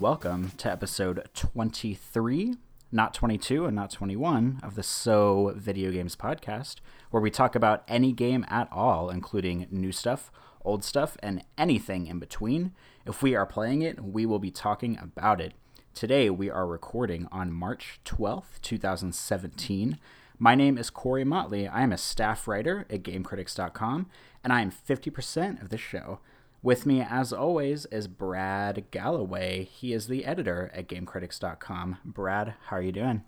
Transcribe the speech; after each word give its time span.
welcome 0.00 0.52
to 0.56 0.70
episode 0.70 1.28
23, 1.34 2.54
not 2.92 3.12
22 3.12 3.66
and 3.66 3.74
not 3.74 3.90
21 3.90 4.60
of 4.62 4.76
the 4.76 4.82
So 4.84 5.52
Video 5.56 5.90
Games 5.90 6.14
podcast, 6.14 6.76
where 7.10 7.20
we 7.20 7.32
talk 7.32 7.56
about 7.56 7.82
any 7.88 8.12
game 8.12 8.46
at 8.48 8.68
all, 8.70 9.10
including 9.10 9.66
new 9.72 9.90
stuff, 9.90 10.30
old 10.64 10.84
stuff, 10.84 11.16
and 11.20 11.42
anything 11.56 12.06
in 12.06 12.20
between. 12.20 12.74
If 13.06 13.24
we 13.24 13.34
are 13.34 13.44
playing 13.44 13.82
it, 13.82 14.00
we 14.04 14.24
will 14.24 14.38
be 14.38 14.52
talking 14.52 14.96
about 15.02 15.40
it. 15.40 15.54
Today, 15.94 16.30
we 16.30 16.48
are 16.48 16.66
recording 16.66 17.26
on 17.32 17.52
March 17.52 17.98
12th, 18.04 18.60
2017. 18.62 19.98
My 20.38 20.54
name 20.54 20.78
is 20.78 20.90
Corey 20.90 21.24
Motley. 21.24 21.66
I 21.66 21.82
am 21.82 21.90
a 21.90 21.98
staff 21.98 22.46
writer 22.46 22.86
at 22.88 23.02
GameCritics.com, 23.02 24.08
and 24.44 24.52
I 24.52 24.60
am 24.60 24.70
50% 24.70 25.60
of 25.60 25.70
the 25.70 25.78
show. 25.78 26.20
With 26.62 26.86
me, 26.86 27.00
as 27.00 27.32
always, 27.32 27.86
is 27.86 28.08
Brad 28.08 28.90
Galloway. 28.90 29.64
He 29.64 29.92
is 29.92 30.08
the 30.08 30.24
editor 30.24 30.70
at 30.74 30.88
GameCritics.com. 30.88 31.98
Brad, 32.04 32.54
how 32.66 32.76
are 32.76 32.82
you 32.82 32.92
doing? 32.92 33.22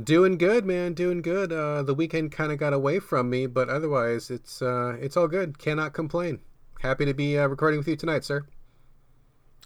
Doing 0.00 0.38
good, 0.38 0.64
man. 0.64 0.94
Doing 0.94 1.20
good. 1.20 1.52
Uh, 1.52 1.82
the 1.82 1.92
weekend 1.92 2.32
kind 2.32 2.50
of 2.50 2.58
got 2.58 2.72
away 2.72 2.98
from 2.98 3.28
me, 3.28 3.46
but 3.46 3.68
otherwise, 3.68 4.30
it's 4.30 4.62
uh, 4.62 4.96
it's 4.98 5.18
all 5.18 5.28
good. 5.28 5.58
Cannot 5.58 5.92
complain. 5.92 6.40
Happy 6.80 7.04
to 7.04 7.12
be 7.12 7.38
uh, 7.38 7.46
recording 7.46 7.78
with 7.78 7.88
you 7.88 7.96
tonight, 7.96 8.24
sir. 8.24 8.46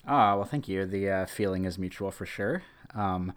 Ah, 0.04 0.34
well, 0.34 0.44
thank 0.44 0.66
you. 0.66 0.84
The 0.84 1.08
uh, 1.08 1.26
feeling 1.26 1.64
is 1.64 1.78
mutual 1.78 2.10
for 2.10 2.26
sure. 2.26 2.62
Um, 2.92 3.32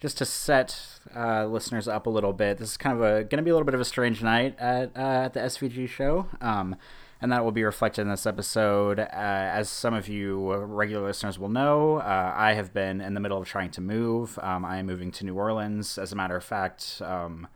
just 0.00 0.16
to 0.18 0.24
set 0.24 0.98
uh, 1.14 1.44
listeners 1.44 1.86
up 1.86 2.06
a 2.06 2.10
little 2.10 2.32
bit, 2.32 2.56
this 2.56 2.70
is 2.70 2.76
kind 2.78 2.96
of 2.96 3.02
a 3.02 3.24
going 3.24 3.36
to 3.36 3.42
be 3.42 3.50
a 3.50 3.54
little 3.54 3.66
bit 3.66 3.74
of 3.74 3.80
a 3.80 3.84
strange 3.84 4.22
night 4.22 4.58
at 4.58 4.96
uh, 4.96 5.24
at 5.26 5.34
the 5.34 5.40
SVG 5.40 5.90
show, 5.90 6.26
um, 6.40 6.74
and 7.20 7.30
that 7.32 7.44
will 7.44 7.52
be 7.52 7.64
reflected 7.64 8.02
in 8.02 8.08
this 8.08 8.26
episode. 8.26 8.98
Uh, 8.98 9.04
as 9.12 9.68
some 9.68 9.94
of 9.94 10.08
you 10.08 10.54
regular 10.54 11.06
listeners 11.06 11.38
will 11.38 11.48
know, 11.48 11.96
uh, 11.96 12.32
I 12.34 12.54
have 12.54 12.72
been 12.72 13.00
in 13.00 13.14
the 13.14 13.20
middle 13.20 13.38
of 13.38 13.46
trying 13.46 13.70
to 13.72 13.80
move. 13.80 14.38
Um, 14.42 14.64
I 14.64 14.78
am 14.78 14.86
moving 14.86 15.10
to 15.12 15.24
New 15.24 15.34
Orleans. 15.34 15.98
As 15.98 16.12
a 16.12 16.16
matter 16.16 16.36
of 16.36 16.44
fact, 16.44 17.02
um, 17.04 17.46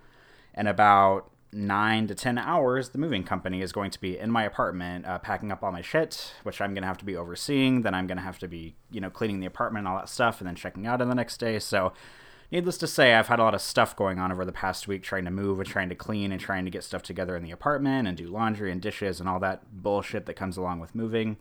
in 0.55 0.67
about 0.67 1.31
nine 1.51 2.07
to 2.09 2.15
ten 2.15 2.37
hours, 2.37 2.91
the 2.91 2.99
moving 2.99 3.25
company 3.25 3.63
is 3.63 3.73
going 3.73 3.91
to 3.93 4.01
be 4.01 4.19
in 4.19 4.31
my 4.31 4.45
apartment, 4.45 5.07
uh, 5.07 5.19
packing 5.19 5.51
up 5.51 5.63
all 5.63 5.73
my 5.73 5.83
shit, 5.83 6.35
which 6.43 6.61
I'm 6.61 6.75
going 6.75 6.83
to 6.83 6.89
have 6.89 6.99
to 6.99 7.05
be 7.05 7.17
overseeing. 7.17 7.83
Then 7.83 7.95
I'm 7.95 8.07
going 8.07 8.19
to 8.19 8.25
have 8.25 8.39
to 8.41 8.49
be, 8.49 8.75
you 8.91 9.01
know, 9.01 9.11
cleaning 9.11 9.41
the 9.41 9.47
apartment 9.47 9.87
and 9.87 9.89
all 9.89 9.99
that 9.99 10.09
stuff, 10.09 10.41
and 10.41 10.49
then 10.49 10.57
checking 10.57 10.87
out 10.87 11.01
in 11.01 11.09
the 11.09 11.15
next 11.15 11.39
day. 11.39 11.59
So, 11.59 11.93
needless 12.55 12.79
to 12.79 12.87
say, 12.87 13.15
I've 13.15 13.27
had 13.27 13.41
a 13.41 13.43
lot 13.43 13.55
of 13.55 13.61
stuff 13.61 13.97
going 13.97 14.21
on 14.21 14.31
over 14.31 14.45
the 14.45 14.53
past 14.53 14.87
week, 14.87 15.03
trying 15.03 15.25
to 15.25 15.31
move 15.33 15.59
and 15.59 15.69
trying 15.69 15.89
to 15.89 15.97
clean 15.97 16.31
and 16.31 16.41
trying 16.41 16.65
to 16.65 16.71
get 16.71 16.85
stuff 16.85 17.03
together 17.03 17.37
in 17.37 17.43
the 17.43 17.51
apartment 17.51 18.07
and 18.07 18.17
do 18.17 18.29
laundry 18.29 18.71
and 18.71 18.81
dishes 18.81 19.19
and 19.19 19.29
all 19.29 19.41
that 19.41 19.65
bullshit 19.73 20.25
that 20.27 20.35
comes 20.35 20.57
along 20.57 20.79
with 20.79 20.95
moving. 20.95 21.37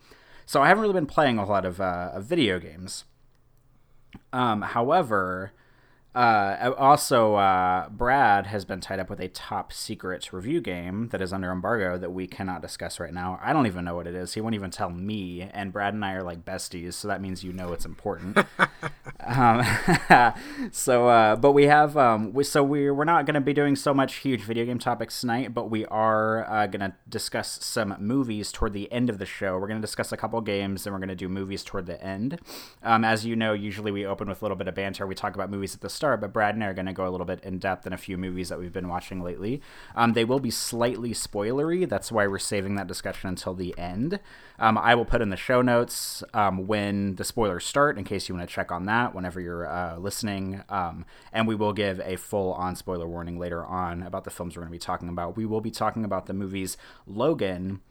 So 0.48 0.64
I 0.64 0.70
haven't 0.70 0.82
really 0.82 0.96
been 0.96 1.06
playing 1.06 1.38
a 1.38 1.46
lot 1.46 1.66
of, 1.66 1.80
uh, 1.80 2.10
of 2.16 2.26
video 2.26 2.60
games. 2.60 3.06
Um, 4.34 4.64
however, 4.64 5.52
uh, 6.16 6.74
also, 6.78 7.36
uh, 7.36 7.90
Brad 7.90 8.48
has 8.48 8.66
been 8.66 8.80
tied 8.80 9.00
up 9.00 9.10
with 9.10 9.20
a 9.20 9.30
top 9.30 9.74
secret 9.74 10.32
review 10.32 10.62
game 10.62 11.10
that 11.10 11.22
is 11.22 11.34
under 11.34 11.52
embargo 11.52 11.98
that 11.98 12.12
we 12.12 12.28
cannot 12.28 12.62
discuss 12.62 13.00
right 13.00 13.14
now. 13.14 13.40
I 13.42 13.52
don't 13.52 13.66
even 13.66 13.84
know 13.84 13.96
what 13.96 14.06
it 14.06 14.14
is. 14.14 14.34
He 14.34 14.42
won't 14.42 14.54
even 14.54 14.70
tell 14.70 14.92
me. 14.92 15.42
And 15.42 15.74
Brad 15.74 15.96
and 15.96 16.06
I 16.06 16.14
are 16.14 16.24
like 16.24 16.46
besties, 16.46 16.94
so 16.94 17.08
that 17.08 17.20
means 17.20 17.44
you 17.44 17.52
know 17.52 17.74
it's 17.74 17.86
important. 17.86 18.38
um, 19.26 19.64
so, 20.72 21.08
uh, 21.08 21.36
but 21.36 21.54
we 21.54 21.64
have, 21.64 21.98
um, 21.98 22.32
we, 22.32 22.44
so 22.44 22.62
we, 22.64 22.92
we're 22.92 23.06
not 23.06 23.26
going 23.26 23.34
to 23.36 23.42
be 23.42 23.54
doing 23.54 23.76
so 23.76 23.92
much 23.92 24.18
huge 24.18 24.42
video 24.42 24.66
game 24.66 24.78
topics 24.78 25.20
tonight, 25.20 25.54
but 25.56 25.72
we 25.72 25.84
are 25.88 26.48
uh, 26.48 26.68
going 26.68 26.82
to 26.82 26.94
discuss 27.10 27.58
some 27.64 27.96
movies 28.00 28.52
toward 28.52 28.74
the 28.74 28.92
end 28.92 29.10
of 29.10 29.18
the 29.18 29.26
show. 29.26 29.54
We're 29.54 29.68
going 29.68 29.82
to 29.82 29.86
discuss 29.86 30.12
a 30.12 30.18
couple 30.18 30.40
games, 30.42 30.86
and 30.86 30.94
we're 30.94 31.00
going 31.00 31.10
to 31.10 31.16
do 31.16 31.28
movies 31.28 31.64
toward 31.64 31.88
the 31.88 32.02
end. 32.04 32.40
Um, 32.84 33.04
as 33.04 33.26
you 33.26 33.36
know, 33.36 33.54
usually 33.54 33.92
we 33.92 34.06
open 34.06 34.30
with 34.30 34.44
a 34.44 34.46
little 34.46 34.58
bit 34.58 34.68
of 34.68 34.76
banter. 34.76 35.08
We 35.08 35.16
talk 35.16 35.34
about 35.34 35.50
movies 35.50 35.74
at 35.74 35.82
the 35.82 35.90
start, 35.90 36.03
but 36.18 36.34
Brad 36.34 36.56
and 36.56 36.64
I 36.64 36.68
are 36.68 36.74
going 36.74 36.86
to 36.86 36.94
go 36.94 37.08
a 37.08 37.10
little 37.10 37.26
bit 37.26 37.44
in 37.44 37.60
depth 37.60 37.88
in 37.88 37.94
a 37.94 37.98
few 37.98 38.18
movies 38.18 38.50
that 38.50 38.60
we've 38.60 38.74
been 38.74 38.88
watching 38.88 39.22
lately. 39.22 39.62
Um, 39.96 40.14
they 40.14 40.26
will 40.26 40.40
be 40.40 40.52
slightly 40.52 41.12
spoilery. 41.12 41.88
That's 41.88 42.12
why 42.12 42.28
we're 42.28 42.40
saving 42.40 42.76
that 42.76 42.88
discussion 42.88 43.30
until 43.30 43.54
the 43.54 43.78
end. 43.78 44.20
Um, 44.60 44.78
I 44.78 44.96
will 44.96 45.06
put 45.06 45.22
in 45.22 45.30
the 45.30 45.38
show 45.38 45.62
notes 45.62 46.24
um, 46.34 46.68
when 46.68 47.16
the 47.16 47.24
spoilers 47.24 47.66
start 47.66 47.98
in 47.98 48.04
case 48.04 48.30
you 48.30 48.36
want 48.36 48.48
to 48.48 48.54
check 48.54 48.72
on 48.72 48.86
that 48.86 49.16
whenever 49.16 49.40
you're 49.40 49.68
uh, 49.68 49.98
listening. 49.98 50.64
Um, 50.70 51.06
and 51.32 51.48
we 51.48 51.56
will 51.56 51.74
give 51.74 52.00
a 52.02 52.18
full 52.18 52.54
on 52.54 52.76
spoiler 52.76 53.08
warning 53.08 53.40
later 53.40 53.66
on 53.66 54.04
about 54.04 54.24
the 54.24 54.32
films 54.32 54.56
we're 54.56 54.62
going 54.62 54.72
to 54.72 54.76
be 54.76 54.80
talking 54.80 55.10
about. 55.10 55.38
We 55.38 55.46
will 55.46 55.62
be 55.62 55.72
talking 55.72 56.06
about 56.06 56.26
the 56.28 56.34
movies 56.34 56.78
Logan, 57.08 57.82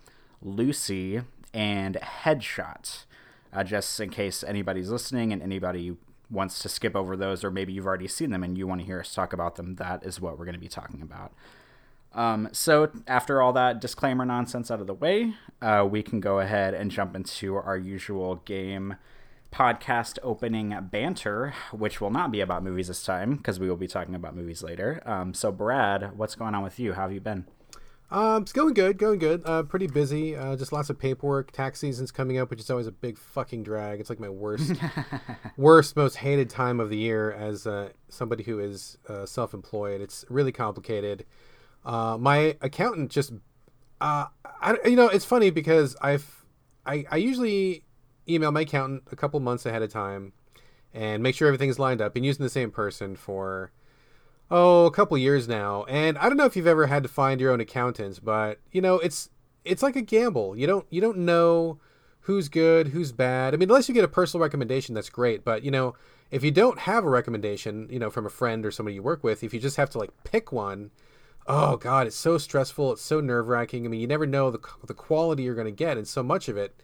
Lucy, 0.40 1.22
and 1.52 1.96
Headshot. 1.96 3.04
Uh, 3.52 3.62
just 3.62 4.00
in 4.00 4.08
case 4.08 4.42
anybody's 4.42 4.88
listening 4.88 5.30
and 5.30 5.42
anybody 5.42 5.94
wants 6.32 6.60
to 6.60 6.68
skip 6.68 6.96
over 6.96 7.16
those, 7.16 7.44
or 7.44 7.50
maybe 7.50 7.72
you've 7.72 7.86
already 7.86 8.08
seen 8.08 8.30
them 8.30 8.42
and 8.42 8.56
you 8.56 8.66
want 8.66 8.80
to 8.80 8.86
hear 8.86 9.00
us 9.00 9.14
talk 9.14 9.32
about 9.32 9.56
them, 9.56 9.76
that 9.76 10.04
is 10.04 10.20
what 10.20 10.38
we're 10.38 10.44
going 10.44 10.54
to 10.54 10.60
be 10.60 10.68
talking 10.68 11.02
about. 11.02 11.32
Um, 12.14 12.48
so, 12.52 12.90
after 13.06 13.40
all 13.40 13.52
that 13.54 13.80
disclaimer 13.80 14.24
nonsense 14.24 14.70
out 14.70 14.80
of 14.80 14.86
the 14.86 14.94
way, 14.94 15.34
uh, 15.62 15.86
we 15.88 16.02
can 16.02 16.20
go 16.20 16.40
ahead 16.40 16.74
and 16.74 16.90
jump 16.90 17.16
into 17.16 17.56
our 17.56 17.76
usual 17.76 18.36
game 18.44 18.96
podcast 19.50 20.18
opening 20.22 20.76
banter, 20.90 21.54
which 21.72 22.00
will 22.00 22.10
not 22.10 22.30
be 22.30 22.40
about 22.40 22.64
movies 22.64 22.88
this 22.88 23.04
time 23.04 23.36
because 23.36 23.60
we 23.60 23.68
will 23.68 23.76
be 23.76 23.86
talking 23.86 24.14
about 24.14 24.34
movies 24.34 24.62
later. 24.62 25.02
Um, 25.06 25.32
so, 25.32 25.52
Brad, 25.52 26.16
what's 26.16 26.34
going 26.34 26.54
on 26.54 26.62
with 26.62 26.78
you? 26.78 26.94
How 26.94 27.02
have 27.02 27.12
you 27.12 27.20
been? 27.20 27.46
Um, 28.12 28.42
it's 28.42 28.52
going 28.52 28.74
good, 28.74 28.98
going 28.98 29.18
good. 29.18 29.40
Uh, 29.46 29.62
pretty 29.62 29.86
busy. 29.86 30.36
Uh, 30.36 30.54
just 30.54 30.70
lots 30.70 30.90
of 30.90 30.98
paperwork. 30.98 31.50
Tax 31.50 31.80
season's 31.80 32.12
coming 32.12 32.36
up, 32.36 32.50
which 32.50 32.60
is 32.60 32.68
always 32.70 32.86
a 32.86 32.92
big 32.92 33.16
fucking 33.16 33.62
drag. 33.62 34.00
It's 34.00 34.10
like 34.10 34.20
my 34.20 34.28
worst, 34.28 34.74
worst, 35.56 35.96
most 35.96 36.16
hated 36.16 36.50
time 36.50 36.78
of 36.78 36.90
the 36.90 36.98
year 36.98 37.32
as 37.32 37.66
uh, 37.66 37.88
somebody 38.10 38.44
who 38.44 38.58
is 38.58 38.98
uh, 39.08 39.24
self-employed. 39.24 40.02
It's 40.02 40.26
really 40.28 40.52
complicated. 40.52 41.24
Uh, 41.86 42.18
my 42.20 42.58
accountant 42.60 43.10
just, 43.10 43.32
uh, 44.02 44.26
I, 44.44 44.76
you 44.84 44.94
know, 44.94 45.08
it's 45.08 45.24
funny 45.24 45.48
because 45.48 45.96
I've, 46.02 46.44
I, 46.84 47.06
I 47.10 47.16
usually 47.16 47.82
email 48.28 48.52
my 48.52 48.60
accountant 48.60 49.04
a 49.10 49.16
couple 49.16 49.40
months 49.40 49.64
ahead 49.64 49.80
of 49.80 49.90
time 49.90 50.34
and 50.92 51.22
make 51.22 51.34
sure 51.34 51.48
everything's 51.48 51.78
lined 51.78 52.02
up. 52.02 52.12
Been 52.12 52.24
using 52.24 52.42
the 52.42 52.50
same 52.50 52.70
person 52.70 53.16
for 53.16 53.72
oh, 54.52 54.84
a 54.84 54.90
couple 54.90 55.16
years 55.16 55.48
now. 55.48 55.84
And 55.84 56.18
I 56.18 56.28
don't 56.28 56.36
know 56.36 56.44
if 56.44 56.54
you've 56.54 56.66
ever 56.66 56.86
had 56.86 57.02
to 57.02 57.08
find 57.08 57.40
your 57.40 57.50
own 57.50 57.60
accountants, 57.60 58.20
but 58.20 58.60
you 58.70 58.80
know, 58.80 58.98
it's 58.98 59.30
it's 59.64 59.82
like 59.82 59.96
a 59.96 60.02
gamble. 60.02 60.56
You 60.56 60.66
don't 60.68 60.86
you 60.90 61.00
don't 61.00 61.18
know 61.18 61.80
who's 62.20 62.48
good, 62.48 62.88
who's 62.88 63.10
bad. 63.10 63.54
I 63.54 63.56
mean, 63.56 63.68
unless 63.68 63.88
you 63.88 63.94
get 63.94 64.04
a 64.04 64.08
personal 64.08 64.42
recommendation, 64.42 64.94
that's 64.94 65.08
great. 65.08 65.42
But 65.42 65.64
you 65.64 65.70
know, 65.70 65.94
if 66.30 66.44
you 66.44 66.50
don't 66.50 66.80
have 66.80 67.04
a 67.04 67.08
recommendation, 67.08 67.88
you 67.90 67.98
know, 67.98 68.10
from 68.10 68.26
a 68.26 68.30
friend 68.30 68.64
or 68.64 68.70
somebody 68.70 68.94
you 68.94 69.02
work 69.02 69.24
with, 69.24 69.42
if 69.42 69.54
you 69.54 69.58
just 69.58 69.78
have 69.78 69.90
to 69.90 69.98
like 69.98 70.10
pick 70.22 70.52
one, 70.52 70.90
oh 71.46 71.76
god, 71.78 72.06
it's 72.06 72.16
so 72.16 72.36
stressful. 72.36 72.92
It's 72.92 73.02
so 73.02 73.20
nerve 73.20 73.48
wracking. 73.48 73.86
I 73.86 73.88
mean, 73.88 74.00
you 74.00 74.06
never 74.06 74.26
know 74.26 74.50
the 74.50 74.60
the 74.86 74.94
quality 74.94 75.44
you're 75.44 75.54
going 75.54 75.64
to 75.64 75.70
get, 75.72 75.96
and 75.96 76.06
so 76.06 76.22
much 76.22 76.48
of 76.48 76.58
it 76.58 76.74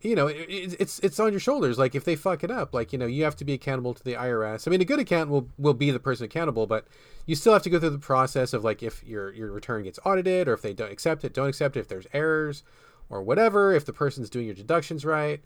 you 0.00 0.14
know, 0.14 0.28
it, 0.28 0.46
it's 0.48 1.00
it's 1.00 1.18
on 1.18 1.32
your 1.32 1.40
shoulders. 1.40 1.78
Like 1.78 1.94
if 1.94 2.04
they 2.04 2.14
fuck 2.14 2.44
it 2.44 2.50
up, 2.50 2.72
like 2.72 2.92
you 2.92 2.98
know, 2.98 3.06
you 3.06 3.24
have 3.24 3.36
to 3.36 3.44
be 3.44 3.52
accountable 3.52 3.94
to 3.94 4.04
the 4.04 4.14
IRS. 4.14 4.66
I 4.66 4.70
mean, 4.70 4.80
a 4.80 4.84
good 4.84 5.00
accountant 5.00 5.30
will 5.30 5.48
will 5.58 5.74
be 5.74 5.90
the 5.90 5.98
person 5.98 6.24
accountable, 6.24 6.66
but 6.66 6.86
you 7.26 7.34
still 7.34 7.52
have 7.52 7.62
to 7.62 7.70
go 7.70 7.80
through 7.80 7.90
the 7.90 7.98
process 7.98 8.52
of 8.52 8.62
like 8.62 8.82
if 8.82 9.02
your 9.04 9.32
your 9.32 9.50
return 9.50 9.82
gets 9.82 9.98
audited 10.04 10.46
or 10.46 10.52
if 10.52 10.62
they 10.62 10.72
don't 10.72 10.92
accept 10.92 11.24
it, 11.24 11.34
don't 11.34 11.48
accept 11.48 11.76
it, 11.76 11.80
if 11.80 11.88
there's 11.88 12.06
errors 12.12 12.62
or 13.10 13.22
whatever, 13.22 13.72
if 13.72 13.84
the 13.84 13.92
person's 13.92 14.30
doing 14.30 14.46
your 14.46 14.54
deductions 14.54 15.04
right. 15.04 15.42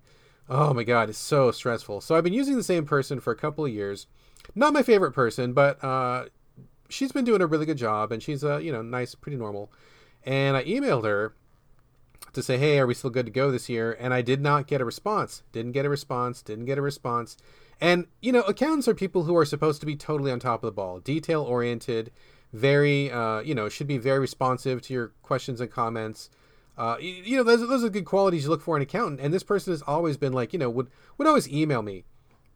Oh 0.48 0.74
my 0.74 0.82
god, 0.82 1.08
it's 1.08 1.18
so 1.18 1.50
stressful. 1.50 2.02
So 2.02 2.14
I've 2.14 2.24
been 2.24 2.32
using 2.32 2.56
the 2.56 2.62
same 2.62 2.84
person 2.84 3.20
for 3.20 3.32
a 3.32 3.36
couple 3.36 3.64
of 3.64 3.72
years. 3.72 4.06
Not 4.54 4.72
my 4.72 4.82
favorite 4.82 5.12
person, 5.12 5.52
but 5.52 5.82
uh, 5.82 6.26
she's 6.88 7.12
been 7.12 7.24
doing 7.24 7.40
a 7.40 7.46
really 7.46 7.64
good 7.64 7.78
job, 7.78 8.12
and 8.12 8.22
she's 8.22 8.44
uh, 8.44 8.58
you 8.58 8.72
know 8.72 8.82
nice, 8.82 9.14
pretty 9.14 9.38
normal. 9.38 9.72
And 10.24 10.56
I 10.56 10.64
emailed 10.64 11.04
her 11.04 11.34
to 12.32 12.42
say, 12.42 12.58
hey, 12.58 12.78
are 12.78 12.86
we 12.86 12.94
still 12.94 13.10
good 13.10 13.26
to 13.26 13.32
go 13.32 13.50
this 13.50 13.68
year? 13.68 13.96
And 13.98 14.14
I 14.14 14.22
did 14.22 14.40
not 14.40 14.66
get 14.66 14.80
a 14.80 14.84
response. 14.84 15.42
Didn't 15.52 15.72
get 15.72 15.84
a 15.84 15.90
response. 15.90 16.42
Didn't 16.42 16.66
get 16.66 16.78
a 16.78 16.82
response. 16.82 17.36
And, 17.80 18.06
you 18.20 18.32
know, 18.32 18.42
accountants 18.42 18.86
are 18.86 18.94
people 18.94 19.24
who 19.24 19.36
are 19.36 19.44
supposed 19.44 19.80
to 19.80 19.86
be 19.86 19.96
totally 19.96 20.30
on 20.30 20.38
top 20.38 20.62
of 20.62 20.68
the 20.68 20.72
ball, 20.72 21.00
detail 21.00 21.42
oriented, 21.42 22.12
very, 22.52 23.10
uh, 23.10 23.40
you 23.40 23.54
know, 23.54 23.68
should 23.68 23.88
be 23.88 23.98
very 23.98 24.20
responsive 24.20 24.82
to 24.82 24.94
your 24.94 25.08
questions 25.22 25.60
and 25.60 25.70
comments. 25.70 26.30
Uh, 26.78 26.96
you, 27.00 27.36
know, 27.36 27.42
those, 27.42 27.66
those 27.68 27.82
are 27.82 27.88
good 27.88 28.04
qualities 28.04 28.44
you 28.44 28.50
look 28.50 28.62
for 28.62 28.76
in 28.76 28.82
an 28.82 28.88
accountant. 28.88 29.20
And 29.20 29.34
this 29.34 29.42
person 29.42 29.72
has 29.72 29.82
always 29.82 30.16
been 30.16 30.32
like, 30.32 30.52
you 30.52 30.58
know, 30.58 30.70
would, 30.70 30.88
would 31.18 31.26
always 31.26 31.48
email 31.48 31.82
me 31.82 32.04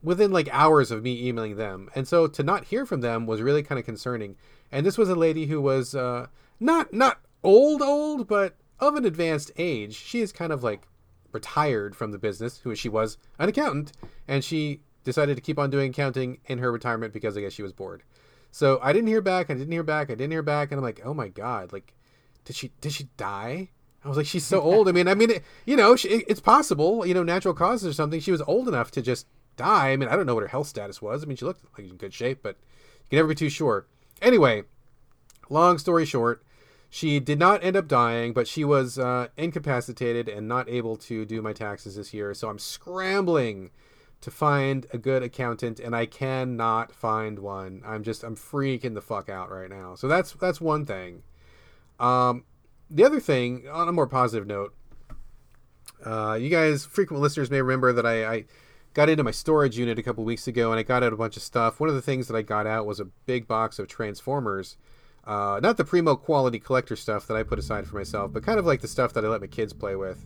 within 0.03 0.31
like 0.31 0.49
hours 0.53 0.91
of 0.91 1.03
me 1.03 1.27
emailing 1.27 1.57
them. 1.57 1.91
And 1.95 2.07
so 2.07 2.27
to 2.29 2.43
not 2.43 2.65
hear 2.65 2.87
from 2.87 3.01
them 3.01 3.27
was 3.27 3.43
really 3.43 3.63
kind 3.63 3.79
of 3.79 3.85
concerning. 3.85 4.37
And 4.71 4.87
this 4.87 4.99
was 4.99 5.09
a 5.09 5.15
lady 5.15 5.47
who 5.47 5.61
was 5.61 5.95
uh, 5.95 6.29
not, 6.61 6.93
not 6.93 7.21
old, 7.43 7.83
old, 7.83 8.29
but 8.29 8.55
of 8.79 8.95
an 8.95 9.05
advanced 9.05 9.51
age, 9.57 9.95
she 9.95 10.21
is 10.21 10.33
kind 10.33 10.53
of 10.53 10.63
like 10.63 10.87
retired 11.33 11.97
from 11.97 12.13
the 12.13 12.19
business, 12.19 12.59
who 12.59 12.75
she 12.75 12.89
was 12.89 13.19
an 13.39 13.49
accountant, 13.49 13.93
and 14.27 14.45
she 14.45 14.81
decided 15.05 15.37
to 15.37 15.43
keep 15.43 15.59
on 15.59 15.71
doing 15.71 15.91
accounting 15.91 16.39
in 16.47 16.59
her 16.59 16.73
retirement 16.73 17.13
because 17.13 17.37
I 17.37 17.41
guess 17.41 17.53
she 17.53 17.63
was 17.63 17.73
bored. 17.73 18.03
So 18.51 18.79
I 18.83 18.93
didn't 18.93 19.09
hear 19.09 19.21
back. 19.21 19.51
I 19.51 19.55
didn't 19.55 19.73
hear 19.73 19.83
back. 19.83 20.11
I 20.11 20.15
didn't 20.15 20.33
hear 20.33 20.43
back, 20.43 20.71
and 20.71 20.79
I'm 20.79 20.85
like, 20.85 21.01
oh 21.05 21.15
my 21.15 21.29
god, 21.29 21.73
like, 21.73 21.93
did 22.45 22.57
she 22.57 22.73
did 22.81 22.93
she 22.93 23.09
die? 23.17 23.71
I 24.05 24.09
was 24.09 24.17
like, 24.17 24.27
she's 24.27 24.45
so 24.45 24.61
old. 24.61 24.89
I 24.89 24.93
mean, 24.93 25.09
I 25.09 25.15
mean, 25.15 25.31
it, 25.31 25.45
you 25.65 25.77
know, 25.77 25.97
she, 25.97 26.09
it's 26.09 26.41
possible, 26.41 27.05
you 27.05 27.13
know, 27.13 27.25
natural 27.25 27.55
causes 27.55 27.89
or 27.89 27.93
something. 27.93 28.21
She 28.21 28.31
was 28.31 28.41
old 28.43 28.69
enough 28.69 28.93
to 28.93 29.03
just 29.03 29.27
die. 29.57 29.91
I 29.91 29.97
mean, 29.97 30.09
I 30.09 30.15
don't 30.15 30.27
know 30.27 30.35
what 30.35 30.45
her 30.45 30.49
health 30.49 30.69
status 30.69 31.03
was. 31.03 31.25
I 31.25 31.27
mean, 31.27 31.37
she 31.37 31.45
looked 31.45 31.65
like 31.77 31.91
in 31.91 31.97
good 31.97 32.15
shape, 32.15 32.39
but 32.41 32.57
you 33.05 33.11
can 33.11 33.17
never 33.17 33.29
be 33.29 33.35
too 33.35 33.49
sure. 33.49 33.87
Anyway, 34.23 34.63
long 35.51 35.77
story 35.79 36.05
short, 36.05 36.45
she 36.89 37.21
did 37.21 37.39
not 37.39 37.63
end 37.65 37.77
up 37.77 37.89
dying, 37.89 38.33
but 38.33 38.47
she 38.47 38.65
was 38.65 38.99
uh, 38.99 39.29
incapacitated 39.37 40.29
and 40.29 40.49
not 40.49 40.69
able 40.69 40.97
to 40.97 41.25
do 41.25 41.43
my 41.43 41.53
taxes 41.53 41.97
this 41.97 42.15
year. 42.15 42.33
So 42.35 42.49
I'm 42.49 42.59
scrambling 42.59 43.71
to 44.21 44.31
find 44.31 44.87
a 44.93 44.99
good 44.99 45.23
accountant, 45.23 45.79
and 45.79 45.95
I 45.95 46.07
cannot 46.07 46.93
find 46.93 47.39
one. 47.39 47.83
I'm 47.85 48.03
just 48.03 48.25
I'm 48.25 48.37
freaking 48.37 48.95
the 48.95 49.03
fuck 49.03 49.29
out 49.29 49.51
right 49.51 49.71
now. 49.71 49.95
So 49.95 50.09
that's 50.09 50.33
that's 50.33 50.61
one 50.61 50.87
thing. 50.87 51.23
Um, 51.99 52.45
the 52.91 53.05
other 53.05 53.21
thing, 53.21 53.69
on 53.71 53.89
a 53.89 53.93
more 53.93 54.07
positive 54.07 54.47
note, 54.47 54.75
uh, 56.05 56.39
you 56.41 56.49
guys, 56.49 56.87
frequent 56.87 57.23
listeners, 57.23 57.51
may 57.51 57.61
remember 57.61 57.93
that 57.93 58.07
I, 58.07 58.27
I 58.27 58.45
got 58.95 59.09
into 59.09 59.25
my 59.25 59.31
storage 59.31 59.79
unit 59.79 59.99
a 59.99 60.03
couple 60.03 60.25
weeks 60.25 60.47
ago, 60.47 60.71
and 60.71 60.79
I 60.79 60.83
got 60.83 61.03
out 61.03 61.13
a 61.13 61.17
bunch 61.17 61.37
of 61.37 61.43
stuff. 61.43 61.81
One 61.81 61.89
of 61.89 61.95
the 61.95 62.03
things 62.03 62.29
that 62.29 62.37
I 62.37 62.43
got 62.43 62.67
out 62.67 62.87
was 62.87 63.01
a 63.01 63.05
big 63.05 63.47
box 63.47 63.79
of 63.79 63.89
Transformers. 63.89 64.77
Uh, 65.27 65.59
not 65.61 65.77
the 65.77 65.85
primo 65.85 66.15
quality 66.15 66.61
collector 66.61 66.95
stuff 66.95 67.27
that 67.27 67.37
I 67.37 67.43
put 67.43 67.59
aside 67.59 67.87
for 67.87 67.97
myself, 67.97 68.33
but 68.33 68.45
kind 68.45 68.59
of 68.59 68.67
like 68.67 68.81
the 68.81 68.89
stuff 68.89 69.13
that 69.15 69.25
I 69.25 69.29
let 69.29 69.41
my 69.41 69.49
kids 69.49 69.73
play 69.73 69.97
with. 69.97 70.25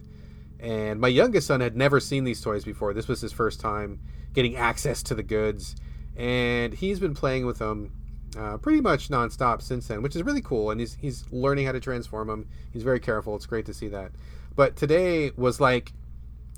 And 0.59 1.01
my 1.01 1.09
youngest 1.09 1.47
son 1.47 1.61
had 1.61 1.75
never 1.75 2.01
seen 2.01 2.25
these 2.25 2.43
toys 2.43 2.65
before. 2.65 2.93
This 2.93 3.09
was 3.09 3.23
his 3.23 3.33
first 3.33 3.61
time 3.61 4.01
getting 4.35 4.57
access 4.57 5.03
to 5.05 5.15
the 5.15 5.23
goods, 5.23 5.75
and 6.17 6.75
he's 6.75 7.01
been 7.01 7.15
playing 7.15 7.47
with 7.47 7.59
them 7.59 7.93
uh, 8.39 8.59
pretty 8.59 8.81
much 8.81 9.09
nonstop 9.09 9.63
since 9.63 9.89
then, 9.89 10.03
which 10.03 10.15
is 10.15 10.23
really 10.23 10.43
cool. 10.43 10.71
And 10.71 10.79
he's 10.79 10.95
he's 10.95 11.25
learning 11.33 11.67
how 11.67 11.73
to 11.73 11.81
transform 11.81 12.29
them. 12.29 12.49
He's 12.73 12.83
very 12.83 13.01
careful. 13.01 13.35
It's 13.37 13.47
great 13.47 13.67
to 13.67 13.75
see 13.75 13.89
that. 13.89 14.13
But 14.55 14.77
today 14.77 15.31
was 15.37 15.61
like, 15.61 15.93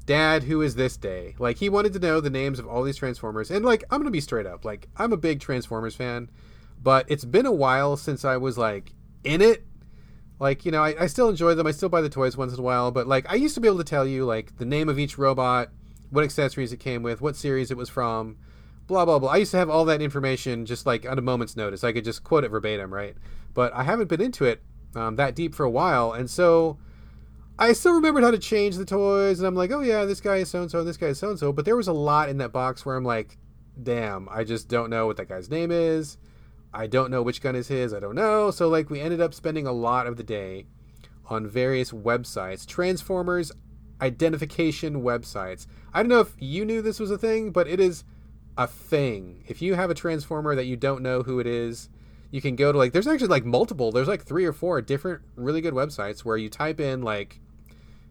Dad, 0.05 0.43
who 0.43 0.63
is 0.63 0.75
this 0.75 0.97
day? 0.97 1.37
Like 1.39 1.59
he 1.59 1.69
wanted 1.69 1.93
to 1.93 2.01
know 2.01 2.21
the 2.21 2.31
names 2.31 2.59
of 2.59 2.67
all 2.67 2.83
these 2.83 2.97
Transformers, 2.97 3.53
and 3.53 3.65
like 3.65 3.85
I'm 3.91 4.01
gonna 4.01 4.11
be 4.11 4.21
straight 4.21 4.47
up. 4.47 4.65
Like 4.65 4.89
I'm 4.97 5.13
a 5.13 5.17
big 5.17 5.41
Transformers 5.41 5.95
fan, 5.95 6.29
but 6.83 7.07
it's 7.09 7.25
been 7.25 7.47
a 7.47 7.53
while 7.53 7.97
since 7.97 8.25
I 8.25 8.37
was 8.37 8.59
like 8.59 8.93
in 9.25 9.41
it. 9.41 9.65
Like 10.39 10.65
you 10.65 10.73
know 10.73 10.83
I, 10.83 11.03
I 11.03 11.07
still 11.07 11.29
enjoy 11.29 11.55
them. 11.55 11.67
I 11.67 11.71
still 11.71 11.89
buy 11.89 12.01
the 12.01 12.09
toys 12.09 12.37
once 12.37 12.53
in 12.53 12.59
a 12.59 12.63
while 12.63 12.91
but 12.91 13.07
like 13.07 13.31
i 13.31 13.35
used 13.35 13.55
to 13.55 13.61
be 13.61 13.69
able 13.69 13.79
to 13.79 13.85
tell 13.85 14.07
you 14.07 14.25
like 14.25 14.57
the 14.59 14.65
name 14.65 14.89
of 14.89 14.99
each 14.99 15.17
robot 15.17 15.69
what 16.11 16.25
accessories 16.25 16.73
it 16.73 16.79
came 16.81 17.03
with 17.03 17.21
what 17.21 17.37
series 17.37 17.71
it 17.71 17.77
was 17.77 17.89
from 17.89 18.37
blah 18.87 19.05
blah 19.05 19.19
blah. 19.19 19.31
I 19.31 19.37
used 19.37 19.53
to 19.53 19.59
have 19.59 19.71
all 19.71 19.85
that 19.85 20.03
information 20.03 20.67
just 20.67 20.85
like 20.85 21.05
at 21.05 21.19
a 21.19 21.23
moment's 21.23 21.57
notice. 21.57 21.85
I 21.85 21.93
could 21.93 22.05
just 22.05 22.25
quote 22.25 22.45
it 22.45 22.49
verbatim 22.49 22.93
right? 22.93 23.15
But 23.55 23.73
i 23.75 23.85
haven't 23.85 24.09
been 24.09 24.21
into 24.21 24.45
it 24.45 24.63
um, 24.95 25.17
that 25.17 25.35
deep 25.35 25.55
for 25.55 25.65
a 25.65 25.71
while 25.71 26.13
and 26.13 26.29
so 26.29 26.79
i 27.59 27.73
still 27.73 27.95
remembered 27.95 28.25
how 28.25 28.31
to 28.31 28.39
change 28.39 28.77
the 28.77 28.85
toys 28.85 29.39
and 29.39 29.47
i'm 29.47 29.55
like 29.55 29.71
oh 29.71 29.81
yeah 29.81 30.05
this 30.05 30.21
guy 30.21 30.37
is 30.37 30.51
so 30.51 30.63
and 30.63 30.71
so 30.71 30.85
this 30.85 30.97
guy 30.97 31.09
is 31.09 31.19
so 31.19 31.31
and 31.31 31.39
so 31.39 31.53
but 31.53 31.65
there 31.65 31.77
was 31.77 31.89
a 31.89 31.93
lot 31.93 32.29
in 32.29 32.39
that 32.39 32.53
box 32.53 32.85
where 32.85 32.97
i'm 32.97 33.05
like 33.05 33.39
damn 33.83 34.29
i 34.31 34.45
just 34.45 34.69
don't 34.69 34.91
know 34.91 35.07
what 35.07 35.17
that 35.17 35.29
guy's 35.29 35.51
name 35.51 35.71
is 35.71 36.19
I 36.75 36.87
don't 36.87 37.11
know 37.11 37.23
which 37.23 37.43
gun 37.43 37.55
is 37.55 37.69
his. 37.69 37.93
I 37.93 38.01
don't 38.01 38.15
know. 38.15 38.51
So 38.51 38.69
like 38.69 38.91
we 38.91 39.01
ended 39.01 39.21
up 39.21 39.35
spending 39.35 39.67
a 39.67 39.73
lot 39.73 40.07
of 40.07 40.17
the 40.17 40.23
day 40.23 40.67
on 41.29 41.47
various 41.47 41.93
websites, 41.93 42.67
Transformers 42.67 43.53
identification 44.01 45.03
websites. 45.03 45.67
I 45.93 46.03
don't 46.03 46.09
know 46.09 46.21
if 46.21 46.35
you 46.39 46.65
knew 46.65 46.83
this 46.83 46.99
was 46.99 47.11
a 47.11 47.19
thing, 47.19 47.51
but 47.51 47.69
it 47.69 47.79
is 47.79 48.05
a 48.59 48.67
thing. 48.67 49.45
If 49.47 49.63
you 49.63 49.75
have 49.75 49.91
a 49.91 49.95
Transformer 49.95 50.55
that 50.55 50.67
you 50.67 50.77
don't 50.77 51.03
know 51.03 51.23
who 51.23 51.39
it 51.39 51.47
is, 51.47 51.89
you 52.31 52.41
can 52.41 52.57
go 52.57 52.73
to 52.73 52.79
like 52.79 52.93
there's 52.93 53.07
actually 53.07 53.29
like 53.29 53.45
multiple. 53.45 53.93
There's 53.93 54.09
like 54.09 54.23
3 54.23 54.45
or 54.45 54.53
4 54.53 54.81
different 54.83 55.23
really 55.37 55.61
good 55.61 55.75
websites 55.75 56.21
where 56.21 56.37
you 56.37 56.49
type 56.49 56.81
in 56.81 57.03
like 57.03 57.41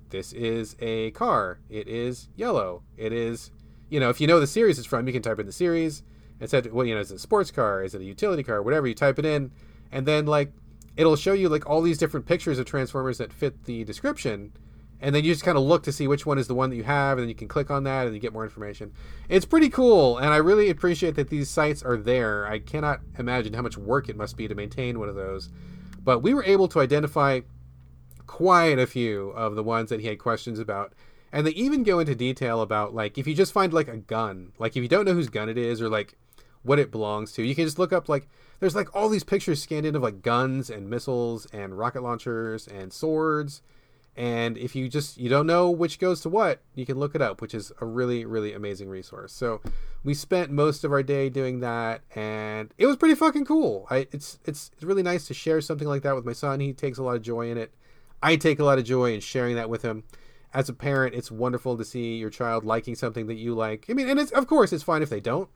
this 0.10 0.32
is 0.34 0.76
a 0.80 1.12
car. 1.12 1.60
It 1.70 1.88
is 1.88 2.30
yellow. 2.36 2.84
It 2.98 3.12
is 3.12 3.52
you 3.90 4.00
know, 4.00 4.10
if 4.10 4.22
you 4.22 4.28
know 4.28 4.40
the 4.40 4.48
series 4.48 4.80
it's 4.80 4.88
from, 4.88 5.06
you 5.06 5.14
can 5.14 5.22
type 5.22 5.40
in 5.40 5.46
the 5.46 5.52
series 5.52 6.02
it 6.42 6.50
said, 6.50 6.72
well, 6.74 6.86
you 6.86 6.96
know, 6.96 7.02
is 7.02 7.12
it 7.12 7.16
a 7.16 7.20
sports 7.20 7.52
car? 7.52 7.84
Is 7.84 7.94
it 7.94 8.02
a 8.02 8.04
utility 8.04 8.44
car? 8.44 8.62
Whatever. 8.62 8.88
You 8.88 8.96
type 8.96 9.20
it 9.20 9.26
in, 9.26 9.52
and 9.92 10.06
then 10.06 10.26
like 10.26 10.52
it'll 10.98 11.16
show 11.16 11.34
you 11.34 11.48
like 11.48 11.70
all 11.70 11.82
these 11.82 11.98
different 11.98 12.26
pictures 12.26 12.60
of 12.60 12.66
Transformers 12.66 13.20
that 13.20 13.32
fit 13.32 13.66
the 13.66 13.84
description, 13.84 14.52
and 15.00 15.14
then 15.14 15.24
you 15.24 15.32
just 15.32 15.46
kind 15.46 15.58
of 15.58 15.64
look 15.64 15.84
to 15.84 15.92
see 15.92 16.08
which 16.08 16.26
one 16.26 16.40
is 16.40 16.48
the 16.48 16.56
one 16.56 16.72
that 16.72 16.76
you 16.76 16.84
have, 16.84 17.18
and 17.18 17.24
then 17.24 17.30
you 17.30 17.36
can 17.36 17.48
click 17.48 17.70
on 17.70 17.84
that 17.84 18.08
and 18.08 18.16
you 18.16 18.20
get 18.20 18.34
more 18.34 18.44
information. 18.44 18.92
It's 19.30 19.46
pretty 19.46 19.70
cool, 19.70 20.18
and 20.18 20.30
I 20.30 20.38
really 20.38 20.70
appreciate 20.70 21.16
that 21.16 21.30
these 21.30 21.50
sites 21.50 21.84
are 21.84 21.96
there. 21.96 22.48
I 22.48 22.58
cannot 22.58 23.02
imagine 23.20 23.54
how 23.54 23.62
much 23.62 23.78
work 23.78 24.10
it 24.10 24.18
must 24.18 24.36
be 24.36 24.48
to 24.48 24.56
maintain 24.56 25.00
one 25.00 25.10
of 25.10 25.16
those, 25.16 25.50
but 26.04 26.20
we 26.20 26.34
were 26.34 26.44
able 26.44 26.68
to 26.70 26.80
identify 26.80 27.42
quite 28.26 28.80
a 28.80 28.88
few 28.88 29.30
of 29.32 29.56
the 29.56 29.64
ones 29.64 29.90
that 29.90 30.00
he 30.00 30.08
had 30.08 30.18
questions 30.18 30.58
about 30.58 30.94
and 31.32 31.46
they 31.46 31.52
even 31.52 31.84
go 31.84 32.00
into 32.00 32.16
detail 32.16 32.62
about 32.62 32.94
like 32.94 33.18
if 33.18 33.28
you 33.28 33.34
just 33.34 33.54
find 33.54 33.74
like 33.74 33.88
a 33.88 33.98
gun 33.98 34.52
like 34.58 34.76
if 34.76 34.84
you 34.84 34.88
don't 34.88 35.06
know 35.06 35.14
whose 35.14 35.30
gun 35.30 35.50
it 35.50 35.58
is 35.58 35.82
or 35.82 35.90
like 35.90 36.16
what 36.64 36.80
it 36.80 36.92
belongs 36.92 37.32
to. 37.34 37.44
You 37.44 37.56
can 37.56 37.66
just 37.66 37.80
look 37.80 37.94
up 37.94 38.08
like 38.10 38.28
there's 38.60 38.76
like 38.76 38.96
all 38.96 39.10
these 39.10 39.24
pictures 39.24 39.62
scanned 39.62 39.86
in 39.86 39.96
of 39.96 40.04
like 40.04 40.22
guns 40.22 40.70
and 40.70 40.90
missiles 40.90 41.48
and 41.48 41.78
rocket 41.78 42.04
launchers 42.04 42.68
and 42.68 42.94
swords. 42.94 43.62
And 44.16 44.58
if 44.58 44.76
you 44.76 44.90
just 44.90 45.18
you 45.18 45.30
don't 45.30 45.48
know 45.48 45.70
which 45.72 45.98
goes 45.98 46.22
to 46.22 46.30
what, 46.30 46.62
you 46.76 46.86
can 46.86 47.00
look 47.00 47.16
it 47.16 47.22
up, 47.22 47.42
which 47.42 47.56
is 47.56 47.72
a 47.82 47.86
really 47.86 48.26
really 48.26 48.54
amazing 48.54 48.90
resource. 48.90 49.34
So 49.34 49.62
we 50.04 50.14
spent 50.14 50.52
most 50.52 50.84
of 50.84 50.92
our 50.92 51.02
day 51.02 51.30
doing 51.30 51.62
that, 51.62 52.02
and 52.14 52.74
it 52.78 52.86
was 52.86 52.98
pretty 52.98 53.16
fucking 53.16 53.46
cool. 53.46 53.88
I 53.90 54.08
it's 54.12 54.38
it's 54.46 54.70
it's 54.74 54.84
really 54.84 55.04
nice 55.04 55.28
to 55.28 55.34
share 55.34 55.62
something 55.62 55.88
like 55.88 56.04
that 56.04 56.16
with 56.16 56.26
my 56.26 56.34
son. 56.34 56.60
He 56.60 56.74
takes 56.74 56.98
a 56.98 57.04
lot 57.04 57.16
of 57.16 57.22
joy 57.22 57.50
in 57.50 57.58
it. 57.58 57.74
I 58.22 58.36
take 58.36 58.60
a 58.60 58.64
lot 58.64 58.78
of 58.78 58.86
joy 58.86 59.14
in 59.14 59.22
sharing 59.22 59.56
that 59.56 59.70
with 59.70 59.82
him. 59.82 60.04
As 60.54 60.68
a 60.68 60.74
parent, 60.74 61.16
it's 61.16 61.32
wonderful 61.32 61.78
to 61.78 61.86
see 61.86 62.18
your 62.18 62.30
child 62.30 62.66
liking 62.66 62.94
something 62.94 63.28
that 63.28 63.36
you 63.36 63.56
like. 63.56 63.86
I 63.90 63.94
mean, 63.94 64.10
and 64.10 64.20
it's 64.20 64.32
of 64.32 64.46
course 64.46 64.74
it's 64.74 64.84
fine 64.84 65.02
if 65.02 65.10
they 65.10 65.22
don't 65.22 65.50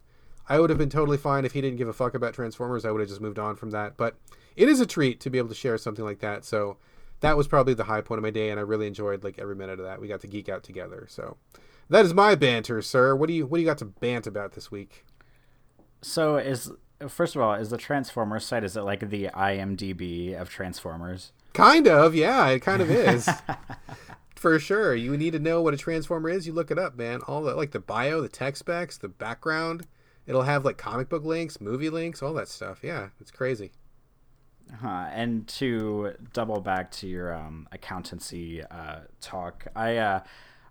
I 0.48 0.60
would 0.60 0.70
have 0.70 0.80
been 0.80 0.90
totally 0.90 1.18
fine 1.18 1.46
if 1.46 1.54
he 1.54 1.62
didn't 1.62 1.78
give 1.78 1.88
a 1.88 1.94
fuck 1.94 2.14
about 2.14 2.34
Transformers. 2.34 2.86
I 2.86 2.92
would 2.92 3.00
have 3.00 3.10
just 3.10 3.22
moved 3.22 3.40
on 3.40 3.56
from 3.56 3.72
that. 3.72 3.98
But 3.98 4.16
it 4.56 4.70
is 4.70 4.80
a 4.80 4.86
treat 4.86 5.20
to 5.22 5.30
be 5.30 5.38
able 5.38 5.50
to 5.50 5.56
share 5.56 5.78
something 5.78 6.06
like 6.06 6.20
that. 6.20 6.46
So 6.46 6.78
that 7.22 7.38
was 7.38 7.48
probably 7.48 7.74
the 7.74 7.86
high 7.86 8.02
point 8.02 8.20
of 8.20 8.24
my 8.24 8.30
day, 8.30 8.50
and 8.50 8.60
I 8.60 8.64
really 8.64 8.88
enjoyed 8.88 9.24
like 9.24 9.40
every 9.40 9.56
minute 9.56 9.80
of 9.80 9.86
that. 9.86 10.00
We 10.00 10.08
got 10.08 10.22
to 10.22 10.28
geek 10.28 10.50
out 10.50 10.64
together. 10.64 11.08
So 11.10 11.38
that 11.90 12.06
is 12.06 12.14
my 12.14 12.36
banter, 12.36 12.82
sir. 12.82 13.16
What 13.16 13.28
do 13.28 13.34
you 13.34 13.46
what 13.46 13.58
do 13.58 13.62
you 13.62 13.68
got 13.68 13.80
to 13.80 13.86
bant 13.86 14.28
about 14.28 14.54
this 14.54 14.70
week? 14.70 15.06
So 16.02 16.38
is 16.38 16.72
first 17.08 17.36
of 17.36 17.42
all, 17.42 17.54
is 17.56 17.70
the 17.70 17.78
Transformers 17.78 18.46
site 18.46 18.64
is 18.64 18.78
it 18.78 18.82
like 18.82 19.10
the 19.10 19.26
IMDb 19.28 20.40
of 20.40 20.50
Transformers? 20.50 21.32
Kind 21.54 21.88
of, 21.88 22.14
yeah, 22.14 22.48
it 22.50 22.60
kind 22.60 22.82
of 22.82 22.92
is. 22.92 23.30
For 24.36 24.60
sure. 24.60 24.94
You 24.94 25.18
need 25.18 25.32
to 25.32 25.40
know 25.40 25.62
what 25.62 25.74
a 25.74 25.78
transformer 25.78 26.30
is, 26.30 26.46
you 26.46 26.54
look 26.54 26.70
it 26.70 26.78
up, 26.78 26.96
man. 26.96 27.22
All 27.28 27.42
the 27.42 27.56
like 27.56 27.72
the 27.72 27.80
bio, 27.80 28.22
the 28.22 28.30
tech 28.30 28.58
specs, 28.58 28.98
the 28.98 29.08
background 29.08 29.88
It'll 30.28 30.44
have 30.44 30.66
like 30.66 30.78
comic 30.78 31.10
book 31.10 31.24
links, 31.24 31.62
movie 31.62 31.90
links, 31.90 32.22
all 32.24 32.34
that 32.34 32.48
stuff. 32.48 32.80
Yeah, 32.82 33.10
it's 33.20 33.32
crazy. 33.32 33.72
Huh. 34.82 35.08
And 35.12 35.48
to 35.50 36.14
double 36.34 36.60
back 36.60 36.92
to 36.92 37.08
your 37.08 37.34
um, 37.34 37.68
accountancy 37.72 38.64
uh, 38.64 39.02
talk, 39.22 39.68
I 39.76 39.98
uh, 39.98 40.24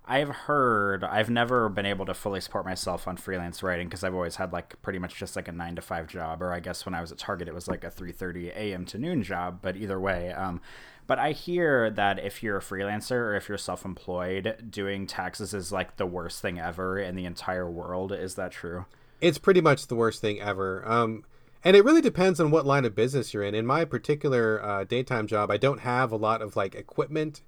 I've 0.07 0.29
heard 0.29 1.05
I've 1.05 1.31
never 1.31 1.69
been 1.69 1.87
able 1.87 2.05
to 2.07 2.15
fully 2.15 2.41
support 2.41 2.67
myself 2.67 3.07
on 3.09 3.17
freelance 3.17 3.63
writing 3.63 3.87
because 3.87 4.05
I've 4.05 4.15
always 4.15 4.37
had 4.37 4.53
like 4.53 4.81
pretty 4.83 4.99
much 4.99 5.15
just 5.15 5.37
like 5.37 5.49
a 5.49 5.53
nine 5.53 5.77
to 5.77 5.83
five 5.83 6.09
job, 6.09 6.43
or 6.43 6.53
I 6.53 6.61
guess 6.61 6.85
when 6.85 6.95
I 6.95 7.01
was 7.01 7.13
at 7.13 7.19
Target 7.19 7.49
it 7.49 7.55
was 7.55 7.69
like 7.69 7.85
a 7.85 7.91
three 7.91 8.13
thirty 8.13 8.51
a.m. 8.51 8.85
to 8.87 8.99
noon 8.99 9.23
job. 9.23 9.61
But 9.63 9.77
either 9.77 10.01
way, 10.01 10.33
um, 10.33 10.61
but 11.07 11.19
I 11.19 11.33
hear 11.33 11.89
that 11.91 12.19
if 12.19 12.43
you're 12.43 12.59
a 12.59 12.63
freelancer 12.63 13.13
or 13.13 13.37
if 13.37 13.49
you're 13.49 13.57
self 13.57 13.85
employed, 13.85 14.71
doing 14.71 15.07
taxes 15.07 15.55
is 15.55 15.71
like 15.73 15.97
the 15.97 16.07
worst 16.07 16.43
thing 16.43 16.59
ever 16.59 16.99
in 16.99 17.15
the 17.15 17.25
entire 17.25 17.71
world. 17.71 18.13
Is 18.13 18.35
that 18.35 18.53
true? 18.53 18.87
It's 19.21 19.39
pretty 19.39 19.61
much 19.61 19.87
the 19.87 19.95
worst 19.95 20.21
thing 20.21 20.41
ever. 20.41 20.87
Um, 20.87 21.25
and 21.65 21.77
it 21.77 21.85
really 21.85 22.03
depends 22.03 22.41
on 22.41 22.51
what 22.51 22.67
line 22.67 22.85
of 22.85 22.95
business 22.95 23.33
you're 23.33 23.43
in. 23.43 23.55
In 23.55 23.67
my 23.67 23.85
particular 23.85 24.63
uh, 24.63 24.85
daytime 24.85 25.27
job, 25.27 25.51
I 25.51 25.57
don't 25.57 25.81
have 25.81 26.13
a 26.13 26.17
lot 26.17 26.43
of 26.43 26.57
like 26.57 26.75
equipment 26.75 27.41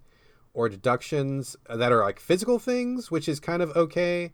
or 0.54 0.70
deductions 0.70 1.54
that 1.68 1.92
are 1.92 2.02
like 2.02 2.18
physical 2.18 2.58
things, 2.58 3.10
which 3.10 3.28
is 3.28 3.38
kind 3.38 3.60
of 3.60 3.76
okay. 3.76 4.32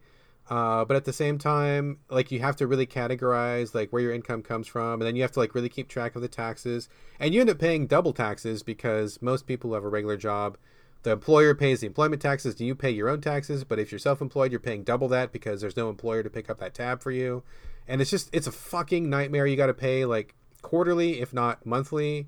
Uh, 0.49 0.85
but 0.85 0.95
at 0.95 1.05
the 1.05 1.13
same 1.13 1.37
time, 1.37 1.99
like 2.09 2.31
you 2.31 2.39
have 2.39 2.55
to 2.55 2.67
really 2.67 2.85
categorize 2.85 3.73
like 3.73 3.91
where 3.91 4.01
your 4.01 4.13
income 4.13 4.41
comes 4.41 4.67
from, 4.67 4.93
and 4.93 5.03
then 5.03 5.15
you 5.15 5.21
have 5.21 5.31
to 5.31 5.39
like 5.39 5.55
really 5.55 5.69
keep 5.69 5.87
track 5.87 6.15
of 6.15 6.21
the 6.21 6.27
taxes, 6.27 6.87
and 7.19 7.33
you 7.33 7.41
end 7.41 7.49
up 7.49 7.59
paying 7.59 7.87
double 7.87 8.13
taxes 8.13 8.63
because 8.63 9.21
most 9.21 9.47
people 9.47 9.69
who 9.69 9.73
have 9.73 9.83
a 9.83 9.89
regular 9.89 10.17
job 10.17 10.57
the 11.03 11.11
employer 11.11 11.53
pays 11.53 11.81
the 11.81 11.87
employment 11.87 12.21
taxes. 12.21 12.55
Do 12.55 12.65
you 12.65 12.75
pay 12.75 12.89
your 12.89 13.09
own 13.09 13.21
taxes? 13.21 13.63
But 13.63 13.77
if 13.77 13.91
you're 13.91 13.99
self-employed 13.99 14.51
you're 14.51 14.59
paying 14.59 14.83
double 14.83 15.07
that 15.09 15.31
because 15.31 15.61
there's 15.61 15.77
no 15.77 15.89
employer 15.89 16.23
to 16.23 16.29
pick 16.29 16.49
up 16.49 16.59
that 16.59 16.73
tab 16.73 17.01
for 17.01 17.11
you. 17.11 17.43
And 17.87 18.01
it's 18.01 18.09
just 18.09 18.29
it's 18.33 18.47
a 18.47 18.51
fucking 18.51 19.09
nightmare 19.09 19.45
you 19.45 19.57
got 19.57 19.67
to 19.67 19.73
pay 19.73 20.05
like 20.05 20.33
quarterly 20.61 21.21
if 21.21 21.33
not 21.33 21.65
monthly. 21.65 22.27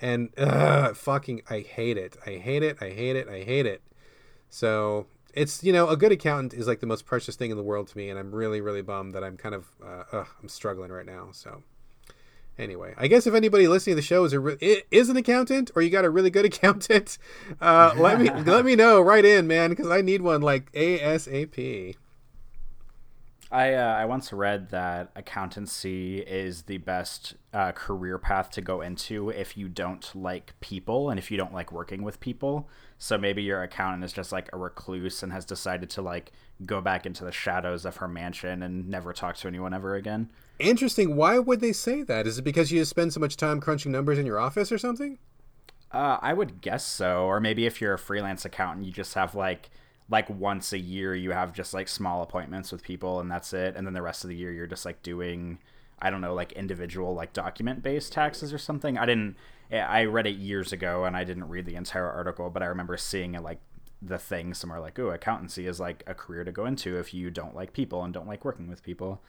And 0.00 0.30
uh, 0.38 0.94
fucking 0.94 1.42
i 1.48 1.60
hate 1.60 1.96
it. 1.96 2.16
I 2.26 2.32
hate 2.32 2.62
it. 2.62 2.78
I 2.80 2.90
hate 2.90 3.16
it. 3.16 3.28
I 3.28 3.42
hate 3.42 3.66
it. 3.66 3.82
So 4.48 5.06
it's 5.34 5.62
you 5.62 5.72
know 5.72 5.88
a 5.88 5.96
good 5.96 6.12
accountant 6.12 6.54
is 6.54 6.66
like 6.66 6.80
the 6.80 6.86
most 6.86 7.04
precious 7.04 7.36
thing 7.36 7.50
in 7.50 7.56
the 7.56 7.62
world 7.62 7.88
to 7.88 7.98
me. 7.98 8.08
And 8.08 8.18
i'm 8.18 8.34
really 8.34 8.60
really 8.60 8.82
bummed 8.82 9.14
that 9.14 9.24
i'm 9.24 9.36
kind 9.36 9.54
of 9.54 9.66
uh, 9.84 10.24
i'm 10.42 10.48
struggling 10.48 10.90
right 10.90 11.06
now. 11.06 11.28
So 11.32 11.62
anyway, 12.58 12.94
I 12.96 13.08
guess 13.08 13.26
if 13.26 13.34
anybody 13.34 13.68
listening 13.68 13.96
to 13.96 14.02
the 14.02 14.06
show 14.06 14.24
is 14.24 14.32
a 14.32 14.40
re- 14.40 14.82
is 14.90 15.08
an 15.08 15.16
accountant 15.16 15.70
or 15.74 15.82
you 15.82 15.90
got 15.90 16.04
a 16.04 16.10
really 16.10 16.30
good 16.30 16.44
accountant, 16.50 17.18
uh, 17.60 17.94
let 17.96 18.20
me 18.20 18.30
let 18.44 18.64
me 18.64 18.76
know 18.76 19.00
right 19.00 19.24
in, 19.24 19.46
man, 19.46 19.70
because 19.70 19.88
I 19.88 20.00
need 20.00 20.22
one 20.22 20.42
like 20.42 20.70
ASAP. 20.72 21.96
I 23.54 23.74
uh, 23.74 23.94
I 23.94 24.04
once 24.06 24.32
read 24.32 24.70
that 24.70 25.12
accountancy 25.14 26.18
is 26.18 26.62
the 26.62 26.78
best 26.78 27.34
uh, 27.52 27.70
career 27.70 28.18
path 28.18 28.50
to 28.50 28.60
go 28.60 28.80
into 28.80 29.28
if 29.30 29.56
you 29.56 29.68
don't 29.68 30.10
like 30.14 30.58
people 30.58 31.08
and 31.08 31.20
if 31.20 31.30
you 31.30 31.36
don't 31.36 31.54
like 31.54 31.70
working 31.70 32.02
with 32.02 32.18
people. 32.18 32.68
So 32.98 33.16
maybe 33.16 33.44
your 33.44 33.62
accountant 33.62 34.02
is 34.02 34.12
just 34.12 34.32
like 34.32 34.48
a 34.52 34.56
recluse 34.56 35.22
and 35.22 35.32
has 35.32 35.44
decided 35.44 35.88
to 35.90 36.02
like 36.02 36.32
go 36.66 36.80
back 36.80 37.06
into 37.06 37.24
the 37.24 37.30
shadows 37.30 37.84
of 37.84 37.98
her 37.98 38.08
mansion 38.08 38.60
and 38.60 38.88
never 38.88 39.12
talk 39.12 39.36
to 39.36 39.46
anyone 39.46 39.72
ever 39.72 39.94
again. 39.94 40.30
Interesting. 40.58 41.16
Why 41.16 41.38
would 41.38 41.60
they 41.60 41.72
say 41.72 42.02
that? 42.02 42.26
Is 42.26 42.38
it 42.38 42.42
because 42.42 42.70
you 42.70 42.84
spend 42.84 43.12
so 43.12 43.20
much 43.20 43.36
time 43.36 43.60
crunching 43.60 43.92
numbers 43.92 44.18
in 44.18 44.26
your 44.26 44.38
office 44.38 44.70
or 44.70 44.78
something? 44.78 45.18
Uh, 45.90 46.18
I 46.20 46.32
would 46.32 46.60
guess 46.60 46.86
so. 46.86 47.24
Or 47.24 47.40
maybe 47.40 47.66
if 47.66 47.80
you're 47.80 47.94
a 47.94 47.98
freelance 47.98 48.44
accountant, 48.44 48.86
you 48.86 48.92
just 48.92 49.14
have 49.14 49.34
like 49.34 49.70
like 50.08 50.28
once 50.28 50.72
a 50.72 50.78
year 50.78 51.14
you 51.14 51.30
have 51.30 51.52
just 51.52 51.72
like 51.72 51.88
small 51.88 52.22
appointments 52.22 52.70
with 52.70 52.82
people 52.82 53.20
and 53.20 53.30
that's 53.30 53.52
it 53.52 53.74
and 53.76 53.86
then 53.86 53.94
the 53.94 54.02
rest 54.02 54.24
of 54.24 54.28
the 54.28 54.36
year 54.36 54.52
you're 54.52 54.66
just 54.66 54.84
like 54.84 55.02
doing 55.02 55.58
i 56.00 56.10
don't 56.10 56.20
know 56.20 56.34
like 56.34 56.52
individual 56.52 57.14
like 57.14 57.32
document 57.32 57.82
based 57.82 58.12
taxes 58.12 58.52
or 58.52 58.58
something 58.58 58.98
i 58.98 59.06
didn't 59.06 59.36
i 59.72 60.04
read 60.04 60.26
it 60.26 60.36
years 60.36 60.72
ago 60.72 61.04
and 61.04 61.16
i 61.16 61.24
didn't 61.24 61.48
read 61.48 61.64
the 61.64 61.74
entire 61.74 62.10
article 62.10 62.50
but 62.50 62.62
i 62.62 62.66
remember 62.66 62.96
seeing 62.96 63.34
it 63.34 63.42
like 63.42 63.60
the 64.02 64.18
thing 64.18 64.52
somewhere 64.52 64.80
like 64.80 64.98
oh 64.98 65.10
accountancy 65.10 65.66
is 65.66 65.80
like 65.80 66.02
a 66.06 66.14
career 66.14 66.44
to 66.44 66.52
go 66.52 66.66
into 66.66 66.98
if 66.98 67.14
you 67.14 67.30
don't 67.30 67.54
like 67.54 67.72
people 67.72 68.04
and 68.04 68.12
don't 68.12 68.28
like 68.28 68.44
working 68.44 68.68
with 68.68 68.82
people 68.82 69.22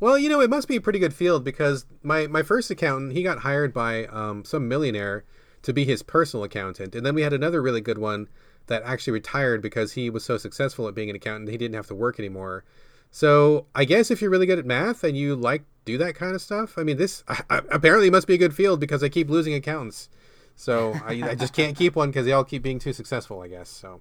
well 0.00 0.18
you 0.18 0.28
know 0.28 0.40
it 0.40 0.50
must 0.50 0.68
be 0.68 0.76
a 0.76 0.80
pretty 0.80 0.98
good 0.98 1.14
field 1.14 1.44
because 1.44 1.86
my 2.02 2.26
my 2.26 2.42
first 2.42 2.70
accountant 2.70 3.12
he 3.12 3.22
got 3.22 3.40
hired 3.40 3.72
by 3.72 4.06
um, 4.06 4.44
some 4.44 4.68
millionaire 4.68 5.24
to 5.62 5.72
be 5.72 5.84
his 5.84 6.02
personal 6.02 6.44
accountant 6.44 6.94
and 6.94 7.04
then 7.04 7.14
we 7.14 7.22
had 7.22 7.32
another 7.32 7.60
really 7.60 7.80
good 7.80 7.98
one 7.98 8.28
that 8.66 8.82
actually 8.84 9.12
retired 9.12 9.62
because 9.62 9.92
he 9.92 10.10
was 10.10 10.24
so 10.24 10.36
successful 10.36 10.88
at 10.88 10.94
being 10.94 11.10
an 11.10 11.16
accountant 11.16 11.50
he 11.50 11.56
didn't 11.56 11.74
have 11.74 11.86
to 11.86 11.94
work 11.94 12.18
anymore. 12.18 12.64
So 13.10 13.66
I 13.74 13.84
guess 13.84 14.10
if 14.10 14.20
you're 14.20 14.30
really 14.30 14.46
good 14.46 14.58
at 14.58 14.66
math 14.66 15.04
and 15.04 15.16
you 15.16 15.36
like 15.36 15.64
do 15.84 15.96
that 15.98 16.14
kind 16.14 16.34
of 16.34 16.42
stuff, 16.42 16.76
I 16.76 16.82
mean, 16.82 16.96
this 16.96 17.24
I, 17.28 17.62
apparently 17.70 18.10
must 18.10 18.26
be 18.26 18.34
a 18.34 18.38
good 18.38 18.54
field 18.54 18.80
because 18.80 19.02
I 19.02 19.08
keep 19.08 19.30
losing 19.30 19.54
accountants. 19.54 20.08
So 20.56 20.94
I, 21.04 21.22
I 21.30 21.34
just 21.34 21.52
can't 21.52 21.76
keep 21.76 21.96
one 21.96 22.10
because 22.10 22.26
they 22.26 22.32
all 22.32 22.44
keep 22.44 22.62
being 22.62 22.78
too 22.78 22.92
successful. 22.92 23.40
I 23.40 23.48
guess 23.48 23.68
so. 23.68 24.00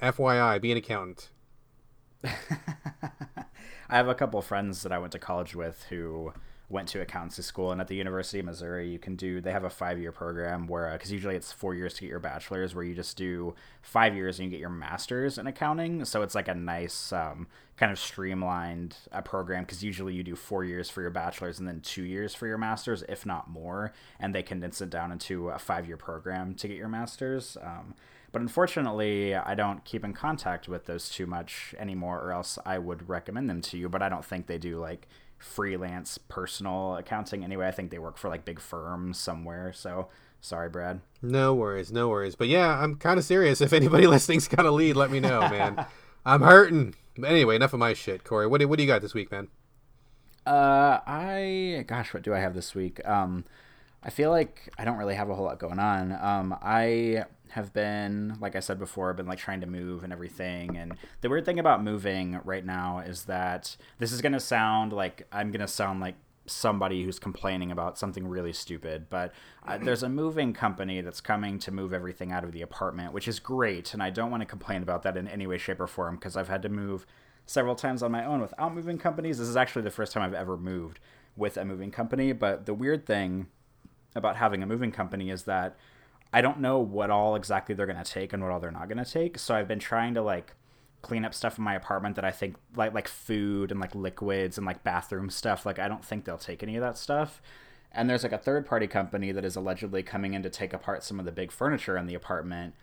FYI, 0.00 0.60
be 0.60 0.72
an 0.72 0.78
accountant. 0.78 1.30
I 3.88 3.96
have 3.96 4.08
a 4.08 4.14
couple 4.14 4.40
friends 4.42 4.82
that 4.82 4.92
I 4.92 4.98
went 4.98 5.12
to 5.12 5.18
college 5.18 5.54
with 5.54 5.84
who 5.88 6.32
went 6.70 6.88
to 6.88 7.00
accountancy 7.00 7.40
school 7.40 7.72
and 7.72 7.80
at 7.80 7.88
the 7.88 7.94
university 7.94 8.40
of 8.40 8.44
missouri 8.44 8.90
you 8.90 8.98
can 8.98 9.16
do 9.16 9.40
they 9.40 9.52
have 9.52 9.64
a 9.64 9.70
five 9.70 9.98
year 9.98 10.12
program 10.12 10.66
where 10.66 10.92
because 10.92 11.10
uh, 11.10 11.14
usually 11.14 11.34
it's 11.34 11.50
four 11.50 11.74
years 11.74 11.94
to 11.94 12.02
get 12.02 12.10
your 12.10 12.18
bachelor's 12.18 12.74
where 12.74 12.84
you 12.84 12.94
just 12.94 13.16
do 13.16 13.54
five 13.80 14.14
years 14.14 14.38
and 14.38 14.44
you 14.44 14.50
get 14.50 14.60
your 14.60 14.68
master's 14.68 15.38
in 15.38 15.46
accounting. 15.46 16.04
So 16.04 16.20
it's 16.20 16.34
like 16.34 16.48
a 16.48 16.54
nice 16.54 17.10
um, 17.10 17.46
kind 17.78 17.90
of 17.90 17.98
streamlined 17.98 18.96
uh, 19.12 19.22
program 19.22 19.64
because 19.64 19.82
usually 19.82 20.12
you 20.12 20.22
do 20.22 20.36
four 20.36 20.62
years 20.62 20.90
for 20.90 21.00
your 21.00 21.10
bachelor's 21.10 21.58
and 21.58 21.66
then 21.66 21.80
two 21.80 22.02
years 22.02 22.34
for 22.34 22.46
your 22.46 22.58
master's 22.58 23.02
if 23.08 23.24
not 23.24 23.48
more 23.48 23.94
and 24.20 24.34
they 24.34 24.42
condense 24.42 24.82
it 24.82 24.90
down 24.90 25.10
into 25.10 25.48
a 25.48 25.58
five 25.58 25.86
year 25.86 25.96
program 25.96 26.54
to 26.54 26.68
get 26.68 26.76
your 26.76 26.88
master's. 26.88 27.56
Um, 27.62 27.94
but 28.32 28.42
unfortunately, 28.42 29.34
I 29.34 29.54
don't 29.54 29.84
keep 29.84 30.04
in 30.04 30.12
contact 30.12 30.68
with 30.68 30.86
those 30.86 31.08
too 31.08 31.26
much 31.26 31.74
anymore, 31.78 32.20
or 32.20 32.32
else 32.32 32.58
I 32.66 32.78
would 32.78 33.08
recommend 33.08 33.48
them 33.48 33.62
to 33.62 33.78
you. 33.78 33.88
But 33.88 34.02
I 34.02 34.08
don't 34.08 34.24
think 34.24 34.46
they 34.46 34.58
do 34.58 34.78
like 34.78 35.08
freelance 35.38 36.18
personal 36.18 36.96
accounting 36.96 37.44
anyway. 37.44 37.68
I 37.68 37.70
think 37.70 37.90
they 37.90 37.98
work 37.98 38.18
for 38.18 38.28
like 38.28 38.44
big 38.44 38.60
firms 38.60 39.18
somewhere. 39.18 39.72
So 39.72 40.08
sorry, 40.40 40.68
Brad. 40.68 41.00
No 41.22 41.54
worries, 41.54 41.90
no 41.90 42.08
worries. 42.08 42.34
But 42.34 42.48
yeah, 42.48 42.82
I'm 42.82 42.96
kind 42.96 43.18
of 43.18 43.24
serious. 43.24 43.60
If 43.68 43.72
anybody 43.72 44.06
listening's 44.06 44.48
got 44.48 44.66
a 44.66 44.70
lead, 44.70 44.96
let 44.96 45.10
me 45.10 45.20
know, 45.20 45.40
man. 45.40 45.86
I'm 46.26 46.42
hurting. 46.42 46.94
But 47.16 47.30
anyway, 47.30 47.56
enough 47.56 47.72
of 47.72 47.80
my 47.80 47.94
shit, 47.94 48.24
Corey. 48.24 48.46
What 48.46 48.60
do, 48.60 48.68
what 48.68 48.76
do 48.76 48.82
you 48.82 48.88
got 48.88 49.02
this 49.02 49.14
week, 49.14 49.30
man? 49.30 49.48
Uh, 50.46 51.00
I 51.06 51.84
gosh, 51.86 52.14
what 52.14 52.22
do 52.22 52.34
I 52.34 52.38
have 52.38 52.54
this 52.54 52.74
week? 52.74 53.06
Um, 53.06 53.44
I 54.02 54.10
feel 54.10 54.30
like 54.30 54.72
I 54.78 54.84
don't 54.84 54.96
really 54.96 55.14
have 55.14 55.28
a 55.28 55.34
whole 55.34 55.44
lot 55.44 55.58
going 55.58 55.78
on. 55.78 56.12
Um, 56.12 56.56
I 56.62 57.24
have 57.50 57.72
been, 57.72 58.36
like 58.40 58.56
I 58.56 58.60
said 58.60 58.78
before, 58.78 59.12
been 59.14 59.26
like 59.26 59.38
trying 59.38 59.60
to 59.60 59.66
move 59.66 60.04
and 60.04 60.12
everything. 60.12 60.76
And 60.76 60.96
the 61.20 61.28
weird 61.28 61.44
thing 61.44 61.58
about 61.58 61.82
moving 61.82 62.40
right 62.44 62.64
now 62.64 62.98
is 63.00 63.24
that 63.24 63.76
this 63.98 64.12
is 64.12 64.20
gonna 64.20 64.40
sound 64.40 64.92
like 64.92 65.26
I'm 65.32 65.50
gonna 65.50 65.68
sound 65.68 66.00
like 66.00 66.14
somebody 66.50 67.04
who's 67.04 67.18
complaining 67.18 67.70
about 67.70 67.98
something 67.98 68.26
really 68.26 68.52
stupid, 68.52 69.06
but 69.10 69.32
uh, 69.66 69.78
there's 69.82 70.02
a 70.02 70.08
moving 70.08 70.52
company 70.52 71.00
that's 71.00 71.20
coming 71.20 71.58
to 71.60 71.70
move 71.70 71.92
everything 71.92 72.32
out 72.32 72.44
of 72.44 72.52
the 72.52 72.62
apartment, 72.62 73.12
which 73.12 73.28
is 73.28 73.38
great. 73.38 73.92
And 73.94 74.02
I 74.02 74.10
don't 74.10 74.30
want 74.30 74.40
to 74.40 74.46
complain 74.46 74.82
about 74.82 75.02
that 75.02 75.16
in 75.16 75.28
any 75.28 75.46
way, 75.46 75.58
shape, 75.58 75.80
or 75.80 75.86
form 75.86 76.16
because 76.16 76.36
I've 76.36 76.48
had 76.48 76.62
to 76.62 76.68
move 76.68 77.06
several 77.46 77.74
times 77.74 78.02
on 78.02 78.12
my 78.12 78.24
own 78.24 78.40
without 78.40 78.74
moving 78.74 78.98
companies. 78.98 79.38
This 79.38 79.48
is 79.48 79.56
actually 79.56 79.82
the 79.82 79.90
first 79.90 80.12
time 80.12 80.22
I've 80.22 80.34
ever 80.34 80.56
moved 80.56 81.00
with 81.36 81.56
a 81.56 81.64
moving 81.64 81.90
company. 81.90 82.32
But 82.32 82.66
the 82.66 82.74
weird 82.74 83.06
thing 83.06 83.46
about 84.14 84.36
having 84.36 84.62
a 84.62 84.66
moving 84.66 84.92
company 84.92 85.30
is 85.30 85.44
that 85.44 85.76
I 86.32 86.40
don't 86.40 86.60
know 86.60 86.78
what 86.78 87.10
all 87.10 87.36
exactly 87.36 87.74
they're 87.74 87.86
going 87.86 88.02
to 88.02 88.10
take 88.10 88.32
and 88.32 88.42
what 88.42 88.52
all 88.52 88.60
they're 88.60 88.70
not 88.70 88.88
going 88.88 89.02
to 89.02 89.10
take. 89.10 89.38
So 89.38 89.54
I've 89.54 89.68
been 89.68 89.78
trying 89.78 90.14
to 90.14 90.22
like 90.22 90.54
clean 91.00 91.24
up 91.24 91.32
stuff 91.32 91.58
in 91.58 91.64
my 91.64 91.74
apartment 91.74 92.16
that 92.16 92.24
I 92.24 92.30
think 92.30 92.56
like 92.74 92.92
like 92.92 93.08
food 93.08 93.70
and 93.70 93.80
like 93.80 93.94
liquids 93.94 94.58
and 94.58 94.66
like 94.66 94.84
bathroom 94.84 95.30
stuff. 95.30 95.64
Like 95.64 95.78
I 95.78 95.88
don't 95.88 96.04
think 96.04 96.24
they'll 96.24 96.36
take 96.38 96.62
any 96.62 96.76
of 96.76 96.82
that 96.82 96.98
stuff. 96.98 97.40
And 97.92 98.10
there's 98.10 98.22
like 98.22 98.32
a 98.32 98.38
third 98.38 98.66
party 98.66 98.86
company 98.86 99.32
that 99.32 99.44
is 99.44 99.56
allegedly 99.56 100.02
coming 100.02 100.34
in 100.34 100.42
to 100.42 100.50
take 100.50 100.72
apart 100.72 101.02
some 101.02 101.18
of 101.18 101.24
the 101.24 101.32
big 101.32 101.50
furniture 101.50 101.96
in 101.96 102.06
the 102.06 102.14
apartment 102.14 102.74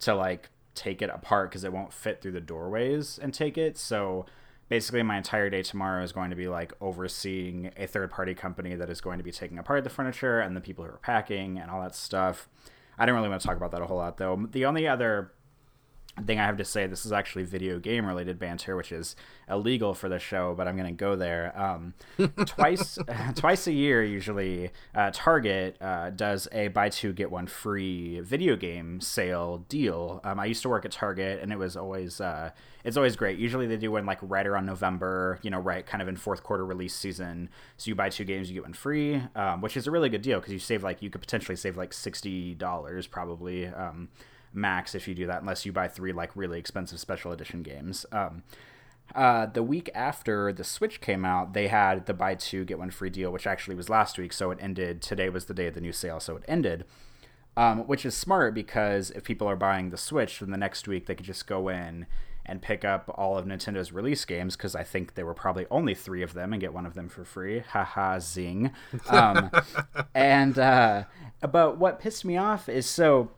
to 0.00 0.14
like 0.14 0.48
take 0.74 1.02
it 1.02 1.10
apart 1.10 1.50
because 1.50 1.64
it 1.64 1.72
won't 1.72 1.92
fit 1.92 2.22
through 2.22 2.32
the 2.32 2.40
doorways 2.40 3.18
and 3.18 3.34
take 3.34 3.58
it. 3.58 3.76
So 3.76 4.24
basically 4.68 5.02
my 5.02 5.16
entire 5.16 5.50
day 5.50 5.62
tomorrow 5.62 6.02
is 6.02 6.12
going 6.12 6.30
to 6.30 6.36
be 6.36 6.48
like 6.48 6.72
overseeing 6.80 7.70
a 7.76 7.86
third 7.86 8.10
party 8.10 8.34
company 8.34 8.74
that 8.74 8.90
is 8.90 9.00
going 9.00 9.18
to 9.18 9.24
be 9.24 9.32
taking 9.32 9.58
apart 9.58 9.84
the 9.84 9.90
furniture 9.90 10.40
and 10.40 10.56
the 10.56 10.60
people 10.60 10.84
who 10.84 10.90
are 10.90 10.98
packing 10.98 11.58
and 11.58 11.70
all 11.70 11.82
that 11.82 11.94
stuff. 11.94 12.48
I 12.98 13.06
don't 13.06 13.14
really 13.14 13.28
want 13.28 13.40
to 13.42 13.46
talk 13.46 13.56
about 13.56 13.72
that 13.72 13.82
a 13.82 13.86
whole 13.86 13.98
lot 13.98 14.16
though. 14.16 14.46
The 14.50 14.66
only 14.66 14.88
other 14.88 15.32
thing 16.24 16.40
I 16.40 16.44
have 16.44 16.56
to 16.56 16.64
say, 16.64 16.86
this 16.86 17.04
is 17.04 17.12
actually 17.12 17.44
video 17.44 17.78
game 17.78 18.06
related 18.06 18.38
banter, 18.38 18.76
which 18.76 18.92
is 18.92 19.16
illegal 19.50 19.94
for 19.94 20.08
the 20.08 20.18
show, 20.18 20.54
but 20.56 20.66
I'm 20.66 20.76
going 20.76 20.88
to 20.88 20.98
go 20.98 21.14
there. 21.14 21.52
Um, 21.58 21.94
twice, 22.46 22.98
twice 23.34 23.66
a 23.66 23.72
year, 23.72 24.02
usually, 24.02 24.70
uh, 24.94 25.10
Target 25.12 25.76
uh, 25.80 26.10
does 26.10 26.48
a 26.52 26.68
buy 26.68 26.88
two 26.88 27.12
get 27.12 27.30
one 27.30 27.46
free 27.46 28.20
video 28.20 28.56
game 28.56 29.00
sale 29.00 29.58
deal. 29.68 30.20
Um, 30.24 30.40
I 30.40 30.46
used 30.46 30.62
to 30.62 30.68
work 30.68 30.84
at 30.84 30.90
Target, 30.90 31.40
and 31.42 31.52
it 31.52 31.58
was 31.58 31.76
always 31.76 32.20
uh, 32.20 32.50
it's 32.84 32.96
always 32.96 33.16
great. 33.16 33.38
Usually 33.38 33.66
they 33.66 33.76
do 33.76 33.92
one 33.92 34.06
like 34.06 34.18
right 34.22 34.46
around 34.46 34.66
November, 34.66 35.38
you 35.42 35.50
know, 35.50 35.58
right 35.58 35.84
kind 35.84 36.00
of 36.00 36.08
in 36.08 36.16
fourth 36.16 36.42
quarter 36.42 36.64
release 36.64 36.94
season. 36.94 37.50
So 37.76 37.88
you 37.88 37.94
buy 37.94 38.08
two 38.08 38.24
games, 38.24 38.48
you 38.48 38.54
get 38.54 38.62
one 38.62 38.72
free, 38.72 39.22
um, 39.34 39.60
which 39.60 39.76
is 39.76 39.86
a 39.86 39.90
really 39.90 40.08
good 40.08 40.22
deal 40.22 40.38
because 40.40 40.52
you 40.52 40.58
save 40.58 40.82
like 40.82 41.02
you 41.02 41.10
could 41.10 41.20
potentially 41.20 41.56
save 41.56 41.76
like 41.76 41.92
sixty 41.92 42.54
dollars 42.54 43.06
probably. 43.06 43.66
Max 44.56 44.94
if 44.94 45.06
you 45.06 45.14
do 45.14 45.26
that, 45.26 45.40
unless 45.40 45.66
you 45.66 45.72
buy 45.72 45.88
three 45.88 46.12
like 46.12 46.34
really 46.34 46.58
expensive 46.58 46.98
special 46.98 47.32
edition 47.32 47.62
games. 47.62 48.06
Um, 48.10 48.42
uh, 49.14 49.46
the 49.46 49.62
week 49.62 49.88
after 49.94 50.52
the 50.52 50.64
Switch 50.64 51.00
came 51.00 51.24
out, 51.24 51.52
they 51.52 51.68
had 51.68 52.06
the 52.06 52.14
buy 52.14 52.34
two 52.34 52.64
get 52.64 52.78
one 52.78 52.90
free 52.90 53.10
deal, 53.10 53.30
which 53.30 53.46
actually 53.46 53.76
was 53.76 53.88
last 53.88 54.18
week, 54.18 54.32
so 54.32 54.50
it 54.50 54.58
ended. 54.60 55.00
Today 55.00 55.28
was 55.28 55.44
the 55.44 55.54
day 55.54 55.66
of 55.66 55.74
the 55.74 55.80
new 55.80 55.92
sale, 55.92 56.20
so 56.20 56.36
it 56.36 56.44
ended. 56.48 56.84
Um, 57.58 57.86
which 57.86 58.04
is 58.04 58.14
smart 58.14 58.52
because 58.52 59.10
if 59.12 59.24
people 59.24 59.48
are 59.48 59.56
buying 59.56 59.88
the 59.88 59.96
Switch, 59.96 60.40
then 60.40 60.50
the 60.50 60.58
next 60.58 60.86
week 60.86 61.06
they 61.06 61.14
could 61.14 61.24
just 61.24 61.46
go 61.46 61.68
in 61.68 62.06
and 62.44 62.62
pick 62.62 62.84
up 62.84 63.12
all 63.16 63.36
of 63.36 63.44
Nintendo's 63.44 63.92
release 63.92 64.24
games 64.24 64.56
because 64.56 64.74
I 64.74 64.84
think 64.84 65.14
there 65.14 65.26
were 65.26 65.34
probably 65.34 65.66
only 65.70 65.94
three 65.94 66.22
of 66.22 66.34
them 66.34 66.52
and 66.52 66.60
get 66.60 66.72
one 66.72 66.86
of 66.86 66.94
them 66.94 67.08
for 67.08 67.24
free. 67.24 67.60
Haha, 67.60 68.18
zing. 68.20 68.72
Um, 69.08 69.50
and 70.14 70.58
uh, 70.58 71.04
but 71.50 71.78
what 71.78 71.98
pissed 71.98 72.24
me 72.24 72.36
off 72.36 72.68
is 72.68 72.86
so 72.86 73.30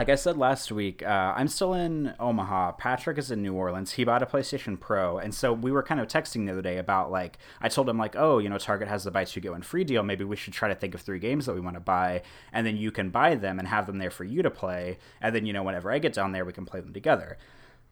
like 0.00 0.08
I 0.08 0.14
said 0.14 0.38
last 0.38 0.72
week, 0.72 1.02
uh, 1.02 1.34
I'm 1.36 1.46
still 1.46 1.74
in 1.74 2.14
Omaha. 2.18 2.72
Patrick 2.72 3.18
is 3.18 3.30
in 3.30 3.42
New 3.42 3.52
Orleans. 3.52 3.92
He 3.92 4.04
bought 4.04 4.22
a 4.22 4.26
PlayStation 4.26 4.80
Pro, 4.80 5.18
and 5.18 5.34
so 5.34 5.52
we 5.52 5.70
were 5.70 5.82
kind 5.82 6.00
of 6.00 6.06
texting 6.08 6.46
the 6.46 6.52
other 6.52 6.62
day 6.62 6.78
about 6.78 7.10
like 7.10 7.36
I 7.60 7.68
told 7.68 7.86
him 7.86 7.98
like, 7.98 8.16
oh, 8.16 8.38
you 8.38 8.48
know, 8.48 8.56
Target 8.56 8.88
has 8.88 9.04
the 9.04 9.10
buy 9.10 9.24
two 9.24 9.40
get 9.40 9.52
one 9.52 9.60
free 9.60 9.84
deal. 9.84 10.02
Maybe 10.02 10.24
we 10.24 10.36
should 10.36 10.54
try 10.54 10.70
to 10.70 10.74
think 10.74 10.94
of 10.94 11.02
three 11.02 11.18
games 11.18 11.44
that 11.44 11.54
we 11.54 11.60
want 11.60 11.76
to 11.76 11.80
buy, 11.80 12.22
and 12.50 12.66
then 12.66 12.78
you 12.78 12.90
can 12.90 13.10
buy 13.10 13.34
them 13.34 13.58
and 13.58 13.68
have 13.68 13.86
them 13.86 13.98
there 13.98 14.10
for 14.10 14.24
you 14.24 14.40
to 14.40 14.50
play, 14.50 14.96
and 15.20 15.34
then 15.34 15.44
you 15.44 15.52
know 15.52 15.62
whenever 15.62 15.92
I 15.92 15.98
get 15.98 16.14
down 16.14 16.32
there, 16.32 16.46
we 16.46 16.54
can 16.54 16.64
play 16.64 16.80
them 16.80 16.94
together. 16.94 17.36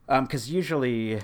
Because 0.07 0.49
um, 0.49 0.55
usually 0.55 1.21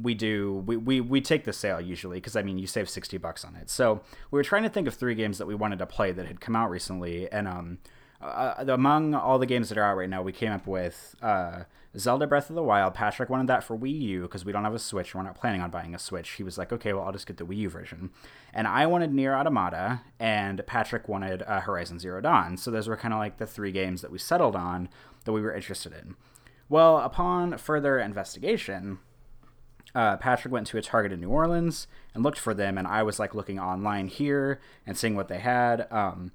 we 0.00 0.14
do 0.14 0.62
we, 0.64 0.76
we, 0.76 1.00
we 1.00 1.20
take 1.20 1.42
the 1.42 1.52
sale 1.52 1.80
usually 1.80 2.18
because 2.18 2.34
i 2.34 2.42
mean 2.42 2.56
you 2.56 2.66
save 2.66 2.88
60 2.88 3.18
bucks 3.18 3.44
on 3.44 3.54
it 3.56 3.68
so 3.68 4.00
we 4.30 4.38
were 4.38 4.44
trying 4.44 4.62
to 4.62 4.70
think 4.70 4.88
of 4.88 4.94
three 4.94 5.14
games 5.14 5.36
that 5.36 5.46
we 5.46 5.54
wanted 5.54 5.78
to 5.78 5.84
play 5.84 6.10
that 6.10 6.26
had 6.26 6.40
come 6.40 6.56
out 6.56 6.70
recently 6.70 7.30
and 7.30 7.46
um 7.46 7.78
uh, 8.20 8.64
among 8.68 9.14
all 9.14 9.38
the 9.38 9.46
games 9.46 9.68
that 9.68 9.78
are 9.78 9.84
out 9.84 9.96
right 9.96 10.08
now, 10.08 10.22
we 10.22 10.32
came 10.32 10.52
up 10.52 10.66
with 10.66 11.14
uh, 11.22 11.64
Zelda 11.96 12.26
Breath 12.26 12.50
of 12.50 12.56
the 12.56 12.62
Wild. 12.62 12.94
Patrick 12.94 13.30
wanted 13.30 13.46
that 13.48 13.64
for 13.64 13.76
Wii 13.76 14.00
U 14.00 14.22
because 14.22 14.44
we 14.44 14.52
don't 14.52 14.64
have 14.64 14.74
a 14.74 14.78
Switch. 14.78 15.14
We're 15.14 15.22
not 15.22 15.40
planning 15.40 15.60
on 15.60 15.70
buying 15.70 15.94
a 15.94 15.98
Switch. 15.98 16.30
He 16.30 16.42
was 16.42 16.56
like, 16.58 16.72
okay, 16.72 16.92
well, 16.92 17.04
I'll 17.04 17.12
just 17.12 17.26
get 17.26 17.38
the 17.38 17.46
Wii 17.46 17.56
U 17.56 17.70
version. 17.70 18.10
And 18.52 18.66
I 18.66 18.86
wanted 18.86 19.12
Nier 19.12 19.34
Automata, 19.34 20.02
and 20.18 20.64
Patrick 20.66 21.08
wanted 21.08 21.42
uh, 21.42 21.60
Horizon 21.60 21.98
Zero 21.98 22.20
Dawn. 22.20 22.56
So 22.56 22.70
those 22.70 22.88
were 22.88 22.96
kind 22.96 23.14
of 23.14 23.18
like 23.18 23.38
the 23.38 23.46
three 23.46 23.72
games 23.72 24.02
that 24.02 24.12
we 24.12 24.18
settled 24.18 24.54
on 24.54 24.88
that 25.24 25.32
we 25.32 25.40
were 25.40 25.54
interested 25.54 25.92
in. 25.92 26.16
Well, 26.68 26.98
upon 26.98 27.58
further 27.58 27.98
investigation, 27.98 29.00
uh, 29.94 30.16
Patrick 30.18 30.52
went 30.52 30.68
to 30.68 30.78
a 30.78 30.82
Target 30.82 31.12
in 31.12 31.20
New 31.20 31.30
Orleans 31.30 31.88
and 32.14 32.22
looked 32.22 32.38
for 32.38 32.54
them, 32.54 32.78
and 32.78 32.86
I 32.86 33.02
was 33.02 33.18
like 33.18 33.34
looking 33.34 33.58
online 33.58 34.06
here 34.06 34.60
and 34.86 34.96
seeing 34.96 35.16
what 35.16 35.28
they 35.28 35.38
had. 35.38 35.90
Um, 35.90 36.30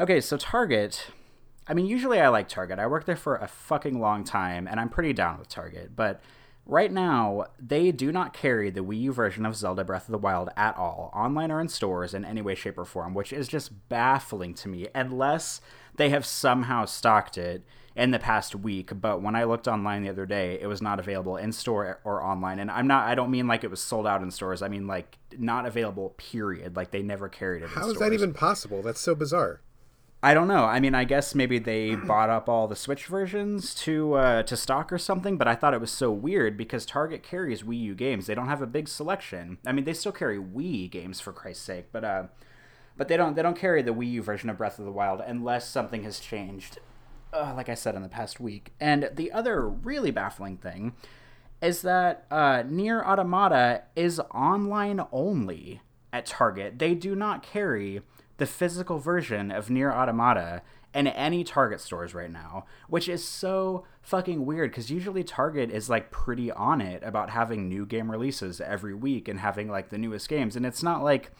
okay, 0.00 0.20
so 0.20 0.36
Target. 0.36 1.06
I 1.68 1.74
mean, 1.74 1.86
usually 1.86 2.20
I 2.20 2.28
like 2.28 2.48
Target. 2.48 2.78
I 2.78 2.86
worked 2.86 3.06
there 3.06 3.16
for 3.16 3.36
a 3.36 3.48
fucking 3.48 4.00
long 4.00 4.24
time, 4.24 4.68
and 4.68 4.78
I'm 4.78 4.88
pretty 4.88 5.12
down 5.12 5.38
with 5.38 5.48
Target. 5.48 5.96
But 5.96 6.20
right 6.64 6.92
now, 6.92 7.46
they 7.58 7.90
do 7.92 8.12
not 8.12 8.32
carry 8.32 8.70
the 8.70 8.84
Wii 8.84 9.00
U 9.02 9.12
version 9.12 9.44
of 9.44 9.56
Zelda 9.56 9.84
Breath 9.84 10.06
of 10.08 10.12
the 10.12 10.18
Wild 10.18 10.50
at 10.56 10.76
all, 10.76 11.10
online 11.14 11.50
or 11.50 11.60
in 11.60 11.68
stores 11.68 12.14
in 12.14 12.24
any 12.24 12.40
way, 12.40 12.54
shape, 12.54 12.78
or 12.78 12.84
form, 12.84 13.14
which 13.14 13.32
is 13.32 13.48
just 13.48 13.88
baffling 13.88 14.54
to 14.54 14.68
me, 14.68 14.86
unless 14.94 15.60
they 15.96 16.10
have 16.10 16.24
somehow 16.24 16.84
stocked 16.84 17.36
it 17.36 17.64
in 17.96 18.10
the 18.10 18.18
past 18.18 18.54
week, 18.54 18.90
but 19.00 19.22
when 19.22 19.34
I 19.34 19.44
looked 19.44 19.66
online 19.66 20.02
the 20.02 20.10
other 20.10 20.26
day, 20.26 20.58
it 20.60 20.66
was 20.66 20.82
not 20.82 21.00
available 21.00 21.38
in 21.38 21.50
store 21.50 21.98
or 22.04 22.22
online. 22.22 22.58
And 22.58 22.70
I'm 22.70 22.86
not 22.86 23.08
I 23.08 23.14
don't 23.14 23.30
mean 23.30 23.48
like 23.48 23.64
it 23.64 23.70
was 23.70 23.80
sold 23.80 24.06
out 24.06 24.22
in 24.22 24.30
stores. 24.30 24.60
I 24.60 24.68
mean 24.68 24.86
like 24.86 25.16
not 25.38 25.64
available 25.64 26.10
period. 26.18 26.76
Like 26.76 26.90
they 26.90 27.02
never 27.02 27.30
carried 27.30 27.62
it. 27.62 27.70
How 27.70 27.88
is 27.88 27.98
that 27.98 28.12
even 28.12 28.34
possible? 28.34 28.82
That's 28.82 29.00
so 29.00 29.14
bizarre. 29.14 29.62
I 30.22 30.34
don't 30.34 30.48
know. 30.48 30.64
I 30.64 30.80
mean, 30.80 30.94
I 30.94 31.04
guess 31.04 31.34
maybe 31.34 31.58
they 31.58 31.94
bought 31.94 32.30
up 32.30 32.48
all 32.48 32.66
the 32.66 32.74
Switch 32.74 33.06
versions 33.06 33.74
to 33.76 34.14
uh, 34.14 34.42
to 34.44 34.56
stock 34.56 34.92
or 34.92 34.98
something. 34.98 35.36
But 35.36 35.46
I 35.46 35.54
thought 35.54 35.74
it 35.74 35.80
was 35.80 35.90
so 35.92 36.10
weird 36.10 36.56
because 36.56 36.84
Target 36.86 37.22
carries 37.22 37.62
Wii 37.62 37.80
U 37.82 37.94
games. 37.94 38.26
They 38.26 38.34
don't 38.34 38.48
have 38.48 38.62
a 38.62 38.66
big 38.66 38.88
selection. 38.88 39.58
I 39.66 39.72
mean, 39.72 39.84
they 39.84 39.92
still 39.92 40.12
carry 40.12 40.38
Wii 40.38 40.90
games 40.90 41.20
for 41.20 41.32
Christ's 41.32 41.64
sake, 41.64 41.86
but 41.92 42.04
uh, 42.04 42.24
but 42.96 43.08
they 43.08 43.16
don't 43.16 43.36
they 43.36 43.42
don't 43.42 43.58
carry 43.58 43.82
the 43.82 43.94
Wii 43.94 44.10
U 44.12 44.22
version 44.22 44.50
of 44.50 44.58
Breath 44.58 44.78
of 44.78 44.84
the 44.84 44.90
Wild 44.90 45.20
unless 45.24 45.68
something 45.68 46.02
has 46.02 46.18
changed 46.18 46.78
uh, 47.32 47.52
like 47.54 47.68
I 47.68 47.74
said 47.74 47.94
in 47.94 48.02
the 48.02 48.08
past 48.08 48.40
week. 48.40 48.72
And 48.80 49.10
the 49.14 49.32
other 49.32 49.68
really 49.68 50.10
baffling 50.10 50.56
thing 50.56 50.94
is 51.62 51.82
that 51.82 52.26
uh, 52.30 52.62
Nier 52.66 53.02
Automata 53.02 53.82
is 53.94 54.20
online 54.32 55.00
only 55.12 55.80
at 56.12 56.26
Target. 56.26 56.78
They 56.78 56.94
do 56.94 57.14
not 57.14 57.42
carry 57.42 58.02
the 58.38 58.46
physical 58.46 58.98
version 58.98 59.50
of 59.50 59.70
Nier 59.70 59.92
Automata 59.92 60.62
in 60.94 61.06
any 61.06 61.44
Target 61.44 61.80
stores 61.80 62.14
right 62.14 62.30
now, 62.30 62.64
which 62.88 63.08
is 63.08 63.22
so 63.22 63.84
fucking 64.00 64.46
weird 64.46 64.70
because 64.70 64.90
usually 64.90 65.22
Target 65.22 65.70
is 65.70 65.90
like 65.90 66.10
pretty 66.10 66.50
on 66.50 66.80
it 66.80 67.02
about 67.04 67.30
having 67.30 67.68
new 67.68 67.84
game 67.84 68.10
releases 68.10 68.60
every 68.60 68.94
week 68.94 69.28
and 69.28 69.40
having 69.40 69.68
like 69.68 69.90
the 69.90 69.98
newest 69.98 70.28
games. 70.28 70.56
And 70.56 70.64
it's 70.64 70.82
not 70.82 71.02
like 71.02 71.32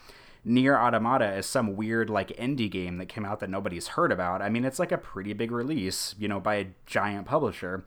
Nier 0.45 0.77
Automata 0.77 1.33
is 1.33 1.45
some 1.45 1.75
weird 1.75 2.09
like 2.09 2.29
indie 2.37 2.69
game 2.69 2.97
that 2.97 3.09
came 3.09 3.25
out 3.25 3.39
that 3.39 3.49
nobody's 3.49 3.89
heard 3.89 4.11
about. 4.11 4.41
I 4.41 4.49
mean, 4.49 4.63
it's 4.63 4.79
like 4.79 4.91
a 4.91 4.97
pretty 4.97 5.33
big 5.33 5.51
release, 5.51 6.13
you 6.19 6.27
know, 6.27 6.39
by 6.39 6.55
a 6.55 6.67
giant 6.85 7.25
publisher. 7.25 7.83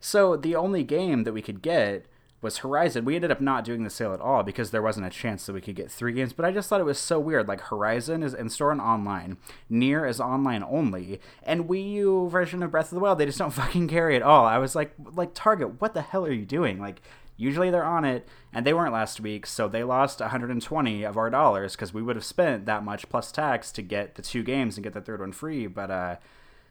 So 0.00 0.36
the 0.36 0.54
only 0.54 0.84
game 0.84 1.24
that 1.24 1.32
we 1.32 1.40
could 1.40 1.62
get 1.62 2.04
was 2.44 2.58
Horizon. 2.58 3.04
We 3.04 3.16
ended 3.16 3.32
up 3.32 3.40
not 3.40 3.64
doing 3.64 3.82
the 3.82 3.90
sale 3.90 4.14
at 4.14 4.20
all 4.20 4.44
because 4.44 4.70
there 4.70 4.82
wasn't 4.82 5.06
a 5.06 5.10
chance 5.10 5.44
that 5.46 5.52
we 5.52 5.60
could 5.60 5.74
get 5.74 5.90
three 5.90 6.12
games. 6.12 6.32
But 6.32 6.44
I 6.44 6.52
just 6.52 6.68
thought 6.68 6.80
it 6.80 6.84
was 6.84 6.98
so 6.98 7.18
weird. 7.18 7.48
Like 7.48 7.62
Horizon 7.62 8.22
is 8.22 8.34
in 8.34 8.48
store 8.48 8.70
and 8.70 8.80
online, 8.80 9.38
Nier 9.68 10.06
is 10.06 10.20
online 10.20 10.62
only, 10.62 11.20
and 11.42 11.68
Wii 11.68 11.92
U 11.94 12.28
version 12.28 12.62
of 12.62 12.70
Breath 12.70 12.92
of 12.92 12.96
the 12.96 13.00
Wild 13.00 13.18
they 13.18 13.26
just 13.26 13.38
don't 13.38 13.50
fucking 13.52 13.88
carry 13.88 14.14
at 14.14 14.22
all. 14.22 14.44
I 14.44 14.58
was 14.58 14.76
like, 14.76 14.94
like 15.14 15.30
Target, 15.34 15.80
what 15.80 15.94
the 15.94 16.02
hell 16.02 16.24
are 16.24 16.32
you 16.32 16.46
doing? 16.46 16.78
Like 16.78 17.00
Usually 17.36 17.70
they're 17.70 17.84
on 17.84 18.04
it, 18.04 18.28
and 18.52 18.64
they 18.64 18.72
weren't 18.72 18.92
last 18.92 19.20
week, 19.20 19.44
so 19.46 19.66
they 19.66 19.82
lost 19.82 20.20
120 20.20 21.02
of 21.02 21.16
our 21.16 21.30
dollars 21.30 21.74
because 21.74 21.92
we 21.92 22.02
would 22.02 22.14
have 22.14 22.24
spent 22.24 22.66
that 22.66 22.84
much 22.84 23.08
plus 23.08 23.32
tax 23.32 23.72
to 23.72 23.82
get 23.82 24.14
the 24.14 24.22
two 24.22 24.44
games 24.44 24.76
and 24.76 24.84
get 24.84 24.94
the 24.94 25.00
third 25.00 25.20
one 25.20 25.32
free. 25.32 25.66
But 25.66 25.90
uh, 25.90 26.16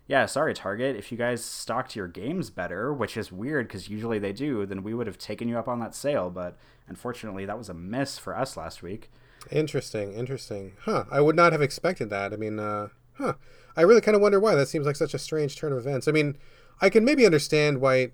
yeah, 0.08 0.26
sorry 0.26 0.54
Target, 0.54 0.96
if 0.96 1.12
you 1.12 1.18
guys 1.18 1.44
stocked 1.44 1.96
your 1.96 2.08
games 2.08 2.50
better, 2.50 2.94
which 2.94 3.16
is 3.16 3.32
weird 3.32 3.68
because 3.68 3.89
usually 3.89 4.20
they 4.20 4.34
do, 4.34 4.66
then 4.66 4.84
we 4.84 4.94
would 4.94 5.08
have 5.08 5.18
taken 5.18 5.48
you 5.48 5.58
up 5.58 5.68
on 5.68 5.80
that 5.80 5.96
sale. 5.96 6.30
But 6.30 6.58
unfortunately, 6.88 7.46
that 7.46 7.58
was 7.58 7.70
a 7.70 7.74
miss 7.74 8.18
for 8.18 8.38
us 8.38 8.58
last 8.58 8.84
week. 8.84 9.10
Interesting, 9.52 10.13
interesting. 10.13 10.74
Huh? 10.82 11.06
I 11.12 11.22
would 11.22 11.36
not 11.36 11.52
have 11.52 11.62
expected 11.62 12.10
that. 12.10 12.34
I 12.34 12.36
mean, 12.36 12.60
uh, 12.60 12.89
huh? 13.13 13.34
I 13.76 13.82
really 13.82 14.02
kind 14.02 14.16
of 14.16 14.22
wonder 14.22 14.39
why. 14.39 14.56
That 14.56 14.68
seems 14.68 14.86
like 14.86 14.96
such 14.96 15.13
a 15.13 15.20
strange 15.20 15.56
turn 15.56 15.72
of 15.72 15.80
events. 15.80 16.08
I 16.08 16.12
mean, 16.12 16.38
I 16.82 16.89
can 16.89 17.06
maybe 17.06 17.26
understand 17.26 17.80
why 17.82 18.12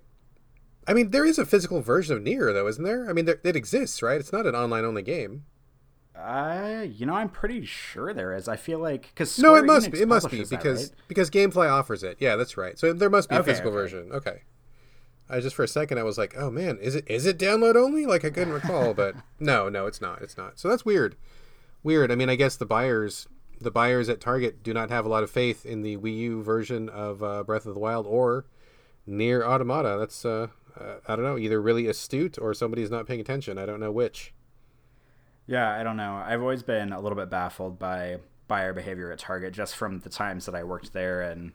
I 0.90 0.94
mean, 0.94 1.12
there 1.12 1.26
is 1.26 1.38
a 1.38 1.46
physical 1.46 1.82
version 1.82 2.18
of 2.18 2.24
Nier, 2.24 2.52
though, 2.52 2.68
isn't 2.68 2.84
there? 2.84 3.08
I 3.08 3.14
mean, 3.14 3.26
there, 3.26 3.40
it 3.44 3.56
exists, 3.56 4.02
right? 4.02 4.20
It's 4.20 4.34
not 4.34 4.48
an 4.48 4.56
online 4.56 4.86
only 4.86 5.04
game. 5.04 5.46
Uh, 6.20 6.86
you 6.92 7.06
know, 7.06 7.14
I'm 7.14 7.30
pretty 7.30 7.66
sure 7.66 8.14
there 8.14 8.34
is. 8.34 8.48
I 8.48 8.58
feel 8.58 8.80
like 8.80 9.04
because 9.14 9.40
no, 9.40 9.56
it 9.56 9.66
must 9.66 9.88
Enix 9.88 9.92
be. 9.92 10.02
It 10.02 10.08
must 10.08 10.30
be 10.30 10.44
because 10.44 10.90
that, 10.90 10.96
right? 10.96 11.08
because 11.08 11.30
GameFly 11.30 11.72
offers 11.72 12.04
it. 12.04 12.18
Yeah, 12.20 12.36
that's 12.36 12.58
right. 12.58 12.78
So 12.78 12.92
there 12.94 13.10
must 13.10 13.30
be 13.30 13.36
a 13.36 13.44
physical 13.44 13.72
okay. 13.72 13.78
version. 13.78 14.12
Okay. 14.12 14.42
I 15.30 15.40
just 15.40 15.56
for 15.56 15.64
a 15.64 15.68
second 15.68 16.00
I 16.00 16.04
was 16.04 16.18
like, 16.18 16.36
oh 16.38 16.50
man, 16.50 16.78
is 16.80 16.96
it 16.96 17.06
is 17.08 17.26
it 17.26 17.38
download 17.38 17.76
only? 17.76 18.06
Like 18.06 18.26
I 18.26 18.32
couldn't 18.32 18.54
recall, 18.54 18.94
but 18.96 19.16
no, 19.40 19.70
no, 19.70 19.86
it's 19.86 20.02
not. 20.02 20.22
It's 20.22 20.38
not. 20.38 20.60
So 20.60 20.68
that's 20.68 20.84
weird. 20.84 21.16
Weird. 21.84 22.12
I 22.12 22.16
mean, 22.16 22.30
I 22.30 22.36
guess 22.36 22.58
the 22.58 22.66
buyers 22.66 23.28
the 23.62 23.72
buyers 23.72 24.10
at 24.10 24.22
Target 24.22 24.64
do 24.64 24.74
not 24.74 24.90
have 24.90 25.06
a 25.06 25.10
lot 25.10 25.24
of 25.24 25.30
faith 25.30 25.66
in 25.66 25.82
the 25.82 25.98
Wii 25.98 26.18
U 26.18 26.44
version 26.44 26.90
of 26.90 27.22
uh, 27.24 27.44
Breath 27.44 27.66
of 27.66 27.74
the 27.74 27.80
Wild 27.80 28.08
or 28.08 28.46
Nier 29.06 29.46
Automata. 29.46 29.98
That's 30.00 30.26
uh, 30.26 30.48
uh, 30.80 30.96
I 31.08 31.16
don't 31.16 31.26
know, 31.26 31.38
either 31.38 31.62
really 31.62 31.88
astute 31.88 32.38
or 32.40 32.54
somebody's 32.54 32.92
not 32.92 33.08
paying 33.08 33.20
attention. 33.20 33.58
I 33.58 33.66
don't 33.66 33.80
know 33.80 33.92
which. 33.92 34.34
Yeah, 35.50 35.76
I 35.76 35.82
don't 35.82 35.98
know. 35.98 36.22
I've 36.24 36.42
always 36.42 36.62
been 36.62 36.94
a 36.94 37.02
little 37.02 37.16
bit 37.18 37.32
baffled 37.32 37.80
by 37.80 38.18
buyer 38.48 38.72
behavior 38.72 39.12
at 39.12 39.18
Target 39.18 39.52
just 39.52 39.76
from 39.76 39.98
the 40.02 40.10
times 40.10 40.46
that 40.46 40.54
I 40.54 40.64
worked 40.64 40.94
there 40.94 41.24
and 41.24 41.54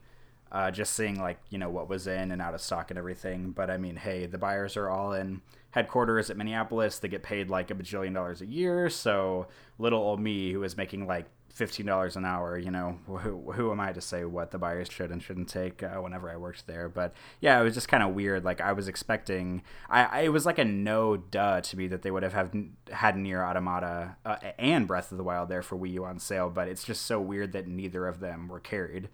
uh, 0.50 0.72
just 0.72 0.94
seeing 0.94 1.20
like 1.20 1.38
you 1.48 1.58
know 1.58 1.70
what 1.70 1.88
was 1.88 2.08
in 2.08 2.32
and 2.32 2.42
out 2.42 2.54
of 2.54 2.60
stock 2.60 2.90
and 2.90 2.98
everything. 2.98 3.52
But 3.52 3.70
I 3.70 3.76
mean, 3.76 3.94
hey, 3.94 4.26
the 4.26 4.36
buyers 4.36 4.76
are 4.76 4.90
all 4.90 5.12
in 5.12 5.42
headquarters 5.70 6.28
at 6.28 6.36
Minneapolis. 6.36 6.98
They 6.98 7.06
get 7.06 7.22
paid 7.22 7.50
like 7.50 7.70
a 7.70 7.74
bajillion 7.76 8.14
dollars 8.14 8.40
a 8.40 8.46
year. 8.46 8.90
So 8.90 9.46
little 9.78 10.00
old 10.00 10.18
me, 10.18 10.50
who 10.50 10.58
was 10.58 10.76
making 10.76 11.06
like 11.06 11.26
fifteen 11.54 11.86
dollars 11.86 12.16
an 12.16 12.24
hour. 12.24 12.58
You 12.58 12.70
know, 12.70 12.98
who, 13.06 13.52
who 13.52 13.70
am 13.70 13.80
I 13.80 13.92
to 13.92 14.00
say 14.00 14.24
what 14.24 14.50
the 14.50 14.58
buyers 14.58 14.88
should 14.90 15.10
and 15.10 15.22
shouldn't 15.22 15.48
take? 15.48 15.82
Uh, 15.82 15.94
whenever 16.00 16.28
I 16.28 16.36
worked 16.36 16.66
there, 16.66 16.88
but 16.88 17.14
yeah, 17.40 17.58
it 17.58 17.64
was 17.64 17.74
just 17.74 17.88
kind 17.88 18.02
of 18.02 18.14
weird. 18.14 18.44
Like 18.44 18.60
I 18.60 18.72
was 18.72 18.88
expecting, 18.88 19.62
I, 19.88 20.04
I, 20.04 20.20
it 20.22 20.32
was 20.32 20.44
like 20.44 20.58
a 20.58 20.64
no 20.64 21.16
duh 21.16 21.60
to 21.62 21.76
me 21.78 21.86
that 21.86 22.02
they 22.02 22.10
would 22.10 22.22
have 22.22 22.34
have 22.34 22.52
had 22.90 23.16
Nier 23.16 23.42
Automata 23.42 24.16
uh, 24.26 24.36
and 24.58 24.86
Breath 24.86 25.10
of 25.12 25.18
the 25.18 25.24
Wild 25.24 25.48
there 25.48 25.62
for 25.62 25.76
Wii 25.76 25.92
U 25.92 26.04
on 26.04 26.18
sale, 26.18 26.50
but 26.50 26.68
it's 26.68 26.84
just 26.84 27.02
so 27.02 27.20
weird 27.20 27.52
that 27.52 27.68
neither 27.68 28.06
of 28.06 28.20
them 28.20 28.48
were 28.48 28.60
carried. 28.60 29.08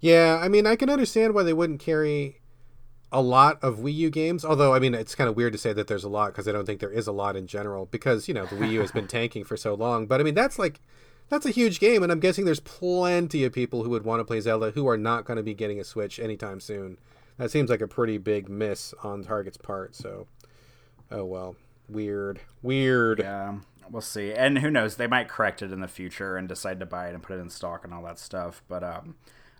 Yeah, 0.00 0.38
I 0.42 0.48
mean, 0.48 0.66
I 0.66 0.76
can 0.76 0.90
understand 0.90 1.34
why 1.34 1.42
they 1.42 1.54
wouldn't 1.54 1.80
carry 1.80 2.40
a 3.12 3.22
lot 3.22 3.62
of 3.62 3.78
Wii 3.78 3.94
U 3.94 4.10
games. 4.10 4.44
Although, 4.44 4.74
I 4.74 4.78
mean, 4.78 4.94
it's 4.94 5.14
kind 5.14 5.30
of 5.30 5.36
weird 5.36 5.52
to 5.52 5.58
say 5.58 5.72
that 5.72 5.86
there's 5.86 6.04
a 6.04 6.08
lot 6.08 6.28
because 6.28 6.46
I 6.48 6.52
don't 6.52 6.66
think 6.66 6.80
there 6.80 6.90
is 6.90 7.06
a 7.06 7.12
lot 7.12 7.36
in 7.36 7.46
general 7.46 7.86
because 7.86 8.28
you 8.28 8.34
know 8.34 8.46
the 8.46 8.56
Wii 8.56 8.72
U 8.72 8.80
has 8.80 8.92
been 8.92 9.06
tanking 9.08 9.44
for 9.44 9.56
so 9.56 9.74
long. 9.74 10.06
But 10.06 10.20
I 10.20 10.24
mean, 10.24 10.34
that's 10.34 10.58
like 10.58 10.80
that's 11.28 11.46
a 11.46 11.50
huge 11.50 11.80
game, 11.80 12.02
and 12.02 12.12
I'm 12.12 12.20
guessing 12.20 12.44
there's 12.44 12.60
plenty 12.60 13.44
of 13.44 13.52
people 13.52 13.82
who 13.82 13.90
would 13.90 14.04
want 14.04 14.20
to 14.20 14.24
play 14.24 14.40
Zelda 14.40 14.70
who 14.70 14.86
are 14.88 14.96
not 14.96 15.24
going 15.24 15.36
to 15.36 15.42
be 15.42 15.54
getting 15.54 15.80
a 15.80 15.84
Switch 15.84 16.18
anytime 16.20 16.60
soon. 16.60 16.98
That 17.38 17.50
seems 17.50 17.68
like 17.68 17.80
a 17.80 17.88
pretty 17.88 18.18
big 18.18 18.48
miss 18.48 18.94
on 19.02 19.22
Target's 19.24 19.56
part. 19.56 19.94
So, 19.94 20.26
oh 21.10 21.24
well, 21.24 21.56
weird, 21.88 22.40
weird. 22.62 23.20
Yeah, 23.20 23.56
we'll 23.90 24.02
see. 24.02 24.32
And 24.32 24.58
who 24.58 24.70
knows? 24.70 24.96
They 24.96 25.06
might 25.06 25.28
correct 25.28 25.62
it 25.62 25.72
in 25.72 25.80
the 25.80 25.88
future 25.88 26.36
and 26.36 26.48
decide 26.48 26.80
to 26.80 26.86
buy 26.86 27.08
it 27.08 27.14
and 27.14 27.22
put 27.22 27.36
it 27.36 27.40
in 27.40 27.50
stock 27.50 27.84
and 27.84 27.92
all 27.92 28.02
that 28.04 28.18
stuff. 28.18 28.62
But 28.68 28.82
um, 28.82 29.16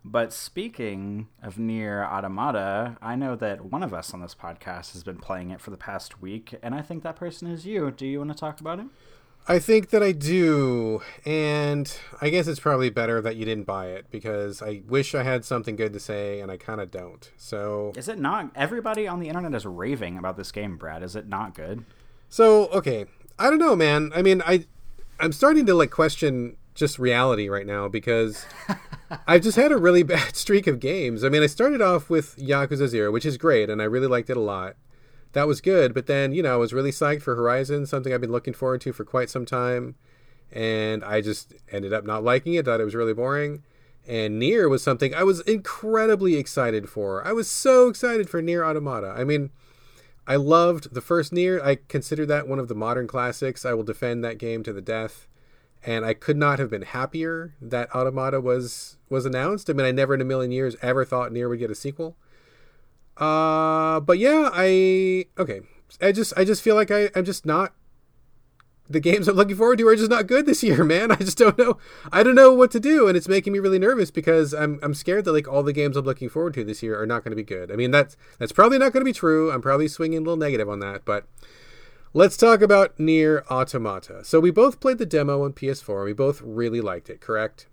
but 0.09 0.33
speaking 0.33 1.26
of 1.42 1.59
Nier 1.59 2.05
Automata, 2.05 2.96
I 3.02 3.16
know 3.16 3.35
that 3.35 3.72
one 3.72 3.83
of 3.83 3.92
us 3.92 4.14
on 4.14 4.20
this 4.20 4.37
podcast 4.37 4.92
has 4.92 5.02
been 5.02 5.18
playing 5.18 5.50
it 5.50 5.61
for 5.61 5.70
the 5.70 5.76
past 5.76 6.22
week, 6.22 6.55
and 6.62 6.76
I 6.76 6.81
think 6.81 7.02
that 7.02 7.16
person 7.16 7.48
is 7.48 7.66
you. 7.66 7.90
Do 7.90 8.07
you 8.07 8.18
want 8.18 8.31
to 8.31 8.38
talk 8.38 8.61
about 8.61 8.79
it? 8.79 8.87
I 9.48 9.61
think 9.61 9.90
that 9.90 10.02
I 10.02 10.11
do, 10.11 11.02
and 11.24 11.96
I 12.20 12.30
guess 12.30 12.48
it's 12.48 12.59
probably 12.59 12.90
better 12.90 13.20
that 13.20 13.37
you 13.37 13.44
didn't 13.44 13.64
buy 13.64 13.87
it 13.87 14.06
because 14.11 14.61
I 14.61 14.82
wish 14.88 15.14
I 15.14 15.22
had 15.22 15.44
something 15.44 15.76
good 15.76 15.92
to 15.92 16.00
say, 16.00 16.40
and 16.40 16.50
I 16.50 16.56
kind 16.56 16.80
of 16.80 16.90
don't. 16.90 17.30
So, 17.37 17.92
is 17.96 18.09
it 18.09 18.18
not? 18.18 18.50
Everybody 18.56 19.06
on 19.06 19.20
the 19.20 19.28
internet 19.28 19.54
is 19.54 19.64
raving 19.64 20.18
about 20.18 20.37
this 20.37 20.50
game, 20.50 20.76
Brad. 20.76 21.04
Is 21.04 21.14
it 21.14 21.28
not 21.28 21.54
good? 21.54 21.85
So, 22.28 22.66
okay, 22.68 23.06
I 23.38 23.48
don't 23.48 23.61
know, 23.61 23.76
man. 23.76 24.11
I 24.16 24.22
mean, 24.22 24.42
I, 24.44 24.66
I'm 25.20 25.30
starting 25.30 25.64
to 25.66 25.74
like 25.74 25.92
question 25.92 26.56
just 26.74 26.98
reality 26.98 27.48
right 27.48 27.66
now 27.66 27.87
because 27.87 28.46
I've 29.28 29.42
just 29.42 29.56
had 29.56 29.70
a 29.70 29.76
really 29.76 30.02
bad 30.14 30.35
streak 30.35 30.66
of 30.66 30.80
games. 30.80 31.22
I 31.22 31.28
mean, 31.28 31.44
I 31.44 31.46
started 31.46 31.80
off 31.80 32.11
with 32.11 32.37
Yakuza 32.37 32.88
Zero, 32.88 33.12
which 33.12 33.24
is 33.24 33.38
great, 33.38 33.70
and 33.70 33.80
I 33.80 33.85
really 33.85 34.09
liked 34.09 34.28
it 34.28 34.37
a 34.37 34.40
lot 34.40 34.74
that 35.37 35.46
was 35.46 35.61
good. 35.61 35.92
But 35.92 36.07
then, 36.07 36.33
you 36.33 36.42
know, 36.42 36.55
I 36.55 36.57
was 36.57 36.72
really 36.72 36.90
psyched 36.90 37.20
for 37.20 37.37
Horizon, 37.37 37.85
something 37.85 38.11
I've 38.11 38.22
been 38.22 38.33
looking 38.33 38.55
forward 38.55 38.81
to 38.81 38.92
for 38.94 39.05
quite 39.05 39.29
some 39.29 39.44
time. 39.44 39.94
And 40.51 41.05
I 41.05 41.20
just 41.20 41.53
ended 41.70 41.92
up 41.92 42.07
not 42.07 42.25
liking 42.25 42.55
it, 42.55 42.64
thought 42.64 42.81
it 42.81 42.85
was 42.85 42.94
really 42.94 43.12
boring. 43.12 43.62
And 44.09 44.38
Nier 44.38 44.66
was 44.66 44.83
something 44.83 45.14
I 45.14 45.25
was 45.25 45.40
incredibly 45.40 46.37
excited 46.37 46.88
for. 46.88 47.27
I 47.27 47.33
was 47.33 47.51
so 47.51 47.88
excited 47.88 48.31
for 48.31 48.40
Nier 48.40 48.64
Automata. 48.64 49.14
I 49.14 49.25
mean, 49.25 49.51
I 50.27 50.37
loved 50.37 50.94
the 50.94 51.03
first 51.03 51.35
Nier. 51.35 51.62
I 51.62 51.81
consider 51.87 52.25
that 52.25 52.49
one 52.49 52.59
of 52.59 52.68
the 52.68 52.75
modern 52.75 53.07
classics. 53.07 53.66
I 53.66 53.75
will 53.75 53.83
defend 53.83 54.25
that 54.25 54.38
game 54.38 54.62
to 54.62 54.72
the 54.72 54.81
death. 54.81 55.29
And 55.85 56.07
I 56.07 56.14
could 56.14 56.38
not 56.38 56.59
have 56.59 56.70
been 56.70 56.83
happier 56.83 57.55
that 57.61 57.94
Automata 57.94 58.40
was 58.40 58.96
was 59.11 59.27
announced. 59.27 59.68
I 59.68 59.75
mean, 59.75 59.85
I 59.85 59.90
never 59.90 60.14
in 60.14 60.22
a 60.22 60.25
million 60.25 60.51
years 60.51 60.77
ever 60.81 61.05
thought 61.05 61.31
Nier 61.31 61.51
would 61.51 61.59
get 61.59 61.70
a 61.70 61.75
sequel. 61.75 62.16
Uh, 63.16 64.00
but 64.00 64.18
yeah, 64.18 64.50
I 64.52 65.26
okay. 65.38 65.61
I 66.00 66.12
just 66.12 66.33
I 66.37 66.44
just 66.44 66.62
feel 66.62 66.74
like 66.74 66.90
I 66.90 67.11
I'm 67.14 67.24
just 67.24 67.46
not 67.46 67.72
the 68.88 69.00
games 69.00 69.26
I'm 69.26 69.37
looking 69.37 69.57
forward 69.57 69.79
to 69.79 69.88
are 69.88 69.96
just 69.96 70.11
not 70.11 70.26
good 70.26 70.46
this 70.46 70.62
year, 70.62 70.85
man. 70.85 71.11
I 71.11 71.16
just 71.16 71.38
don't 71.38 71.59
know. 71.59 71.79
I 72.12 72.22
don't 72.22 72.35
know 72.35 72.52
what 72.55 72.70
to 72.72 72.81
do, 72.81 73.09
and 73.09 73.16
it's 73.16 73.29
making 73.29 73.52
me 73.52 73.59
really 73.59 73.79
nervous 73.79 74.11
because 74.11 74.55
I'm 74.55 74.79
I'm 74.83 74.94
scared 74.94 75.24
that 75.24 75.33
like 75.33 75.48
all 75.48 75.62
the 75.62 75.72
games 75.72 75.96
I'm 75.96 76.05
looking 76.05 76.29
forward 76.29 76.55
to 76.55 76.64
this 76.64 76.83
year 76.83 77.00
are 77.00 77.07
not 77.07 77.24
going 77.24 77.33
to 77.33 77.37
be 77.37 77.42
good. 77.42 77.70
I 77.70 77.76
mean 77.76 77.90
that's 77.90 78.16
that's 78.38 78.52
probably 78.52 78.79
not 78.79 78.92
going 78.92 79.00
to 79.02 79.09
be 79.09 79.12
true. 79.12 79.50
I'm 79.50 79.62
probably 79.62 79.88
swinging 79.88 80.18
a 80.18 80.22
little 80.22 80.37
negative 80.37 80.68
on 80.68 80.81
that, 80.81 81.05
but 81.05 81.26
let's 82.12 82.37
talk 82.37 82.61
about 82.61 82.98
Nier 82.98 83.44
Automata. 83.50 84.24
So 84.24 84.40
we 84.40 84.50
both 84.50 84.81
played 84.81 84.98
the 84.98 85.07
demo 85.07 85.44
on 85.44 85.52
PS4, 85.52 86.05
we 86.05 86.12
both 86.12 86.40
really 86.42 86.81
liked 86.81 87.11
it. 87.11 87.20
Correct? 87.20 87.66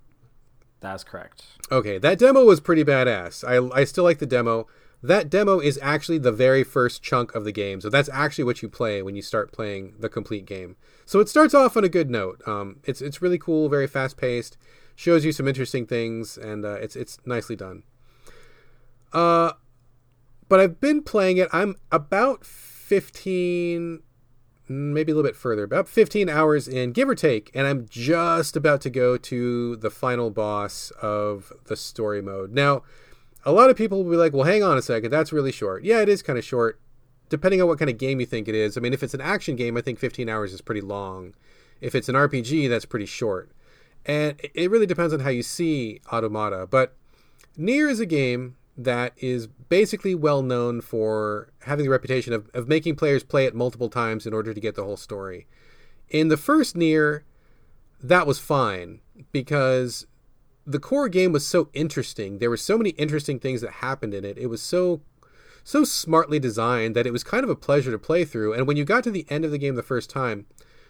That's 0.80 1.04
correct. 1.04 1.44
Okay, 1.72 1.98
that 1.98 2.20
demo 2.20 2.44
was 2.44 2.60
pretty 2.60 2.84
badass. 2.84 3.44
I 3.44 3.80
I 3.80 3.84
still 3.84 4.04
like 4.04 4.20
the 4.20 4.26
demo 4.26 4.68
that 5.04 5.30
demo 5.30 5.60
is 5.60 5.78
actually 5.82 6.18
the 6.18 6.32
very 6.32 6.64
first 6.64 7.04
chunk 7.04 7.36
of 7.36 7.44
the 7.44 7.52
game. 7.52 7.82
So 7.82 7.90
that's 7.90 8.10
actually 8.10 8.46
what 8.46 8.62
you 8.62 8.70
play 8.70 9.02
when 9.02 9.16
you 9.16 9.22
start 9.22 9.52
playing 9.52 9.96
the 10.00 10.08
complete 10.08 10.46
game. 10.46 10.78
So 11.06 11.20
it 11.20 11.28
starts 11.28 11.54
off 11.54 11.76
on 11.76 11.84
a 11.84 11.90
good 11.90 12.10
note. 12.10 12.42
Um, 12.48 12.80
it's 12.86 13.02
it's 13.02 13.22
really 13.22 13.38
cool, 13.38 13.68
very 13.68 13.86
fast 13.88 14.16
paced, 14.16 14.58
shows 14.96 15.26
you 15.26 15.34
some 15.34 15.48
interesting 15.48 15.86
things, 15.86 16.38
and 16.38 16.64
uh, 16.64 16.76
it's 16.76 16.96
it's 16.96 17.18
nicely 17.26 17.58
done. 17.58 17.84
Uh, 19.12 19.52
but 20.48 20.62
I've 20.62 20.80
been 20.80 21.04
playing 21.04 21.38
it. 21.38 21.50
I'm 21.52 21.76
about 21.92 22.46
fifteen, 22.46 24.04
maybe 24.70 25.12
a 25.12 25.16
little 25.16 25.30
bit 25.30 25.36
further, 25.36 25.64
about 25.64 25.90
fifteen 25.90 26.30
hours 26.30 26.68
in, 26.68 26.94
give 26.94 27.10
or 27.10 27.16
take, 27.16 27.52
and 27.54 27.68
I'm 27.68 27.88
just 27.90 28.56
about 28.56 28.80
to 28.82 28.90
go 28.90 29.18
to 29.18 29.76
the 29.76 29.90
final 29.90 30.30
boss 30.30 30.92
of 31.02 31.52
the 31.66 31.76
story 31.76 32.22
mode. 32.22 32.54
Now 32.54 32.84
a 33.46 33.52
lot 33.52 33.70
of 33.70 33.78
people 33.78 34.04
will 34.04 34.12
be 34.12 34.18
like, 34.18 34.34
well, 34.34 34.44
hang 34.44 34.64
on 34.64 34.78
a 34.78 34.82
second, 34.82 35.12
that's 35.12 35.34
really 35.34 35.52
short. 35.52 35.84
Yeah, 35.84 36.02
it 36.02 36.10
is 36.10 36.22
kind 36.22 36.40
of 36.40 36.46
short, 36.46 36.80
depending 37.30 37.62
on 37.62 37.68
what 37.68 37.80
kind 37.80 37.90
of 37.90 37.98
game 37.98 38.20
you 38.20 38.26
think 38.26 38.48
it 38.48 38.56
is. 38.56 38.78
I 38.78 38.82
mean, 38.82 38.94
if 38.94 39.04
it's 39.04 39.14
an 39.14 39.22
action 39.22 39.56
game, 39.56 39.78
I 39.78 39.82
think 39.82 40.00
15 40.00 40.30
hours 40.30 40.54
is 40.54 40.62
pretty 40.62 40.82
long. 40.82 41.34
If 41.82 41.96
it's 41.96 42.10
an 42.10 42.16
RPG, 42.16 42.70
that's 42.70 42.86
pretty 42.86 43.06
short. 43.06 43.52
And 44.06 44.40
it 44.54 44.70
really 44.70 44.86
depends 44.86 45.14
on 45.14 45.22
how 45.22 45.30
you 45.30 45.44
see 45.44 46.02
Automata. 46.12 46.68
But 46.70 46.96
Nier 47.58 47.90
is 47.90 48.00
a 48.00 48.06
game 48.06 48.58
that 48.78 49.14
is 49.18 49.48
basically 49.48 50.16
well 50.16 50.42
known 50.42 50.82
for 50.82 51.50
having 51.62 51.86
the 51.86 51.92
reputation 51.92 52.34
of, 52.34 52.50
of 52.54 52.68
making 52.68 52.96
players 52.96 53.24
play 53.24 53.46
it 53.46 53.56
multiple 53.56 53.90
times 53.90 54.26
in 54.26 54.34
order 54.34 54.54
to 54.54 54.60
get 54.60 54.76
the 54.76 54.84
whole 54.84 54.98
story. 54.98 55.46
In 56.10 56.28
the 56.28 56.38
first 56.38 56.76
Nier, 56.76 57.24
that 58.02 58.28
was 58.28 58.40
fine 58.40 59.00
because 59.32 60.08
the 60.66 60.80
core 60.80 61.10
game 61.10 61.32
was 61.32 61.46
so 61.46 61.70
interesting. 61.74 62.40
There 62.40 62.50
were 62.50 62.58
so 62.58 62.78
many 62.78 62.92
interesting 62.92 63.40
things 63.40 63.62
that 63.62 63.72
happened 63.74 64.14
in 64.14 64.24
it. 64.24 64.38
It 64.38 64.48
was 64.48 64.62
so 64.62 65.02
so 65.66 65.86
smartly 65.86 66.40
designed 66.40 66.94
that 66.96 67.08
it 67.08 67.14
was 67.14 67.24
kind 67.24 67.44
of 67.44 67.50
a 67.50 67.56
pleasure 67.56 67.92
to 67.92 67.98
play 67.98 68.26
through. 68.26 68.54
And 68.54 68.68
when 68.68 68.76
you 68.76 68.84
got 68.84 69.04
to 69.06 69.12
the 69.12 69.26
end 69.30 69.46
of 69.46 69.52
the 69.52 69.58
game 69.58 69.76
the 69.76 69.84
first 69.84 70.10
time, 70.10 70.46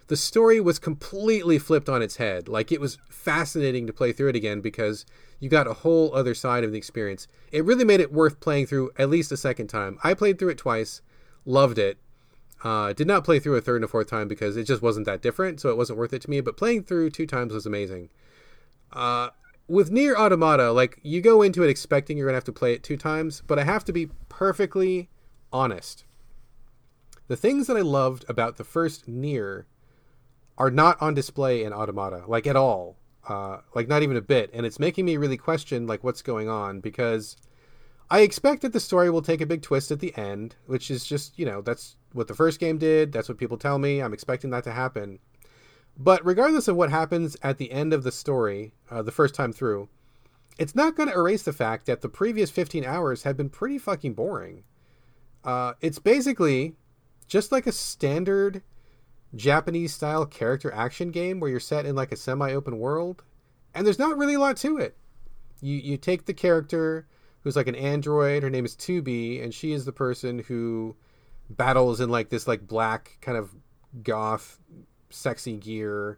the 0.07 0.17
story 0.17 0.59
was 0.59 0.79
completely 0.79 1.59
flipped 1.59 1.89
on 1.89 2.01
its 2.01 2.17
head. 2.17 2.47
Like 2.47 2.71
it 2.71 2.81
was 2.81 2.97
fascinating 3.09 3.87
to 3.87 3.93
play 3.93 4.11
through 4.11 4.29
it 4.29 4.35
again 4.35 4.61
because 4.61 5.05
you 5.39 5.49
got 5.49 5.67
a 5.67 5.73
whole 5.73 6.13
other 6.15 6.33
side 6.33 6.63
of 6.63 6.71
the 6.71 6.77
experience. 6.77 7.27
It 7.51 7.63
really 7.63 7.85
made 7.85 7.99
it 7.99 8.11
worth 8.11 8.39
playing 8.39 8.65
through 8.65 8.91
at 8.97 9.09
least 9.09 9.31
a 9.31 9.37
second 9.37 9.67
time. 9.67 9.99
I 10.03 10.13
played 10.13 10.39
through 10.39 10.49
it 10.49 10.57
twice, 10.57 11.01
loved 11.45 11.77
it. 11.77 11.97
Uh, 12.63 12.93
did 12.93 13.07
not 13.07 13.25
play 13.25 13.39
through 13.39 13.57
a 13.57 13.61
third 13.61 13.77
and 13.77 13.85
a 13.85 13.89
fourth 13.89 14.09
time 14.09 14.27
because 14.27 14.55
it 14.55 14.63
just 14.63 14.81
wasn't 14.81 15.05
that 15.05 15.21
different, 15.21 15.59
so 15.59 15.69
it 15.69 15.77
wasn't 15.77 15.99
worth 15.99 16.13
it 16.13 16.21
to 16.21 16.29
me. 16.29 16.39
But 16.39 16.55
playing 16.55 16.83
through 16.83 17.09
two 17.09 17.27
times 17.27 17.53
was 17.53 17.65
amazing. 17.65 18.09
Uh, 18.91 19.29
with 19.67 19.91
Nier 19.91 20.15
Automata, 20.15 20.71
like 20.71 20.99
you 21.03 21.21
go 21.21 21.41
into 21.41 21.63
it 21.63 21.69
expecting 21.69 22.17
you're 22.17 22.27
gonna 22.27 22.35
have 22.35 22.43
to 22.45 22.51
play 22.51 22.73
it 22.73 22.83
two 22.83 22.97
times, 22.97 23.41
but 23.45 23.57
I 23.59 23.63
have 23.63 23.85
to 23.85 23.93
be 23.93 24.09
perfectly 24.29 25.09
honest. 25.51 26.05
The 27.27 27.37
things 27.37 27.67
that 27.67 27.77
I 27.77 27.81
loved 27.81 28.25
about 28.27 28.57
the 28.57 28.63
first 28.63 29.07
Nier 29.07 29.65
are 30.57 30.69
not 30.69 31.01
on 31.01 31.13
display 31.13 31.63
in 31.63 31.73
Automata, 31.73 32.23
like 32.27 32.45
at 32.45 32.55
all, 32.55 32.97
uh, 33.27 33.59
like 33.73 33.87
not 33.87 34.03
even 34.03 34.17
a 34.17 34.21
bit, 34.21 34.49
and 34.53 34.65
it's 34.65 34.79
making 34.79 35.05
me 35.05 35.17
really 35.17 35.37
question 35.37 35.87
like 35.87 36.03
what's 36.03 36.21
going 36.21 36.49
on 36.49 36.79
because 36.79 37.37
I 38.09 38.19
expect 38.19 38.61
that 38.61 38.73
the 38.73 38.79
story 38.79 39.09
will 39.09 39.21
take 39.21 39.41
a 39.41 39.45
big 39.45 39.61
twist 39.61 39.91
at 39.91 39.99
the 39.99 40.15
end, 40.17 40.55
which 40.65 40.91
is 40.91 41.05
just 41.05 41.39
you 41.39 41.45
know 41.45 41.61
that's 41.61 41.95
what 42.11 42.27
the 42.27 42.35
first 42.35 42.59
game 42.59 42.77
did. 42.77 43.11
That's 43.11 43.29
what 43.29 43.37
people 43.37 43.57
tell 43.57 43.79
me. 43.79 44.01
I'm 44.01 44.13
expecting 44.13 44.49
that 44.51 44.65
to 44.65 44.71
happen. 44.71 45.19
But 45.97 46.25
regardless 46.25 46.67
of 46.67 46.75
what 46.75 46.89
happens 46.89 47.37
at 47.43 47.57
the 47.57 47.71
end 47.71 47.93
of 47.93 48.03
the 48.03 48.11
story, 48.11 48.73
uh, 48.89 49.01
the 49.03 49.11
first 49.11 49.35
time 49.35 49.53
through, 49.53 49.89
it's 50.57 50.75
not 50.75 50.95
going 50.95 51.09
to 51.09 51.15
erase 51.15 51.43
the 51.43 51.53
fact 51.53 51.85
that 51.85 52.01
the 52.01 52.09
previous 52.09 52.51
15 52.51 52.83
hours 52.83 53.23
have 53.23 53.37
been 53.37 53.49
pretty 53.49 53.77
fucking 53.77 54.13
boring. 54.13 54.63
Uh, 55.43 55.73
it's 55.81 55.99
basically 55.99 56.75
just 57.27 57.51
like 57.51 57.67
a 57.67 57.71
standard 57.71 58.63
Japanese 59.35 59.93
style 59.93 60.25
character 60.25 60.71
action 60.71 61.11
game 61.11 61.39
where 61.39 61.49
you're 61.49 61.59
set 61.59 61.85
in 61.85 61.95
like 61.95 62.11
a 62.11 62.17
semi 62.17 62.51
open 62.53 62.79
world, 62.79 63.23
and 63.73 63.85
there's 63.85 63.99
not 63.99 64.17
really 64.17 64.35
a 64.35 64.39
lot 64.39 64.57
to 64.57 64.77
it. 64.77 64.95
You, 65.61 65.77
you 65.77 65.97
take 65.97 66.25
the 66.25 66.33
character 66.33 67.07
who's 67.41 67.55
like 67.55 67.67
an 67.67 67.75
android, 67.75 68.43
her 68.43 68.49
name 68.49 68.65
is 68.65 68.75
2B, 68.75 69.43
and 69.43 69.53
she 69.53 69.73
is 69.73 69.85
the 69.85 69.91
person 69.91 70.39
who 70.39 70.95
battles 71.49 71.99
in 71.99 72.09
like 72.09 72.29
this 72.29 72.47
like 72.47 72.67
black 72.67 73.17
kind 73.21 73.37
of 73.37 73.53
goth 74.01 74.59
sexy 75.13 75.57
gear. 75.57 76.17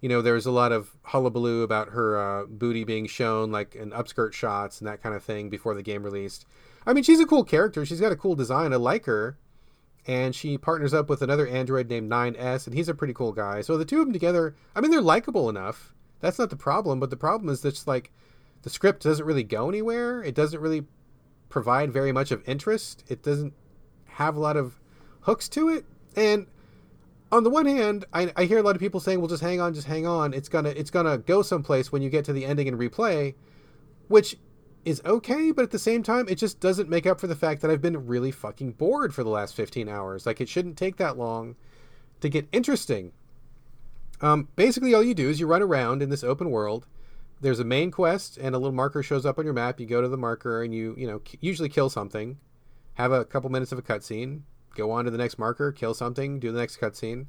You 0.00 0.08
know, 0.08 0.22
there 0.22 0.34
was 0.34 0.46
a 0.46 0.50
lot 0.50 0.72
of 0.72 0.96
hullabaloo 1.02 1.62
about 1.62 1.90
her 1.90 2.18
uh, 2.18 2.46
booty 2.46 2.84
being 2.84 3.06
shown, 3.06 3.52
like 3.52 3.74
in 3.74 3.90
upskirt 3.90 4.32
shots 4.32 4.80
and 4.80 4.88
that 4.88 5.02
kind 5.02 5.14
of 5.14 5.22
thing 5.22 5.50
before 5.50 5.74
the 5.74 5.82
game 5.82 6.02
released. 6.02 6.46
I 6.86 6.92
mean, 6.94 7.04
she's 7.04 7.20
a 7.20 7.26
cool 7.26 7.44
character. 7.44 7.84
She's 7.84 8.00
got 8.00 8.12
a 8.12 8.16
cool 8.16 8.34
design. 8.34 8.72
I 8.72 8.76
like 8.76 9.04
her. 9.04 9.36
And 10.06 10.34
she 10.34 10.56
partners 10.56 10.94
up 10.94 11.10
with 11.10 11.20
another 11.20 11.46
android 11.46 11.90
named 11.90 12.10
9S, 12.10 12.66
and 12.66 12.74
he's 12.74 12.88
a 12.88 12.94
pretty 12.94 13.12
cool 13.12 13.32
guy. 13.32 13.60
So 13.60 13.76
the 13.76 13.84
two 13.84 14.00
of 14.00 14.06
them 14.06 14.14
together, 14.14 14.56
I 14.74 14.80
mean, 14.80 14.90
they're 14.90 15.02
likable 15.02 15.50
enough. 15.50 15.94
That's 16.20 16.38
not 16.38 16.48
the 16.48 16.56
problem. 16.56 16.98
But 17.00 17.10
the 17.10 17.18
problem 17.18 17.50
is 17.50 17.60
that, 17.60 17.86
like, 17.86 18.10
the 18.62 18.70
script 18.70 19.02
doesn't 19.02 19.24
really 19.24 19.42
go 19.42 19.68
anywhere. 19.68 20.22
It 20.22 20.34
doesn't 20.34 20.60
really 20.60 20.84
provide 21.50 21.92
very 21.92 22.12
much 22.12 22.30
of 22.30 22.46
interest. 22.48 23.04
It 23.08 23.22
doesn't 23.22 23.52
have 24.06 24.36
a 24.36 24.40
lot 24.40 24.56
of 24.56 24.80
hooks 25.20 25.48
to 25.50 25.68
it. 25.68 25.84
And 26.16 26.46
on 27.32 27.44
the 27.44 27.50
one 27.50 27.66
hand, 27.66 28.04
I, 28.12 28.32
I 28.36 28.44
hear 28.44 28.58
a 28.58 28.62
lot 28.62 28.74
of 28.74 28.80
people 28.80 29.00
saying, 29.00 29.20
"Well, 29.20 29.28
just 29.28 29.42
hang 29.42 29.60
on, 29.60 29.74
just 29.74 29.86
hang 29.86 30.06
on. 30.06 30.34
It's 30.34 30.48
gonna 30.48 30.70
it's 30.70 30.90
gonna 30.90 31.18
go 31.18 31.42
someplace 31.42 31.92
when 31.92 32.02
you 32.02 32.10
get 32.10 32.24
to 32.26 32.32
the 32.32 32.44
ending 32.44 32.68
and 32.68 32.78
replay," 32.78 33.34
which 34.08 34.36
is 34.84 35.02
okay, 35.04 35.50
but 35.50 35.62
at 35.62 35.70
the 35.70 35.78
same 35.78 36.02
time, 36.02 36.26
it 36.28 36.36
just 36.36 36.60
doesn't 36.60 36.88
make 36.88 37.06
up 37.06 37.20
for 37.20 37.26
the 37.26 37.36
fact 37.36 37.60
that 37.62 37.70
I've 37.70 37.82
been 37.82 38.06
really 38.06 38.30
fucking 38.30 38.72
bored 38.72 39.14
for 39.14 39.22
the 39.22 39.30
last 39.30 39.54
15 39.54 39.88
hours. 39.88 40.24
Like, 40.24 40.40
it 40.40 40.48
shouldn't 40.48 40.78
take 40.78 40.96
that 40.96 41.18
long 41.18 41.56
to 42.20 42.28
get 42.28 42.48
interesting. 42.52 43.12
Um, 44.20 44.48
basically, 44.56 44.94
all 44.94 45.02
you 45.02 45.14
do 45.14 45.28
is 45.28 45.40
you 45.40 45.46
run 45.46 45.62
around 45.62 46.02
in 46.02 46.10
this 46.10 46.24
open 46.24 46.50
world. 46.50 46.86
There's 47.40 47.60
a 47.60 47.64
main 47.64 47.90
quest, 47.90 48.36
and 48.36 48.54
a 48.54 48.58
little 48.58 48.74
marker 48.74 49.02
shows 49.02 49.24
up 49.24 49.38
on 49.38 49.44
your 49.44 49.54
map. 49.54 49.80
You 49.80 49.86
go 49.86 50.00
to 50.00 50.08
the 50.08 50.18
marker, 50.18 50.62
and 50.62 50.74
you, 50.74 50.94
you 50.96 51.06
know, 51.06 51.20
usually 51.40 51.68
kill 51.68 51.88
something, 51.88 52.38
have 52.94 53.12
a 53.12 53.24
couple 53.24 53.50
minutes 53.50 53.72
of 53.72 53.78
a 53.78 53.82
cutscene, 53.82 54.42
go 54.74 54.90
on 54.90 55.04
to 55.04 55.10
the 55.10 55.18
next 55.18 55.38
marker, 55.38 55.72
kill 55.72 55.94
something, 55.94 56.38
do 56.38 56.52
the 56.52 56.58
next 56.58 56.80
cutscene. 56.80 57.26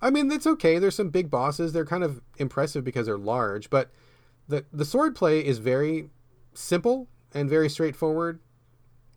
I 0.00 0.10
mean, 0.10 0.30
it's 0.30 0.46
okay. 0.46 0.78
There's 0.78 0.94
some 0.94 1.10
big 1.10 1.30
bosses. 1.30 1.72
They're 1.72 1.86
kind 1.86 2.04
of 2.04 2.20
impressive 2.36 2.84
because 2.84 3.06
they're 3.06 3.18
large, 3.18 3.70
but 3.70 3.90
the 4.48 4.64
the 4.72 4.84
sword 4.84 5.14
play 5.14 5.44
is 5.44 5.58
very 5.58 6.10
simple 6.52 7.08
and 7.32 7.48
very 7.48 7.68
straightforward. 7.68 8.40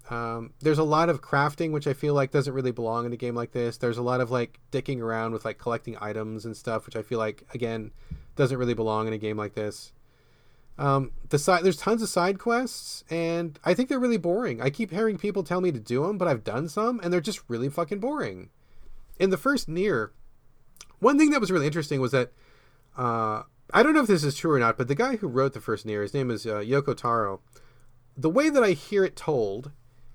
Um, 0.10 0.54
there's 0.62 0.78
a 0.78 0.84
lot 0.84 1.10
of 1.10 1.22
crafting, 1.22 1.72
which 1.72 1.86
I 1.86 1.94
feel 1.94 2.14
like 2.14 2.32
doesn't 2.32 2.54
really 2.54 2.72
belong 2.72 3.06
in 3.06 3.12
a 3.12 3.18
game 3.18 3.36
like 3.36 3.52
this. 3.52 3.78
There's 3.78 3.98
a 3.98 4.02
lot 4.02 4.22
of 4.22 4.32
like 4.32 4.60
dicking 4.72 5.02
around 5.02 5.34
with 5.34 5.44
like 5.44 5.58
collecting 5.58 5.98
items 6.00 6.46
and 6.46 6.56
stuff, 6.56 6.86
which 6.86 6.96
I 6.96 7.02
feel 7.02 7.20
like 7.20 7.44
again 7.54 7.92
doesn't 8.36 8.58
really 8.58 8.74
belong 8.74 9.08
in 9.08 9.14
a 9.14 9.18
game 9.18 9.38
like 9.38 9.54
this. 9.54 9.92
Um, 10.78 11.12
the 11.30 11.40
side 11.40 11.64
there's 11.64 11.78
tons 11.78 12.02
of 12.02 12.10
side 12.10 12.38
quests, 12.38 13.04
and 13.10 13.60
I 13.64 13.74
think 13.74 13.90
they're 13.90 14.00
really 14.00 14.18
boring. 14.18 14.62
I 14.62 14.70
keep 14.70 14.92
hearing 14.92 15.18
people 15.18 15.44
tell 15.44 15.62
me 15.62 15.72
to 15.72 15.80
do 15.80 16.06
them, 16.06 16.18
but 16.18 16.28
I've 16.28 16.44
done 16.44 16.70
some, 16.70 17.00
and 17.02 17.12
they're 17.12 17.20
just 17.20 17.42
really 17.48 17.70
fucking 17.70 18.00
boring. 18.00 18.50
In 19.20 19.32
the 19.32 19.38
first 19.38 19.68
Nier, 19.68 20.12
one 21.00 21.18
thing 21.18 21.32
that 21.32 21.42
was 21.42 21.52
really 21.52 21.66
interesting 21.66 22.00
was 22.00 22.12
that 22.12 22.32
uh, 22.96 23.44
I 23.74 23.84
don't 23.84 23.94
know 23.94 24.02
if 24.02 24.08
this 24.08 24.24
is 24.24 24.36
true 24.36 24.54
or 24.54 24.60
not, 24.60 24.78
but 24.78 24.88
the 24.88 24.96
guy 24.96 25.16
who 25.16 25.28
wrote 25.28 25.54
the 25.54 25.62
first 25.62 25.86
Nier, 25.86 26.04
his 26.04 26.14
name 26.14 26.30
is 26.30 26.46
uh, 26.46 26.60
Yoko 26.60 26.96
Taro. 26.96 27.42
The 28.16 28.30
way 28.30 28.50
that 28.50 28.64
I 28.64 28.72
hear 28.72 29.04
it 29.04 29.16
told 29.16 29.72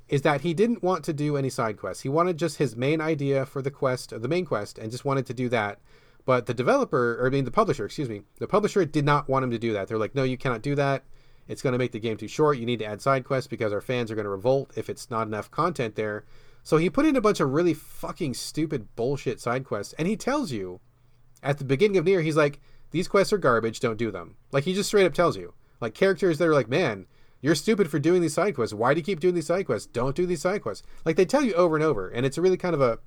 is 0.08 0.22
that 0.22 0.42
he 0.42 0.54
didn't 0.54 0.82
want 0.82 1.04
to 1.04 1.12
do 1.12 1.36
any 1.36 1.50
side 1.50 1.76
quests. 1.76 2.02
He 2.02 2.08
wanted 2.08 2.36
just 2.36 2.58
his 2.58 2.76
main 2.76 3.00
idea 3.00 3.46
for 3.46 3.62
the 3.62 3.70
quest, 3.70 4.10
the 4.10 4.28
main 4.28 4.44
quest, 4.44 4.78
and 4.78 4.90
just 4.90 5.04
wanted 5.04 5.26
to 5.26 5.34
do 5.34 5.48
that 5.48 5.80
but 6.24 6.46
the 6.46 6.54
developer, 6.54 7.18
or 7.20 7.26
I 7.26 7.30
mean 7.30 7.44
the 7.44 7.50
publisher, 7.50 7.84
excuse 7.84 8.08
me, 8.08 8.22
the 8.38 8.46
publisher 8.46 8.84
did 8.84 9.04
not 9.04 9.28
want 9.28 9.44
him 9.44 9.50
to 9.50 9.58
do 9.58 9.72
that. 9.72 9.88
They're 9.88 9.98
like, 9.98 10.14
no, 10.14 10.22
you 10.22 10.36
cannot 10.36 10.62
do 10.62 10.74
that. 10.76 11.04
It's 11.48 11.62
going 11.62 11.72
to 11.72 11.78
make 11.78 11.92
the 11.92 12.00
game 12.00 12.16
too 12.16 12.28
short. 12.28 12.58
You 12.58 12.66
need 12.66 12.78
to 12.78 12.84
add 12.84 13.02
side 13.02 13.24
quests 13.24 13.48
because 13.48 13.72
our 13.72 13.80
fans 13.80 14.10
are 14.10 14.14
going 14.14 14.24
to 14.24 14.30
revolt 14.30 14.72
if 14.76 14.88
it's 14.88 15.10
not 15.10 15.26
enough 15.26 15.50
content 15.50 15.96
there. 15.96 16.24
So 16.62 16.76
he 16.76 16.88
put 16.88 17.06
in 17.06 17.16
a 17.16 17.20
bunch 17.20 17.40
of 17.40 17.52
really 17.52 17.74
fucking 17.74 18.34
stupid 18.34 18.94
bullshit 18.94 19.40
side 19.40 19.64
quests, 19.64 19.94
and 19.98 20.06
he 20.06 20.16
tells 20.16 20.52
you 20.52 20.80
at 21.42 21.58
the 21.58 21.64
beginning 21.64 21.96
of 21.96 22.04
Nier, 22.04 22.22
he's 22.22 22.36
like, 22.36 22.60
these 22.92 23.08
quests 23.08 23.32
are 23.32 23.38
garbage. 23.38 23.80
Don't 23.80 23.98
do 23.98 24.10
them. 24.10 24.36
Like 24.52 24.64
he 24.64 24.74
just 24.74 24.88
straight 24.88 25.06
up 25.06 25.14
tells 25.14 25.36
you, 25.36 25.54
like 25.80 25.94
characters 25.94 26.38
that 26.38 26.46
are 26.46 26.54
like, 26.54 26.68
man, 26.68 27.06
you're 27.40 27.56
stupid 27.56 27.90
for 27.90 27.98
doing 27.98 28.22
these 28.22 28.34
side 28.34 28.54
quests. 28.54 28.74
Why 28.74 28.94
do 28.94 29.00
you 29.00 29.04
keep 29.04 29.18
doing 29.18 29.34
these 29.34 29.46
side 29.46 29.66
quests? 29.66 29.88
Don't 29.88 30.14
do 30.14 30.26
these 30.26 30.42
side 30.42 30.62
quests. 30.62 30.86
Like 31.04 31.16
they 31.16 31.24
tell 31.24 31.42
you 31.42 31.54
over 31.54 31.74
and 31.74 31.84
over, 31.84 32.08
and 32.08 32.24
it's 32.24 32.38
really 32.38 32.56
kind 32.56 32.74
of 32.74 32.80
a 32.80 33.00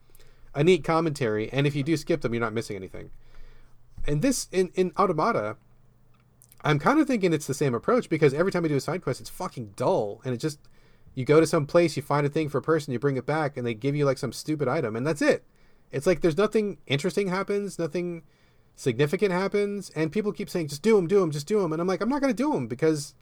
a 0.56 0.64
neat 0.64 0.84
commentary, 0.84 1.50
and 1.52 1.68
if 1.68 1.76
you 1.76 1.84
do 1.84 1.98
skip 1.98 2.22
them, 2.22 2.34
you're 2.34 2.42
not 2.42 2.54
missing 2.54 2.76
anything. 2.76 3.12
And 4.08 4.22
this 4.22 4.48
in 4.52 4.72
in 4.74 4.92
Automata, 4.98 5.58
I'm 6.64 6.80
kind 6.80 7.00
of 7.00 7.08
thinking 7.08 7.34
it's 7.34 7.48
the 7.48 7.54
same 7.54 7.76
approach 7.76 8.10
because 8.10 8.34
every 8.34 8.52
time 8.52 8.66
I 8.66 8.70
do 8.70 8.76
a 8.76 8.82
side 8.82 9.04
quest, 9.04 9.20
it's 9.20 9.30
fucking 9.30 9.74
dull, 9.76 10.22
and 10.24 10.34
it 10.34 10.38
just 10.38 10.60
you 11.14 11.26
go 11.26 11.40
to 11.40 11.48
some 11.48 11.66
place, 11.66 11.96
you 11.96 12.02
find 12.02 12.26
a 12.26 12.30
thing 12.30 12.50
for 12.50 12.58
a 12.58 12.64
person, 12.64 12.94
you 12.94 13.00
bring 13.00 13.18
it 13.18 13.26
back, 13.26 13.58
and 13.58 13.68
they 13.68 13.74
give 13.74 13.96
you 13.96 14.06
like 14.06 14.18
some 14.18 14.32
stupid 14.32 14.68
item, 14.68 14.96
and 14.96 15.06
that's 15.06 15.22
it. 15.22 15.44
It's 15.92 16.08
like 16.08 16.22
there's 16.22 16.38
nothing 16.38 16.78
interesting 16.88 17.28
happens, 17.28 17.78
nothing 17.78 18.24
significant 18.76 19.32
happens, 19.32 19.90
and 19.92 20.12
people 20.12 20.32
keep 20.32 20.50
saying 20.50 20.70
just 20.70 20.82
do 20.82 20.96
them, 20.96 21.08
do 21.08 21.20
them, 21.20 21.32
just 21.32 21.48
do 21.48 21.62
them, 21.62 21.74
and 21.74 21.82
I'm 21.82 21.88
like 21.88 22.02
I'm 22.02 22.10
not 22.10 22.22
gonna 22.22 22.34
do 22.34 22.54
them 22.54 22.68
because 22.68 23.14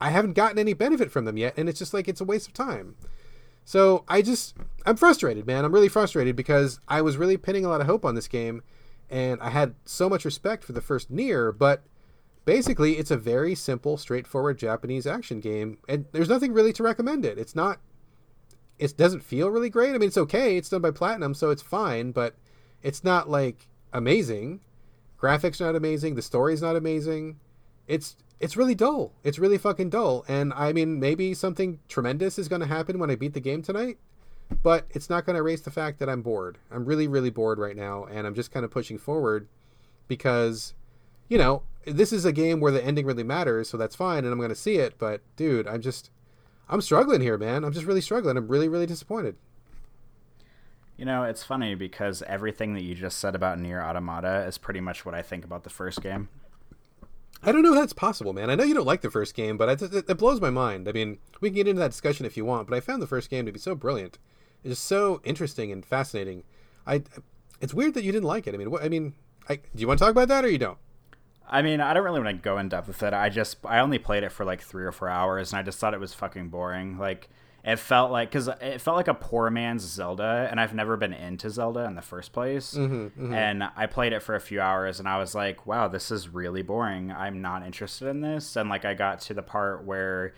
I 0.00 0.10
haven't 0.10 0.34
gotten 0.34 0.58
any 0.58 0.74
benefit 0.74 1.10
from 1.10 1.24
them 1.24 1.36
yet, 1.36 1.54
and 1.56 1.68
it's 1.68 1.78
just 1.78 1.94
like 1.94 2.08
it's 2.08 2.20
a 2.20 2.24
waste 2.24 2.48
of 2.48 2.54
time. 2.54 2.96
So 3.68 4.02
I 4.08 4.22
just 4.22 4.56
I'm 4.86 4.96
frustrated, 4.96 5.46
man. 5.46 5.62
I'm 5.62 5.74
really 5.74 5.90
frustrated 5.90 6.34
because 6.34 6.80
I 6.88 7.02
was 7.02 7.18
really 7.18 7.36
pinning 7.36 7.66
a 7.66 7.68
lot 7.68 7.82
of 7.82 7.86
hope 7.86 8.02
on 8.02 8.14
this 8.14 8.26
game, 8.26 8.62
and 9.10 9.38
I 9.42 9.50
had 9.50 9.74
so 9.84 10.08
much 10.08 10.24
respect 10.24 10.64
for 10.64 10.72
the 10.72 10.80
first 10.80 11.12
NieR, 11.14 11.52
but 11.56 11.82
basically 12.46 12.96
it's 12.96 13.10
a 13.10 13.18
very 13.18 13.54
simple, 13.54 13.98
straightforward 13.98 14.56
Japanese 14.56 15.06
action 15.06 15.40
game, 15.40 15.76
and 15.86 16.06
there's 16.12 16.30
nothing 16.30 16.54
really 16.54 16.72
to 16.72 16.82
recommend 16.82 17.26
it. 17.26 17.36
It's 17.36 17.54
not. 17.54 17.78
It 18.78 18.96
doesn't 18.96 19.22
feel 19.22 19.50
really 19.50 19.68
great. 19.68 19.90
I 19.90 19.98
mean, 19.98 20.08
it's 20.08 20.16
okay. 20.16 20.56
It's 20.56 20.70
done 20.70 20.80
by 20.80 20.90
Platinum, 20.90 21.34
so 21.34 21.50
it's 21.50 21.60
fine, 21.60 22.12
but 22.12 22.36
it's 22.82 23.04
not 23.04 23.28
like 23.28 23.68
amazing. 23.92 24.60
Graphics 25.20 25.60
not 25.60 25.76
amazing. 25.76 26.14
The 26.14 26.22
story's 26.22 26.62
not 26.62 26.74
amazing. 26.74 27.38
It's 27.86 28.16
it's 28.40 28.56
really 28.56 28.74
dull. 28.74 29.12
It's 29.24 29.38
really 29.38 29.58
fucking 29.58 29.90
dull. 29.90 30.24
And 30.28 30.52
I 30.54 30.72
mean, 30.72 31.00
maybe 31.00 31.34
something 31.34 31.80
tremendous 31.88 32.38
is 32.38 32.48
going 32.48 32.60
to 32.60 32.66
happen 32.66 32.98
when 32.98 33.10
I 33.10 33.16
beat 33.16 33.34
the 33.34 33.40
game 33.40 33.62
tonight, 33.62 33.98
but 34.62 34.86
it's 34.90 35.10
not 35.10 35.26
going 35.26 35.34
to 35.34 35.40
erase 35.40 35.62
the 35.62 35.70
fact 35.70 35.98
that 35.98 36.08
I'm 36.08 36.22
bored. 36.22 36.58
I'm 36.70 36.84
really, 36.84 37.08
really 37.08 37.30
bored 37.30 37.58
right 37.58 37.76
now, 37.76 38.04
and 38.04 38.26
I'm 38.26 38.34
just 38.34 38.52
kind 38.52 38.64
of 38.64 38.70
pushing 38.70 38.98
forward 38.98 39.48
because, 40.06 40.74
you 41.28 41.38
know, 41.38 41.62
this 41.84 42.12
is 42.12 42.24
a 42.24 42.32
game 42.32 42.60
where 42.60 42.72
the 42.72 42.84
ending 42.84 43.06
really 43.06 43.24
matters, 43.24 43.68
so 43.68 43.76
that's 43.76 43.96
fine, 43.96 44.24
and 44.24 44.32
I'm 44.32 44.38
going 44.38 44.50
to 44.50 44.54
see 44.54 44.76
it. 44.76 44.94
But 44.98 45.20
dude, 45.36 45.66
I'm 45.66 45.80
just, 45.80 46.10
I'm 46.68 46.80
struggling 46.80 47.20
here, 47.20 47.38
man. 47.38 47.64
I'm 47.64 47.72
just 47.72 47.86
really 47.86 48.00
struggling. 48.00 48.36
I'm 48.36 48.48
really, 48.48 48.68
really 48.68 48.86
disappointed. 48.86 49.36
You 50.96 51.04
know, 51.04 51.22
it's 51.22 51.44
funny 51.44 51.76
because 51.76 52.22
everything 52.22 52.74
that 52.74 52.82
you 52.82 52.94
just 52.94 53.18
said 53.18 53.36
about 53.36 53.58
Nier 53.58 53.80
Automata 53.80 54.44
is 54.46 54.58
pretty 54.58 54.80
much 54.80 55.06
what 55.06 55.14
I 55.14 55.22
think 55.22 55.44
about 55.44 55.62
the 55.62 55.70
first 55.70 56.02
game. 56.02 56.28
I 57.42 57.52
don't 57.52 57.62
know 57.62 57.74
that's 57.74 57.92
possible, 57.92 58.32
man. 58.32 58.50
I 58.50 58.54
know 58.54 58.64
you 58.64 58.74
don't 58.74 58.86
like 58.86 59.00
the 59.00 59.10
first 59.10 59.34
game, 59.34 59.56
but 59.56 59.82
it, 59.82 59.94
it, 59.94 60.10
it, 60.10 60.18
blows 60.18 60.40
my 60.40 60.50
mind. 60.50 60.88
I 60.88 60.92
mean, 60.92 61.18
we 61.40 61.50
can 61.50 61.56
get 61.56 61.68
into 61.68 61.80
that 61.80 61.92
discussion 61.92 62.26
if 62.26 62.36
you 62.36 62.44
want, 62.44 62.68
but 62.68 62.76
I 62.76 62.80
found 62.80 63.00
the 63.00 63.06
first 63.06 63.30
game 63.30 63.46
to 63.46 63.52
be 63.52 63.60
so 63.60 63.74
brilliant. 63.74 64.18
It's 64.64 64.72
just 64.74 64.84
so 64.84 65.20
interesting 65.22 65.70
and 65.70 65.84
fascinating. 65.86 66.42
I, 66.86 67.02
it's 67.60 67.72
weird 67.72 67.94
that 67.94 68.02
you 68.02 68.10
didn't 68.10 68.26
like 68.26 68.46
it. 68.46 68.54
I 68.54 68.58
mean, 68.58 68.70
what, 68.70 68.82
I 68.82 68.88
mean, 68.88 69.14
I, 69.48 69.56
do 69.56 69.62
you 69.76 69.86
want 69.86 69.98
to 69.98 70.04
talk 70.04 70.12
about 70.12 70.28
that 70.28 70.44
or 70.44 70.48
you 70.48 70.58
don't? 70.58 70.78
I 71.48 71.62
mean, 71.62 71.80
I 71.80 71.94
don't 71.94 72.04
really 72.04 72.20
want 72.20 72.36
to 72.36 72.42
go 72.42 72.58
in 72.58 72.68
depth 72.68 72.88
with 72.88 73.02
it. 73.02 73.14
I 73.14 73.28
just, 73.28 73.58
I 73.64 73.78
only 73.78 73.98
played 73.98 74.24
it 74.24 74.32
for 74.32 74.44
like 74.44 74.60
three 74.60 74.84
or 74.84 74.92
four 74.92 75.08
hours, 75.08 75.52
and 75.52 75.60
I 75.60 75.62
just 75.62 75.78
thought 75.78 75.94
it 75.94 76.00
was 76.00 76.12
fucking 76.12 76.48
boring. 76.48 76.98
Like, 76.98 77.28
it 77.64 77.78
felt 77.78 78.12
like 78.12 78.30
because 78.30 78.48
it 78.48 78.80
felt 78.80 78.96
like 78.96 79.08
a 79.08 79.14
poor 79.14 79.50
man's 79.50 79.82
Zelda, 79.82 80.48
and 80.50 80.60
I've 80.60 80.74
never 80.74 80.96
been 80.96 81.12
into 81.12 81.50
Zelda 81.50 81.84
in 81.84 81.96
the 81.96 82.02
first 82.02 82.32
place. 82.32 82.74
Mm-hmm, 82.74 82.94
mm-hmm. 82.94 83.34
And 83.34 83.64
I 83.76 83.86
played 83.86 84.12
it 84.12 84.22
for 84.22 84.34
a 84.34 84.40
few 84.40 84.60
hours, 84.60 85.00
and 85.00 85.08
I 85.08 85.18
was 85.18 85.34
like, 85.34 85.66
"Wow, 85.66 85.88
this 85.88 86.10
is 86.10 86.28
really 86.28 86.62
boring. 86.62 87.10
I'm 87.10 87.42
not 87.42 87.66
interested 87.66 88.08
in 88.08 88.20
this." 88.20 88.56
And 88.56 88.68
like, 88.68 88.84
I 88.84 88.94
got 88.94 89.20
to 89.22 89.34
the 89.34 89.42
part 89.42 89.84
where 89.84 90.34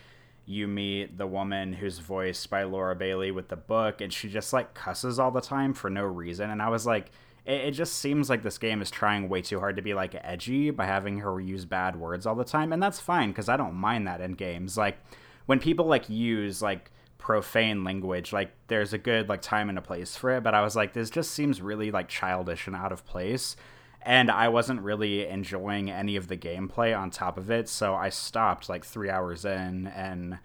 you 0.47 0.67
meet 0.67 1.19
the 1.19 1.27
woman 1.27 1.75
who's 1.75 1.99
voiced 1.99 2.51
by 2.51 2.65
Laura 2.65 2.97
Bailey 2.97 3.31
with 3.31 3.49
the 3.49 3.57
book, 3.57 4.01
and 4.01 4.13
she 4.13 4.29
just 4.29 4.53
like 4.53 4.73
cusses 4.73 5.19
all 5.19 5.31
the 5.31 5.43
time 5.43 5.75
for 5.75 5.91
no 5.91 6.05
reason. 6.05 6.51
And 6.51 6.63
I 6.63 6.71
was 6.71 6.87
like, 6.87 7.11
it, 7.45 7.61
it 7.61 7.71
just 7.73 7.99
seems 7.99 8.31
like 8.31 8.43
this 8.43 8.59
game 8.59 8.81
is 8.81 8.91
trying 8.91 9.29
way 9.29 9.43
too 9.43 9.61
hard 9.61 9.77
to 9.77 9.83
be 9.83 9.93
like 9.93 10.17
edgy 10.23 10.71
by 10.71 10.87
having 10.87 11.19
her 11.19 11.39
use 11.39 11.67
bad 11.67 11.97
words 11.97 12.25
all 12.25 12.35
the 12.35 12.45
time, 12.45 12.73
and 12.73 12.83
that's 12.83 12.99
fine 12.99 13.29
because 13.29 13.51
I 13.51 13.59
don't 13.59 13.75
mind 13.75 14.07
that 14.09 14.23
in 14.23 14.33
games. 14.33 14.79
Like 14.79 14.99
when 15.45 15.61
people 15.61 15.85
like 15.85 16.09
use 16.09 16.63
like 16.63 16.91
profane 17.21 17.85
language 17.85 18.33
like 18.33 18.51
there's 18.69 18.95
a 18.95 18.99
good 18.99 19.29
like 19.29 19.43
time 19.43 19.69
and 19.69 19.77
a 19.77 19.83
place 19.83 20.17
for 20.17 20.31
it 20.31 20.43
but 20.43 20.55
i 20.55 20.63
was 20.63 20.75
like 20.75 20.95
this 20.95 21.11
just 21.11 21.31
seems 21.31 21.61
really 21.61 21.91
like 21.91 22.09
childish 22.09 22.67
and 22.67 22.75
out 22.75 22.93
of 22.93 23.05
place 23.05 23.57
and 24.01 24.31
i 24.31 24.49
wasn't 24.49 24.81
really 24.81 25.27
enjoying 25.27 25.91
any 25.91 26.17
of 26.17 26.29
the 26.29 26.37
gameplay 26.37 26.99
on 26.99 27.11
top 27.11 27.37
of 27.37 27.51
it 27.51 27.69
so 27.69 27.95
i 27.95 28.09
stopped 28.09 28.71
like 28.71 28.85
three 28.85 29.11
hours 29.11 29.45
in 29.45 29.87
and 29.89 30.39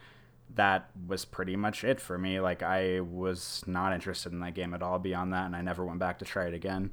that 0.54 0.90
was 1.08 1.24
pretty 1.24 1.56
much 1.56 1.86
it 1.86 2.02
for 2.02 2.18
me 2.18 2.42
like 2.42 2.62
i 2.62 3.00
was 3.00 3.64
not 3.66 3.94
interested 3.94 4.34
in 4.34 4.42
that 4.42 4.54
game 4.54 4.74
at 4.74 4.84
all 4.84 5.00
beyond 5.00 5.32
that 5.32 5.46
and 5.46 5.56
i 5.56 5.62
never 5.62 5.86
went 5.86 6.00
back 6.00 6.20
to 6.20 6.26
try 6.26 6.46
it 6.46 6.54
again 6.54 6.92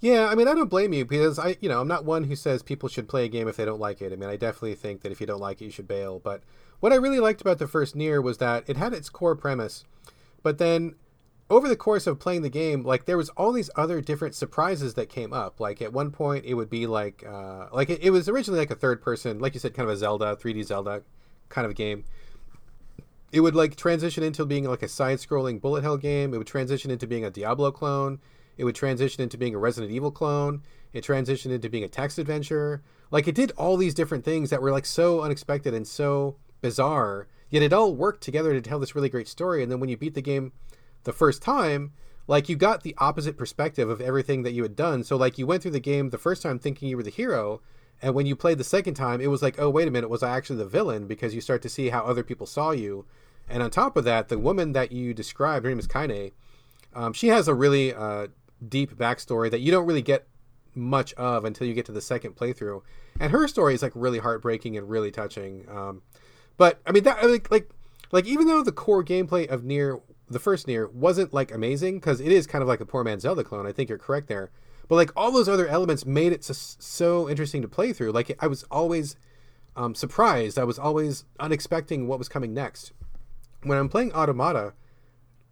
yeah, 0.00 0.26
I 0.26 0.34
mean, 0.34 0.48
I 0.48 0.54
don't 0.54 0.68
blame 0.68 0.92
you 0.92 1.06
because 1.06 1.38
I, 1.38 1.56
you 1.62 1.68
know, 1.70 1.80
I'm 1.80 1.88
not 1.88 2.04
one 2.04 2.24
who 2.24 2.36
says 2.36 2.62
people 2.62 2.90
should 2.90 3.08
play 3.08 3.24
a 3.24 3.28
game 3.28 3.48
if 3.48 3.56
they 3.56 3.64
don't 3.64 3.80
like 3.80 4.02
it. 4.02 4.12
I 4.12 4.16
mean, 4.16 4.28
I 4.28 4.36
definitely 4.36 4.74
think 4.74 5.00
that 5.00 5.10
if 5.10 5.18
you 5.18 5.26
don't 5.26 5.40
like 5.40 5.62
it, 5.62 5.64
you 5.64 5.70
should 5.70 5.88
bail. 5.88 6.18
But 6.18 6.42
what 6.84 6.92
I 6.92 6.96
really 6.96 7.18
liked 7.18 7.40
about 7.40 7.56
the 7.56 7.66
first 7.66 7.96
NieR 7.96 8.22
was 8.22 8.36
that 8.36 8.64
it 8.68 8.76
had 8.76 8.92
its 8.92 9.08
core 9.08 9.34
premise, 9.34 9.86
but 10.42 10.58
then 10.58 10.96
over 11.48 11.66
the 11.66 11.76
course 11.76 12.06
of 12.06 12.20
playing 12.20 12.42
the 12.42 12.50
game, 12.50 12.82
like 12.82 13.06
there 13.06 13.16
was 13.16 13.30
all 13.30 13.52
these 13.52 13.70
other 13.74 14.02
different 14.02 14.34
surprises 14.34 14.92
that 14.92 15.08
came 15.08 15.32
up. 15.32 15.60
Like 15.60 15.80
at 15.80 15.94
one 15.94 16.10
point, 16.10 16.44
it 16.44 16.52
would 16.52 16.68
be 16.68 16.86
like, 16.86 17.24
uh, 17.26 17.68
like 17.72 17.88
it, 17.88 18.02
it 18.02 18.10
was 18.10 18.28
originally 18.28 18.58
like 18.58 18.70
a 18.70 18.74
third 18.74 19.00
person, 19.00 19.38
like 19.38 19.54
you 19.54 19.60
said, 19.60 19.72
kind 19.72 19.88
of 19.88 19.94
a 19.94 19.96
Zelda, 19.96 20.36
3D 20.36 20.62
Zelda 20.62 21.02
kind 21.48 21.66
of 21.66 21.74
game. 21.74 22.04
It 23.32 23.40
would 23.40 23.54
like 23.54 23.76
transition 23.76 24.22
into 24.22 24.44
being 24.44 24.64
like 24.64 24.82
a 24.82 24.88
side-scrolling 24.88 25.62
bullet 25.62 25.84
hell 25.84 25.96
game. 25.96 26.34
It 26.34 26.36
would 26.36 26.46
transition 26.46 26.90
into 26.90 27.06
being 27.06 27.24
a 27.24 27.30
Diablo 27.30 27.70
clone. 27.72 28.20
It 28.58 28.64
would 28.64 28.74
transition 28.74 29.22
into 29.22 29.38
being 29.38 29.54
a 29.54 29.58
Resident 29.58 29.90
Evil 29.90 30.10
clone. 30.10 30.62
It 30.92 31.02
transitioned 31.02 31.50
into 31.50 31.70
being 31.70 31.82
a 31.82 31.88
text 31.88 32.18
adventure. 32.18 32.82
Like 33.10 33.26
it 33.26 33.34
did 33.34 33.52
all 33.52 33.78
these 33.78 33.94
different 33.94 34.22
things 34.22 34.50
that 34.50 34.60
were 34.60 34.70
like 34.70 34.84
so 34.84 35.22
unexpected 35.22 35.72
and 35.72 35.88
so 35.88 36.36
bizarre, 36.64 37.28
yet 37.50 37.62
it 37.62 37.74
all 37.74 37.94
worked 37.94 38.22
together 38.22 38.54
to 38.54 38.62
tell 38.62 38.78
this 38.78 38.94
really 38.94 39.10
great 39.10 39.28
story. 39.28 39.62
And 39.62 39.70
then 39.70 39.80
when 39.80 39.90
you 39.90 39.98
beat 39.98 40.14
the 40.14 40.22
game 40.22 40.52
the 41.02 41.12
first 41.12 41.42
time, 41.42 41.92
like 42.26 42.48
you 42.48 42.56
got 42.56 42.82
the 42.82 42.94
opposite 42.96 43.36
perspective 43.36 43.90
of 43.90 44.00
everything 44.00 44.44
that 44.44 44.54
you 44.54 44.62
had 44.62 44.74
done. 44.74 45.04
So 45.04 45.14
like 45.14 45.36
you 45.36 45.46
went 45.46 45.60
through 45.60 45.72
the 45.72 45.78
game 45.78 46.08
the 46.08 46.16
first 46.16 46.40
time 46.40 46.58
thinking 46.58 46.88
you 46.88 46.96
were 46.96 47.02
the 47.02 47.10
hero, 47.10 47.60
and 48.00 48.14
when 48.14 48.24
you 48.24 48.34
played 48.34 48.56
the 48.56 48.64
second 48.64 48.94
time, 48.94 49.20
it 49.20 49.26
was 49.26 49.42
like, 49.42 49.60
oh 49.60 49.68
wait 49.68 49.86
a 49.86 49.90
minute, 49.90 50.08
was 50.08 50.22
I 50.22 50.34
actually 50.34 50.56
the 50.56 50.64
villain? 50.64 51.06
Because 51.06 51.34
you 51.34 51.42
start 51.42 51.60
to 51.62 51.68
see 51.68 51.90
how 51.90 52.02
other 52.04 52.22
people 52.22 52.46
saw 52.46 52.70
you. 52.70 53.04
And 53.46 53.62
on 53.62 53.70
top 53.70 53.98
of 53.98 54.04
that, 54.04 54.30
the 54.30 54.38
woman 54.38 54.72
that 54.72 54.90
you 54.90 55.12
described, 55.12 55.66
her 55.66 55.70
name 55.70 55.78
is 55.78 55.86
Kaine. 55.86 56.30
Um, 56.94 57.12
she 57.12 57.28
has 57.28 57.46
a 57.46 57.54
really 57.54 57.92
uh, 57.92 58.28
deep 58.66 58.96
backstory 58.96 59.50
that 59.50 59.60
you 59.60 59.70
don't 59.70 59.84
really 59.84 60.00
get 60.00 60.26
much 60.74 61.12
of 61.14 61.44
until 61.44 61.66
you 61.66 61.74
get 61.74 61.84
to 61.86 61.92
the 61.92 62.00
second 62.00 62.36
playthrough. 62.36 62.80
And 63.20 63.32
her 63.32 63.46
story 63.48 63.74
is 63.74 63.82
like 63.82 63.92
really 63.94 64.18
heartbreaking 64.18 64.78
and 64.78 64.88
really 64.88 65.10
touching. 65.10 65.66
Um, 65.68 66.00
but 66.56 66.80
I 66.86 66.92
mean 66.92 67.04
that 67.04 67.22
like 67.28 67.50
like 67.50 67.70
like 68.12 68.26
even 68.26 68.46
though 68.46 68.62
the 68.62 68.72
core 68.72 69.04
gameplay 69.04 69.48
of 69.48 69.64
Nier 69.64 70.00
the 70.28 70.38
first 70.38 70.66
Nier 70.66 70.88
wasn't 70.88 71.32
like 71.32 71.52
amazing 71.52 71.96
because 71.96 72.20
it 72.20 72.32
is 72.32 72.46
kind 72.46 72.62
of 72.62 72.68
like 72.68 72.80
a 72.80 72.86
poor 72.86 73.04
man's 73.04 73.22
Zelda 73.22 73.44
clone. 73.44 73.66
I 73.66 73.72
think 73.72 73.88
you're 73.88 73.98
correct 73.98 74.28
there. 74.28 74.50
But 74.88 74.96
like 74.96 75.10
all 75.16 75.32
those 75.32 75.48
other 75.48 75.66
elements 75.66 76.04
made 76.04 76.32
it 76.32 76.44
so, 76.44 76.52
so 76.54 77.28
interesting 77.28 77.62
to 77.62 77.68
play 77.68 77.92
through. 77.92 78.12
Like 78.12 78.36
I 78.40 78.46
was 78.46 78.64
always 78.64 79.16
um, 79.76 79.94
surprised. 79.94 80.58
I 80.58 80.64
was 80.64 80.78
always 80.78 81.24
unexpecting 81.40 82.06
what 82.06 82.18
was 82.18 82.28
coming 82.28 82.54
next. 82.54 82.92
When 83.62 83.78
I'm 83.78 83.88
playing 83.88 84.12
Automata, 84.12 84.74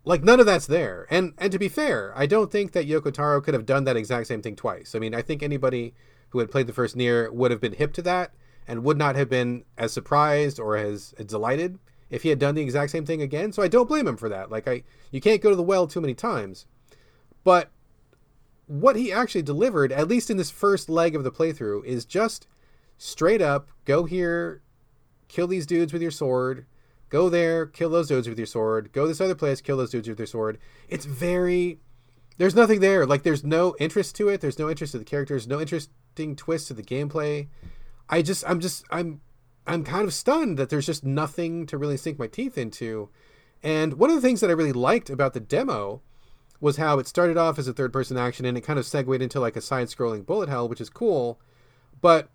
like 0.05 0.23
none 0.23 0.41
of 0.41 0.47
that's 0.47 0.67
there. 0.67 1.07
And 1.11 1.35
and 1.39 1.51
to 1.53 1.59
be 1.59 1.69
fair, 1.69 2.13
I 2.17 2.27
don't 2.27 2.51
think 2.51 2.73
that 2.73 2.87
Yoko 2.87 3.13
Taro 3.13 3.41
could 3.41 3.55
have 3.55 3.67
done 3.67 3.85
that 3.85 3.97
exact 3.97 4.27
same 4.27 4.43
thing 4.43 4.57
twice. 4.57 4.95
I 4.95 4.99
mean, 4.99 5.15
I 5.15 5.23
think 5.23 5.43
anybody 5.43 5.95
who 6.31 6.39
had 6.39 6.51
played 6.51 6.67
the 6.67 6.73
first 6.73 6.97
Nier 6.97 7.31
would 7.33 7.51
have 7.51 7.61
been 7.61 7.75
hip 7.75 7.93
to 7.95 8.03
that 8.03 8.33
and 8.67 8.85
would 8.85 8.99
not 8.99 9.17
have 9.17 9.29
been 9.29 9.65
as 9.77 9.93
surprised 9.93 10.59
or 10.61 10.77
as 10.77 11.13
delighted 11.27 11.79
if 12.11 12.23
he 12.23 12.29
had 12.29 12.39
done 12.39 12.55
the 12.55 12.63
exact 12.63 12.93
same 12.93 13.07
thing 13.07 13.23
again. 13.23 13.53
So 13.53 13.63
I 13.63 13.69
don't 13.69 13.89
blame 13.89 14.07
him 14.07 14.17
for 14.17 14.29
that. 14.29 14.51
Like 14.51 14.69
I 14.69 14.83
you 15.11 15.21
can't 15.21 15.41
go 15.41 15.51
to 15.51 15.57
the 15.57 15.63
well 15.63 15.87
too 15.87 16.01
many 16.01 16.15
times. 16.15 16.67
But 17.45 17.71
what 18.67 18.97
he 18.97 19.13
actually 19.13 19.43
delivered, 19.43 19.93
at 19.93 20.09
least 20.09 20.31
in 20.31 20.37
this 20.37 20.51
first 20.51 20.89
leg 20.89 21.17
of 21.17 21.25
the 21.25 21.33
playthrough, 21.33 21.85
is 21.85 22.05
just 22.05 22.47
straight 22.99 23.43
up 23.43 23.71
go 23.85 24.05
here, 24.05 24.63
kill 25.29 25.47
these 25.47 25.67
dudes 25.67 25.93
with 25.93 26.03
your 26.03 26.11
sword, 26.11 26.67
go 27.09 27.29
there, 27.29 27.67
kill 27.67 27.91
those 27.91 28.09
dudes 28.09 28.29
with 28.29 28.39
your 28.39 28.47
sword, 28.47 28.93
go 28.93 29.07
this 29.07 29.21
other 29.21 29.35
place, 29.35 29.61
kill 29.61 29.77
those 29.77 29.91
dudes 29.91 30.09
with 30.09 30.19
your 30.19 30.27
sword. 30.27 30.59
It's 30.89 31.05
very 31.05 31.81
there's 32.39 32.55
nothing 32.55 32.81
there. 32.81 33.07
Like 33.07 33.23
there's 33.23 33.45
no 33.45 33.75
interest 33.79 34.17
to 34.17 34.29
it. 34.29 34.41
There's 34.41 34.59
no 34.59 34.69
interest 34.71 34.93
to 34.93 34.99
the 34.99 35.05
characters, 35.05 35.47
no 35.47 35.61
interesting 35.61 36.37
twists 36.37 36.69
to 36.69 36.75
the 36.75 36.83
gameplay. 36.83 37.49
I 38.13 38.21
just 38.21 38.45
I'm 38.47 38.61
just 38.61 38.85
I'm 38.91 39.23
I'm 39.67 39.85
kind 39.85 40.05
of 40.05 40.13
stunned 40.13 40.59
that 40.59 40.69
there's 40.69 40.85
just 40.85 41.03
nothing 41.03 41.65
to 41.67 41.79
really 41.79 41.97
sink 41.97 42.19
my 42.19 42.27
teeth 42.27 42.59
into. 42.59 43.09
And 43.63 43.95
one 43.95 44.11
of 44.11 44.17
the 44.17 44.23
things 44.23 44.41
that 44.41 44.51
I 44.51 44.53
really 44.53 44.73
liked 44.73 45.09
about 45.09 45.33
the 45.33 45.41
demo 45.41 46.03
was 46.61 46.77
how 46.77 46.99
it 46.99 47.09
started 47.09 47.39
off 47.39 47.59
as 47.59 47.67
a 47.67 47.73
third 47.73 47.93
person 47.93 48.19
action 48.19 48.45
and 48.45 48.59
it 48.59 48.61
kind 48.61 48.79
of 48.79 48.85
segued 48.85 49.23
into 49.23 49.41
like 49.41 49.57
a 49.57 49.63
side 49.63 49.89
scrolling 49.89 50.27
bullet 50.27 50.51
hell, 50.51 50.69
which 50.69 50.81
is 50.81 50.91
cool. 50.91 51.41
But 52.03 52.29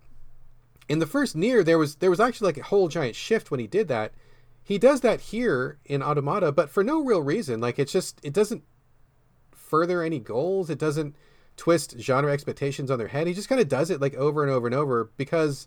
in 0.88 0.98
the 0.98 1.06
first 1.06 1.36
Nier 1.36 1.62
there 1.62 1.78
was 1.78 1.96
there 1.96 2.10
was 2.10 2.20
actually 2.20 2.46
like 2.46 2.58
a 2.58 2.64
whole 2.64 2.88
giant 2.88 3.14
shift 3.14 3.52
when 3.52 3.60
he 3.60 3.68
did 3.68 3.86
that. 3.86 4.12
He 4.64 4.78
does 4.78 5.00
that 5.02 5.20
here 5.20 5.78
in 5.84 6.02
Automata, 6.02 6.50
but 6.50 6.70
for 6.70 6.82
no 6.82 7.04
real 7.04 7.22
reason. 7.22 7.60
Like 7.60 7.78
it's 7.78 7.92
just 7.92 8.18
it 8.24 8.32
doesn't 8.32 8.64
further 9.52 10.02
any 10.02 10.18
goals. 10.18 10.70
It 10.70 10.78
doesn't 10.78 11.14
twist 11.58 11.96
genre 11.98 12.32
expectations 12.32 12.90
on 12.90 12.98
their 12.98 13.08
head. 13.08 13.26
He 13.26 13.34
just 13.34 13.48
kind 13.50 13.60
of 13.60 13.68
does 13.68 13.90
it 13.90 14.00
like 14.00 14.14
over 14.14 14.42
and 14.42 14.50
over 14.50 14.66
and 14.66 14.74
over 14.74 15.10
because 15.18 15.66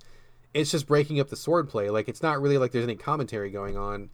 it's 0.54 0.72
just 0.72 0.88
breaking 0.88 1.20
up 1.20 1.30
the 1.30 1.36
swordplay. 1.36 1.92
Like 1.92 2.10
it's 2.10 2.24
not 2.24 2.42
really 2.42 2.58
like 2.58 2.72
there's 2.72 2.86
any 2.86 2.96
commentary 2.96 3.52
going 3.52 3.78
on. 3.78 4.10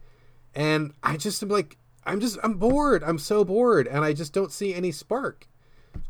And 0.54 0.92
I 1.02 1.16
just 1.16 1.42
am 1.42 1.48
like 1.48 1.78
I'm 2.04 2.20
just 2.20 2.38
I'm 2.42 2.54
bored. 2.54 3.02
I'm 3.02 3.18
so 3.18 3.44
bored 3.44 3.86
and 3.86 4.04
I 4.04 4.12
just 4.12 4.34
don't 4.34 4.52
see 4.52 4.74
any 4.74 4.92
spark. 4.92 5.48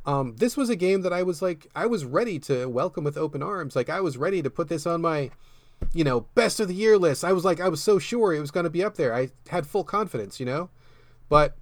Um, 0.04 0.34
this 0.36 0.56
was 0.56 0.70
a 0.70 0.76
game 0.76 1.02
that 1.02 1.12
I 1.12 1.22
was 1.22 1.40
like 1.40 1.68
I 1.76 1.86
was 1.86 2.04
ready 2.04 2.38
to 2.40 2.66
welcome 2.66 3.04
with 3.04 3.16
open 3.16 3.42
arms. 3.42 3.76
Like 3.76 3.90
I 3.90 4.00
was 4.00 4.16
ready 4.16 4.42
to 4.42 4.50
put 4.50 4.68
this 4.68 4.86
on 4.86 5.02
my 5.02 5.30
you 5.92 6.02
know, 6.02 6.22
best 6.34 6.60
of 6.60 6.68
the 6.68 6.74
year 6.74 6.98
list. 6.98 7.24
I 7.24 7.32
was 7.32 7.44
like 7.44 7.60
I 7.60 7.68
was 7.68 7.82
so 7.82 7.98
sure 7.98 8.34
it 8.34 8.40
was 8.40 8.50
going 8.50 8.64
to 8.64 8.70
be 8.70 8.82
up 8.82 8.96
there. 8.96 9.14
I 9.14 9.28
had 9.48 9.66
full 9.66 9.84
confidence, 9.84 10.40
you 10.40 10.46
know? 10.46 10.70
But 11.28 11.56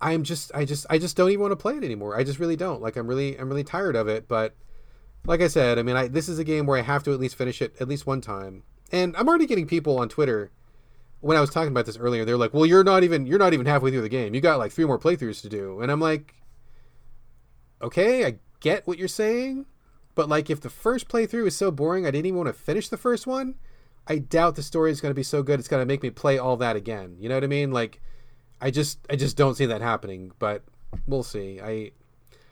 I'm 0.00 0.22
just 0.22 0.52
I 0.54 0.64
just 0.64 0.86
I 0.88 0.98
just 0.98 1.16
don't 1.16 1.30
even 1.30 1.40
want 1.40 1.52
to 1.52 1.56
play 1.56 1.76
it 1.76 1.84
anymore. 1.84 2.16
I 2.16 2.24
just 2.24 2.38
really 2.38 2.56
don't. 2.56 2.80
Like 2.80 2.96
I'm 2.96 3.06
really 3.06 3.36
I'm 3.36 3.48
really 3.48 3.64
tired 3.64 3.96
of 3.96 4.08
it, 4.08 4.28
but 4.28 4.54
like 5.26 5.40
I 5.40 5.48
said, 5.48 5.78
I 5.78 5.82
mean, 5.82 5.96
I 5.96 6.08
this 6.08 6.28
is 6.28 6.38
a 6.38 6.44
game 6.44 6.66
where 6.66 6.78
I 6.78 6.82
have 6.82 7.02
to 7.04 7.12
at 7.12 7.20
least 7.20 7.36
finish 7.36 7.60
it 7.60 7.74
at 7.80 7.88
least 7.88 8.06
one 8.06 8.20
time. 8.20 8.62
And 8.92 9.16
I'm 9.16 9.28
already 9.28 9.46
getting 9.46 9.66
people 9.66 9.98
on 9.98 10.08
Twitter 10.08 10.50
when 11.20 11.36
I 11.36 11.40
was 11.40 11.50
talking 11.50 11.70
about 11.70 11.86
this 11.86 11.98
earlier. 11.98 12.24
They're 12.24 12.36
like, 12.36 12.54
"Well, 12.54 12.66
you're 12.66 12.84
not 12.84 13.02
even 13.02 13.26
you're 13.26 13.38
not 13.38 13.52
even 13.52 13.66
halfway 13.66 13.90
through 13.90 14.02
the 14.02 14.08
game. 14.08 14.34
You 14.34 14.40
got 14.40 14.58
like 14.58 14.72
three 14.72 14.84
more 14.84 14.98
playthroughs 14.98 15.42
to 15.42 15.48
do." 15.48 15.80
And 15.80 15.90
I'm 15.90 16.00
like, 16.00 16.34
"Okay, 17.82 18.24
I 18.24 18.38
get 18.60 18.86
what 18.86 18.98
you're 18.98 19.08
saying, 19.08 19.66
but 20.14 20.28
like 20.28 20.48
if 20.48 20.60
the 20.60 20.70
first 20.70 21.08
playthrough 21.08 21.48
is 21.48 21.56
so 21.56 21.70
boring, 21.70 22.06
I 22.06 22.10
didn't 22.10 22.26
even 22.26 22.38
want 22.38 22.48
to 22.48 22.52
finish 22.52 22.88
the 22.88 22.96
first 22.96 23.26
one. 23.26 23.56
I 24.06 24.18
doubt 24.18 24.56
the 24.56 24.62
story 24.62 24.90
is 24.90 25.00
going 25.00 25.10
to 25.10 25.16
be 25.16 25.22
so 25.22 25.42
good 25.42 25.60
it's 25.60 25.68
going 25.68 25.82
to 25.82 25.86
make 25.86 26.02
me 26.02 26.10
play 26.10 26.38
all 26.38 26.56
that 26.56 26.76
again. 26.76 27.16
You 27.18 27.28
know 27.28 27.34
what 27.34 27.44
I 27.44 27.48
mean? 27.48 27.72
Like 27.72 28.00
I 28.60 28.70
just 28.70 28.98
I 29.08 29.16
just 29.16 29.36
don't 29.36 29.54
see 29.54 29.66
that 29.66 29.80
happening, 29.80 30.32
but 30.38 30.62
we'll 31.06 31.22
see. 31.22 31.60
I 31.62 31.92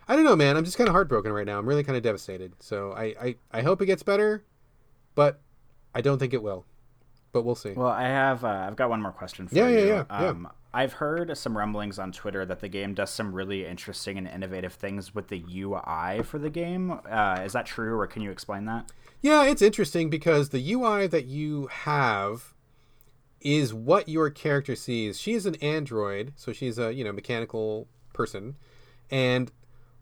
I 0.08 0.14
don't 0.14 0.24
know, 0.24 0.36
man. 0.36 0.56
I'm 0.56 0.64
just 0.64 0.78
kind 0.78 0.88
of 0.88 0.92
heartbroken 0.92 1.32
right 1.32 1.46
now. 1.46 1.58
I'm 1.58 1.68
really 1.68 1.82
kind 1.82 1.96
of 1.96 2.02
devastated. 2.02 2.52
So 2.60 2.92
I, 2.92 3.04
I, 3.20 3.36
I 3.50 3.62
hope 3.62 3.82
it 3.82 3.86
gets 3.86 4.04
better, 4.04 4.44
but 5.16 5.40
I 5.94 6.00
don't 6.00 6.18
think 6.18 6.32
it 6.32 6.42
will. 6.42 6.64
But 7.32 7.42
we'll 7.42 7.56
see. 7.56 7.72
Well, 7.72 7.88
I 7.88 8.04
have 8.04 8.44
uh, 8.44 8.66
I've 8.66 8.76
got 8.76 8.88
one 8.88 9.02
more 9.02 9.12
question 9.12 9.48
for 9.48 9.54
yeah, 9.54 9.68
you. 9.68 9.78
Yeah, 9.78 10.04
yeah, 10.08 10.28
um, 10.28 10.42
yeah. 10.44 10.50
I've 10.72 10.94
heard 10.94 11.36
some 11.36 11.56
rumblings 11.56 11.98
on 11.98 12.12
Twitter 12.12 12.46
that 12.46 12.60
the 12.60 12.68
game 12.68 12.94
does 12.94 13.10
some 13.10 13.34
really 13.34 13.66
interesting 13.66 14.16
and 14.16 14.28
innovative 14.28 14.74
things 14.74 15.14
with 15.14 15.28
the 15.28 15.42
UI 15.54 16.22
for 16.22 16.38
the 16.38 16.50
game. 16.50 17.00
Uh, 17.10 17.40
is 17.44 17.52
that 17.52 17.66
true, 17.66 17.98
or 17.98 18.06
can 18.06 18.22
you 18.22 18.30
explain 18.30 18.66
that? 18.66 18.92
Yeah, 19.22 19.44
it's 19.44 19.62
interesting 19.62 20.08
because 20.08 20.50
the 20.50 20.72
UI 20.72 21.06
that 21.08 21.24
you 21.24 21.66
have 21.68 22.54
is 23.40 23.74
what 23.74 24.08
your 24.08 24.30
character 24.30 24.74
sees. 24.74 25.20
She 25.20 25.34
is 25.34 25.46
an 25.46 25.56
android, 25.56 26.32
so 26.36 26.52
she's 26.52 26.78
a 26.78 26.92
you 26.92 27.04
know 27.04 27.12
mechanical 27.12 27.88
person, 28.12 28.56
and 29.10 29.52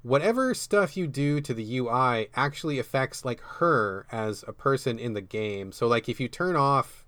whatever 0.04 0.52
stuff 0.52 0.96
you 0.96 1.06
do 1.06 1.40
to 1.40 1.54
the 1.54 1.78
UI 1.78 2.28
actually 2.34 2.78
affects 2.78 3.24
like 3.24 3.40
her 3.40 4.06
as 4.12 4.44
a 4.46 4.52
person 4.52 4.98
in 4.98 5.14
the 5.14 5.22
game. 5.22 5.72
So 5.72 5.86
like 5.86 6.08
if 6.08 6.20
you 6.20 6.28
turn 6.28 6.56
off 6.56 7.06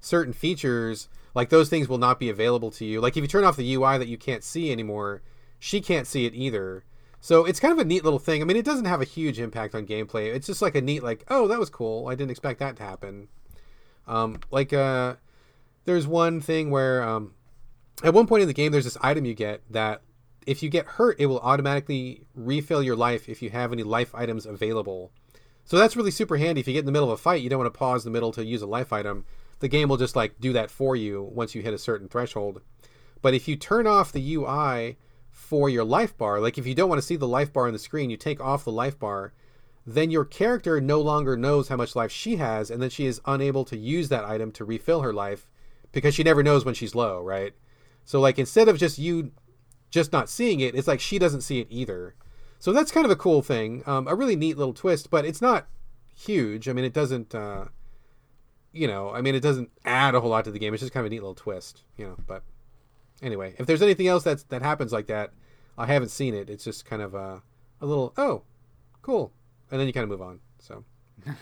certain 0.00 0.32
features, 0.32 1.08
like 1.34 1.50
those 1.50 1.68
things 1.68 1.88
will 1.88 1.98
not 1.98 2.20
be 2.20 2.30
available 2.30 2.70
to 2.72 2.84
you. 2.84 3.00
Like 3.00 3.16
if 3.16 3.22
you 3.22 3.28
turn 3.28 3.42
off 3.42 3.56
the 3.56 3.74
UI 3.74 3.98
that 3.98 4.06
you 4.06 4.16
can't 4.16 4.44
see 4.44 4.70
anymore, 4.70 5.20
she 5.58 5.80
can't 5.80 6.06
see 6.06 6.26
it 6.26 6.34
either. 6.34 6.84
So 7.20 7.44
it's 7.44 7.58
kind 7.58 7.72
of 7.72 7.80
a 7.80 7.84
neat 7.84 8.04
little 8.04 8.20
thing. 8.20 8.40
I 8.40 8.44
mean, 8.44 8.56
it 8.56 8.64
doesn't 8.64 8.84
have 8.84 9.00
a 9.00 9.04
huge 9.04 9.40
impact 9.40 9.74
on 9.74 9.84
gameplay. 9.84 10.32
It's 10.32 10.46
just 10.46 10.62
like 10.62 10.76
a 10.76 10.80
neat 10.80 11.02
like, 11.02 11.24
oh, 11.28 11.48
that 11.48 11.58
was 11.58 11.70
cool. 11.70 12.06
I 12.06 12.14
didn't 12.14 12.30
expect 12.30 12.60
that 12.60 12.76
to 12.76 12.84
happen. 12.84 13.26
Um, 14.06 14.38
like 14.52 14.72
uh 14.72 15.16
there's 15.88 16.06
one 16.06 16.40
thing 16.40 16.70
where 16.70 17.02
um 17.02 17.32
at 18.04 18.14
one 18.14 18.26
point 18.26 18.42
in 18.42 18.48
the 18.48 18.54
game 18.54 18.70
there's 18.70 18.84
this 18.84 18.98
item 19.00 19.24
you 19.24 19.34
get 19.34 19.62
that 19.70 20.02
if 20.48 20.62
you 20.62 20.70
get 20.70 20.86
hurt, 20.86 21.20
it 21.20 21.26
will 21.26 21.40
automatically 21.40 22.24
refill 22.34 22.82
your 22.82 22.96
life 22.96 23.28
if 23.28 23.42
you 23.42 23.50
have 23.50 23.70
any 23.70 23.82
life 23.82 24.14
items 24.14 24.46
available. 24.46 25.12
So 25.66 25.76
that's 25.76 25.94
really 25.94 26.10
super 26.10 26.38
handy. 26.38 26.62
If 26.62 26.66
you 26.66 26.72
get 26.72 26.78
in 26.78 26.86
the 26.86 26.92
middle 26.92 27.12
of 27.12 27.18
a 27.18 27.22
fight, 27.22 27.42
you 27.42 27.50
don't 27.50 27.58
want 27.58 27.70
to 27.72 27.78
pause 27.78 28.06
in 28.06 28.10
the 28.10 28.16
middle 28.16 28.32
to 28.32 28.42
use 28.42 28.62
a 28.62 28.66
life 28.66 28.90
item. 28.90 29.26
The 29.58 29.68
game 29.68 29.90
will 29.90 29.98
just 29.98 30.16
like 30.16 30.40
do 30.40 30.54
that 30.54 30.70
for 30.70 30.96
you 30.96 31.22
once 31.34 31.54
you 31.54 31.60
hit 31.60 31.74
a 31.74 31.78
certain 31.78 32.08
threshold. 32.08 32.62
But 33.20 33.34
if 33.34 33.46
you 33.46 33.56
turn 33.56 33.86
off 33.86 34.10
the 34.10 34.36
UI 34.36 34.96
for 35.28 35.68
your 35.68 35.84
life 35.84 36.16
bar, 36.16 36.40
like 36.40 36.56
if 36.56 36.66
you 36.66 36.74
don't 36.74 36.88
want 36.88 36.98
to 36.98 37.06
see 37.06 37.16
the 37.16 37.28
life 37.28 37.52
bar 37.52 37.66
on 37.66 37.74
the 37.74 37.78
screen, 37.78 38.08
you 38.08 38.16
take 38.16 38.40
off 38.40 38.64
the 38.64 38.72
life 38.72 38.98
bar, 38.98 39.34
then 39.86 40.10
your 40.10 40.24
character 40.24 40.80
no 40.80 40.98
longer 40.98 41.36
knows 41.36 41.68
how 41.68 41.76
much 41.76 41.94
life 41.94 42.10
she 42.10 42.36
has, 42.36 42.70
and 42.70 42.80
then 42.80 42.88
she 42.88 43.04
is 43.04 43.20
unable 43.26 43.66
to 43.66 43.76
use 43.76 44.08
that 44.08 44.24
item 44.24 44.50
to 44.52 44.64
refill 44.64 45.02
her 45.02 45.12
life 45.12 45.50
because 45.92 46.14
she 46.14 46.22
never 46.22 46.42
knows 46.42 46.64
when 46.64 46.74
she's 46.74 46.94
low, 46.94 47.22
right? 47.22 47.54
So 48.04 48.20
like 48.20 48.38
instead 48.38 48.68
of 48.68 48.78
just 48.78 48.98
you 48.98 49.32
just 49.90 50.12
not 50.12 50.28
seeing 50.28 50.60
it, 50.60 50.74
it's 50.74 50.88
like 50.88 51.00
she 51.00 51.18
doesn't 51.18 51.42
see 51.42 51.60
it 51.60 51.68
either. 51.70 52.14
So 52.58 52.72
that's 52.72 52.90
kind 52.90 53.04
of 53.04 53.10
a 53.10 53.16
cool 53.16 53.42
thing, 53.42 53.82
um, 53.86 54.08
a 54.08 54.14
really 54.14 54.36
neat 54.36 54.58
little 54.58 54.74
twist, 54.74 55.10
but 55.10 55.24
it's 55.24 55.40
not 55.40 55.68
huge. 56.14 56.68
I 56.68 56.72
mean, 56.72 56.84
it 56.84 56.92
doesn't, 56.92 57.34
uh, 57.34 57.66
you 58.72 58.86
know, 58.86 59.10
I 59.10 59.20
mean, 59.20 59.34
it 59.34 59.40
doesn't 59.40 59.70
add 59.84 60.14
a 60.14 60.20
whole 60.20 60.30
lot 60.30 60.44
to 60.44 60.50
the 60.50 60.58
game. 60.58 60.74
It's 60.74 60.80
just 60.80 60.92
kind 60.92 61.06
of 61.06 61.10
a 61.10 61.14
neat 61.14 61.20
little 61.20 61.34
twist, 61.34 61.82
you 61.96 62.06
know. 62.06 62.16
But 62.26 62.42
anyway, 63.22 63.54
if 63.58 63.66
there's 63.66 63.82
anything 63.82 64.08
else 64.08 64.24
that 64.24 64.48
that 64.48 64.62
happens 64.62 64.92
like 64.92 65.06
that, 65.06 65.32
I 65.76 65.86
haven't 65.86 66.10
seen 66.10 66.34
it. 66.34 66.50
It's 66.50 66.64
just 66.64 66.84
kind 66.84 67.00
of 67.00 67.14
a, 67.14 67.42
a 67.80 67.86
little 67.86 68.12
oh, 68.16 68.42
cool, 69.02 69.32
and 69.70 69.78
then 69.78 69.86
you 69.86 69.92
kind 69.92 70.04
of 70.04 70.10
move 70.10 70.22
on. 70.22 70.40
So. 70.58 70.84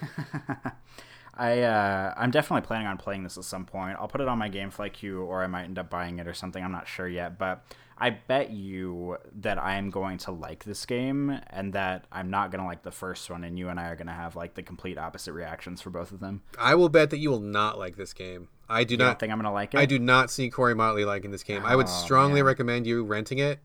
I 1.37 1.62
uh, 1.62 2.14
I'm 2.16 2.31
definitely 2.31 2.66
planning 2.66 2.87
on 2.87 2.96
playing 2.96 3.22
this 3.22 3.37
at 3.37 3.44
some 3.44 3.64
point. 3.64 3.99
I'll 4.01 4.09
put 4.09 4.20
it 4.20 4.29
on 4.29 4.38
my 4.38 4.49
GameFly 4.49 4.92
queue, 4.92 5.22
or 5.22 5.42
I 5.42 5.46
might 5.46 5.64
end 5.64 5.79
up 5.79 5.90
buying 5.90 6.18
it 6.18 6.27
or 6.27 6.35
something. 6.35 6.62
I'm 6.62 6.72
not 6.72 6.88
sure 6.88 7.07
yet, 7.07 7.38
but 7.38 7.64
I 7.99 8.11
bet 8.11 8.51
you 8.51 9.18
that 9.40 9.59
I 9.59 9.77
am 9.77 9.90
going 9.90 10.18
to 10.18 10.31
like 10.31 10.64
this 10.64 10.85
game 10.87 11.38
and 11.49 11.72
that 11.72 12.07
I'm 12.12 12.31
not 12.31 12.51
going 12.51 12.61
to 12.61 12.66
like 12.66 12.83
the 12.83 12.90
first 12.90 13.31
one, 13.31 13.44
and 13.44 13.59
you 13.59 13.68
and 13.68 13.79
I 13.79 13.88
are 13.88 13.96
going 13.96 14.07
to 14.07 14.12
have 14.12 14.35
like 14.35 14.55
the 14.55 14.62
complete 14.62 14.99
opposite 14.99 15.33
reactions 15.33 15.83
for 15.83 15.90
both 15.90 16.11
of 16.11 16.20
them. 16.20 16.42
I 16.59 16.75
will 16.75 16.88
bet 16.88 17.11
that 17.11 17.18
you 17.18 17.31
will 17.31 17.40
not 17.40 17.79
like 17.79 17.96
this 17.96 18.12
game. 18.12 18.49
I 18.68 18.85
do 18.85 18.94
you 18.94 18.99
not 18.99 19.20
think 19.20 19.31
I'm 19.31 19.38
going 19.38 19.44
to 19.44 19.53
like 19.53 19.75
it. 19.75 19.79
I 19.79 19.87
do 19.87 19.99
not 19.99 20.31
see 20.31 20.51
Corey 20.51 20.75
Motley 20.75 21.05
liking 21.05 21.31
this 21.31 21.42
game. 21.42 21.62
Oh, 21.64 21.68
I 21.68 21.77
would 21.77 21.87
oh, 21.87 22.03
strongly 22.05 22.40
man. 22.40 22.46
recommend 22.46 22.87
you 22.87 23.05
renting 23.05 23.38
it 23.38 23.61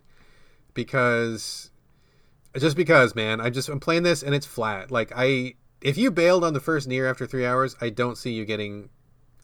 because 0.74 1.72
just 2.58 2.76
because, 2.76 3.16
man, 3.16 3.42
I 3.42 3.50
just 3.50 3.70
I'm 3.70 3.80
playing 3.80 4.04
this 4.04 4.24
and 4.24 4.36
it's 4.36 4.46
flat. 4.46 4.92
Like 4.92 5.12
I, 5.16 5.56
if 5.82 5.98
you 5.98 6.12
bailed 6.12 6.44
on 6.44 6.54
the 6.54 6.60
first 6.60 6.88
Nier 6.88 7.08
after 7.08 7.26
three 7.26 7.46
hours, 7.46 7.76
I 7.82 7.90
don't 7.90 8.18
see 8.18 8.32
you 8.32 8.46
getting 8.46 8.90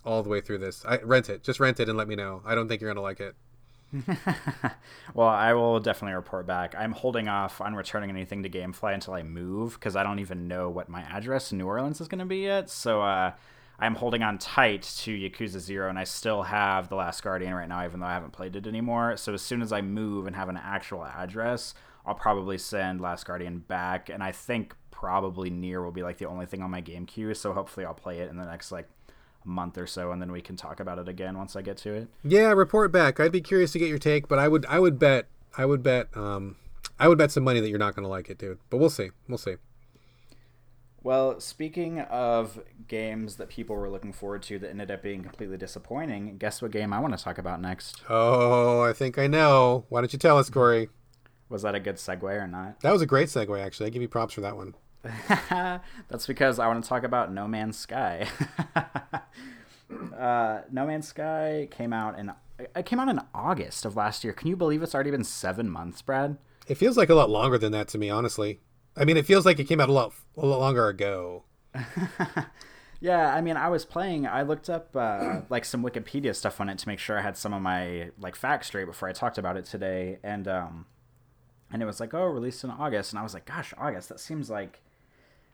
all 0.05 0.23
the 0.23 0.29
way 0.29 0.41
through 0.41 0.59
this. 0.59 0.85
I 0.85 0.97
rent 0.97 1.29
it, 1.29 1.43
just 1.43 1.59
rent 1.59 1.79
it 1.79 1.89
and 1.89 1.97
let 1.97 2.07
me 2.07 2.15
know. 2.15 2.41
I 2.45 2.55
don't 2.55 2.67
think 2.67 2.81
you're 2.81 2.89
gonna 2.89 3.01
like 3.01 3.19
it. 3.19 3.35
well, 5.13 5.27
I 5.27 5.53
will 5.53 5.79
definitely 5.79 6.15
report 6.15 6.45
back. 6.45 6.75
I'm 6.77 6.91
holding 6.91 7.27
off 7.27 7.61
on 7.61 7.73
returning 7.73 8.09
anything 8.09 8.43
to 8.43 8.49
GameFly 8.49 8.93
until 8.93 9.13
I 9.13 9.23
move 9.23 9.73
because 9.73 9.95
I 9.95 10.03
don't 10.03 10.19
even 10.19 10.47
know 10.47 10.69
what 10.69 10.89
my 10.89 11.01
address 11.01 11.51
in 11.51 11.57
New 11.57 11.67
Orleans 11.67 12.01
is 12.01 12.07
going 12.07 12.19
to 12.19 12.25
be 12.25 12.39
yet. 12.39 12.69
So 12.69 13.01
uh, 13.01 13.31
I'm 13.79 13.95
holding 13.95 14.23
on 14.23 14.39
tight 14.39 14.83
to 14.99 15.11
Yakuza 15.17 15.59
Zero, 15.59 15.89
and 15.89 15.97
I 15.97 16.03
still 16.03 16.43
have 16.43 16.89
The 16.89 16.95
Last 16.95 17.23
Guardian 17.23 17.53
right 17.53 17.69
now, 17.69 17.85
even 17.85 17.99
though 17.99 18.07
I 18.07 18.13
haven't 18.13 18.33
played 18.33 18.55
it 18.55 18.67
anymore. 18.67 19.15
So 19.17 19.33
as 19.33 19.41
soon 19.41 19.61
as 19.61 19.71
I 19.71 19.81
move 19.81 20.27
and 20.27 20.35
have 20.35 20.49
an 20.49 20.57
actual 20.57 21.05
address, 21.05 21.73
I'll 22.05 22.15
probably 22.15 22.57
send 22.57 23.01
Last 23.01 23.25
Guardian 23.25 23.59
back, 23.59 24.09
and 24.09 24.23
I 24.23 24.31
think 24.31 24.75
probably 24.99 25.51
Nier 25.51 25.83
will 25.83 25.91
be 25.91 26.01
like 26.01 26.17
the 26.17 26.25
only 26.25 26.47
thing 26.47 26.63
on 26.63 26.71
my 26.71 26.81
game 26.81 27.05
queue. 27.05 27.33
So 27.35 27.53
hopefully 27.53 27.85
I'll 27.85 27.93
play 27.93 28.19
it 28.19 28.31
in 28.31 28.37
the 28.37 28.45
next 28.45 28.71
like 28.71 28.89
month 29.45 29.77
or 29.77 29.85
so, 29.85 30.11
and 30.11 30.19
then 30.19 30.31
we 30.31 30.41
can 30.41 30.55
talk 30.55 30.79
about 30.79 30.97
it 30.97 31.07
again 31.07 31.37
once 31.37 31.55
I 31.55 31.61
get 31.61 31.77
to 31.77 31.93
it. 31.93 32.07
Yeah, 32.23 32.51
report 32.51 32.91
back. 32.91 33.19
I'd 33.19 33.31
be 33.31 33.41
curious 33.41 33.71
to 33.73 33.79
get 33.79 33.89
your 33.89 33.99
take, 33.99 34.27
but 34.27 34.39
I 34.39 34.47
would 34.47 34.65
I 34.65 34.79
would 34.79 34.97
bet 34.97 35.27
I 35.55 35.65
would 35.65 35.83
bet 35.83 36.07
um 36.17 36.55
I 36.99 37.07
would 37.07 37.19
bet 37.19 37.31
some 37.31 37.43
money 37.43 37.59
that 37.59 37.69
you're 37.69 37.77
not 37.77 37.95
going 37.95 38.03
to 38.03 38.09
like 38.09 38.27
it, 38.29 38.39
dude. 38.39 38.57
But 38.71 38.77
we'll 38.77 38.89
see. 38.89 39.11
We'll 39.27 39.37
see. 39.37 39.57
Well, 41.03 41.39
speaking 41.39 41.99
of 41.99 42.59
games 42.87 43.35
that 43.35 43.49
people 43.49 43.75
were 43.75 43.89
looking 43.89 44.11
forward 44.11 44.41
to 44.43 44.57
that 44.59 44.69
ended 44.71 44.89
up 44.89 45.03
being 45.03 45.21
completely 45.21 45.57
disappointing, 45.57 46.37
guess 46.39 46.59
what 46.59 46.71
game 46.71 46.91
I 46.91 46.99
want 46.99 47.15
to 47.15 47.23
talk 47.23 47.37
about 47.37 47.61
next? 47.61 48.01
Oh, 48.09 48.81
I 48.81 48.93
think 48.93 49.19
I 49.19 49.27
know. 49.27 49.85
Why 49.89 50.01
don't 50.01 50.11
you 50.11 50.19
tell 50.19 50.39
us, 50.39 50.49
Corey? 50.49 50.89
Was 51.49 51.61
that 51.61 51.75
a 51.75 51.79
good 51.79 51.95
segue 51.95 52.23
or 52.23 52.47
not? 52.47 52.81
That 52.81 52.91
was 52.91 53.03
a 53.03 53.05
great 53.05 53.29
segue, 53.29 53.63
actually. 53.63 53.85
I 53.85 53.89
give 53.89 54.01
you 54.01 54.09
props 54.09 54.33
for 54.33 54.41
that 54.41 54.57
one. 54.57 54.73
That's 56.09 56.27
because 56.27 56.59
I 56.59 56.67
want 56.67 56.83
to 56.83 56.87
talk 56.87 57.03
about 57.03 57.31
No 57.31 57.47
Man's 57.47 57.77
Sky. 57.77 58.27
uh, 60.17 60.61
no 60.71 60.85
Man's 60.85 61.07
Sky 61.07 61.67
came 61.71 61.93
out 61.93 62.17
in 62.19 62.31
it 62.59 62.85
came 62.85 62.99
out 62.99 63.09
in 63.09 63.21
August 63.33 63.85
of 63.85 63.95
last 63.95 64.23
year. 64.23 64.33
Can 64.33 64.47
you 64.47 64.55
believe 64.55 64.81
it's 64.81 64.95
already 64.95 65.11
been 65.11 65.23
seven 65.23 65.69
months, 65.69 66.01
Brad? 66.01 66.37
It 66.67 66.75
feels 66.75 66.97
like 66.97 67.09
a 67.09 67.15
lot 67.15 67.29
longer 67.29 67.57
than 67.57 67.71
that 67.71 67.87
to 67.89 67.97
me, 67.97 68.09
honestly. 68.09 68.61
I 68.95 69.05
mean, 69.05 69.15
it 69.15 69.25
feels 69.25 69.45
like 69.45 69.59
it 69.59 69.65
came 69.65 69.79
out 69.79 69.89
a 69.89 69.93
lot 69.93 70.13
a 70.35 70.45
lot 70.45 70.59
longer 70.59 70.87
ago. 70.87 71.43
yeah, 72.99 73.33
I 73.33 73.41
mean, 73.41 73.57
I 73.57 73.69
was 73.69 73.85
playing. 73.85 74.25
I 74.25 74.41
looked 74.41 74.69
up 74.69 74.95
uh, 74.95 75.41
like 75.49 75.65
some 75.65 75.83
Wikipedia 75.83 76.35
stuff 76.35 76.59
on 76.59 76.69
it 76.69 76.79
to 76.79 76.87
make 76.87 76.99
sure 76.99 77.17
I 77.17 77.21
had 77.21 77.37
some 77.37 77.53
of 77.53 77.61
my 77.61 78.09
like 78.19 78.35
facts 78.35 78.67
straight 78.67 78.85
before 78.85 79.07
I 79.07 79.13
talked 79.13 79.37
about 79.37 79.55
it 79.55 79.65
today, 79.65 80.17
and 80.23 80.47
um, 80.47 80.87
and 81.71 81.81
it 81.81 81.85
was 81.85 81.99
like, 81.99 82.13
oh, 82.13 82.25
released 82.25 82.63
in 82.63 82.71
August, 82.71 83.11
and 83.11 83.19
I 83.19 83.23
was 83.23 83.35
like, 83.35 83.45
gosh, 83.45 83.73
August. 83.77 84.09
That 84.09 84.19
seems 84.19 84.49
like 84.49 84.81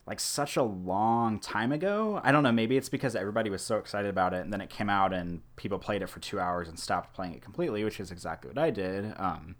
like 0.05 0.19
such 0.19 0.57
a 0.57 0.63
long 0.63 1.39
time 1.39 1.71
ago. 1.71 2.19
I 2.23 2.31
don't 2.31 2.43
know, 2.43 2.51
maybe 2.51 2.77
it's 2.77 2.89
because 2.89 3.15
everybody 3.15 3.49
was 3.49 3.61
so 3.61 3.77
excited 3.77 4.09
about 4.09 4.33
it 4.33 4.41
and 4.41 4.51
then 4.51 4.61
it 4.61 4.69
came 4.69 4.89
out 4.89 5.13
and 5.13 5.41
people 5.55 5.79
played 5.79 6.01
it 6.01 6.09
for 6.09 6.19
2 6.19 6.39
hours 6.39 6.67
and 6.67 6.77
stopped 6.77 7.13
playing 7.13 7.33
it 7.33 7.41
completely, 7.41 7.83
which 7.83 7.99
is 7.99 8.11
exactly 8.11 8.49
what 8.49 8.57
I 8.57 8.69
did. 8.69 9.13
Um, 9.17 9.55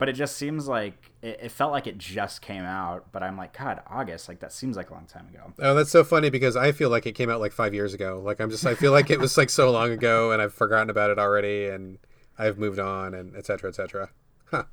but 0.00 0.08
it 0.08 0.14
just 0.14 0.36
seems 0.36 0.66
like 0.66 1.10
it, 1.20 1.40
it, 1.42 1.50
felt 1.50 1.72
like 1.72 1.86
it 1.86 1.98
just 1.98 2.40
came 2.40 2.64
out. 2.64 3.12
But 3.12 3.22
I'm 3.22 3.36
like, 3.36 3.56
God, 3.56 3.82
August, 3.86 4.28
like 4.28 4.40
that 4.40 4.50
seems 4.50 4.74
like 4.74 4.88
a 4.88 4.94
long 4.94 5.04
time 5.04 5.28
ago. 5.28 5.52
Oh, 5.58 5.74
that's 5.74 5.90
so 5.90 6.04
funny 6.04 6.30
because 6.30 6.56
I 6.56 6.72
feel 6.72 6.88
like 6.88 7.04
it 7.04 7.12
came 7.12 7.28
out 7.28 7.38
like 7.38 7.52
five 7.52 7.74
years 7.74 7.92
ago. 7.92 8.22
Like 8.24 8.40
I'm 8.40 8.48
just, 8.48 8.64
I 8.64 8.74
feel 8.74 8.92
like 8.92 9.10
it 9.10 9.20
was 9.20 9.36
like 9.36 9.50
so 9.50 9.70
long 9.70 9.90
ago, 9.90 10.32
and 10.32 10.40
I've 10.40 10.54
forgotten 10.54 10.88
about 10.88 11.10
it 11.10 11.18
already, 11.18 11.66
and 11.66 11.98
I've 12.38 12.56
moved 12.56 12.78
on, 12.78 13.12
and 13.12 13.36
etc. 13.36 13.68
etc. 13.68 14.08
Huh. 14.46 14.64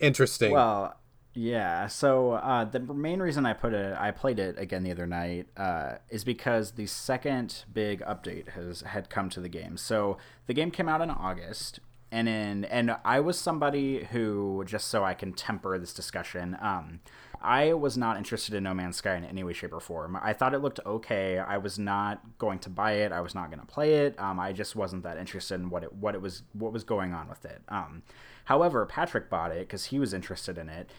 Interesting. 0.00 0.52
Well, 0.52 0.96
yeah. 1.34 1.86
So 1.86 2.32
uh, 2.32 2.64
the 2.64 2.80
main 2.80 3.20
reason 3.20 3.46
I 3.46 3.52
put 3.52 3.72
it, 3.72 3.96
I 3.98 4.10
played 4.10 4.38
it 4.38 4.58
again 4.58 4.82
the 4.82 4.90
other 4.90 5.06
night, 5.06 5.46
uh, 5.56 5.96
is 6.08 6.24
because 6.24 6.72
the 6.72 6.86
second 6.86 7.64
big 7.72 8.00
update 8.02 8.50
has 8.50 8.82
had 8.82 9.10
come 9.10 9.30
to 9.30 9.40
the 9.40 9.48
game. 9.48 9.76
So 9.76 10.18
the 10.46 10.54
game 10.54 10.70
came 10.70 10.88
out 10.88 11.00
in 11.00 11.10
August, 11.10 11.80
and 12.10 12.28
in 12.28 12.64
and 12.64 12.96
I 13.04 13.20
was 13.20 13.38
somebody 13.38 14.04
who 14.04 14.64
just 14.66 14.88
so 14.88 15.04
I 15.04 15.14
can 15.14 15.32
temper 15.32 15.78
this 15.78 15.92
discussion. 15.92 16.56
Um, 16.60 17.00
I 17.40 17.72
was 17.72 17.96
not 17.96 18.16
interested 18.16 18.54
in 18.54 18.64
No 18.64 18.74
Man's 18.74 18.96
Sky 18.96 19.14
in 19.14 19.24
any 19.24 19.44
way, 19.44 19.52
shape, 19.52 19.72
or 19.72 19.80
form. 19.80 20.18
I 20.20 20.32
thought 20.32 20.54
it 20.54 20.58
looked 20.58 20.80
okay. 20.84 21.38
I 21.38 21.58
was 21.58 21.78
not 21.78 22.20
going 22.38 22.58
to 22.60 22.70
buy 22.70 22.94
it. 22.94 23.12
I 23.12 23.20
was 23.20 23.34
not 23.34 23.48
going 23.48 23.60
to 23.60 23.66
play 23.66 24.06
it. 24.06 24.18
Um, 24.18 24.40
I 24.40 24.52
just 24.52 24.74
wasn't 24.74 25.04
that 25.04 25.18
interested 25.18 25.54
in 25.54 25.70
what 25.70 25.84
it 25.84 25.92
what 25.92 26.14
it 26.14 26.22
was 26.22 26.42
what 26.52 26.72
was 26.72 26.84
going 26.84 27.14
on 27.14 27.28
with 27.28 27.44
it. 27.44 27.62
Um, 27.68 28.02
however, 28.46 28.84
Patrick 28.86 29.30
bought 29.30 29.52
it 29.52 29.60
because 29.60 29.86
he 29.86 29.98
was 29.98 30.12
interested 30.12 30.58
in 30.58 30.68
it, 30.68 30.90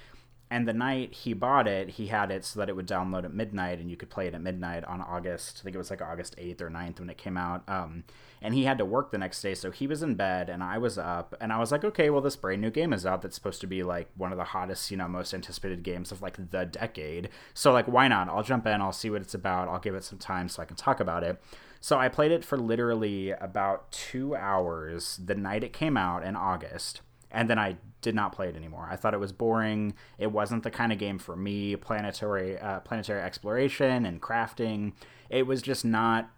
and 0.52 0.68
the 0.68 0.74
night 0.74 1.14
he 1.14 1.34
bought 1.34 1.68
it, 1.68 1.89
he 1.89 2.08
had 2.08 2.32
it 2.32 2.43
so 2.43 2.60
that 2.60 2.70
it 2.70 2.76
would 2.76 2.88
download 2.88 3.24
at 3.24 3.34
midnight 3.34 3.78
and 3.80 3.91
you 3.91 3.95
could 3.95 4.10
play 4.10 4.26
it 4.26 4.34
at 4.34 4.41
midnight 4.41 4.84
on 4.84 5.00
August. 5.00 5.60
I 5.60 5.64
think 5.64 5.76
it 5.76 5.78
was 5.78 5.91
like 5.91 6.02
August 6.02 6.36
8th 6.38 6.62
or 6.62 6.72
9th 6.72 7.00
when 7.00 7.10
it 7.10 7.20
came 7.20 7.38
out. 7.38 7.64
Um, 7.68 8.04
and 8.41 8.56
he 8.56 8.64
had 8.64 8.80
to 8.80 8.86
work 8.86 9.12
the 9.12 9.20
next 9.20 9.41
day, 9.41 9.54
so 9.54 9.70
he 9.70 9.86
was 9.86 10.02
in 10.02 10.16
bed 10.16 10.50
and 10.50 10.64
I 10.64 10.80
was 10.80 10.97
up. 10.97 11.36
And 11.39 11.54
I 11.54 11.60
was 11.60 11.72
like, 11.72 11.84
okay, 11.84 12.10
well, 12.10 12.22
this 12.22 12.36
brand 12.36 12.62
new 12.62 12.72
game 12.72 12.93
is 12.93 13.06
out 13.06 13.22
that's 13.22 13.36
supposed 13.36 13.62
to 13.62 13.68
be 13.68 13.84
like 13.84 14.10
one 14.16 14.32
of 14.32 14.39
the 14.39 14.43
hottest, 14.43 14.89
you 14.89 14.97
know, 14.97 15.08
most 15.08 15.36
anticipated 15.36 15.84
games 15.84 16.12
of 16.12 16.24
like 16.24 16.38
the 16.50 16.66
decade. 16.66 17.30
So, 17.54 17.72
like, 17.72 17.86
why 17.86 18.08
not? 18.08 18.28
I'll 18.28 18.41
jump 18.41 18.66
in, 18.66 18.82
I'll 18.82 18.91
see 18.91 19.12
what 19.12 19.22
it's 19.22 19.36
about, 19.36 19.68
I'll 19.68 19.80
give 19.80 19.93
it 19.93 20.04
some 20.04 20.20
time 20.20 20.50
so 20.50 20.64
I 20.64 20.66
can 20.66 20.78
talk 20.78 21.00
about 21.00 21.24
it. 21.24 21.39
So, 21.80 22.00
I 22.00 22.10
played 22.10 22.32
it 22.32 22.43
for 22.43 22.58
literally 22.58 23.32
about 23.32 23.91
two 23.91 24.36
hours 24.36 25.20
the 25.24 25.36
night 25.36 25.64
it 25.64 25.74
came 25.74 25.95
out 25.95 26.24
in 26.24 26.36
August 26.36 27.02
and 27.32 27.49
then 27.49 27.59
I 27.59 27.77
did 28.01 28.15
not 28.15 28.32
play 28.32 28.47
it 28.47 28.55
anymore. 28.55 28.88
I 28.89 28.95
thought 28.95 29.13
it 29.13 29.19
was 29.19 29.32
boring. 29.32 29.93
It 30.17 30.32
wasn't 30.32 30.63
the 30.63 30.71
kind 30.71 30.91
of 30.91 30.97
game 30.97 31.19
for 31.19 31.36
me. 31.36 31.75
Planetary 31.75 32.57
uh, 32.57 32.80
planetary 32.82 33.21
exploration 33.21 34.05
and 34.05 34.21
crafting. 34.21 34.93
It 35.30 35.45
was 35.47 35.61
just 35.61 35.86
not. 35.86 36.30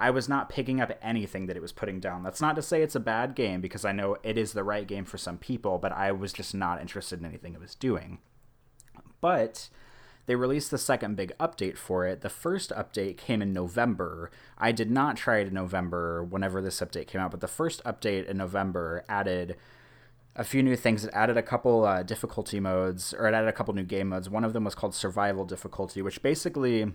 I 0.00 0.10
was 0.10 0.28
not 0.28 0.48
picking 0.48 0.80
up 0.80 0.96
anything 1.02 1.46
that 1.46 1.56
it 1.56 1.62
was 1.62 1.72
putting 1.72 1.98
down. 1.98 2.22
That's 2.22 2.40
not 2.40 2.54
to 2.54 2.62
say 2.62 2.82
it's 2.82 2.94
a 2.94 3.00
bad 3.00 3.34
game 3.34 3.60
because 3.60 3.84
I 3.84 3.90
know 3.90 4.16
it 4.22 4.38
is 4.38 4.52
the 4.52 4.62
right 4.62 4.86
game 4.86 5.04
for 5.04 5.18
some 5.18 5.38
people, 5.38 5.78
but 5.78 5.90
I 5.90 6.12
was 6.12 6.32
just 6.32 6.54
not 6.54 6.80
interested 6.80 7.18
in 7.18 7.26
anything 7.26 7.52
it 7.54 7.60
was 7.60 7.74
doing. 7.74 8.18
But 9.20 9.70
they 10.26 10.36
released 10.36 10.70
the 10.70 10.78
second 10.78 11.16
big 11.16 11.32
update 11.38 11.76
for 11.76 12.06
it. 12.06 12.20
The 12.20 12.28
first 12.28 12.70
update 12.70 13.16
came 13.16 13.42
in 13.42 13.52
November. 13.52 14.30
I 14.56 14.70
did 14.70 14.88
not 14.88 15.16
try 15.16 15.38
it 15.38 15.48
in 15.48 15.54
November 15.54 16.22
whenever 16.22 16.62
this 16.62 16.80
update 16.80 17.08
came 17.08 17.20
out, 17.20 17.32
but 17.32 17.40
the 17.40 17.48
first 17.48 17.82
update 17.82 18.28
in 18.28 18.36
November 18.36 19.04
added 19.08 19.56
a 20.38 20.44
few 20.44 20.62
new 20.62 20.76
things. 20.76 21.04
It 21.04 21.10
added 21.12 21.36
a 21.36 21.42
couple 21.42 21.84
uh, 21.84 22.04
difficulty 22.04 22.60
modes, 22.60 23.12
or 23.12 23.26
it 23.26 23.34
added 23.34 23.48
a 23.48 23.52
couple 23.52 23.74
new 23.74 23.82
game 23.82 24.08
modes. 24.08 24.30
One 24.30 24.44
of 24.44 24.52
them 24.52 24.64
was 24.64 24.74
called 24.74 24.94
Survival 24.94 25.44
Difficulty, 25.44 26.00
which 26.00 26.22
basically 26.22 26.94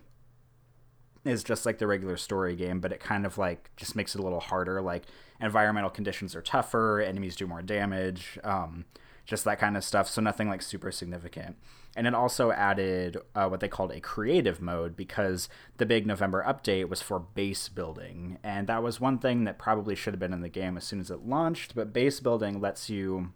is 1.26 1.44
just 1.44 1.66
like 1.66 1.78
the 1.78 1.86
regular 1.86 2.18
story 2.18 2.56
game, 2.56 2.80
but 2.80 2.94
it 2.94 3.02
kind 3.02 3.26
of 3.26 3.38
like 3.38 3.70
just 3.76 3.96
makes 3.96 4.16
it 4.16 4.20
a 4.20 4.24
little 4.24 4.40
harder. 4.40 4.82
Like 4.82 5.04
environmental 5.42 5.90
conditions 5.90 6.36
are 6.36 6.42
tougher, 6.42 7.02
enemies 7.02 7.36
do 7.36 7.46
more 7.46 7.62
damage, 7.62 8.40
um, 8.46 8.86
just 9.26 9.46
that 9.46 9.60
kind 9.60 9.78
of 9.78 9.84
stuff. 9.84 10.10
So 10.10 10.22
nothing 10.22 10.50
like 10.50 10.62
super 10.62 10.92
significant. 10.92 11.56
And 11.96 12.08
it 12.08 12.16
also 12.16 12.52
added 12.52 13.18
uh, 13.36 13.48
what 13.48 13.60
they 13.60 13.68
called 13.68 13.92
a 13.92 14.00
creative 14.00 14.62
mode 14.62 14.96
because 14.96 15.48
the 15.78 15.86
big 15.86 16.08
November 16.08 16.44
update 16.46 16.90
was 16.90 17.02
for 17.02 17.20
base 17.20 17.70
building. 17.70 18.40
And 18.44 18.68
that 18.68 18.84
was 18.84 19.00
one 19.00 19.20
thing 19.20 19.44
that 19.44 19.60
probably 19.60 19.96
should 19.96 20.14
have 20.14 20.20
been 20.20 20.34
in 20.34 20.42
the 20.42 20.50
game 20.50 20.76
as 20.76 20.84
soon 20.84 21.00
as 21.00 21.12
it 21.12 21.26
launched. 21.26 21.76
But 21.76 21.94
base 21.94 22.20
building 22.20 22.60
lets 22.60 22.90
you 22.90 23.32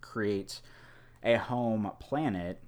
create 0.00 0.60
a 1.22 1.36
home 1.36 1.90
planet. 2.00 2.60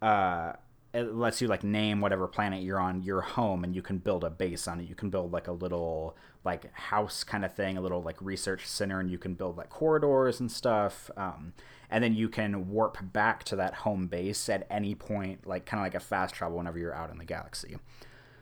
Uh, 0.00 0.52
it 0.98 1.14
lets 1.14 1.40
you 1.40 1.48
like 1.48 1.62
name 1.62 2.00
whatever 2.00 2.26
planet 2.26 2.62
you're 2.62 2.80
on 2.80 3.02
your 3.02 3.20
home 3.20 3.64
and 3.64 3.74
you 3.74 3.82
can 3.82 3.98
build 3.98 4.24
a 4.24 4.30
base 4.30 4.66
on 4.68 4.80
it 4.80 4.88
you 4.88 4.94
can 4.94 5.10
build 5.10 5.32
like 5.32 5.48
a 5.48 5.52
little 5.52 6.16
like 6.44 6.72
house 6.74 7.24
kind 7.24 7.44
of 7.44 7.54
thing 7.54 7.76
a 7.76 7.80
little 7.80 8.02
like 8.02 8.16
research 8.20 8.66
center 8.66 9.00
and 9.00 9.10
you 9.10 9.18
can 9.18 9.34
build 9.34 9.56
like 9.56 9.70
corridors 9.70 10.40
and 10.40 10.50
stuff 10.50 11.10
um, 11.16 11.52
and 11.90 12.04
then 12.04 12.14
you 12.14 12.28
can 12.28 12.68
warp 12.68 12.98
back 13.12 13.44
to 13.44 13.56
that 13.56 13.74
home 13.74 14.06
base 14.08 14.48
at 14.48 14.66
any 14.70 14.94
point, 14.94 15.46
like 15.46 15.64
kind 15.64 15.80
of 15.80 15.84
like 15.84 15.94
a 15.94 16.04
fast 16.04 16.34
travel 16.34 16.58
whenever 16.58 16.78
you're 16.78 16.94
out 16.94 17.10
in 17.10 17.18
the 17.18 17.24
galaxy. 17.24 17.76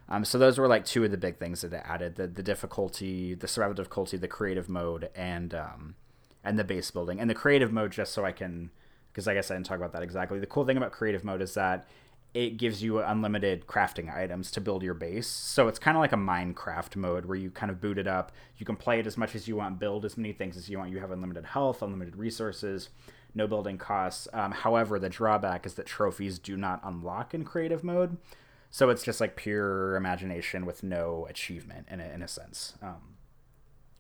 Um, 0.08 0.24
so 0.24 0.38
those 0.38 0.58
were 0.58 0.68
like 0.68 0.84
two 0.84 1.04
of 1.04 1.10
the 1.10 1.16
big 1.16 1.38
things 1.38 1.60
that 1.62 1.72
it 1.72 1.82
added: 1.84 2.16
the 2.16 2.26
the 2.26 2.42
difficulty, 2.42 3.34
the 3.34 3.48
survival 3.48 3.74
difficulty, 3.74 4.16
the 4.16 4.28
creative 4.28 4.68
mode, 4.68 5.10
and 5.14 5.54
um, 5.54 5.94
and 6.44 6.58
the 6.58 6.64
base 6.64 6.90
building. 6.90 7.20
And 7.20 7.28
the 7.28 7.34
creative 7.34 7.72
mode, 7.72 7.92
just 7.92 8.12
so 8.12 8.24
I 8.24 8.32
can, 8.32 8.70
because 9.12 9.26
I 9.26 9.34
guess 9.34 9.50
I 9.50 9.54
didn't 9.54 9.66
talk 9.66 9.78
about 9.78 9.92
that 9.92 10.02
exactly. 10.02 10.38
The 10.38 10.46
cool 10.46 10.64
thing 10.64 10.76
about 10.76 10.92
creative 10.92 11.24
mode 11.24 11.42
is 11.42 11.54
that 11.54 11.88
it 12.34 12.58
gives 12.58 12.82
you 12.82 13.00
unlimited 13.00 13.66
crafting 13.66 14.14
items 14.14 14.50
to 14.50 14.60
build 14.60 14.82
your 14.82 14.94
base. 14.94 15.26
So 15.26 15.68
it's 15.68 15.78
kind 15.78 15.96
of 15.96 16.00
like 16.00 16.12
a 16.12 16.16
Minecraft 16.16 16.96
mode 16.96 17.24
where 17.24 17.38
you 17.38 17.50
kind 17.50 17.70
of 17.70 17.80
boot 17.80 17.96
it 17.96 18.06
up. 18.06 18.30
You 18.58 18.66
can 18.66 18.76
play 18.76 18.98
it 18.98 19.06
as 19.06 19.16
much 19.16 19.34
as 19.34 19.48
you 19.48 19.56
want, 19.56 19.78
build 19.78 20.04
as 20.04 20.18
many 20.18 20.32
things 20.32 20.56
as 20.56 20.68
you 20.68 20.78
want. 20.78 20.90
You 20.90 20.98
have 21.00 21.10
unlimited 21.10 21.46
health, 21.46 21.80
unlimited 21.80 22.16
resources 22.16 22.90
no 23.36 23.46
building 23.46 23.78
costs. 23.78 24.26
Um, 24.32 24.50
however, 24.50 24.98
the 24.98 25.10
drawback 25.10 25.66
is 25.66 25.74
that 25.74 25.86
trophies 25.86 26.38
do 26.38 26.56
not 26.56 26.80
unlock 26.82 27.34
in 27.34 27.44
creative 27.44 27.84
mode. 27.84 28.16
So 28.70 28.88
it's 28.88 29.02
just 29.02 29.20
like 29.20 29.36
pure 29.36 29.94
imagination 29.94 30.66
with 30.66 30.82
no 30.82 31.26
achievement 31.28 31.86
in 31.90 32.00
a, 32.00 32.08
in 32.08 32.22
a 32.22 32.28
sense. 32.28 32.74
Um, 32.82 33.16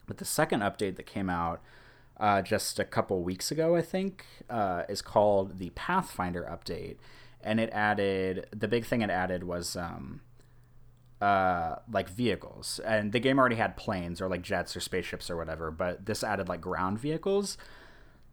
but 0.06 0.16
the 0.16 0.24
second 0.24 0.60
update 0.60 0.96
that 0.96 1.06
came 1.06 1.28
out 1.28 1.60
uh, 2.18 2.40
just 2.40 2.78
a 2.78 2.84
couple 2.84 3.22
weeks 3.22 3.50
ago, 3.50 3.76
I 3.76 3.82
think, 3.82 4.24
uh, 4.48 4.84
is 4.88 5.02
called 5.02 5.58
the 5.58 5.70
Pathfinder 5.70 6.48
update. 6.50 6.96
And 7.46 7.60
it 7.60 7.70
added, 7.72 8.48
the 8.50 8.66
big 8.66 8.84
thing 8.84 9.02
it 9.02 9.08
added 9.08 9.44
was 9.44 9.76
um, 9.76 10.20
uh, 11.20 11.76
like 11.90 12.08
vehicles. 12.08 12.80
And 12.84 13.12
the 13.12 13.20
game 13.20 13.38
already 13.38 13.56
had 13.56 13.76
planes 13.76 14.20
or 14.20 14.28
like 14.28 14.42
jets 14.42 14.76
or 14.76 14.80
spaceships 14.80 15.30
or 15.30 15.36
whatever, 15.36 15.70
but 15.70 16.06
this 16.06 16.24
added 16.24 16.48
like 16.48 16.60
ground 16.60 16.98
vehicles. 16.98 17.56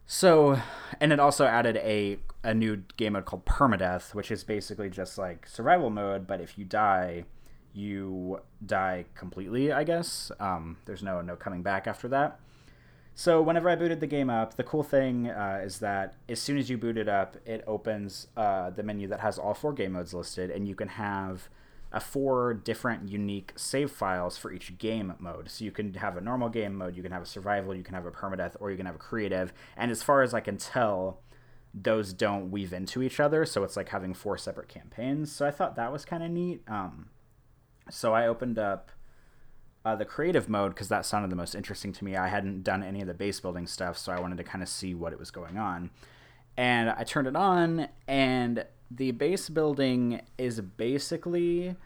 So, 0.06 0.60
and 1.00 1.12
it 1.12 1.20
also 1.20 1.46
added 1.46 1.76
a 1.78 2.18
a 2.42 2.52
new 2.52 2.82
game 2.98 3.14
mode 3.14 3.24
called 3.24 3.46
Permadeath, 3.46 4.14
which 4.14 4.30
is 4.30 4.44
basically 4.44 4.90
just 4.90 5.16
like 5.16 5.46
survival 5.46 5.88
mode, 5.88 6.26
but 6.26 6.40
if 6.42 6.58
you 6.58 6.64
die, 6.66 7.24
you 7.72 8.40
die 8.66 9.06
completely. 9.14 9.72
I 9.72 9.84
guess 9.84 10.30
um, 10.40 10.76
there's 10.84 11.02
no 11.02 11.22
no 11.22 11.36
coming 11.36 11.62
back 11.62 11.86
after 11.86 12.08
that. 12.08 12.38
So 13.16 13.40
whenever 13.40 13.68
I 13.68 13.76
booted 13.76 14.00
the 14.00 14.08
game 14.08 14.28
up, 14.28 14.56
the 14.56 14.64
cool 14.64 14.82
thing 14.82 15.30
uh, 15.30 15.60
is 15.64 15.78
that 15.78 16.16
as 16.28 16.40
soon 16.40 16.58
as 16.58 16.68
you 16.68 16.76
boot 16.76 16.98
it 16.98 17.08
up, 17.08 17.36
it 17.46 17.62
opens 17.66 18.26
uh, 18.36 18.70
the 18.70 18.82
menu 18.82 19.06
that 19.08 19.20
has 19.20 19.38
all 19.38 19.54
four 19.54 19.72
game 19.72 19.92
modes 19.92 20.12
listed, 20.12 20.50
and 20.50 20.66
you 20.66 20.74
can 20.74 20.88
have 20.88 21.48
uh, 21.92 22.00
four 22.00 22.54
different 22.54 23.08
unique 23.08 23.52
save 23.54 23.92
files 23.92 24.36
for 24.36 24.52
each 24.52 24.78
game 24.78 25.14
mode. 25.20 25.48
So 25.48 25.64
you 25.64 25.70
can 25.70 25.94
have 25.94 26.16
a 26.16 26.20
normal 26.20 26.48
game 26.48 26.74
mode, 26.74 26.96
you 26.96 27.04
can 27.04 27.12
have 27.12 27.22
a 27.22 27.26
survival, 27.26 27.72
you 27.72 27.84
can 27.84 27.94
have 27.94 28.04
a 28.04 28.10
permadeath, 28.10 28.56
or 28.58 28.72
you 28.72 28.76
can 28.76 28.86
have 28.86 28.96
a 28.96 28.98
creative. 28.98 29.52
And 29.76 29.92
as 29.92 30.02
far 30.02 30.22
as 30.22 30.34
I 30.34 30.40
can 30.40 30.56
tell, 30.56 31.20
those 31.72 32.12
don't 32.12 32.50
weave 32.50 32.72
into 32.72 33.00
each 33.00 33.20
other. 33.20 33.46
So 33.46 33.62
it's 33.62 33.76
like 33.76 33.90
having 33.90 34.12
four 34.12 34.36
separate 34.36 34.68
campaigns. 34.68 35.30
So 35.30 35.46
I 35.46 35.52
thought 35.52 35.76
that 35.76 35.92
was 35.92 36.04
kind 36.04 36.24
of 36.24 36.30
neat. 36.32 36.62
Um, 36.66 37.10
so 37.90 38.12
I 38.12 38.26
opened 38.26 38.58
up 38.58 38.90
uh, 39.84 39.94
the 39.94 40.04
creative 40.04 40.48
mode 40.48 40.74
because 40.74 40.88
that 40.88 41.04
sounded 41.04 41.30
the 41.30 41.36
most 41.36 41.54
interesting 41.54 41.92
to 41.92 42.04
me. 42.04 42.16
I 42.16 42.28
hadn't 42.28 42.62
done 42.62 42.82
any 42.82 43.00
of 43.00 43.06
the 43.06 43.14
base 43.14 43.40
building 43.40 43.66
stuff, 43.66 43.98
so 43.98 44.12
I 44.12 44.20
wanted 44.20 44.38
to 44.38 44.44
kind 44.44 44.62
of 44.62 44.68
see 44.68 44.94
what 44.94 45.12
it 45.12 45.18
was 45.18 45.30
going 45.30 45.58
on. 45.58 45.90
And 46.56 46.90
I 46.90 47.04
turned 47.04 47.26
it 47.26 47.36
on, 47.36 47.88
and 48.06 48.64
the 48.90 49.10
base 49.10 49.48
building 49.48 50.20
is 50.38 50.60
basically 50.60 51.76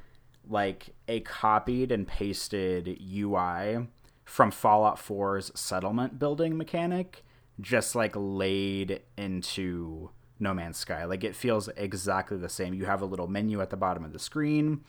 like 0.49 0.95
a 1.09 1.21
copied 1.21 1.91
and 1.91 2.07
pasted 2.07 3.01
UI 3.01 3.89
from 4.25 4.51
Fallout 4.51 4.99
4's 4.99 5.59
settlement 5.59 6.19
building 6.19 6.57
mechanic, 6.57 7.25
just 7.61 7.95
like 7.95 8.13
laid 8.15 9.01
into 9.17 10.11
No 10.39 10.55
Man's 10.55 10.77
Sky. 10.77 11.05
Like 11.05 11.25
it 11.25 11.35
feels 11.35 11.69
exactly 11.77 12.37
the 12.37 12.49
same. 12.49 12.75
You 12.75 12.85
have 12.85 13.03
a 13.03 13.07
little 13.07 13.27
menu 13.27 13.61
at 13.61 13.71
the 13.71 13.77
bottom 13.77 14.05
of 14.05 14.13
the 14.13 14.19
screen, 14.19 14.85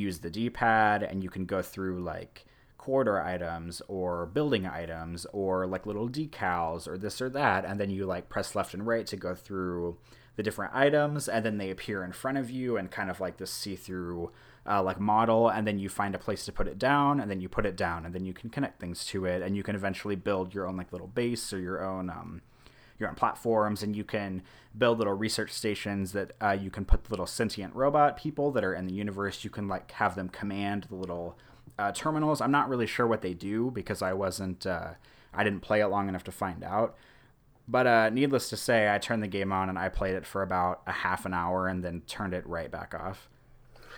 use 0.00 0.18
the 0.18 0.30
D 0.30 0.50
pad, 0.50 1.02
and 1.02 1.22
you 1.22 1.30
can 1.30 1.44
go 1.44 1.62
through 1.62 2.02
like 2.02 2.46
corridor 2.78 3.22
items 3.22 3.80
or 3.88 4.26
building 4.26 4.66
items 4.66 5.26
or 5.32 5.66
like 5.66 5.86
little 5.86 6.08
decals 6.08 6.86
or 6.86 6.98
this 6.98 7.20
or 7.22 7.30
that. 7.30 7.64
And 7.64 7.80
then 7.80 7.90
you 7.90 8.04
like 8.04 8.28
press 8.28 8.54
left 8.54 8.74
and 8.74 8.86
right 8.86 9.06
to 9.06 9.16
go 9.16 9.34
through 9.34 9.96
the 10.36 10.42
different 10.42 10.74
items, 10.74 11.28
and 11.28 11.44
then 11.44 11.58
they 11.58 11.70
appear 11.70 12.02
in 12.04 12.12
front 12.12 12.38
of 12.38 12.50
you 12.50 12.76
and 12.76 12.90
kind 12.90 13.08
of 13.10 13.20
like 13.20 13.36
this 13.38 13.52
see 13.52 13.76
through. 13.76 14.32
Uh, 14.66 14.82
like 14.82 14.98
model 14.98 15.50
and 15.50 15.66
then 15.66 15.78
you 15.78 15.90
find 15.90 16.14
a 16.14 16.18
place 16.18 16.46
to 16.46 16.50
put 16.50 16.66
it 16.66 16.78
down 16.78 17.20
and 17.20 17.30
then 17.30 17.38
you 17.38 17.50
put 17.50 17.66
it 17.66 17.76
down 17.76 18.06
and 18.06 18.14
then 18.14 18.24
you 18.24 18.32
can 18.32 18.48
connect 18.48 18.80
things 18.80 19.04
to 19.04 19.26
it 19.26 19.42
and 19.42 19.54
you 19.54 19.62
can 19.62 19.76
eventually 19.76 20.16
build 20.16 20.54
your 20.54 20.66
own 20.66 20.74
like 20.74 20.90
little 20.90 21.06
base 21.06 21.52
or 21.52 21.60
your 21.60 21.84
own 21.84 22.08
um, 22.08 22.40
you're 23.04 23.14
platforms 23.14 23.82
and 23.82 23.94
you 23.94 24.04
can 24.04 24.42
build 24.76 24.98
little 24.98 25.14
research 25.14 25.52
stations 25.52 26.12
that 26.12 26.32
uh, 26.42 26.50
you 26.50 26.70
can 26.70 26.84
put 26.84 27.04
the 27.04 27.10
little 27.10 27.26
sentient 27.26 27.74
robot 27.74 28.16
people 28.16 28.50
that 28.52 28.64
are 28.64 28.74
in 28.74 28.86
the 28.86 28.94
universe. 28.94 29.44
You 29.44 29.50
can 29.50 29.68
like 29.68 29.90
have 29.92 30.16
them 30.16 30.28
command 30.28 30.86
the 30.88 30.96
little 30.96 31.38
uh, 31.78 31.92
terminals. 31.92 32.40
I'm 32.40 32.50
not 32.50 32.68
really 32.68 32.86
sure 32.86 33.06
what 33.06 33.22
they 33.22 33.34
do 33.34 33.70
because 33.70 34.02
I 34.02 34.12
wasn't 34.12 34.66
uh, 34.66 34.90
I 35.32 35.44
didn't 35.44 35.60
play 35.60 35.80
it 35.80 35.88
long 35.88 36.08
enough 36.08 36.24
to 36.24 36.32
find 36.32 36.64
out. 36.64 36.96
But 37.66 37.86
uh, 37.86 38.10
needless 38.10 38.50
to 38.50 38.56
say, 38.56 38.92
I 38.92 38.98
turned 38.98 39.22
the 39.22 39.28
game 39.28 39.52
on 39.52 39.68
and 39.68 39.78
I 39.78 39.88
played 39.88 40.14
it 40.14 40.26
for 40.26 40.42
about 40.42 40.82
a 40.86 40.92
half 40.92 41.24
an 41.24 41.32
hour 41.32 41.66
and 41.66 41.82
then 41.82 42.02
turned 42.06 42.34
it 42.34 42.46
right 42.46 42.70
back 42.70 42.94
off. 42.94 43.28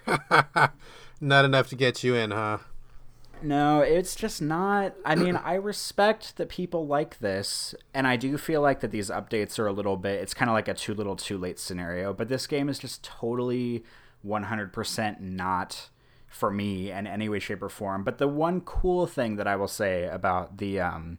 not 1.20 1.44
enough 1.44 1.68
to 1.70 1.76
get 1.76 2.04
you 2.04 2.14
in, 2.14 2.30
huh? 2.30 2.58
No, 3.42 3.80
it's 3.80 4.16
just 4.16 4.40
not. 4.40 4.94
I 5.04 5.14
mean, 5.14 5.36
I 5.36 5.54
respect 5.54 6.36
that 6.36 6.48
people 6.48 6.86
like 6.86 7.18
this, 7.18 7.74
and 7.92 8.06
I 8.06 8.16
do 8.16 8.38
feel 8.38 8.60
like 8.60 8.80
that 8.80 8.90
these 8.90 9.10
updates 9.10 9.58
are 9.58 9.66
a 9.66 9.72
little 9.72 9.96
bit. 9.96 10.20
It's 10.20 10.34
kind 10.34 10.50
of 10.50 10.54
like 10.54 10.68
a 10.68 10.74
too 10.74 10.94
little, 10.94 11.16
too 11.16 11.38
late 11.38 11.58
scenario. 11.58 12.12
But 12.12 12.28
this 12.28 12.46
game 12.46 12.68
is 12.68 12.78
just 12.78 13.04
totally 13.04 13.84
100% 14.26 15.20
not 15.20 15.90
for 16.28 16.50
me 16.50 16.90
in 16.90 17.06
any 17.06 17.28
way, 17.28 17.38
shape, 17.38 17.62
or 17.62 17.68
form. 17.68 18.04
But 18.04 18.18
the 18.18 18.28
one 18.28 18.60
cool 18.62 19.06
thing 19.06 19.36
that 19.36 19.46
I 19.46 19.56
will 19.56 19.68
say 19.68 20.04
about 20.04 20.58
the 20.58 20.80
um, 20.80 21.18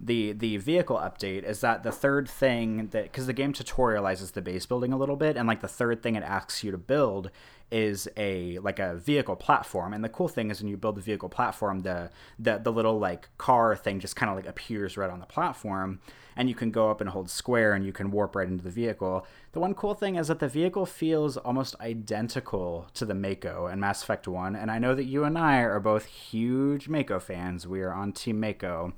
the 0.00 0.32
the 0.32 0.56
vehicle 0.58 0.96
update 0.96 1.44
is 1.44 1.60
that 1.60 1.82
the 1.82 1.92
third 1.92 2.28
thing 2.28 2.88
that 2.88 3.04
because 3.04 3.26
the 3.26 3.32
game 3.32 3.52
tutorializes 3.52 4.32
the 4.32 4.42
base 4.42 4.64
building 4.66 4.92
a 4.92 4.98
little 4.98 5.16
bit, 5.16 5.36
and 5.36 5.48
like 5.48 5.60
the 5.60 5.68
third 5.68 6.02
thing 6.02 6.14
it 6.14 6.22
asks 6.22 6.62
you 6.62 6.70
to 6.70 6.78
build 6.78 7.30
is 7.70 8.08
a 8.16 8.58
like 8.60 8.78
a 8.78 8.96
vehicle 8.96 9.36
platform. 9.36 9.92
And 9.92 10.02
the 10.02 10.08
cool 10.08 10.28
thing 10.28 10.50
is 10.50 10.60
when 10.60 10.68
you 10.68 10.76
build 10.76 10.96
the 10.96 11.02
vehicle 11.02 11.28
platform 11.28 11.80
the 11.80 12.10
the, 12.38 12.58
the 12.58 12.72
little 12.72 12.98
like 12.98 13.28
car 13.38 13.76
thing 13.76 14.00
just 14.00 14.16
kind 14.16 14.30
of 14.30 14.36
like 14.36 14.46
appears 14.46 14.96
right 14.96 15.10
on 15.10 15.20
the 15.20 15.26
platform. 15.26 16.00
And 16.36 16.48
you 16.48 16.54
can 16.54 16.70
go 16.70 16.88
up 16.88 17.00
and 17.00 17.10
hold 17.10 17.28
square 17.28 17.74
and 17.74 17.84
you 17.84 17.92
can 17.92 18.12
warp 18.12 18.36
right 18.36 18.46
into 18.46 18.62
the 18.62 18.70
vehicle. 18.70 19.26
The 19.52 19.60
one 19.60 19.74
cool 19.74 19.94
thing 19.94 20.14
is 20.14 20.28
that 20.28 20.38
the 20.38 20.48
vehicle 20.48 20.86
feels 20.86 21.36
almost 21.36 21.74
identical 21.80 22.86
to 22.94 23.04
the 23.04 23.14
mako 23.14 23.66
and 23.66 23.80
mass 23.80 24.02
effect 24.02 24.28
1 24.28 24.54
and 24.54 24.70
i 24.70 24.78
know 24.78 24.94
that 24.94 25.04
you 25.04 25.24
and 25.24 25.36
i 25.36 25.58
are 25.58 25.80
both 25.80 26.04
huge 26.06 26.88
mako 26.88 27.18
fans. 27.18 27.66
We 27.66 27.80
are 27.80 27.92
on 27.92 28.12
team 28.12 28.40
mako 28.40 28.92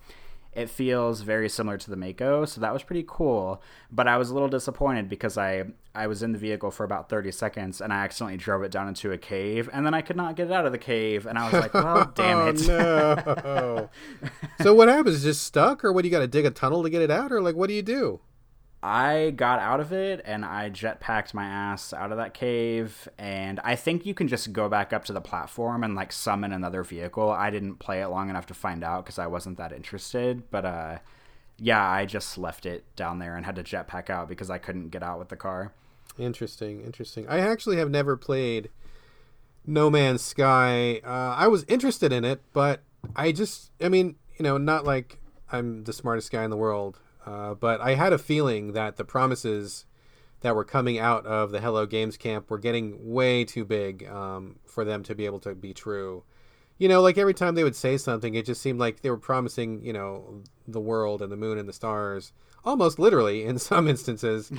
it 0.53 0.69
feels 0.69 1.21
very 1.21 1.49
similar 1.49 1.79
to 1.79 1.91
the 1.91 1.97
Mako, 1.97 2.45
so 2.45 2.61
that 2.61 2.73
was 2.73 2.83
pretty 2.83 3.05
cool. 3.07 3.63
But 3.91 4.09
I 4.09 4.17
was 4.17 4.31
a 4.31 4.35
little 4.35 4.49
disappointed 4.49 5.09
because 5.09 5.39
I 5.39 5.65
I 5.95 6.07
was 6.07 6.23
in 6.23 6.33
the 6.33 6.39
vehicle 6.39 6.71
for 6.71 6.85
about 6.85 7.09
30 7.09 7.33
seconds 7.33 7.81
and 7.81 7.93
I 7.93 8.05
accidentally 8.05 8.37
drove 8.37 8.63
it 8.63 8.71
down 8.71 8.89
into 8.89 9.11
a 9.13 9.19
cave 9.19 9.69
and 9.73 9.85
then 9.85 9.93
I 9.93 10.03
could 10.03 10.17
not 10.17 10.37
get 10.37 10.47
it 10.47 10.53
out 10.53 10.67
of 10.67 10.73
the 10.73 10.79
cave 10.79 11.27
and 11.27 11.37
I 11.37 11.45
was 11.45 11.53
like, 11.53 11.75
well, 11.75 12.13
damn 12.15 12.39
oh, 12.39 12.49
it. 12.49 12.67
no. 12.67 13.91
so 14.63 14.75
what 14.75 14.89
happens? 14.89 15.17
Is 15.17 15.23
just 15.23 15.43
stuck 15.43 15.85
or 15.85 15.93
what 15.93 16.03
do 16.03 16.09
you 16.09 16.13
got 16.13 16.21
to 16.21 16.29
dig 16.29 16.47
a 16.47 16.51
tunnel 16.51 16.83
to 16.83 16.91
get 16.91 17.03
it 17.03 17.11
out 17.11 17.33
or 17.33 17.43
like 17.43 17.57
what 17.57 17.69
do 17.69 17.75
you 17.75 17.83
do? 17.83 18.21
I 18.83 19.33
got 19.37 19.59
out 19.59 19.81
of 19.81 19.93
it 19.93 20.23
and 20.25 20.45
I 20.45 20.71
jetpacked 20.71 21.35
my 21.35 21.45
ass 21.45 21.93
out 21.93 22.13
of 22.13 22.19
that 22.19 22.33
cave. 22.33 23.09
And 23.19 23.61
I 23.63 23.77
think 23.77 24.07
you 24.07 24.15
can 24.15 24.27
just 24.27 24.53
go 24.53 24.69
back 24.69 24.93
up 24.93 25.05
to 25.07 25.13
the 25.13 25.21
platform 25.21 25.85
and 25.85 25.95
like 25.95 26.13
summon 26.13 26.53
another 26.53 26.83
vehicle. 26.83 27.31
I 27.31 27.51
didn't 27.51 27.77
play 27.77 28.01
it 28.01 28.09
long 28.09 28.31
enough 28.31 28.47
to 28.47 28.55
find 28.55 28.83
out 28.83 29.05
because 29.05 29.19
I 29.19 29.27
wasn't 29.27 29.59
that 29.59 29.73
interested. 29.73 30.51
But 30.51 30.65
uh, 30.65 30.99
yeah, 31.59 31.87
I 31.87 32.07
just 32.07 32.39
left 32.39 32.65
it 32.65 32.85
down 32.97 33.19
there 33.19 33.37
and 33.37 33.45
had 33.45 33.57
to 33.57 33.63
jetpack 33.63 34.09
out 34.09 34.29
because 34.29 34.49
I 34.49 34.57
couldn't 34.57 34.89
get 34.89 35.03
out 35.03 35.19
with 35.19 35.29
the 35.29 35.37
car. 35.37 35.73
Interesting, 36.19 36.81
interesting. 36.81 37.29
I 37.29 37.39
actually 37.41 37.77
have 37.77 37.91
never 37.91 38.17
played 38.17 38.71
No 39.67 39.91
Man's 39.91 40.23
Sky. 40.23 41.01
Uh, 41.05 41.35
I 41.37 41.49
was 41.49 41.65
interested 41.65 42.13
in 42.13 42.25
it, 42.25 42.41
but 42.55 42.81
I 43.15 43.33
just, 43.33 43.71
I 43.81 43.91
mean, 43.91 44.17
you 44.39 44.43
know, 44.43 44.57
not 44.57 44.85
like 44.85 45.19
I'm 45.53 45.85
the 45.85 45.93
smartest 45.93 46.33
guy 46.33 46.45
in 46.45 46.51
the 46.51 46.57
world. 46.57 46.99
Uh, 47.27 47.55
but 47.55 47.81
I 47.81 47.95
had 47.95 48.13
a 48.13 48.19
feeling 48.19 48.73
that 48.73 48.97
the 48.97 49.05
promises 49.05 49.85
that 50.41 50.55
were 50.55 50.65
coming 50.65 50.99
out 50.99 51.27
of 51.27 51.51
the 51.51 51.61
Hello 51.61 51.87
Games 51.87 52.17
camp 52.17 52.51
were 52.51 52.59
getting 52.59 53.13
way 53.13 53.45
too 53.45 53.65
big 53.65 54.07
um, 54.09 54.57
for 54.67 54.85
them 54.85 55.03
to 55.05 55.15
be 55.15 55.27
able 55.27 55.41
to 55.41 55.55
be 55.55 55.75
true. 55.75 56.25
You 56.79 56.89
know, 56.89 57.03
like 57.03 57.19
every 57.19 57.35
time 57.35 57.55
they 57.55 57.65
would 57.65 57.77
say 57.77 57.99
something, 57.99 58.35
it 58.35 58.47
just 58.47 58.63
seemed 58.63 58.81
like 58.81 59.03
they 59.03 59.11
were 59.11 59.19
promising, 59.19 59.85
you 59.85 59.93
know, 59.93 60.43
the 60.67 60.81
world 60.81 61.21
and 61.21 61.31
the 61.31 61.37
moon 61.37 61.59
and 61.59 61.69
the 61.69 61.75
stars, 61.75 62.33
almost 62.65 62.99
literally 62.99 63.45
in 63.45 63.59
some 63.59 63.87
instances. 63.87 64.51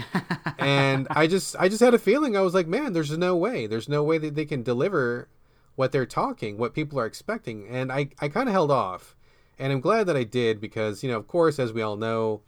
and 0.60 1.08
I 1.10 1.26
just, 1.26 1.56
I 1.58 1.68
just 1.68 1.82
had 1.82 1.96
a 1.96 2.00
feeling. 2.00 2.38
I 2.38 2.42
was 2.42 2.54
like, 2.54 2.68
man, 2.68 2.94
there's 2.94 3.18
no 3.18 3.36
way. 3.36 3.66
There's 3.66 3.90
no 3.90 4.04
way 4.04 4.20
that 4.20 4.36
they 4.36 4.46
can 4.46 4.62
deliver 4.62 5.30
what 5.76 5.92
they're 5.92 6.06
talking, 6.06 6.58
what 6.58 6.76
people 6.76 7.00
are 7.00 7.08
expecting. 7.08 7.68
And 7.68 7.92
I, 7.92 8.10
I 8.20 8.28
kind 8.28 8.48
of 8.48 8.54
held 8.54 8.70
off. 8.70 9.16
And 9.58 9.74
I'm 9.74 9.82
glad 9.82 10.06
that 10.08 10.18
I 10.18 10.24
did 10.24 10.62
because, 10.62 11.02
you 11.02 11.10
know, 11.10 11.18
of 11.18 11.28
course, 11.28 11.58
as 11.58 11.74
we 11.74 11.82
all 11.82 11.98
know, 11.98 12.42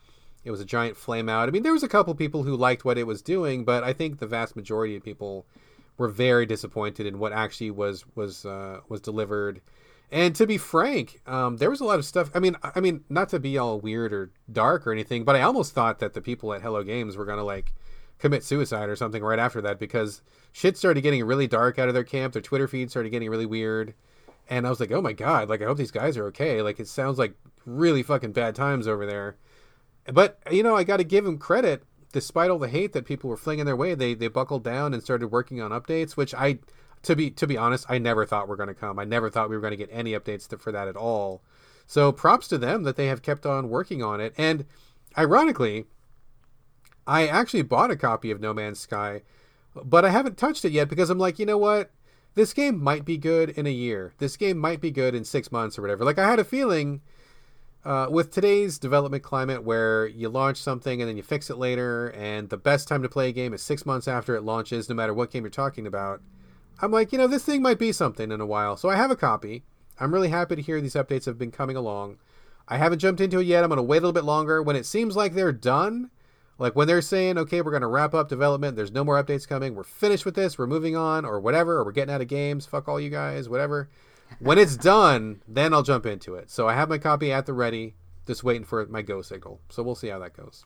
it 0.43 0.51
was 0.51 0.61
a 0.61 0.65
giant 0.65 0.97
flame 0.97 1.29
out. 1.29 1.47
I 1.47 1.51
mean, 1.51 1.63
there 1.63 1.73
was 1.73 1.83
a 1.83 1.89
couple 1.89 2.13
people 2.15 2.43
who 2.43 2.55
liked 2.55 2.83
what 2.83 2.97
it 2.97 3.07
was 3.07 3.21
doing, 3.21 3.63
but 3.63 3.83
I 3.83 3.93
think 3.93 4.19
the 4.19 4.27
vast 4.27 4.55
majority 4.55 4.95
of 4.95 5.03
people 5.03 5.45
were 5.97 6.09
very 6.09 6.45
disappointed 6.45 7.05
in 7.05 7.19
what 7.19 7.31
actually 7.31 7.71
was 7.71 8.05
was 8.15 8.45
uh, 8.45 8.81
was 8.89 9.01
delivered. 9.01 9.61
And 10.11 10.35
to 10.35 10.45
be 10.45 10.57
frank, 10.57 11.21
um, 11.25 11.57
there 11.57 11.69
was 11.69 11.81
a 11.81 11.85
lot 11.85 11.97
of 11.97 12.05
stuff. 12.05 12.29
I 12.35 12.39
mean, 12.39 12.55
I 12.63 12.79
mean, 12.79 13.03
not 13.09 13.29
to 13.29 13.39
be 13.39 13.57
all 13.57 13.79
weird 13.79 14.13
or 14.13 14.31
dark 14.51 14.85
or 14.85 14.91
anything, 14.91 15.23
but 15.23 15.35
I 15.35 15.41
almost 15.41 15.73
thought 15.73 15.99
that 15.99 16.13
the 16.13 16.21
people 16.21 16.53
at 16.53 16.61
Hello 16.61 16.83
Games 16.83 17.15
were 17.15 17.25
gonna 17.25 17.43
like 17.43 17.73
commit 18.19 18.43
suicide 18.43 18.89
or 18.89 18.95
something 18.95 19.23
right 19.23 19.39
after 19.39 19.61
that 19.61 19.79
because 19.79 20.21
shit 20.51 20.77
started 20.77 21.01
getting 21.01 21.23
really 21.25 21.47
dark 21.47 21.79
out 21.79 21.87
of 21.87 21.93
their 21.93 22.03
camp. 22.03 22.33
Their 22.33 22.41
Twitter 22.41 22.67
feed 22.67 22.91
started 22.91 23.09
getting 23.09 23.29
really 23.29 23.45
weird, 23.45 23.93
and 24.49 24.67
I 24.67 24.69
was 24.69 24.79
like, 24.79 24.91
oh 24.91 25.01
my 25.01 25.13
god, 25.13 25.49
like 25.49 25.61
I 25.61 25.65
hope 25.65 25.77
these 25.77 25.91
guys 25.91 26.17
are 26.17 26.27
okay. 26.27 26.61
Like 26.61 26.79
it 26.79 26.87
sounds 26.87 27.17
like 27.17 27.33
really 27.65 28.03
fucking 28.03 28.33
bad 28.33 28.55
times 28.55 28.87
over 28.87 29.05
there. 29.05 29.37
But 30.11 30.39
you 30.51 30.63
know, 30.63 30.75
I 30.75 30.83
got 30.83 30.97
to 30.97 31.03
give 31.03 31.25
them 31.25 31.37
credit. 31.37 31.83
Despite 32.11 32.51
all 32.51 32.59
the 32.59 32.67
hate 32.67 32.93
that 32.93 33.05
people 33.05 33.29
were 33.29 33.37
flinging 33.37 33.65
their 33.65 33.75
way, 33.75 33.95
they 33.95 34.13
they 34.13 34.27
buckled 34.27 34.63
down 34.63 34.93
and 34.93 35.01
started 35.01 35.27
working 35.27 35.61
on 35.61 35.71
updates, 35.71 36.11
which 36.11 36.33
I, 36.35 36.59
to 37.03 37.15
be 37.15 37.31
to 37.31 37.47
be 37.47 37.57
honest, 37.57 37.85
I 37.89 37.97
never 37.97 38.25
thought 38.25 38.47
were 38.47 38.55
going 38.55 38.67
to 38.67 38.75
come. 38.75 38.99
I 38.99 39.03
never 39.03 39.29
thought 39.29 39.49
we 39.49 39.55
were 39.55 39.61
going 39.61 39.71
to 39.71 39.77
get 39.77 39.89
any 39.91 40.11
updates 40.11 40.47
to, 40.49 40.57
for 40.57 40.71
that 40.71 40.87
at 40.87 40.95
all. 40.95 41.41
So 41.87 42.11
props 42.11 42.47
to 42.49 42.57
them 42.57 42.83
that 42.83 42.95
they 42.95 43.07
have 43.07 43.21
kept 43.21 43.45
on 43.45 43.69
working 43.69 44.03
on 44.03 44.21
it. 44.21 44.33
And 44.37 44.65
ironically, 45.17 45.85
I 47.05 47.27
actually 47.27 47.63
bought 47.63 47.91
a 47.91 47.95
copy 47.95 48.31
of 48.31 48.39
No 48.39 48.53
Man's 48.53 48.79
Sky, 48.79 49.21
but 49.75 50.05
I 50.05 50.09
haven't 50.09 50.37
touched 50.37 50.65
it 50.65 50.71
yet 50.71 50.89
because 50.89 51.09
I'm 51.09 51.17
like, 51.17 51.39
you 51.39 51.45
know 51.45 51.57
what? 51.57 51.91
This 52.35 52.53
game 52.53 52.81
might 52.81 53.05
be 53.05 53.17
good 53.17 53.49
in 53.49 53.67
a 53.67 53.71
year. 53.71 54.13
This 54.17 54.37
game 54.37 54.57
might 54.57 54.81
be 54.81 54.91
good 54.91 55.13
in 55.13 55.23
six 55.23 55.51
months 55.51 55.77
or 55.77 55.81
whatever. 55.81 56.03
Like 56.03 56.17
I 56.17 56.29
had 56.29 56.39
a 56.39 56.43
feeling 56.43 57.01
uh, 57.85 58.07
with 58.09 58.31
today's 58.31 58.77
development 58.77 59.23
climate 59.23 59.63
where 59.63 60.07
you 60.07 60.29
launch 60.29 60.57
something 60.57 61.01
and 61.01 61.09
then 61.09 61.17
you 61.17 61.23
fix 61.23 61.49
it 61.49 61.57
later, 61.57 62.09
and 62.11 62.49
the 62.49 62.57
best 62.57 62.87
time 62.87 63.03
to 63.03 63.09
play 63.09 63.29
a 63.29 63.33
game 63.33 63.53
is 63.53 63.61
six 63.61 63.85
months 63.85 64.07
after 64.07 64.35
it 64.35 64.43
launches, 64.43 64.87
no 64.87 64.95
matter 64.95 65.13
what 65.13 65.31
game 65.31 65.43
you're 65.43 65.49
talking 65.49 65.85
about, 65.85 66.21
I'm 66.81 66.91
like, 66.91 67.11
you 67.11 67.17
know, 67.17 67.27
this 67.27 67.43
thing 67.43 67.61
might 67.61 67.79
be 67.79 67.91
something 67.91 68.31
in 68.31 68.41
a 68.41 68.45
while. 68.45 68.77
So 68.77 68.89
I 68.89 68.95
have 68.95 69.11
a 69.11 69.15
copy. 69.15 69.63
I'm 69.99 70.13
really 70.13 70.29
happy 70.29 70.55
to 70.55 70.61
hear 70.61 70.81
these 70.81 70.95
updates 70.95 71.25
have 71.25 71.37
been 71.37 71.51
coming 71.51 71.75
along. 71.75 72.17
I 72.67 72.77
haven't 72.77 72.99
jumped 72.99 73.21
into 73.21 73.39
it 73.39 73.47
yet. 73.47 73.63
I'm 73.63 73.69
going 73.69 73.77
to 73.77 73.83
wait 73.83 73.97
a 73.97 74.01
little 74.01 74.13
bit 74.13 74.23
longer. 74.23 74.61
When 74.61 74.75
it 74.75 74.85
seems 74.85 75.15
like 75.15 75.33
they're 75.33 75.51
done, 75.51 76.09
like 76.57 76.75
when 76.75 76.87
they're 76.87 77.01
saying, 77.01 77.37
okay, 77.37 77.61
we're 77.61 77.71
going 77.71 77.81
to 77.81 77.87
wrap 77.87 78.13
up 78.13 78.29
development, 78.29 78.77
there's 78.77 78.91
no 78.91 79.03
more 79.03 79.21
updates 79.21 79.47
coming, 79.47 79.75
we're 79.75 79.83
finished 79.83 80.23
with 80.23 80.35
this, 80.35 80.57
we're 80.57 80.67
moving 80.67 80.95
on, 80.95 81.25
or 81.25 81.39
whatever, 81.39 81.77
or 81.77 81.83
we're 81.83 81.91
getting 81.91 82.13
out 82.13 82.21
of 82.21 82.27
games, 82.27 82.65
fuck 82.65 82.87
all 82.87 82.99
you 82.99 83.09
guys, 83.09 83.49
whatever 83.49 83.89
when 84.39 84.57
it's 84.57 84.77
done, 84.77 85.41
then 85.47 85.73
I'll 85.73 85.83
jump 85.83 86.05
into 86.05 86.35
it. 86.35 86.49
So 86.49 86.67
I 86.67 86.73
have 86.73 86.89
my 86.89 86.97
copy 86.97 87.31
at 87.31 87.45
the 87.45 87.53
ready, 87.53 87.95
just 88.25 88.43
waiting 88.43 88.63
for 88.63 88.85
my 88.87 89.01
go 89.01 89.21
signal. 89.21 89.59
So 89.69 89.83
we'll 89.83 89.95
see 89.95 90.09
how 90.09 90.19
that 90.19 90.35
goes. 90.35 90.65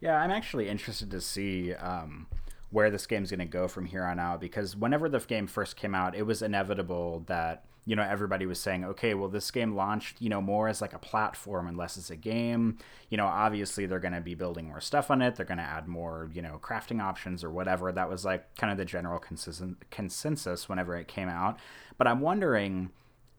Yeah, 0.00 0.16
I'm 0.16 0.30
actually 0.30 0.68
interested 0.68 1.10
to 1.12 1.20
see 1.20 1.72
um, 1.74 2.26
where 2.70 2.90
this 2.90 3.06
game's 3.06 3.30
going 3.30 3.38
to 3.38 3.46
go 3.46 3.68
from 3.68 3.86
here 3.86 4.04
on 4.04 4.18
out 4.18 4.40
because 4.40 4.76
whenever 4.76 5.08
the 5.08 5.20
game 5.20 5.46
first 5.46 5.76
came 5.76 5.94
out, 5.94 6.14
it 6.14 6.24
was 6.24 6.42
inevitable 6.42 7.24
that 7.26 7.64
you 7.86 7.94
know 7.94 8.02
everybody 8.02 8.46
was 8.46 8.58
saying 8.58 8.84
okay 8.84 9.12
well 9.14 9.28
this 9.28 9.50
game 9.50 9.76
launched 9.76 10.20
you 10.20 10.28
know 10.28 10.40
more 10.40 10.68
as 10.68 10.80
like 10.80 10.94
a 10.94 10.98
platform 10.98 11.66
and 11.66 11.76
less 11.76 11.96
as 11.96 12.10
a 12.10 12.16
game. 12.16 12.78
You 13.10 13.16
know 13.16 13.26
obviously 13.26 13.86
they're 13.86 14.00
going 14.00 14.14
to 14.14 14.20
be 14.20 14.34
building 14.34 14.68
more 14.68 14.80
stuff 14.80 15.10
on 15.10 15.22
it. 15.22 15.36
They're 15.36 15.46
going 15.46 15.58
to 15.58 15.64
add 15.64 15.88
more 15.88 16.30
you 16.32 16.42
know 16.42 16.58
crafting 16.62 17.02
options 17.02 17.44
or 17.44 17.50
whatever. 17.50 17.92
That 17.92 18.08
was 18.08 18.24
like 18.24 18.54
kind 18.56 18.70
of 18.70 18.78
the 18.78 18.84
general 18.84 19.18
consistent 19.18 19.90
consensus 19.90 20.68
whenever 20.68 20.96
it 20.96 21.08
came 21.08 21.28
out. 21.28 21.58
But 21.98 22.06
I'm 22.06 22.20
wondering 22.20 22.90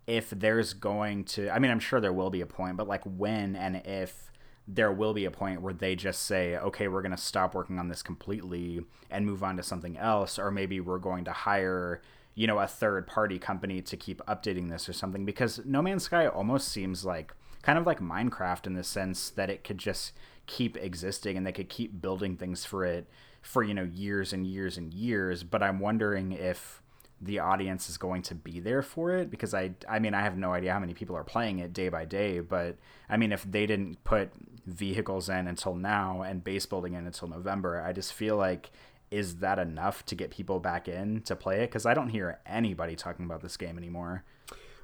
if 0.08 0.30
there's 0.30 0.74
going 0.74 1.24
to, 1.24 1.50
I 1.50 1.60
mean, 1.60 1.72
I'm 1.72 1.80
sure 1.80 2.00
there 2.00 2.14
will 2.14 2.30
be 2.30 2.42
a 2.42 2.46
point, 2.46 2.78
but 2.78 2.88
like 2.88 3.04
when 3.06 3.56
and 3.56 3.78
if 3.86 4.32
there 4.68 4.92
will 4.92 5.14
be 5.14 5.26
a 5.26 5.32
point 5.32 5.62
where 5.62 5.74
they 5.74 5.96
just 5.96 6.24
say, 6.24 6.58
okay, 6.58 6.88
we're 6.88 7.02
going 7.02 7.16
to 7.16 7.22
stop 7.22 7.54
working 7.54 7.78
on 7.78 7.88
this 7.88 8.02
completely 8.02 8.82
and 9.10 9.26
move 9.26 9.44
on 9.44 9.58
to 9.58 9.64
something 9.64 9.98
else, 9.98 10.40
or 10.40 10.52
maybe 10.52 10.80
we're 10.80 11.00
going 11.00 11.24
to 11.26 11.32
hire, 11.32 12.02
you 12.36 12.46
know, 12.48 12.60
a 12.60 12.68
third 12.68 13.08
party 13.08 13.40
company 13.40 13.82
to 13.82 13.98
keep 13.98 14.22
updating 14.26 14.70
this 14.70 14.88
or 14.88 14.94
something. 14.94 15.26
Because 15.26 15.62
No 15.66 15.82
Man's 15.82 16.04
Sky 16.04 16.28
almost 16.28 16.68
seems 16.68 17.06
like 17.06 17.34
kind 17.62 17.80
of 17.80 17.88
like 17.88 18.00
Minecraft 18.00 18.68
in 18.68 18.74
the 18.74 18.84
sense 18.84 19.30
that 19.32 19.50
it 19.50 19.64
could 19.64 19.78
just 19.78 20.12
keep 20.46 20.78
existing 20.78 21.38
and 21.38 21.48
they 21.48 21.52
could 21.52 21.70
keep 21.70 22.02
building 22.02 22.38
things 22.38 22.66
for 22.66 22.86
it 22.86 23.08
for, 23.42 23.64
you 23.64 23.74
know, 23.74 23.84
years 23.84 24.34
and 24.34 24.46
years 24.46 24.78
and 24.78 24.94
years. 24.94 25.44
But 25.44 25.64
I'm 25.64 25.80
wondering 25.80 26.34
if 26.34 26.82
the 27.22 27.40
audience 27.40 27.90
is 27.90 27.98
going 27.98 28.22
to 28.22 28.36
be 28.36 28.60
there 28.60 28.82
for 28.82 29.12
it 29.12 29.32
because 29.32 29.54
I 29.54 29.72
I 29.88 30.00
mean 30.00 30.14
I 30.14 30.22
have 30.22 30.38
no 30.38 30.54
idea 30.54 30.74
how 30.74 30.80
many 30.80 30.94
people 30.94 31.16
are 31.16 31.24
playing 31.24 31.60
it 31.60 31.72
day 31.72 31.88
by 31.88 32.04
day 32.04 32.40
but 32.40 32.76
I 33.10 33.16
mean 33.16 33.32
if 33.32 33.50
they 33.50 33.66
didn't 33.66 34.04
put 34.04 34.32
vehicles 34.66 35.30
in 35.30 35.48
until 35.48 35.76
now 35.76 36.24
and 36.24 36.44
base 36.44 36.66
building 36.66 36.94
in 36.94 37.06
until 37.06 37.30
November 37.30 37.82
I 37.82 37.94
just 37.94 38.14
feel 38.14 38.36
like 38.36 38.70
is 39.16 39.38
that 39.38 39.58
enough 39.58 40.06
to 40.06 40.14
get 40.14 40.30
people 40.30 40.60
back 40.60 40.90
in 40.90 41.22
to 41.22 41.38
play 41.38 41.64
it 41.64 41.68
because 41.68 41.86
I 41.86 41.94
don't 41.94 42.10
hear 42.10 42.40
anybody 42.46 42.98
talking 42.98 43.24
about 43.24 43.42
this 43.42 43.56
game 43.56 43.78
anymore. 43.78 44.26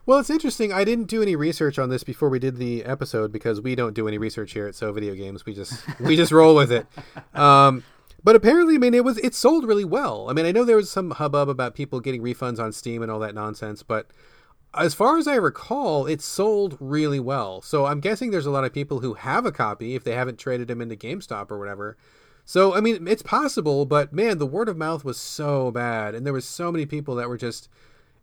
Well, 0.05 0.19
it's 0.19 0.29
interesting. 0.29 0.71
I 0.71 0.85
didn't 0.85 1.09
do 1.09 1.21
any 1.21 1.35
research 1.35 1.77
on 1.77 1.89
this 1.89 2.03
before 2.03 2.29
we 2.29 2.39
did 2.39 2.55
the 2.55 2.85
episode 2.85 3.33
because 3.33 3.59
we 3.59 3.75
don't 3.75 3.93
do 3.93 4.07
any 4.07 4.17
research 4.17 4.53
here 4.53 4.67
at 4.67 4.73
So 4.73 4.91
Video 4.93 5.13
Games. 5.15 5.45
We 5.45 5.53
just 5.53 5.83
we 5.99 6.15
just 6.15 6.31
roll 6.31 6.55
with 6.55 6.71
it. 6.71 6.87
Um, 7.35 7.83
but 8.23 8.37
apparently, 8.37 8.75
I 8.75 8.77
mean, 8.77 8.93
it 8.93 9.03
was 9.03 9.17
it 9.17 9.35
sold 9.35 9.65
really 9.65 9.85
well. 9.85 10.29
I 10.29 10.33
mean, 10.33 10.45
I 10.45 10.51
know 10.53 10.63
there 10.63 10.77
was 10.77 10.89
some 10.89 11.11
hubbub 11.11 11.49
about 11.49 11.75
people 11.75 11.99
getting 11.99 12.23
refunds 12.23 12.57
on 12.57 12.71
Steam 12.71 13.01
and 13.01 13.11
all 13.11 13.19
that 13.19 13.35
nonsense, 13.35 13.83
but 13.83 14.07
as 14.73 14.93
far 14.93 15.17
as 15.17 15.27
I 15.27 15.35
recall, 15.35 16.05
it 16.05 16.21
sold 16.21 16.77
really 16.79 17.19
well. 17.19 17.61
So 17.61 17.85
I'm 17.85 17.99
guessing 17.99 18.31
there's 18.31 18.45
a 18.45 18.51
lot 18.51 18.63
of 18.63 18.71
people 18.71 19.01
who 19.01 19.15
have 19.15 19.45
a 19.45 19.51
copy 19.51 19.93
if 19.95 20.05
they 20.05 20.13
haven't 20.13 20.39
traded 20.39 20.69
them 20.69 20.81
into 20.81 20.95
GameStop 20.95 21.51
or 21.51 21.59
whatever. 21.59 21.97
So 22.51 22.75
I 22.75 22.81
mean, 22.81 23.07
it's 23.07 23.21
possible, 23.21 23.85
but 23.85 24.11
man, 24.11 24.37
the 24.37 24.45
word 24.45 24.67
of 24.67 24.75
mouth 24.75 25.05
was 25.05 25.17
so 25.17 25.71
bad, 25.71 26.13
and 26.13 26.25
there 26.25 26.33
was 26.33 26.43
so 26.43 26.69
many 26.69 26.85
people 26.85 27.15
that 27.15 27.29
were 27.29 27.37
just 27.37 27.69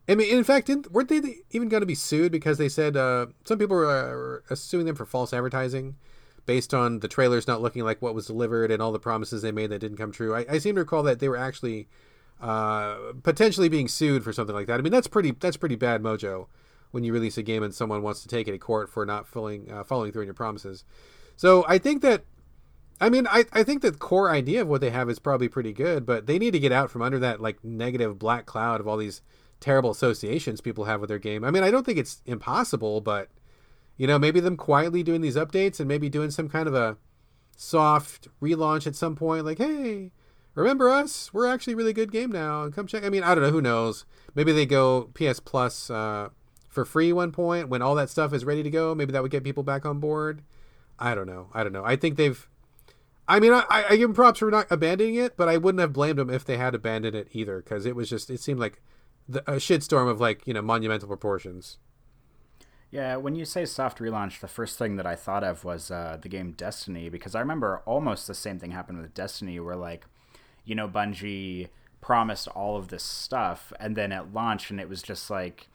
I 0.07 0.13
mean, 0.13 0.31
in 0.31 0.43
fact, 0.43 0.69
weren't 0.91 1.09
they 1.09 1.37
even 1.49 1.67
going 1.67 1.81
to 1.81 1.87
be 1.87 1.95
sued 1.95 2.31
because 2.31 2.59
they 2.59 2.69
said 2.69 2.95
uh, 2.95 3.25
some 3.43 3.57
people 3.57 3.75
were 3.75 4.43
uh, 4.47 4.53
suing 4.53 4.85
them 4.85 4.95
for 4.95 5.07
false 5.07 5.33
advertising 5.33 5.95
based 6.45 6.75
on 6.75 6.99
the 6.99 7.07
trailers 7.07 7.47
not 7.47 7.63
looking 7.63 7.83
like 7.83 8.03
what 8.03 8.13
was 8.13 8.27
delivered 8.27 8.69
and 8.69 8.83
all 8.83 8.91
the 8.91 8.99
promises 8.99 9.41
they 9.41 9.51
made 9.51 9.71
that 9.71 9.79
didn't 9.79 9.97
come 9.97 10.11
true. 10.11 10.35
I, 10.35 10.45
I 10.47 10.57
seem 10.59 10.75
to 10.75 10.81
recall 10.81 11.01
that 11.01 11.17
they 11.17 11.27
were 11.27 11.35
actually 11.35 11.87
uh, 12.39 12.97
potentially 13.23 13.67
being 13.67 13.87
sued 13.87 14.23
for 14.23 14.31
something 14.31 14.55
like 14.55 14.67
that. 14.67 14.79
I 14.79 14.83
mean, 14.83 14.93
that's 14.93 15.07
pretty 15.07 15.31
that's 15.31 15.57
pretty 15.57 15.75
bad 15.75 16.03
mojo 16.03 16.45
when 16.91 17.03
you 17.03 17.13
release 17.13 17.39
a 17.39 17.43
game 17.43 17.63
and 17.63 17.73
someone 17.73 18.03
wants 18.03 18.21
to 18.21 18.27
take 18.27 18.47
it 18.47 18.51
to 18.51 18.59
court 18.59 18.91
for 18.91 19.07
not 19.07 19.27
following 19.27 19.71
uh, 19.71 19.83
following 19.83 20.11
through 20.11 20.21
on 20.21 20.27
your 20.27 20.35
promises. 20.35 20.83
So 21.35 21.65
I 21.67 21.79
think 21.79 22.03
that 22.03 22.25
I 23.01 23.09
mean, 23.09 23.27
I, 23.27 23.45
I 23.53 23.63
think 23.63 23.81
the 23.81 23.91
core 23.91 24.29
idea 24.29 24.61
of 24.61 24.67
what 24.67 24.81
they 24.81 24.89
have 24.89 25.09
is 25.09 25.19
probably 25.19 25.47
pretty 25.47 25.71
good, 25.71 26.05
but 26.05 26.27
they 26.27 26.37
need 26.37 26.51
to 26.51 26.59
get 26.59 26.71
out 26.71 26.91
from 26.91 27.01
under 27.01 27.19
that 27.19 27.39
like 27.39 27.63
negative 27.63 28.19
black 28.19 28.45
cloud 28.45 28.81
of 28.81 28.87
all 28.87 28.97
these 28.97 29.21
terrible 29.59 29.91
associations 29.91 30.61
people 30.61 30.85
have 30.85 30.99
with 30.99 31.09
their 31.09 31.19
game. 31.19 31.43
I 31.43 31.51
mean, 31.51 31.63
I 31.63 31.71
don't 31.71 31.85
think 31.85 31.97
it's 31.97 32.21
impossible, 32.25 33.01
but 33.01 33.29
you 33.97 34.07
know, 34.07 34.17
maybe 34.17 34.39
them 34.39 34.57
quietly 34.57 35.03
doing 35.03 35.21
these 35.21 35.35
updates 35.35 35.79
and 35.79 35.87
maybe 35.87 36.09
doing 36.09 36.31
some 36.31 36.49
kind 36.49 36.67
of 36.67 36.73
a 36.73 36.97
soft 37.55 38.29
relaunch 38.41 38.87
at 38.87 38.95
some 38.95 39.15
point, 39.15 39.45
like, 39.45 39.57
hey, 39.57 40.11
remember 40.55 40.89
us? 40.89 41.33
We're 41.33 41.47
actually 41.47 41.73
a 41.73 41.75
really 41.77 41.93
good 41.93 42.11
game 42.11 42.31
now, 42.31 42.63
and 42.63 42.73
come 42.73 42.87
check. 42.87 43.03
I 43.03 43.09
mean, 43.09 43.23
I 43.23 43.35
don't 43.35 43.43
know. 43.43 43.51
Who 43.51 43.61
knows? 43.61 44.05
Maybe 44.35 44.53
they 44.53 44.65
go 44.65 45.09
PS 45.13 45.39
Plus 45.39 45.89
uh, 45.89 46.29
for 46.69 46.85
free 46.85 47.11
one 47.11 47.31
point 47.31 47.69
when 47.69 47.81
all 47.81 47.95
that 47.95 48.09
stuff 48.09 48.33
is 48.33 48.45
ready 48.45 48.63
to 48.63 48.69
go. 48.69 48.95
Maybe 48.95 49.11
that 49.11 49.21
would 49.21 49.31
get 49.31 49.43
people 49.43 49.63
back 49.63 49.85
on 49.85 49.99
board. 49.99 50.41
I 50.97 51.13
don't 51.13 51.27
know. 51.27 51.49
I 51.53 51.63
don't 51.63 51.73
know. 51.73 51.83
I 51.85 51.95
think 51.95 52.15
they've. 52.15 52.47
I 53.29 53.39
mean, 53.39 53.53
I, 53.53 53.63
I 53.69 53.95
give 53.95 54.09
them 54.09 54.15
props 54.15 54.39
for 54.39 54.49
not 54.49 54.65
abandoning 54.71 55.13
it, 55.13 55.37
but 55.37 55.47
I 55.47 55.57
wouldn't 55.57 55.79
have 55.79 55.93
blamed 55.93 56.17
them 56.17 56.31
if 56.31 56.43
they 56.43 56.57
had 56.57 56.73
abandoned 56.73 57.15
it 57.15 57.27
either, 57.31 57.61
because 57.61 57.85
it 57.85 57.95
was 57.95 58.09
just. 58.09 58.31
It 58.31 58.39
seemed 58.39 58.59
like 58.59 58.81
the, 59.27 59.41
a 59.41 59.57
shitstorm 59.57 60.09
of 60.09 60.19
like 60.19 60.47
you 60.47 60.53
know 60.53 60.63
monumental 60.63 61.07
proportions. 61.07 61.77
Yeah, 62.91 63.17
when 63.17 63.35
you 63.35 63.45
say 63.45 63.65
soft 63.65 63.99
relaunch, 63.99 64.39
the 64.39 64.47
first 64.47 64.79
thing 64.79 64.95
that 64.95 65.05
I 65.05 65.15
thought 65.15 65.43
of 65.43 65.63
was 65.63 65.91
uh, 65.91 66.17
the 66.19 66.27
game 66.27 66.53
Destiny 66.53 67.07
because 67.09 67.35
I 67.35 67.39
remember 67.39 67.83
almost 67.85 68.25
the 68.25 68.33
same 68.33 68.57
thing 68.57 68.71
happened 68.71 68.99
with 68.99 69.13
Destiny, 69.13 69.59
where 69.59 69.75
like, 69.75 70.07
you 70.65 70.73
know, 70.73 70.87
Bungie 70.87 71.67
promised 72.01 72.47
all 72.47 72.77
of 72.77 72.87
this 72.87 73.03
stuff, 73.03 73.71
and 73.79 73.95
then 73.95 74.11
at 74.11 74.33
launch, 74.33 74.71
and 74.71 74.79
it 74.79 74.89
was 74.89 75.03
just 75.03 75.29
like, 75.29 75.67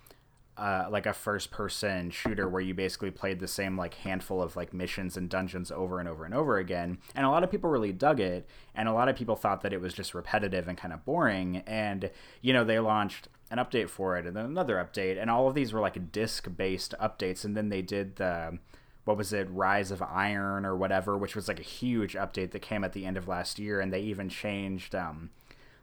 uh, 0.57 0.87
like 0.91 1.07
a 1.07 1.13
first 1.13 1.51
person 1.51 2.11
shooter 2.11 2.49
where 2.49 2.61
you 2.61 2.75
basically 2.75 3.11
played 3.11 3.41
the 3.41 3.49
same 3.49 3.77
like 3.77 3.95
handful 3.95 4.41
of 4.41 4.55
like 4.55 4.73
missions 4.73 5.17
and 5.17 5.29
dungeons 5.29 5.73
over 5.73 5.99
and 5.99 6.09
over 6.09 6.25
and 6.25 6.35
over 6.35 6.59
again. 6.59 6.99
And 7.15 7.27
a 7.27 7.31
lot 7.31 7.43
of 7.43 7.51
people 7.51 7.71
really 7.71 7.93
dug 7.93 8.21
it 8.21 8.49
and 8.75 8.89
a 8.89 8.93
lot 8.93 9.09
of 9.09 9.17
people 9.17 9.37
thought 9.37 9.63
that 9.63 9.73
it 9.73 9.81
was 9.81 9.95
just 9.95 10.15
repetitive 10.15 10.69
and 10.69 10.79
kind 10.79 10.95
of 10.95 11.05
boring. 11.05 11.63
And 11.67 12.11
you 12.41 12.53
know 12.53 12.65
they 12.65 12.79
launched 12.79 13.29
an 13.51 13.59
update 13.59 13.89
for 13.89 14.17
it 14.17 14.27
and 14.27 14.37
then 14.37 14.45
another 14.45 14.77
update 14.77 15.21
and 15.21 15.31
all 15.31 15.49
of 15.49 15.55
these 15.55 15.73
were 15.73 15.81
like 15.81 16.13
disc 16.13 16.49
based 16.57 16.95
updates. 17.01 17.45
And 17.45 17.57
then 17.57 17.69
they 17.69 17.83
did 17.83 18.17
the 18.17 18.59
what 19.05 19.17
was 19.17 19.33
it 19.33 19.51
rise 19.51 19.91
of 19.91 20.01
iron 20.01 20.65
or 20.65 20.75
whatever 20.75 21.19
which 21.19 21.37
was 21.37 21.47
like 21.47 21.61
a 21.61 21.65
huge 21.65 22.15
update 22.15 22.53
that 22.53 22.63
came 22.63 22.85
at 22.85 22.93
the 22.93 23.07
end 23.07 23.17
of 23.17 23.27
last 23.27 23.59
year. 23.59 23.81
And 23.81 23.93
they 23.93 24.01
even 24.01 24.29
changed 24.29 24.95
um, 24.95 25.31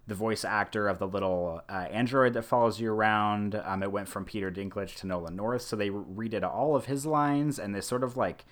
the 0.08 0.16
voice 0.16 0.44
actor 0.44 0.88
of 0.88 1.00
the 1.00 1.08
little 1.08 1.62
uh, 1.70 1.88
android 1.92 2.34
that 2.34 2.44
follows 2.44 2.80
you 2.80 2.92
around 2.92 3.56
um, 3.64 3.84
it 3.84 3.92
went 3.92 4.08
from 4.08 4.26
peter 4.26 4.52
dinklage 4.52 4.96
to 4.96 5.08
nolan 5.08 5.36
north 5.36 5.62
so 5.62 5.76
they 5.76 5.90
redid 5.90 6.44
all 6.44 6.76
of 6.76 6.86
his 6.86 7.06
lines 7.06 7.60
and 7.60 7.74
they 7.76 7.82
sort 7.82 8.04
of 8.04 8.18
like 8.18 8.46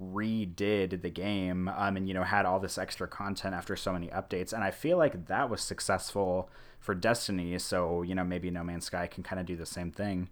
redid 0.00 1.02
the 1.02 1.10
game 1.10 1.68
um, 1.68 1.96
and 1.96 2.06
you 2.08 2.14
know 2.14 2.22
had 2.22 2.46
all 2.46 2.60
this 2.60 2.78
extra 2.78 3.08
content 3.08 3.54
after 3.54 3.76
so 3.76 3.92
many 3.92 4.08
updates 4.08 4.52
and 4.52 4.62
i 4.62 4.70
feel 4.70 4.96
like 4.96 5.26
that 5.26 5.50
was 5.50 5.60
successful 5.60 6.50
for 6.80 6.94
Destiny. 6.94 7.58
So 7.58 8.02
you 8.02 8.14
know 8.14 8.24
maybe 8.24 8.50
No 8.50 8.64
Man's 8.64 8.86
Sky 8.86 9.06
can 9.06 9.22
kind 9.22 9.38
of 9.38 9.46
do 9.46 9.54
the 9.56 9.66
same 9.66 9.92
thing. 9.92 10.28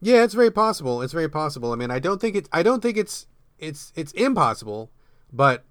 Yeah, 0.00 0.22
it's 0.22 0.34
very 0.34 0.50
possible. 0.50 1.00
It's 1.00 1.12
very 1.12 1.28
possible. 1.28 1.72
I 1.72 1.76
mean, 1.76 1.90
I 1.90 1.98
don't 1.98 2.20
think 2.20 2.36
it's 2.36 2.48
I 2.52 2.62
don't 2.62 2.82
think 2.82 2.96
it's 2.98 3.26
it's 3.58 3.92
it's 3.96 4.12
impossible, 4.12 4.90
but 5.32 5.64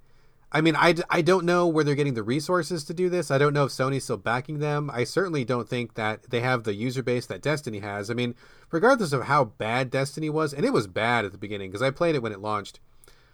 I 0.52 0.62
mean, 0.62 0.76
I, 0.78 0.96
I 1.10 1.22
don't 1.22 1.46
know 1.46 1.68
where 1.68 1.84
they're 1.84 1.96
getting 1.96 2.14
the 2.14 2.24
resources 2.24 2.86
to 2.86 2.94
do 2.94 3.10
this. 3.10 3.32
I 3.32 3.38
don't 3.38 3.54
know 3.54 3.66
if 3.66 3.72
Sony's 3.72 4.06
still 4.06 4.18
backing 4.18 4.60
them. 4.60 4.90
I 4.94 5.04
certainly 5.04 5.44
don't 5.44 5.68
think 5.68 5.96
that 5.96 6.30
they 6.30 6.40
have 6.40 6.64
the 6.64 6.74
user 6.74 7.04
base 7.04 7.26
that 7.26 7.42
Destiny 7.42 7.80
has. 7.80 8.10
I 8.10 8.14
mean, 8.14 8.34
regardless 8.72 9.12
of 9.12 9.24
how 9.24 9.44
bad 9.46 9.90
Destiny 9.90 10.30
was, 10.30 10.54
and 10.54 10.66
it 10.66 10.72
was 10.72 10.88
bad 10.88 11.26
at 11.26 11.34
the 11.34 11.38
beginning 11.38 11.70
because 11.70 11.82
I 11.82 11.92
played 11.92 12.16
it 12.16 12.22
when 12.22 12.32
it 12.32 12.40
launched. 12.40 12.80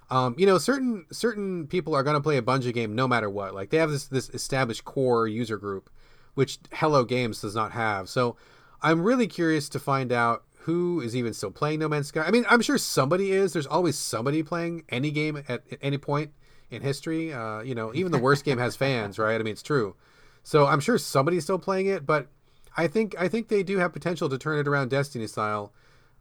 Um, 0.09 0.35
you 0.37 0.45
know, 0.45 0.57
certain 0.57 1.05
certain 1.11 1.67
people 1.67 1.95
are 1.95 2.03
going 2.03 2.15
to 2.15 2.21
play 2.21 2.37
a 2.37 2.41
Bungie 2.41 2.73
game 2.73 2.93
no 2.93 3.07
matter 3.07 3.29
what. 3.29 3.53
Like 3.53 3.69
they 3.69 3.77
have 3.77 3.91
this 3.91 4.05
this 4.05 4.29
established 4.29 4.83
core 4.83 5.27
user 5.27 5.57
group 5.57 5.89
which 6.35 6.59
Hello 6.73 7.03
Games 7.03 7.41
does 7.41 7.55
not 7.55 7.71
have. 7.71 8.09
So 8.09 8.35
I'm 8.81 9.01
really 9.01 9.27
curious 9.27 9.69
to 9.69 9.79
find 9.79 10.11
out 10.11 10.43
who 10.61 11.01
is 11.01 11.15
even 11.15 11.33
still 11.33 11.51
playing 11.51 11.79
No 11.79 11.89
Man's 11.89 12.07
Sky. 12.07 12.23
I 12.25 12.31
mean, 12.31 12.45
I'm 12.49 12.61
sure 12.61 12.77
somebody 12.77 13.31
is. 13.31 13.53
There's 13.53 13.67
always 13.67 13.97
somebody 13.97 14.43
playing 14.43 14.83
any 14.89 15.11
game 15.11 15.37
at, 15.37 15.49
at 15.49 15.79
any 15.81 15.97
point 15.97 16.31
in 16.73 16.81
history. 16.81 17.33
Uh, 17.33 17.61
you 17.61 17.75
know, 17.75 17.93
even 17.93 18.11
the 18.11 18.19
worst 18.27 18.45
game 18.45 18.57
has 18.57 18.75
fans, 18.75 19.19
right? 19.19 19.35
I 19.35 19.43
mean, 19.43 19.53
it's 19.53 19.63
true. 19.63 19.95
So 20.43 20.67
I'm 20.67 20.79
sure 20.79 20.97
somebody's 20.97 21.43
still 21.43 21.59
playing 21.59 21.87
it, 21.87 22.05
but 22.05 22.27
I 22.75 22.87
think 22.87 23.15
I 23.17 23.27
think 23.27 23.47
they 23.47 23.63
do 23.63 23.77
have 23.77 23.93
potential 23.93 24.29
to 24.29 24.37
turn 24.37 24.59
it 24.59 24.67
around 24.67 24.89
Destiny 24.89 25.27
style. 25.27 25.73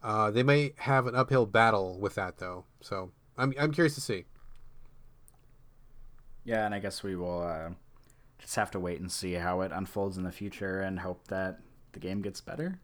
Uh, 0.02 0.30
they 0.30 0.42
may 0.42 0.74
have 0.78 1.06
an 1.06 1.14
uphill 1.14 1.46
battle 1.46 1.98
with 1.98 2.14
that 2.16 2.38
though. 2.38 2.64
So 2.80 3.10
I'm 3.36 3.54
I'm 3.58 3.72
curious 3.72 3.94
to 3.96 4.00
see. 4.00 4.24
Yeah, 6.44 6.66
and 6.66 6.74
I 6.74 6.80
guess 6.80 7.02
we 7.02 7.14
will 7.14 7.42
uh, 7.42 7.70
just 8.38 8.56
have 8.56 8.70
to 8.72 8.80
wait 8.80 9.00
and 9.00 9.10
see 9.10 9.34
how 9.34 9.60
it 9.60 9.70
unfolds 9.72 10.16
in 10.16 10.24
the 10.24 10.32
future 10.32 10.80
and 10.80 10.98
hope 11.00 11.28
that 11.28 11.60
the 11.92 12.00
game 12.00 12.20
gets 12.20 12.40
better. 12.40 12.80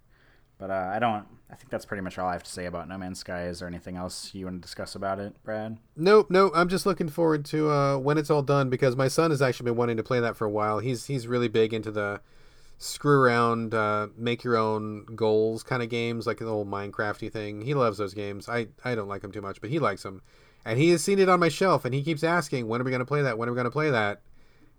But 0.59 0.71
uh, 0.71 0.91
I 0.93 0.99
don't. 0.99 1.25
I 1.51 1.55
think 1.55 1.71
that's 1.71 1.87
pretty 1.87 2.03
much 2.03 2.19
all 2.19 2.29
I 2.29 2.33
have 2.33 2.43
to 2.43 2.51
say 2.51 2.67
about 2.67 2.89
No 2.89 2.99
Man's 2.99 3.21
Sky. 3.21 3.47
Is 3.47 3.61
there 3.61 3.69
anything 3.69 3.97
else 3.97 4.35
you 4.35 4.45
want 4.45 4.61
to 4.61 4.61
discuss 4.61 4.95
about 4.95 5.19
it, 5.19 5.33
Brad? 5.45 5.79
Nope, 5.97 6.27
nope. 6.31 6.53
I'm 6.55 6.69
just 6.69 6.85
looking 6.85 7.09
forward 7.09 7.45
to 7.47 7.71
uh, 7.71 7.97
when 7.97 8.19
it's 8.19 8.29
all 8.29 8.43
done 8.43 8.69
because 8.69 8.97
my 8.97 9.09
son 9.09 9.31
has 9.31 9.41
actually 9.41 9.65
been 9.67 9.77
wanting 9.77 9.97
to 9.97 10.03
play 10.03 10.21
that 10.21 10.37
for 10.37 10.45
a 10.45 10.51
while. 10.51 10.81
He's 10.81 11.07
he's 11.07 11.27
really 11.27 11.49
big 11.49 11.73
into 11.73 11.91
the 11.91 12.21
screw 12.77 13.23
around, 13.23 13.73
uh, 13.73 14.09
make 14.17 14.45
your 14.45 14.57
own 14.57 15.05
goals 15.15 15.63
kind 15.63 15.83
of 15.83 15.89
games, 15.89 16.27
like 16.27 16.39
the 16.39 16.47
old 16.47 16.71
Minecrafty 16.71 17.33
thing. 17.33 17.63
He 17.63 17.75
loves 17.75 17.99
those 17.99 18.15
games. 18.15 18.49
I 18.49 18.69
I 18.85 18.95
don't 18.95 19.09
like 19.09 19.23
them 19.23 19.33
too 19.33 19.43
much, 19.43 19.61
but 19.61 19.71
he 19.71 19.79
likes 19.79 20.03
them, 20.03 20.23
and 20.65 20.79
he 20.79 20.91
has 20.91 21.03
seen 21.03 21.21
it 21.21 21.29
on 21.29 21.41
my 21.41 21.49
shelf, 21.49 21.85
and 21.85 21.95
he 21.95 22.03
keeps 22.03 22.25
asking, 22.25 22.67
"When 22.67 22.81
are 22.81 22.85
we 22.85 22.91
going 22.91 23.01
to 23.01 23.07
play 23.07 23.23
that? 23.23 23.39
When 23.39 23.49
are 23.49 23.53
we 23.53 23.57
going 23.57 23.65
to 23.65 23.71
play 23.71 23.91
that?" 23.91 24.21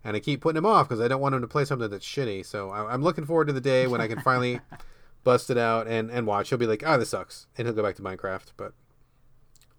and 0.02 0.16
I 0.16 0.20
keep 0.20 0.40
putting 0.40 0.56
him 0.56 0.66
off 0.66 0.88
because 0.88 1.02
I 1.02 1.08
don't 1.08 1.20
want 1.20 1.34
him 1.34 1.42
to 1.42 1.46
play 1.46 1.64
something 1.64 1.90
that's 1.90 2.06
shitty. 2.06 2.46
So 2.46 2.70
I, 2.70 2.94
am 2.94 3.02
looking 3.02 3.26
forward 3.26 3.48
to 3.48 3.52
the 3.52 3.60
day 3.60 3.86
when 3.86 4.00
I 4.00 4.08
can 4.08 4.20
finally 4.20 4.60
bust 5.24 5.50
it 5.50 5.58
out 5.58 5.86
and, 5.86 6.10
and 6.10 6.26
watch. 6.26 6.48
He'll 6.48 6.58
be 6.58 6.66
like, 6.66 6.82
"Ah, 6.84 6.94
oh, 6.94 6.98
this 6.98 7.10
sucks," 7.10 7.46
and 7.56 7.66
he'll 7.66 7.74
go 7.74 7.82
back 7.82 7.96
to 7.96 8.02
Minecraft. 8.02 8.52
But 8.56 8.72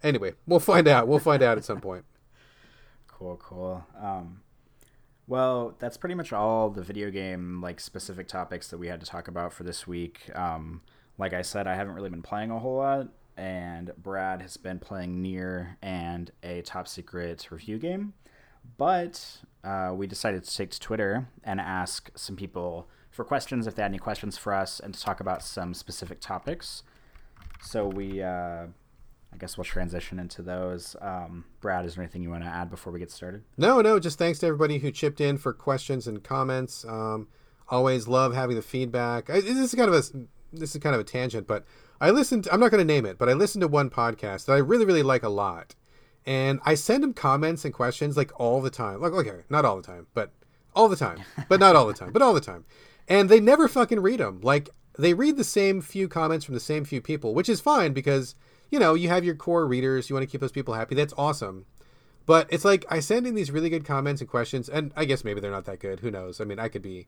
anyway, 0.03 0.33
we'll 0.45 0.59
find 0.59 0.87
out. 0.87 1.07
We'll 1.07 1.19
find 1.19 1.41
out 1.43 1.57
at 1.57 1.65
some 1.65 1.81
point. 1.81 2.05
Cool, 3.07 3.37
cool. 3.37 3.85
Um, 4.01 4.41
well, 5.27 5.75
that's 5.77 5.95
pretty 5.95 6.15
much 6.15 6.33
all 6.33 6.71
the 6.71 6.81
video 6.81 7.11
game 7.11 7.61
like 7.61 7.79
specific 7.79 8.27
topics 8.27 8.69
that 8.69 8.79
we 8.79 8.87
had 8.87 8.99
to 8.99 9.05
talk 9.05 9.27
about 9.27 9.53
for 9.53 9.63
this 9.63 9.85
week. 9.85 10.31
Um, 10.35 10.81
like 11.19 11.31
I 11.31 11.43
said, 11.43 11.67
I 11.67 11.75
haven't 11.75 11.93
really 11.93 12.09
been 12.09 12.23
playing 12.23 12.49
a 12.49 12.57
whole 12.57 12.77
lot, 12.77 13.09
and 13.37 13.91
Brad 13.95 14.41
has 14.41 14.57
been 14.57 14.79
playing 14.79 15.21
Nier 15.21 15.77
and 15.83 16.31
a 16.41 16.63
top 16.63 16.87
secret 16.87 17.47
review 17.51 17.77
game. 17.77 18.13
But 18.77 19.41
uh, 19.63 19.93
we 19.95 20.07
decided 20.07 20.43
to 20.43 20.55
take 20.55 20.71
to 20.71 20.79
Twitter 20.79 21.27
and 21.43 21.61
ask 21.61 22.09
some 22.15 22.35
people 22.35 22.89
for 23.21 23.25
questions 23.25 23.67
if 23.67 23.75
they 23.75 23.83
had 23.83 23.91
any 23.91 23.99
questions 23.99 24.35
for 24.35 24.51
us 24.51 24.79
and 24.79 24.95
to 24.95 24.99
talk 24.99 25.19
about 25.19 25.43
some 25.43 25.75
specific 25.75 26.19
topics. 26.19 26.81
So 27.61 27.85
we, 27.85 28.23
uh, 28.23 28.65
I 29.31 29.37
guess 29.37 29.57
we'll 29.57 29.65
transition 29.65 30.17
into 30.17 30.41
those. 30.41 30.95
Um, 30.99 31.45
Brad, 31.59 31.85
is 31.85 31.93
there 31.93 32.03
anything 32.03 32.23
you 32.23 32.31
want 32.31 32.43
to 32.43 32.49
add 32.49 32.71
before 32.71 32.91
we 32.91 32.97
get 32.97 33.11
started? 33.11 33.43
No, 33.57 33.79
no. 33.81 33.99
Just 33.99 34.17
thanks 34.17 34.39
to 34.39 34.47
everybody 34.47 34.79
who 34.79 34.89
chipped 34.89 35.21
in 35.21 35.37
for 35.37 35.53
questions 35.53 36.07
and 36.07 36.23
comments. 36.23 36.83
Um, 36.83 37.27
Always 37.69 38.07
love 38.07 38.33
having 38.33 38.57
the 38.57 38.61
feedback. 38.61 39.29
I, 39.29 39.39
this 39.39 39.55
is 39.55 39.75
kind 39.75 39.87
of 39.87 39.93
a 39.93 40.01
this 40.51 40.75
is 40.75 40.81
kind 40.81 40.93
of 40.93 40.99
a 40.99 41.05
tangent, 41.05 41.47
but 41.47 41.63
I 42.01 42.09
listened. 42.09 42.49
I'm 42.51 42.59
not 42.59 42.69
going 42.69 42.85
to 42.85 42.93
name 42.93 43.05
it, 43.05 43.17
but 43.17 43.29
I 43.29 43.33
listened 43.33 43.61
to 43.61 43.69
one 43.69 43.89
podcast 43.89 44.45
that 44.47 44.53
I 44.53 44.57
really 44.57 44.83
really 44.83 45.03
like 45.03 45.23
a 45.23 45.29
lot, 45.29 45.73
and 46.25 46.59
I 46.65 46.75
send 46.75 47.01
them 47.01 47.13
comments 47.13 47.63
and 47.63 47.73
questions 47.73 48.17
like 48.17 48.37
all 48.37 48.59
the 48.59 48.69
time. 48.69 48.99
Like 48.99 49.13
okay, 49.13 49.43
not 49.49 49.63
all 49.63 49.77
the 49.77 49.83
time, 49.83 50.07
but 50.13 50.33
all 50.75 50.89
the 50.89 50.97
time, 50.97 51.19
but 51.47 51.61
not 51.61 51.77
all 51.77 51.87
the 51.87 51.93
time, 51.93 52.11
but 52.11 52.21
all 52.21 52.33
the 52.33 52.41
time, 52.41 52.65
and 53.07 53.29
they 53.29 53.39
never 53.39 53.67
fucking 53.67 53.99
read 53.99 54.19
them. 54.19 54.39
Like 54.41 54.69
they 54.97 55.13
read 55.13 55.37
the 55.37 55.43
same 55.43 55.81
few 55.81 56.07
comments 56.07 56.45
from 56.45 56.53
the 56.53 56.59
same 56.59 56.85
few 56.85 57.01
people, 57.01 57.33
which 57.33 57.49
is 57.49 57.61
fine 57.61 57.93
because 57.93 58.35
you 58.69 58.79
know 58.79 58.93
you 58.93 59.09
have 59.09 59.23
your 59.23 59.35
core 59.35 59.65
readers. 59.65 60.09
You 60.09 60.15
want 60.15 60.27
to 60.27 60.31
keep 60.31 60.41
those 60.41 60.51
people 60.51 60.73
happy. 60.73 60.95
That's 60.95 61.13
awesome. 61.17 61.65
But 62.25 62.47
it's 62.49 62.65
like 62.65 62.85
I 62.89 62.99
send 62.99 63.25
in 63.25 63.35
these 63.35 63.51
really 63.51 63.69
good 63.69 63.85
comments 63.85 64.21
and 64.21 64.29
questions, 64.29 64.69
and 64.69 64.93
I 64.95 65.05
guess 65.05 65.23
maybe 65.23 65.39
they're 65.39 65.51
not 65.51 65.65
that 65.65 65.79
good. 65.79 66.01
Who 66.01 66.11
knows? 66.11 66.39
I 66.39 66.43
mean, 66.43 66.59
I 66.59 66.67
could 66.67 66.81
be, 66.81 67.07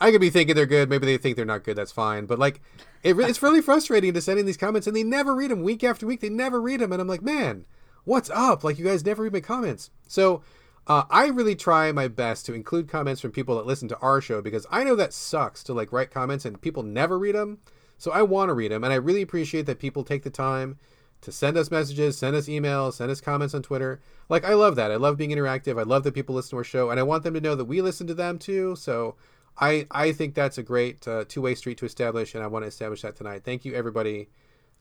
I 0.00 0.10
could 0.10 0.20
be 0.20 0.30
thinking 0.30 0.54
they're 0.54 0.66
good. 0.66 0.88
Maybe 0.88 1.06
they 1.06 1.18
think 1.18 1.36
they're 1.36 1.44
not 1.44 1.64
good. 1.64 1.76
That's 1.76 1.92
fine. 1.92 2.26
But 2.26 2.38
like, 2.38 2.60
it, 3.02 3.18
it's 3.18 3.42
really 3.42 3.60
frustrating 3.60 4.14
to 4.14 4.20
send 4.20 4.38
in 4.38 4.46
these 4.46 4.56
comments, 4.56 4.86
and 4.86 4.96
they 4.96 5.02
never 5.02 5.34
read 5.34 5.50
them 5.50 5.62
week 5.62 5.82
after 5.82 6.06
week. 6.06 6.20
They 6.20 6.28
never 6.28 6.60
read 6.60 6.80
them, 6.80 6.92
and 6.92 7.02
I'm 7.02 7.08
like, 7.08 7.22
man, 7.22 7.64
what's 8.04 8.30
up? 8.30 8.62
Like, 8.62 8.78
you 8.78 8.84
guys 8.84 9.04
never 9.04 9.24
read 9.24 9.32
my 9.32 9.40
comments. 9.40 9.90
So 10.06 10.42
uh, 10.86 11.04
I 11.10 11.26
really 11.28 11.54
try 11.54 11.92
my 11.92 12.08
best 12.08 12.46
to 12.46 12.54
include 12.54 12.88
comments 12.88 13.20
from 13.20 13.30
people 13.30 13.56
that 13.56 13.66
listen 13.66 13.88
to 13.88 13.98
our 13.98 14.20
show 14.20 14.42
because 14.42 14.66
I 14.70 14.82
know 14.84 14.96
that 14.96 15.12
sucks 15.12 15.62
to 15.64 15.74
like 15.74 15.92
write 15.92 16.10
comments 16.10 16.44
and 16.44 16.60
people 16.60 16.82
never 16.82 17.18
read 17.18 17.34
them. 17.34 17.58
So 17.98 18.10
I 18.10 18.22
want 18.22 18.48
to 18.48 18.54
read 18.54 18.72
them, 18.72 18.82
and 18.82 18.92
I 18.92 18.96
really 18.96 19.22
appreciate 19.22 19.66
that 19.66 19.78
people 19.78 20.02
take 20.02 20.24
the 20.24 20.30
time 20.30 20.76
to 21.20 21.30
send 21.30 21.56
us 21.56 21.70
messages, 21.70 22.18
send 22.18 22.34
us 22.34 22.48
emails, 22.48 22.94
send 22.94 23.12
us 23.12 23.20
comments 23.20 23.54
on 23.54 23.62
Twitter. 23.62 24.00
Like 24.28 24.44
I 24.44 24.54
love 24.54 24.74
that. 24.74 24.90
I 24.90 24.96
love 24.96 25.16
being 25.16 25.30
interactive. 25.30 25.78
I 25.78 25.84
love 25.84 26.02
that 26.02 26.14
people 26.14 26.34
listen 26.34 26.50
to 26.50 26.56
our 26.56 26.64
show, 26.64 26.90
and 26.90 26.98
I 26.98 27.04
want 27.04 27.22
them 27.22 27.34
to 27.34 27.40
know 27.40 27.54
that 27.54 27.66
we 27.66 27.80
listen 27.80 28.08
to 28.08 28.14
them 28.14 28.40
too. 28.40 28.74
So 28.74 29.14
I 29.56 29.86
I 29.90 30.10
think 30.10 30.34
that's 30.34 30.58
a 30.58 30.64
great 30.64 31.06
uh, 31.06 31.24
two 31.28 31.42
way 31.42 31.54
street 31.54 31.78
to 31.78 31.84
establish, 31.84 32.34
and 32.34 32.42
I 32.42 32.48
want 32.48 32.64
to 32.64 32.68
establish 32.68 33.02
that 33.02 33.14
tonight. 33.14 33.42
Thank 33.44 33.64
you 33.64 33.72
everybody 33.74 34.30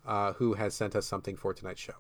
uh, 0.06 0.34
who 0.34 0.56
has 0.56 0.74
sent 0.74 0.96
us 0.96 1.06
something 1.06 1.36
for 1.36 1.54
tonight's 1.54 1.82
show. 1.82 1.94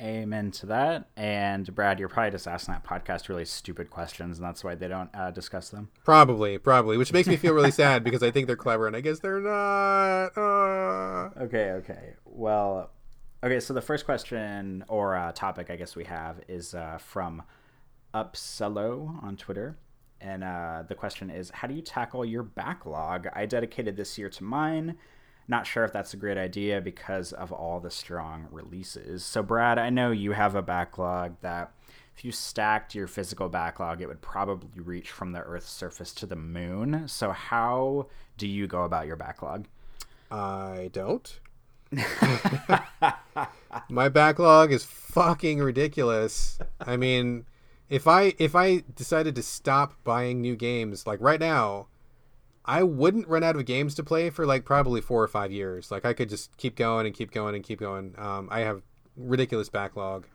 Amen 0.00 0.50
to 0.52 0.66
that. 0.66 1.08
And 1.16 1.72
Brad, 1.74 1.98
you're 1.98 2.08
probably 2.08 2.32
just 2.32 2.48
asking 2.48 2.74
that 2.74 2.84
podcast 2.84 3.28
really 3.28 3.44
stupid 3.44 3.90
questions, 3.90 4.38
and 4.38 4.46
that's 4.46 4.64
why 4.64 4.74
they 4.74 4.88
don't 4.88 5.10
uh, 5.14 5.30
discuss 5.30 5.70
them. 5.70 5.90
Probably, 6.04 6.58
probably, 6.58 6.96
which 6.96 7.12
makes 7.12 7.28
me 7.28 7.36
feel 7.36 7.54
really 7.54 7.70
sad 7.70 8.02
because 8.02 8.22
I 8.22 8.30
think 8.30 8.46
they're 8.46 8.56
clever, 8.56 8.86
and 8.86 8.96
I 8.96 9.00
guess 9.00 9.20
they're 9.20 9.40
not. 9.40 10.36
Uh... 10.36 11.30
Okay, 11.44 11.70
okay. 11.72 12.14
Well, 12.24 12.90
okay. 13.42 13.60
So 13.60 13.72
the 13.72 13.80
first 13.80 14.04
question 14.04 14.84
or 14.88 15.14
uh, 15.14 15.32
topic, 15.32 15.70
I 15.70 15.76
guess 15.76 15.94
we 15.94 16.04
have, 16.04 16.40
is 16.48 16.74
uh, 16.74 16.98
from 16.98 17.42
Upsello 18.12 19.22
on 19.22 19.36
Twitter. 19.36 19.76
And 20.20 20.42
uh, 20.42 20.84
the 20.88 20.94
question 20.94 21.30
is, 21.30 21.50
how 21.50 21.68
do 21.68 21.74
you 21.74 21.82
tackle 21.82 22.24
your 22.24 22.42
backlog? 22.42 23.28
I 23.34 23.46
dedicated 23.46 23.96
this 23.96 24.16
year 24.18 24.30
to 24.30 24.44
mine 24.44 24.96
not 25.46 25.66
sure 25.66 25.84
if 25.84 25.92
that's 25.92 26.14
a 26.14 26.18
great 26.18 26.38
idea 26.38 26.80
because 26.80 27.32
of 27.32 27.52
all 27.52 27.80
the 27.80 27.90
strong 27.90 28.46
releases. 28.50 29.24
So, 29.24 29.42
Brad, 29.42 29.78
I 29.78 29.90
know 29.90 30.10
you 30.10 30.32
have 30.32 30.54
a 30.54 30.62
backlog 30.62 31.36
that 31.42 31.72
if 32.16 32.24
you 32.24 32.32
stacked 32.32 32.94
your 32.94 33.06
physical 33.06 33.48
backlog, 33.48 34.00
it 34.00 34.08
would 34.08 34.22
probably 34.22 34.80
reach 34.80 35.10
from 35.10 35.32
the 35.32 35.40
Earth's 35.40 35.70
surface 35.70 36.12
to 36.14 36.26
the 36.26 36.36
moon. 36.36 37.08
So, 37.08 37.32
how 37.32 38.06
do 38.38 38.46
you 38.46 38.66
go 38.66 38.84
about 38.84 39.06
your 39.06 39.16
backlog? 39.16 39.66
I 40.30 40.90
don't. 40.92 41.40
My 43.88 44.08
backlog 44.08 44.72
is 44.72 44.84
fucking 44.84 45.58
ridiculous. 45.60 46.58
I 46.80 46.96
mean, 46.96 47.46
if 47.88 48.06
I 48.08 48.34
if 48.38 48.54
I 48.56 48.82
decided 48.94 49.34
to 49.36 49.42
stop 49.42 49.94
buying 50.04 50.40
new 50.40 50.56
games 50.56 51.06
like 51.06 51.20
right 51.20 51.40
now, 51.40 51.88
I 52.64 52.82
wouldn't 52.82 53.28
run 53.28 53.42
out 53.42 53.56
of 53.56 53.64
games 53.66 53.94
to 53.96 54.02
play 54.02 54.30
for 54.30 54.46
like 54.46 54.64
probably 54.64 55.00
four 55.00 55.22
or 55.22 55.28
five 55.28 55.52
years. 55.52 55.90
Like 55.90 56.04
I 56.04 56.14
could 56.14 56.30
just 56.30 56.56
keep 56.56 56.76
going 56.76 57.06
and 57.06 57.14
keep 57.14 57.30
going 57.30 57.54
and 57.54 57.62
keep 57.62 57.80
going. 57.80 58.14
Um, 58.16 58.48
I 58.50 58.60
have 58.60 58.82
ridiculous 59.16 59.68
backlog. 59.68 60.26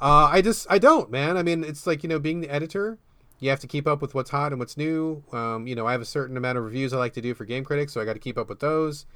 Uh, 0.00 0.28
I 0.30 0.40
just 0.40 0.66
I 0.70 0.78
don't, 0.78 1.10
man. 1.10 1.36
I 1.36 1.42
mean, 1.42 1.64
it's 1.64 1.86
like 1.86 2.02
you 2.02 2.08
know, 2.08 2.18
being 2.18 2.40
the 2.40 2.50
editor, 2.50 2.98
you 3.40 3.50
have 3.50 3.60
to 3.60 3.66
keep 3.66 3.86
up 3.86 4.00
with 4.00 4.14
what's 4.14 4.30
hot 4.30 4.52
and 4.52 4.58
what's 4.58 4.76
new. 4.76 5.24
Um, 5.32 5.66
you 5.66 5.74
know, 5.74 5.86
I 5.86 5.92
have 5.92 6.00
a 6.00 6.06
certain 6.06 6.36
amount 6.36 6.58
of 6.58 6.64
reviews 6.64 6.92
I 6.92 6.98
like 6.98 7.14
to 7.14 7.20
do 7.20 7.34
for 7.34 7.44
Game 7.44 7.64
Critics, 7.64 7.92
so 7.92 8.00
I 8.00 8.04
got 8.04 8.12
to 8.12 8.18
keep 8.18 8.38
up 8.38 8.48
with 8.48 8.60
those. 8.60 9.06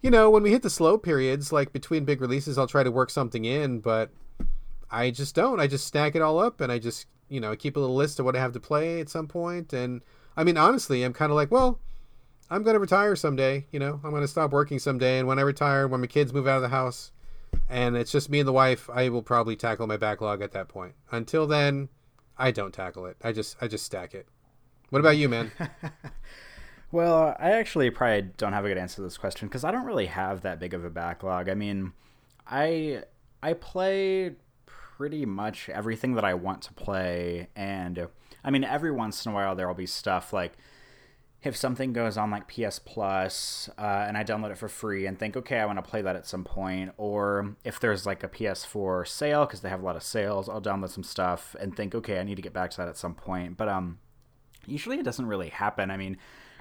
You 0.00 0.10
know, 0.10 0.30
when 0.30 0.42
we 0.42 0.50
hit 0.50 0.62
the 0.62 0.70
slow 0.70 0.98
periods, 0.98 1.52
like 1.52 1.72
between 1.72 2.04
big 2.04 2.20
releases, 2.20 2.58
I'll 2.58 2.66
try 2.66 2.82
to 2.82 2.90
work 2.90 3.10
something 3.10 3.44
in, 3.44 3.80
but 3.80 4.10
I 4.90 5.10
just 5.10 5.34
don't. 5.34 5.60
I 5.60 5.66
just 5.66 5.86
stack 5.86 6.16
it 6.16 6.22
all 6.22 6.38
up, 6.38 6.60
and 6.60 6.72
I 6.72 6.78
just 6.78 7.06
you 7.28 7.40
know 7.40 7.54
keep 7.54 7.76
a 7.76 7.80
little 7.80 7.96
list 7.96 8.18
of 8.18 8.24
what 8.24 8.34
I 8.34 8.40
have 8.40 8.52
to 8.52 8.60
play 8.60 9.00
at 9.00 9.08
some 9.08 9.26
point, 9.28 9.72
and 9.72 10.02
I 10.36 10.44
mean, 10.44 10.56
honestly, 10.56 11.02
I'm 11.02 11.12
kind 11.12 11.30
of 11.30 11.36
like, 11.36 11.50
well, 11.50 11.78
I'm 12.50 12.62
going 12.62 12.74
to 12.74 12.80
retire 12.80 13.16
someday. 13.16 13.66
You 13.70 13.78
know, 13.78 14.00
I'm 14.04 14.10
going 14.10 14.22
to 14.22 14.28
stop 14.28 14.52
working 14.52 14.78
someday. 14.78 15.18
And 15.18 15.28
when 15.28 15.38
I 15.38 15.42
retire, 15.42 15.88
when 15.88 16.00
my 16.00 16.06
kids 16.06 16.32
move 16.32 16.46
out 16.46 16.56
of 16.56 16.62
the 16.62 16.68
house 16.68 17.12
and 17.68 17.96
it's 17.96 18.12
just 18.12 18.30
me 18.30 18.40
and 18.40 18.48
the 18.48 18.52
wife, 18.52 18.88
I 18.90 19.08
will 19.08 19.22
probably 19.22 19.56
tackle 19.56 19.86
my 19.86 19.96
backlog 19.96 20.42
at 20.42 20.52
that 20.52 20.68
point. 20.68 20.94
Until 21.10 21.46
then, 21.46 21.88
I 22.38 22.50
don't 22.50 22.72
tackle 22.72 23.06
it. 23.06 23.16
I 23.22 23.32
just, 23.32 23.56
I 23.60 23.68
just 23.68 23.84
stack 23.84 24.14
it. 24.14 24.26
What 24.90 25.00
about 25.00 25.16
you, 25.16 25.28
man? 25.28 25.50
well, 26.92 27.34
I 27.38 27.52
actually 27.52 27.90
probably 27.90 28.28
don't 28.36 28.52
have 28.52 28.64
a 28.64 28.68
good 28.68 28.78
answer 28.78 28.96
to 28.96 29.02
this 29.02 29.16
question 29.16 29.48
because 29.48 29.64
I 29.64 29.70
don't 29.70 29.86
really 29.86 30.06
have 30.06 30.42
that 30.42 30.60
big 30.60 30.74
of 30.74 30.84
a 30.84 30.90
backlog. 30.90 31.48
I 31.48 31.54
mean, 31.54 31.92
I, 32.46 33.04
I 33.42 33.54
play 33.54 34.32
pretty 34.66 35.24
much 35.24 35.70
everything 35.70 36.14
that 36.14 36.24
I 36.24 36.34
want 36.34 36.62
to 36.62 36.74
play 36.74 37.48
and 37.56 38.08
I 38.44 38.50
mean, 38.50 38.64
every 38.64 38.90
once 38.90 39.24
in 39.24 39.32
a 39.32 39.34
while 39.34 39.54
there 39.54 39.66
will 39.66 39.74
be 39.74 39.86
stuff 39.86 40.32
like 40.32 40.52
if 41.42 41.56
something 41.56 41.92
goes 41.92 42.16
on 42.16 42.30
like 42.30 42.46
PS 42.46 42.78
Plus 42.78 43.68
uh, 43.76 44.04
and 44.06 44.16
I 44.16 44.22
download 44.22 44.52
it 44.52 44.58
for 44.58 44.68
free 44.68 45.06
and 45.06 45.18
think, 45.18 45.36
okay, 45.36 45.58
I 45.58 45.66
want 45.66 45.78
to 45.78 45.82
play 45.82 46.00
that 46.02 46.14
at 46.14 46.26
some 46.26 46.44
point, 46.44 46.92
or 46.96 47.56
if 47.64 47.80
there's 47.80 48.06
like 48.06 48.22
a 48.22 48.28
PS4 48.28 49.06
sale 49.08 49.44
because 49.44 49.60
they 49.60 49.68
have 49.68 49.82
a 49.82 49.84
lot 49.84 49.96
of 49.96 50.04
sales, 50.04 50.48
I'll 50.48 50.62
download 50.62 50.90
some 50.90 51.02
stuff 51.02 51.56
and 51.58 51.76
think, 51.76 51.94
okay, 51.96 52.20
I 52.20 52.22
need 52.22 52.36
to 52.36 52.42
get 52.42 52.52
back 52.52 52.70
to 52.72 52.76
that 52.78 52.88
at 52.88 52.96
some 52.96 53.14
point. 53.14 53.56
But 53.56 53.68
um, 53.68 53.98
usually 54.66 54.98
it 54.98 55.04
doesn't 55.04 55.26
really 55.26 55.48
happen. 55.48 55.90
I 55.90 55.96
mean, 55.96 56.16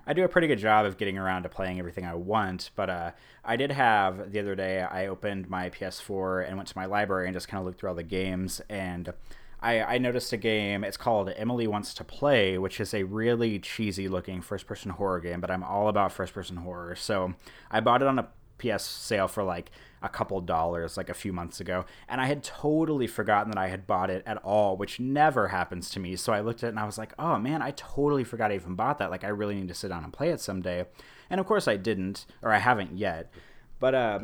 I 0.08 0.14
do 0.14 0.24
a 0.24 0.28
pretty 0.28 0.48
good 0.48 0.58
job 0.58 0.88
of 0.88 0.98
getting 0.98 1.18
around 1.18 1.44
to 1.44 1.50
playing 1.50 1.78
everything 1.78 2.06
I 2.06 2.16
want, 2.16 2.72
but 2.76 2.90
uh, 2.90 3.12
I 3.46 3.56
did 3.56 3.72
have 3.72 4.32
the 4.32 4.40
other 4.40 4.56
day. 4.56 4.82
I 4.82 5.06
opened 5.06 5.48
my 5.48 5.70
PS4 5.70 6.48
and 6.48 6.58
went 6.58 6.70
to 6.70 6.78
my 6.78 6.86
library 6.86 7.28
and 7.28 7.36
just 7.36 7.48
kind 7.48 7.60
of 7.60 7.68
looked 7.68 7.80
through 7.80 7.90
all 7.90 7.96
the 7.96 8.02
games 8.02 8.62
and 8.68 9.14
I, 9.62 9.82
I 9.82 9.98
noticed 10.00 10.34
a 10.34 10.38
game. 10.38 10.84
It's 10.84 10.98
called 10.98 11.32
Emily 11.36 11.68
Wants 11.68 11.94
to 11.96 12.04
Play, 12.04 12.58
which 12.58 12.80
is 12.80 12.94
a 12.94 13.04
really 13.04 13.60
cheesy 13.60 14.08
looking 14.08 14.42
first 14.42 14.66
person 14.66 14.92
horror 14.92 15.20
game, 15.20 15.40
but 15.40 15.52
I'm 15.52 15.64
all 15.64 15.88
about 15.88 16.12
first 16.12 16.34
person 16.34 16.58
horror. 16.58 16.96
So 16.96 17.34
I 17.70 17.80
bought 17.80 18.02
it 18.02 18.08
on 18.08 18.18
a 18.18 18.28
PS 18.58 18.84
sale 18.84 19.28
for 19.28 19.44
like 19.44 19.72
a 20.02 20.10
couple 20.10 20.40
dollars 20.42 20.98
like 20.98 21.10
a 21.10 21.14
few 21.14 21.32
months 21.32 21.60
ago, 21.60 21.86
and 22.10 22.20
I 22.20 22.26
had 22.26 22.44
totally 22.44 23.06
forgotten 23.06 23.52
that 23.52 23.60
I 23.60 23.68
had 23.68 23.86
bought 23.86 24.10
it 24.10 24.24
at 24.26 24.38
all, 24.38 24.78
which 24.78 25.00
never 25.00 25.50
happens 25.50 25.90
to 25.92 26.00
me. 26.00 26.16
So 26.16 26.34
I 26.34 26.42
looked 26.42 26.64
at 26.64 26.68
it 26.68 26.70
and 26.70 26.80
I 26.80 26.86
was 26.86 26.98
like, 26.98 27.14
oh 27.20 27.38
man, 27.38 27.62
I 27.62 27.72
totally 27.72 28.24
forgot 28.24 28.52
I 28.52 28.56
even 28.56 28.76
bought 28.76 28.98
that. 28.98 29.12
Like 29.12 29.24
I 29.24 29.30
really 29.30 29.56
need 29.56 29.68
to 29.68 29.76
sit 29.76 29.90
down 29.90 30.04
and 30.04 30.14
play 30.14 30.30
it 30.30 30.40
someday. 30.40 30.86
And 31.30 31.40
of 31.40 31.46
course 31.46 31.68
I 31.68 31.78
didn't, 31.78 32.26
or 32.42 32.52
I 32.52 32.58
haven't 32.58 32.98
yet. 32.98 33.32
But 33.80 33.94
uh, 33.94 34.20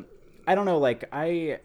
I 0.48 0.56
don't 0.56 0.66
know, 0.66 0.80
like 0.80 1.06
I 1.12 1.60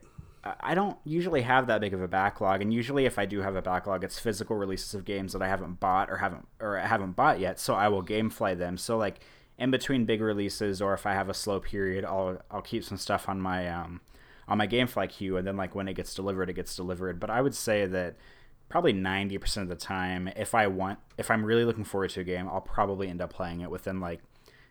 I 0.45 0.75
don't 0.75 0.99
usually 1.05 1.43
have 1.43 1.69
that 1.69 1.81
big 1.81 1.95
of 1.95 2.03
a 2.03 2.09
backlog, 2.09 2.63
and 2.63 2.75
usually 2.75 3.07
if 3.07 3.19
I 3.19 3.27
do 3.27 3.41
have 3.41 3.55
a 3.55 3.63
backlog, 3.63 4.03
it's 4.03 4.19
physical 4.19 4.57
releases 4.57 4.93
of 4.93 5.05
games 5.05 5.33
that 5.35 5.43
I 5.43 5.49
haven't 5.49 5.79
bought 5.79 6.11
or 6.11 6.17
haven't 6.17 6.49
or 6.61 6.79
haven't 6.79 7.13
bought 7.13 7.39
yet. 7.39 7.61
So 7.61 7.75
I 7.75 7.87
will 7.89 8.03
GameFly 8.03 8.59
them. 8.59 8.77
So 8.77 8.97
like 8.97 9.21
in 9.57 9.71
between 9.71 10.05
big 10.05 10.21
releases, 10.21 10.83
or 10.83 10.95
if 10.95 11.07
I 11.07 11.13
have 11.13 11.29
a 11.29 11.35
slow 11.35 11.61
period, 11.61 12.05
I'll 12.05 12.43
I'll 12.51 12.63
keep 12.63 12.83
some 12.83 12.99
stuff 12.99 13.29
on 13.29 13.41
my 13.41 13.69
um 13.69 14.01
on 14.49 14.59
my 14.59 14.67
GameFly 14.67 15.09
queue, 15.11 15.37
and 15.37 15.47
then 15.47 15.57
like 15.57 15.77
when 15.77 15.87
it 15.87 15.95
gets 15.95 16.13
delivered, 16.13 16.51
it 16.51 16.55
gets 16.55 16.75
delivered. 16.75 17.21
But 17.21 17.31
I 17.31 17.41
would 17.41 17.55
say 17.55 17.87
that 17.87 18.17
probably 18.69 18.95
90% 18.95 19.59
of 19.59 19.69
the 19.69 19.77
time 19.77 20.31
if 20.35 20.55
i 20.55 20.67
want 20.67 20.99
if 21.19 21.31
i'm 21.31 21.45
really 21.45 21.63
looking 21.63 21.85
forward 21.85 22.09
to 22.09 22.21
a 22.21 22.25
game 22.25 22.49
i'll 22.49 22.63
probably 22.63 23.07
end 23.07 23.21
up 23.21 23.31
playing 23.31 23.61
it 23.61 23.71
within 23.71 24.01
like 24.01 24.21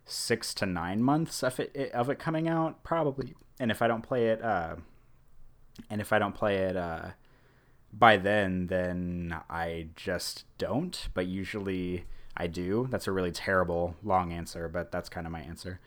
six 0.06 0.56
to 0.56 0.66
nine 0.66 1.04
months 1.04 1.44
of 1.44 1.60
it 1.60 1.92
of 1.94 2.10
it 2.10 2.18
coming 2.18 2.48
out 2.48 2.84
probably 2.84 3.36
and 3.60 3.70
if 3.70 3.80
i 3.80 3.88
don't 3.88 4.02
play 4.02 4.30
it 4.30 4.42
uh, 4.44 4.76
and 5.90 6.02
if 6.02 6.14
I 6.14 6.20
don't 6.20 6.36
play 6.36 6.58
it 6.58 6.76
uh, 6.76 7.10
by 7.94 8.18
then, 8.18 8.68
then 8.68 9.36
I 9.50 9.88
just 9.96 10.46
don't. 10.58 11.10
But 11.14 11.28
usually 11.28 12.06
I 12.36 12.48
do. 12.48 12.88
That's 12.90 13.08
a 13.08 13.12
really 13.12 13.32
terrible 13.32 13.96
long 14.04 14.32
answer, 14.32 14.70
but 14.70 14.92
that's 14.92 15.10
kind 15.10 15.26
of 15.26 15.32
my 15.32 15.42
answer. 15.42 15.80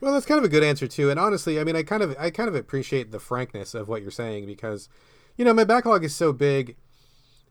Well, 0.00 0.12
that's 0.12 0.26
kind 0.26 0.38
of 0.38 0.44
a 0.44 0.48
good 0.48 0.64
answer 0.64 0.88
too. 0.88 1.10
And 1.10 1.20
honestly, 1.20 1.60
I 1.60 1.64
mean, 1.64 1.76
I 1.76 1.82
kind 1.82 2.02
of 2.02 2.16
I 2.18 2.30
kind 2.30 2.48
of 2.48 2.54
appreciate 2.54 3.12
the 3.12 3.20
frankness 3.20 3.74
of 3.74 3.88
what 3.88 4.02
you're 4.02 4.10
saying 4.10 4.46
because, 4.46 4.88
you 5.36 5.44
know, 5.44 5.54
my 5.54 5.64
backlog 5.64 6.04
is 6.04 6.14
so 6.14 6.32
big. 6.32 6.76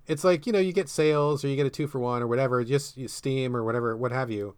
It's 0.08 0.24
like 0.24 0.46
you 0.46 0.52
know 0.52 0.60
you 0.60 0.74
get 0.74 0.90
sales 0.90 1.46
or 1.46 1.48
you 1.48 1.56
get 1.56 1.66
a 1.66 1.70
two 1.70 1.88
for 1.88 2.00
one 2.00 2.22
or 2.22 2.28
whatever, 2.28 2.64
just 2.64 2.98
Steam 3.10 3.56
or 3.56 3.64
whatever, 3.64 3.96
what 3.96 4.12
have 4.12 4.30
you 4.30 4.56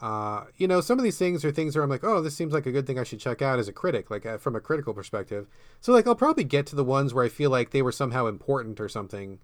uh, 0.00 0.44
you 0.56 0.68
know, 0.68 0.80
some 0.80 0.98
of 0.98 1.04
these 1.04 1.16
things 1.16 1.44
are 1.44 1.50
things 1.50 1.74
where 1.74 1.82
I'm 1.82 1.88
like, 1.88 2.04
oh, 2.04 2.20
this 2.20 2.36
seems 2.36 2.52
like 2.52 2.66
a 2.66 2.72
good 2.72 2.86
thing 2.86 2.98
I 2.98 3.04
should 3.04 3.20
check 3.20 3.40
out 3.40 3.58
as 3.58 3.68
a 3.68 3.72
critic, 3.72 4.10
like 4.10 4.26
uh, 4.26 4.36
from 4.36 4.54
a 4.54 4.60
critical 4.60 4.92
perspective. 4.92 5.46
So, 5.80 5.92
like, 5.92 6.06
I'll 6.06 6.14
probably 6.14 6.44
get 6.44 6.66
to 6.66 6.76
the 6.76 6.84
ones 6.84 7.14
where 7.14 7.24
I 7.24 7.30
feel 7.30 7.50
like 7.50 7.70
they 7.70 7.82
were 7.82 7.92
somehow 7.92 8.26
important 8.26 8.78
or 8.78 8.88
something. 8.88 9.38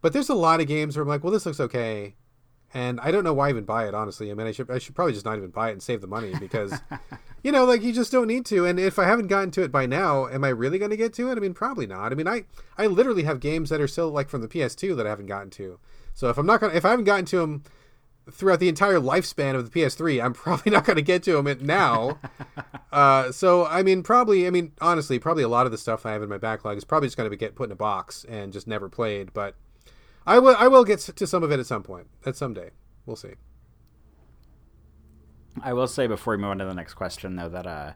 But 0.00 0.14
there's 0.14 0.30
a 0.30 0.34
lot 0.34 0.60
of 0.60 0.66
games 0.66 0.96
where 0.96 1.02
I'm 1.02 1.08
like, 1.08 1.22
well, 1.22 1.32
this 1.32 1.44
looks 1.44 1.60
okay. 1.60 2.14
and 2.72 2.98
I 3.00 3.10
don't 3.10 3.24
know 3.24 3.34
why 3.34 3.48
I 3.48 3.50
even 3.50 3.64
buy 3.64 3.86
it. 3.88 3.94
Honestly, 3.94 4.30
I 4.30 4.34
mean, 4.34 4.46
I 4.46 4.52
should 4.52 4.70
I 4.70 4.78
should 4.78 4.94
probably 4.94 5.12
just 5.12 5.26
not 5.26 5.36
even 5.36 5.50
buy 5.50 5.68
it 5.68 5.72
and 5.72 5.82
save 5.82 6.00
the 6.00 6.06
money 6.06 6.32
because, 6.40 6.72
you 7.42 7.52
know, 7.52 7.66
like 7.66 7.82
you 7.82 7.92
just 7.92 8.12
don't 8.12 8.28
need 8.28 8.46
to. 8.46 8.64
And 8.64 8.80
if 8.80 8.98
I 8.98 9.04
haven't 9.04 9.26
gotten 9.26 9.50
to 9.52 9.62
it 9.62 9.70
by 9.70 9.84
now, 9.84 10.28
am 10.28 10.44
I 10.44 10.48
really 10.48 10.78
going 10.78 10.90
to 10.92 10.96
get 10.96 11.12
to 11.14 11.30
it? 11.30 11.36
I 11.36 11.40
mean, 11.40 11.52
probably 11.52 11.86
not. 11.86 12.12
I 12.12 12.14
mean, 12.14 12.28
I 12.28 12.44
I 12.78 12.86
literally 12.86 13.24
have 13.24 13.40
games 13.40 13.68
that 13.68 13.82
are 13.82 13.88
still 13.88 14.10
like 14.10 14.30
from 14.30 14.40
the 14.40 14.48
PS2 14.48 14.96
that 14.96 15.06
I 15.06 15.10
haven't 15.10 15.26
gotten 15.26 15.50
to. 15.50 15.78
So 16.14 16.30
if 16.30 16.38
I'm 16.38 16.46
not 16.46 16.60
gonna 16.60 16.74
if 16.74 16.86
I 16.86 16.90
haven't 16.90 17.04
gotten 17.04 17.26
to 17.26 17.38
them 17.38 17.64
throughout 18.32 18.60
the 18.60 18.68
entire 18.68 18.98
lifespan 18.98 19.54
of 19.54 19.70
the 19.70 19.80
PS3, 19.80 20.22
I'm 20.22 20.32
probably 20.34 20.72
not 20.72 20.84
going 20.84 20.96
to 20.96 21.02
get 21.02 21.22
to 21.24 21.40
them 21.40 21.66
now. 21.66 22.18
uh, 22.92 23.32
so 23.32 23.66
I 23.66 23.82
mean, 23.82 24.02
probably 24.02 24.46
I 24.46 24.50
mean 24.50 24.72
honestly, 24.80 25.18
probably 25.18 25.42
a 25.42 25.48
lot 25.48 25.66
of 25.66 25.72
the 25.72 25.78
stuff 25.78 26.06
I 26.06 26.12
have 26.12 26.22
in 26.22 26.28
my 26.28 26.38
backlog 26.38 26.76
is 26.76 26.84
probably 26.84 27.08
just 27.08 27.16
going 27.16 27.30
to 27.30 27.36
get 27.36 27.54
put 27.54 27.68
in 27.68 27.72
a 27.72 27.76
box 27.76 28.24
and 28.28 28.52
just 28.52 28.66
never 28.66 28.88
played, 28.88 29.32
but. 29.32 29.54
I 30.26 30.38
will. 30.38 30.54
I 30.58 30.68
will 30.68 30.84
get 30.84 30.98
to 31.00 31.26
some 31.26 31.42
of 31.42 31.50
it 31.50 31.58
at 31.58 31.66
some 31.66 31.82
point. 31.82 32.06
At 32.26 32.36
some 32.36 32.52
day, 32.52 32.70
we'll 33.06 33.16
see. 33.16 33.32
I 35.62 35.72
will 35.72 35.88
say 35.88 36.06
before 36.06 36.36
we 36.36 36.42
move 36.42 36.50
on 36.50 36.58
to 36.58 36.64
the 36.64 36.74
next 36.74 36.94
question, 36.94 37.36
though, 37.36 37.48
that 37.48 37.66
uh, 37.66 37.92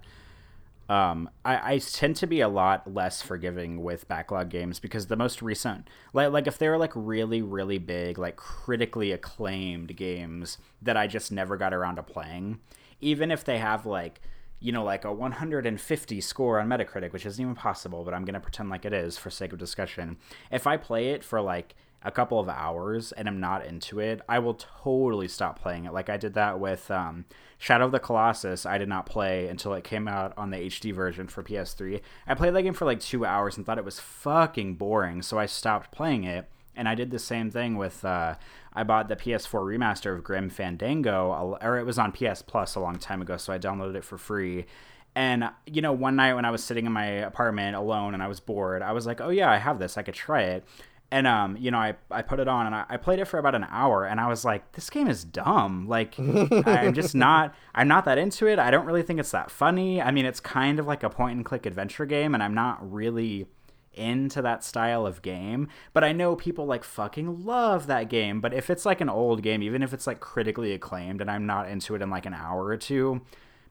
um, 0.89 1.31
I, 1.45 1.75
I 1.75 1.79
tend 1.79 2.17
to 2.17 2.27
be 2.27 2.41
a 2.41 2.49
lot 2.49 2.93
less 2.93 3.23
forgiving 3.23 3.83
with 3.83 4.07
backlog 4.09 4.51
games 4.51 4.79
because 4.79 5.07
the 5.07 5.17
most 5.17 5.41
recent, 5.41 5.89
like, 6.13 6.31
like 6.31 6.47
if 6.47 6.59
they're 6.59 6.79
like 6.79 6.93
really, 6.95 7.41
really 7.41 7.79
big, 7.79 8.19
like 8.19 8.37
critically 8.37 9.13
acclaimed 9.13 9.97
games 9.97 10.59
that 10.83 10.97
I 10.97 11.07
just 11.07 11.33
never 11.33 11.57
got 11.57 11.73
around 11.73 11.97
to 11.97 12.03
playing, 12.03 12.61
even 13.01 13.31
if 13.31 13.45
they 13.45 13.59
have 13.59 13.87
like 13.87 14.21
you 14.61 14.73
know, 14.73 14.83
like 14.83 15.05
a 15.05 15.13
150 15.13 16.21
score 16.23 16.59
on 16.59 16.69
Metacritic, 16.69 17.13
which 17.13 17.27
isn't 17.27 17.43
even 17.43 17.55
possible, 17.55 18.03
but 18.03 18.15
I'm 18.15 18.25
going 18.25 18.33
to 18.33 18.41
pretend 18.41 18.71
like 18.71 18.87
it 18.87 18.95
is 18.95 19.19
for 19.19 19.29
sake 19.29 19.53
of 19.53 19.59
discussion. 19.59 20.17
If 20.51 20.67
I 20.67 20.79
play 20.79 21.11
it 21.11 21.23
for 21.23 21.43
like 21.43 21.75
a 22.05 22.11
couple 22.11 22.39
of 22.39 22.49
hours 22.49 23.13
and 23.13 23.27
I'm 23.27 23.41
not 23.41 23.65
into 23.65 23.99
it, 23.99 24.21
I 24.29 24.39
will 24.39 24.55
totally 24.55 25.29
stop 25.29 25.61
playing 25.61 25.87
it. 25.87 25.93
Like 25.93 26.11
I 26.11 26.17
did 26.17 26.35
that 26.35 26.61
with 26.61 26.91
um, 26.91 27.25
Shadow 27.59 27.87
of 27.87 27.93
the 27.93 27.99
Colossus. 27.99 28.67
I 28.67 28.77
did 28.77 28.89
not 28.89 29.07
play 29.07 29.49
until 29.49 29.73
it 29.73 29.85
came 29.85 30.07
out 30.07 30.35
on 30.37 30.51
the 30.51 30.59
HD 30.59 30.95
version 30.95 31.29
for 31.29 31.43
PS3. 31.43 32.01
I 32.27 32.35
played 32.35 32.55
that 32.55 32.63
game 32.63 32.75
for 32.75 32.85
like 32.85 33.01
two 33.01 33.25
hours 33.25 33.57
and 33.57 33.65
thought 33.65 33.79
it 33.79 33.85
was 33.85 34.01
fucking 34.01 34.75
boring, 34.75 35.23
so 35.23 35.39
I 35.39 35.47
stopped 35.47 35.91
playing 35.91 36.25
it. 36.25 36.49
And 36.77 36.89
I 36.89 36.97
did 36.97 37.13
the 37.13 37.21
same 37.21 37.53
thing 37.53 37.77
with. 37.77 38.05
Uh, 38.05 38.35
I 38.73 38.83
bought 38.83 39.07
the 39.07 39.15
PS4 39.15 39.61
remaster 39.61 40.13
of 40.13 40.25
Grim 40.25 40.51
Fandango, 40.51 41.57
or 41.63 41.79
it 41.79 41.87
was 41.87 42.01
on 42.01 42.11
PS 42.11 42.43
Plus 42.43 42.75
a 42.75 42.81
long 42.81 42.99
time 42.99 43.23
ago, 43.23 43.37
so 43.37 43.53
I 43.53 43.59
downloaded 43.61 43.95
it 43.95 44.05
for 44.05 44.19
free. 44.19 44.67
And 45.15 45.49
you 45.67 45.81
know, 45.81 45.93
one 45.93 46.17
night 46.17 46.35
when 46.35 46.45
I 46.45 46.51
was 46.51 46.65
sitting 46.65 46.87
in 46.87 46.93
my 46.93 47.07
apartment 47.07 47.77
alone 47.77 48.15
and 48.15 48.23
I 48.23 48.27
was 48.27 48.41
bored, 48.41 48.83
I 48.83 48.91
was 48.91 49.07
like, 49.07 49.21
"Oh 49.21 49.29
yeah, 49.29 49.51
I 49.51 49.59
have 49.59 49.79
this. 49.79 49.97
I 49.97 50.03
could 50.03 50.15
try 50.15 50.43
it." 50.43 50.65
And 51.11 51.27
um, 51.27 51.57
you 51.57 51.71
know, 51.71 51.79
I, 51.79 51.95
I 52.11 52.23
put 52.23 52.41
it 52.41 52.49
on 52.49 52.67
and 52.67 52.75
I, 52.75 52.85
I, 52.89 52.97
played 52.97 53.19
it 53.19 53.27
for 53.27 53.39
about 53.39 53.55
an 53.55 53.67
hour 53.71 54.05
and 54.05 54.21
I 54.21 54.27
was 54.27 54.45
like, 54.45 54.73
this 54.73 54.91
game 54.91 55.07
is 55.07 55.25
dumb. 55.25 55.87
Like 55.87 56.19
I'm 56.19 56.93
just 56.93 57.15
not 57.15 57.55
I'm 57.75 57.89
not 57.89 58.05
that 58.07 58.19
into 58.19 58.47
it. 58.47 58.59
I 58.59 58.71
don't 58.71 58.87
really 58.87 59.03
think 59.03 59.21
it's 59.21 59.31
that 59.31 59.51
funny. 59.51 60.03
I 60.03 60.11
mean, 60.11 60.25
it's 60.25 60.41
kind 60.41 60.79
of 60.79 60.87
like 60.87 61.03
a 61.03 61.11
point 61.11 61.37
and 61.37 61.45
click 61.45 61.67
adventure 61.67 62.07
game 62.07 62.35
and 62.35 62.43
I'm 62.43 62.55
not 62.55 62.79
really 62.93 63.47
into 63.93 64.43
that 64.43 64.65
style 64.65 65.07
of 65.07 65.23
game. 65.23 65.69
But 65.93 66.05
I 66.05 66.13
know 66.13 66.37
people 66.37 66.67
like 66.67 66.85
fucking 66.85 67.45
love 67.45 67.87
that 67.87 68.09
game. 68.09 68.41
But 68.41 68.53
if 68.53 68.69
it's 68.69 68.85
like 68.85 69.01
an 69.01 69.09
old 69.09 69.43
game, 69.43 69.63
even 69.63 69.83
if 69.83 69.93
it's 69.93 70.07
like 70.07 70.21
critically 70.21 70.73
acclaimed 70.73 71.21
and 71.21 71.31
I'm 71.31 71.47
not 71.47 71.69
into 71.69 71.95
it 71.95 72.03
in 72.03 72.11
like 72.11 72.27
an 72.27 72.35
hour 72.35 72.65
or 72.65 72.77
two, 72.77 73.23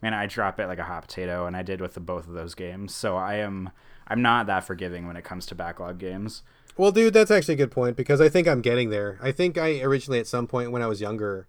man, 0.02 0.14
I 0.14 0.28
drop 0.28 0.60
it 0.60 0.68
like 0.68 0.80
a 0.80 0.84
hot 0.84 1.08
potato 1.08 1.46
and 1.46 1.56
I 1.56 1.62
did 1.62 1.82
with 1.82 1.94
the, 1.94 2.00
both 2.00 2.28
of 2.28 2.34
those 2.34 2.56
games. 2.56 2.94
So 2.94 3.18
I 3.18 3.36
am 3.36 3.72
I'm 4.08 4.22
not 4.22 4.48
that 4.48 4.64
forgiving 4.66 5.08
when 5.08 5.16
it 5.16 5.24
comes 5.24 5.46
to 5.48 5.56
backlog 5.56 5.98
games. 5.98 6.44
Well, 6.76 6.92
dude, 6.92 7.14
that's 7.14 7.32
actually 7.32 7.54
a 7.54 7.58
good 7.58 7.72
point 7.72 7.96
because 7.96 8.20
I 8.20 8.30
think 8.30 8.48
I'm 8.48 8.62
getting 8.62 8.90
there. 8.90 9.20
I 9.22 9.32
think 9.32 9.58
I 9.58 9.80
originally, 9.82 10.20
at 10.20 10.28
some 10.28 10.48
point 10.48 10.72
when 10.72 10.82
I 10.82 10.88
was 10.88 11.02
younger, 11.02 11.48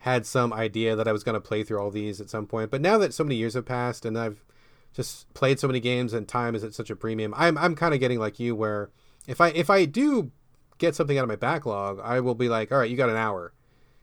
had 0.00 0.26
some 0.26 0.52
idea 0.52 0.94
that 0.94 1.08
I 1.08 1.12
was 1.12 1.24
going 1.24 1.34
to 1.34 1.40
play 1.40 1.62
through 1.62 1.80
all 1.80 1.90
these 1.90 2.20
at 2.20 2.30
some 2.30 2.46
point. 2.46 2.70
But 2.70 2.80
now 2.80 2.98
that 2.98 3.14
so 3.14 3.24
many 3.24 3.36
years 3.36 3.54
have 3.54 3.64
passed 3.64 4.04
and 4.04 4.18
I've 4.18 4.44
just 4.92 5.32
played 5.34 5.58
so 5.58 5.66
many 5.66 5.80
games 5.80 6.12
and 6.12 6.28
time 6.28 6.54
is 6.54 6.62
at 6.62 6.74
such 6.74 6.90
a 6.90 6.96
premium, 6.96 7.34
I'm 7.36 7.56
I'm 7.58 7.74
kind 7.74 7.94
of 7.94 8.00
getting 8.00 8.18
like 8.18 8.38
you 8.38 8.54
where 8.54 8.90
if 9.26 9.40
I 9.40 9.48
if 9.48 9.70
I 9.70 9.84
do 9.84 10.30
get 10.78 10.94
something 10.94 11.18
out 11.18 11.22
of 11.22 11.28
my 11.28 11.36
backlog, 11.36 11.98
I 12.02 12.20
will 12.20 12.34
be 12.34 12.48
like, 12.48 12.70
all 12.70 12.78
right, 12.78 12.90
you 12.90 12.96
got 12.96 13.08
an 13.08 13.16
hour. 13.16 13.52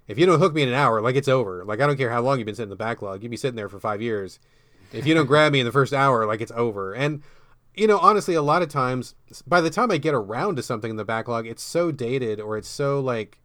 If 0.07 0.17
you 0.17 0.25
don't 0.25 0.39
hook 0.39 0.53
me 0.53 0.63
in 0.63 0.69
an 0.69 0.75
hour, 0.75 1.01
like 1.01 1.15
it's 1.15 1.27
over. 1.27 1.63
Like 1.63 1.79
I 1.79 1.87
don't 1.87 1.97
care 1.97 2.09
how 2.09 2.21
long 2.21 2.39
you've 2.39 2.47
been 2.47 2.55
sitting 2.55 2.71
in 2.71 2.77
the 2.77 2.83
backlog. 2.83 3.21
You'd 3.21 3.29
be 3.29 3.37
sitting 3.37 3.55
there 3.55 3.69
for 3.69 3.79
five 3.79 4.01
years. 4.01 4.39
If 4.91 5.07
you 5.07 5.13
don't 5.13 5.25
grab 5.25 5.53
me 5.53 5.59
in 5.59 5.65
the 5.65 5.71
first 5.71 5.93
hour, 5.93 6.25
like 6.25 6.41
it's 6.41 6.51
over. 6.51 6.93
And 6.93 7.23
you 7.75 7.87
know, 7.87 7.97
honestly, 7.97 8.35
a 8.35 8.41
lot 8.41 8.61
of 8.61 8.69
times, 8.69 9.15
by 9.47 9.61
the 9.61 9.69
time 9.69 9.91
I 9.91 9.97
get 9.97 10.13
around 10.13 10.57
to 10.57 10.63
something 10.63 10.91
in 10.91 10.97
the 10.97 11.05
backlog, 11.05 11.47
it's 11.47 11.63
so 11.63 11.91
dated 11.91 12.39
or 12.39 12.57
it's 12.57 12.67
so 12.67 12.99
like 12.99 13.39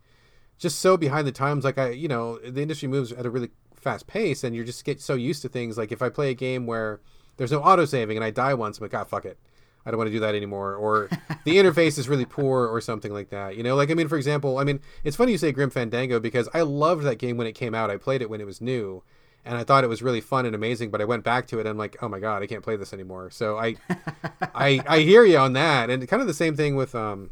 just 0.59 0.79
so 0.81 0.97
behind 0.97 1.27
the 1.27 1.33
times. 1.33 1.65
Like 1.65 1.79
I, 1.79 1.91
you 1.91 2.09
know, 2.09 2.39
the 2.39 2.63
industry 2.63 2.89
moves 2.89 3.13
at 3.13 3.27
a 3.27 3.31
really 3.31 3.51
fast 3.75 4.07
pace, 4.07 4.45
and 4.45 4.55
you 4.55 4.65
just 4.65 4.85
get 4.85 5.01
so 5.01 5.15
used 5.15 5.43
to 5.43 5.49
things. 5.49 5.79
Like 5.79 5.93
if 5.93 6.03
I 6.03 6.09
play 6.09 6.31
a 6.31 6.35
game 6.35 6.67
where 6.67 7.01
there's 7.37 7.53
no 7.53 7.61
auto 7.61 7.85
saving 7.85 8.17
and 8.17 8.25
I 8.25 8.31
die 8.31 8.55
once, 8.55 8.79
I'm 8.79 8.85
like, 8.85 8.95
ah, 8.95 9.05
fuck 9.05 9.25
it. 9.25 9.39
I 9.87 9.91
don't 9.91 9.99
want 9.99 10.09
to 10.09 10.13
do 10.13 10.21
that 10.21 10.35
anymore. 10.35 10.75
Or 10.75 11.09
the 11.45 11.57
interface 11.57 11.97
is 11.99 12.09
really 12.09 12.27
poor 12.27 12.67
or 12.67 12.81
something 12.81 13.13
like 13.13 13.31
that. 13.31 13.57
You 13.57 13.63
know, 13.63 13.77
like, 13.77 13.91
I 13.91 13.95
mean, 13.95 14.09
for 14.09 14.19
example, 14.19 14.59
I 14.59 14.65
mean, 14.65 14.81
it's 15.05 15.17
funny 15.17 15.33
you 15.33 15.39
say 15.39 15.53
Grim 15.53 15.71
Fandango 15.71 16.21
because 16.21 16.49
I 16.53 16.61
loved 16.63 17.05
that 17.05 17.19
game 17.19 17.39
when 17.39 17.47
it 17.47 17.53
came 17.53 17.75
out. 17.75 17.91
I 17.91 17.97
played 17.97 18.21
it 18.21 18.29
when 18.29 18.41
it 18.41 18.47
was 18.47 18.61
new 18.61 19.03
and 19.45 19.57
I 19.57 19.65
thought 19.65 19.85
it 19.85 19.89
was 19.89 20.03
really 20.03 20.21
fun 20.21 20.47
and 20.47 20.55
amazing. 20.55 20.91
But 20.91 21.01
I 21.01 21.05
went 21.05 21.25
back 21.25 21.47
to 21.49 21.59
it 21.59 21.61
and 21.61 21.71
I'm 21.71 21.79
like, 21.79 21.97
oh 22.03 22.09
my 22.09 22.21
god, 22.21 22.43
I 22.43 22.47
can't 22.47 22.63
play 22.63 22.77
this 22.77 22.93
anymore. 22.93 23.31
So 23.31 23.59
I, 23.59 23.77
I, 24.55 24.83
I 24.87 25.01
hear 25.01 25.25
you 25.25 25.39
on 25.39 25.55
that, 25.55 25.91
and 25.91 26.07
kind 26.09 26.21
of 26.21 26.29
the 26.29 26.35
same 26.35 26.57
thing 26.57 26.77
with 26.77 26.95
um, 26.95 27.31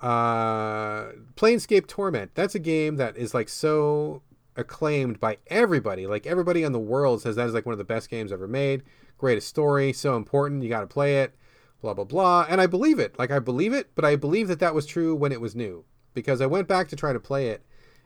uh, 0.00 1.12
Planescape 1.36 1.86
Torment. 1.86 2.34
That's 2.34 2.54
a 2.54 2.58
game 2.58 2.96
that 2.96 3.16
is 3.16 3.34
like 3.34 3.48
so 3.48 4.22
acclaimed 4.56 5.18
by 5.20 5.38
everybody. 5.46 6.06
Like 6.06 6.26
everybody 6.26 6.62
in 6.62 6.72
the 6.72 6.78
world 6.78 7.22
says 7.22 7.36
that 7.36 7.46
is 7.46 7.54
like 7.54 7.66
one 7.66 7.72
of 7.72 7.78
the 7.78 7.84
best 7.84 8.10
games 8.10 8.32
ever 8.32 8.48
made. 8.48 8.82
Greatest 9.16 9.48
story, 9.48 9.92
so 9.92 10.16
important. 10.16 10.62
You 10.62 10.68
got 10.68 10.80
to 10.80 10.86
play 10.86 11.22
it. 11.22 11.34
Blah 11.80 11.94
blah 11.94 12.04
blah. 12.04 12.46
And 12.48 12.60
I 12.60 12.66
believe 12.66 12.98
it. 12.98 13.18
Like 13.18 13.30
I 13.30 13.38
believe 13.38 13.72
it, 13.72 13.90
but 13.94 14.04
I 14.04 14.16
believe 14.16 14.48
that 14.48 14.60
that 14.60 14.74
was 14.74 14.86
true 14.86 15.14
when 15.14 15.32
it 15.32 15.40
was 15.40 15.54
new 15.54 15.84
because 16.14 16.40
I 16.40 16.46
went 16.46 16.68
back 16.68 16.88
to 16.88 16.96
try 16.96 17.12
to 17.12 17.20
play 17.20 17.48
it 17.48 17.64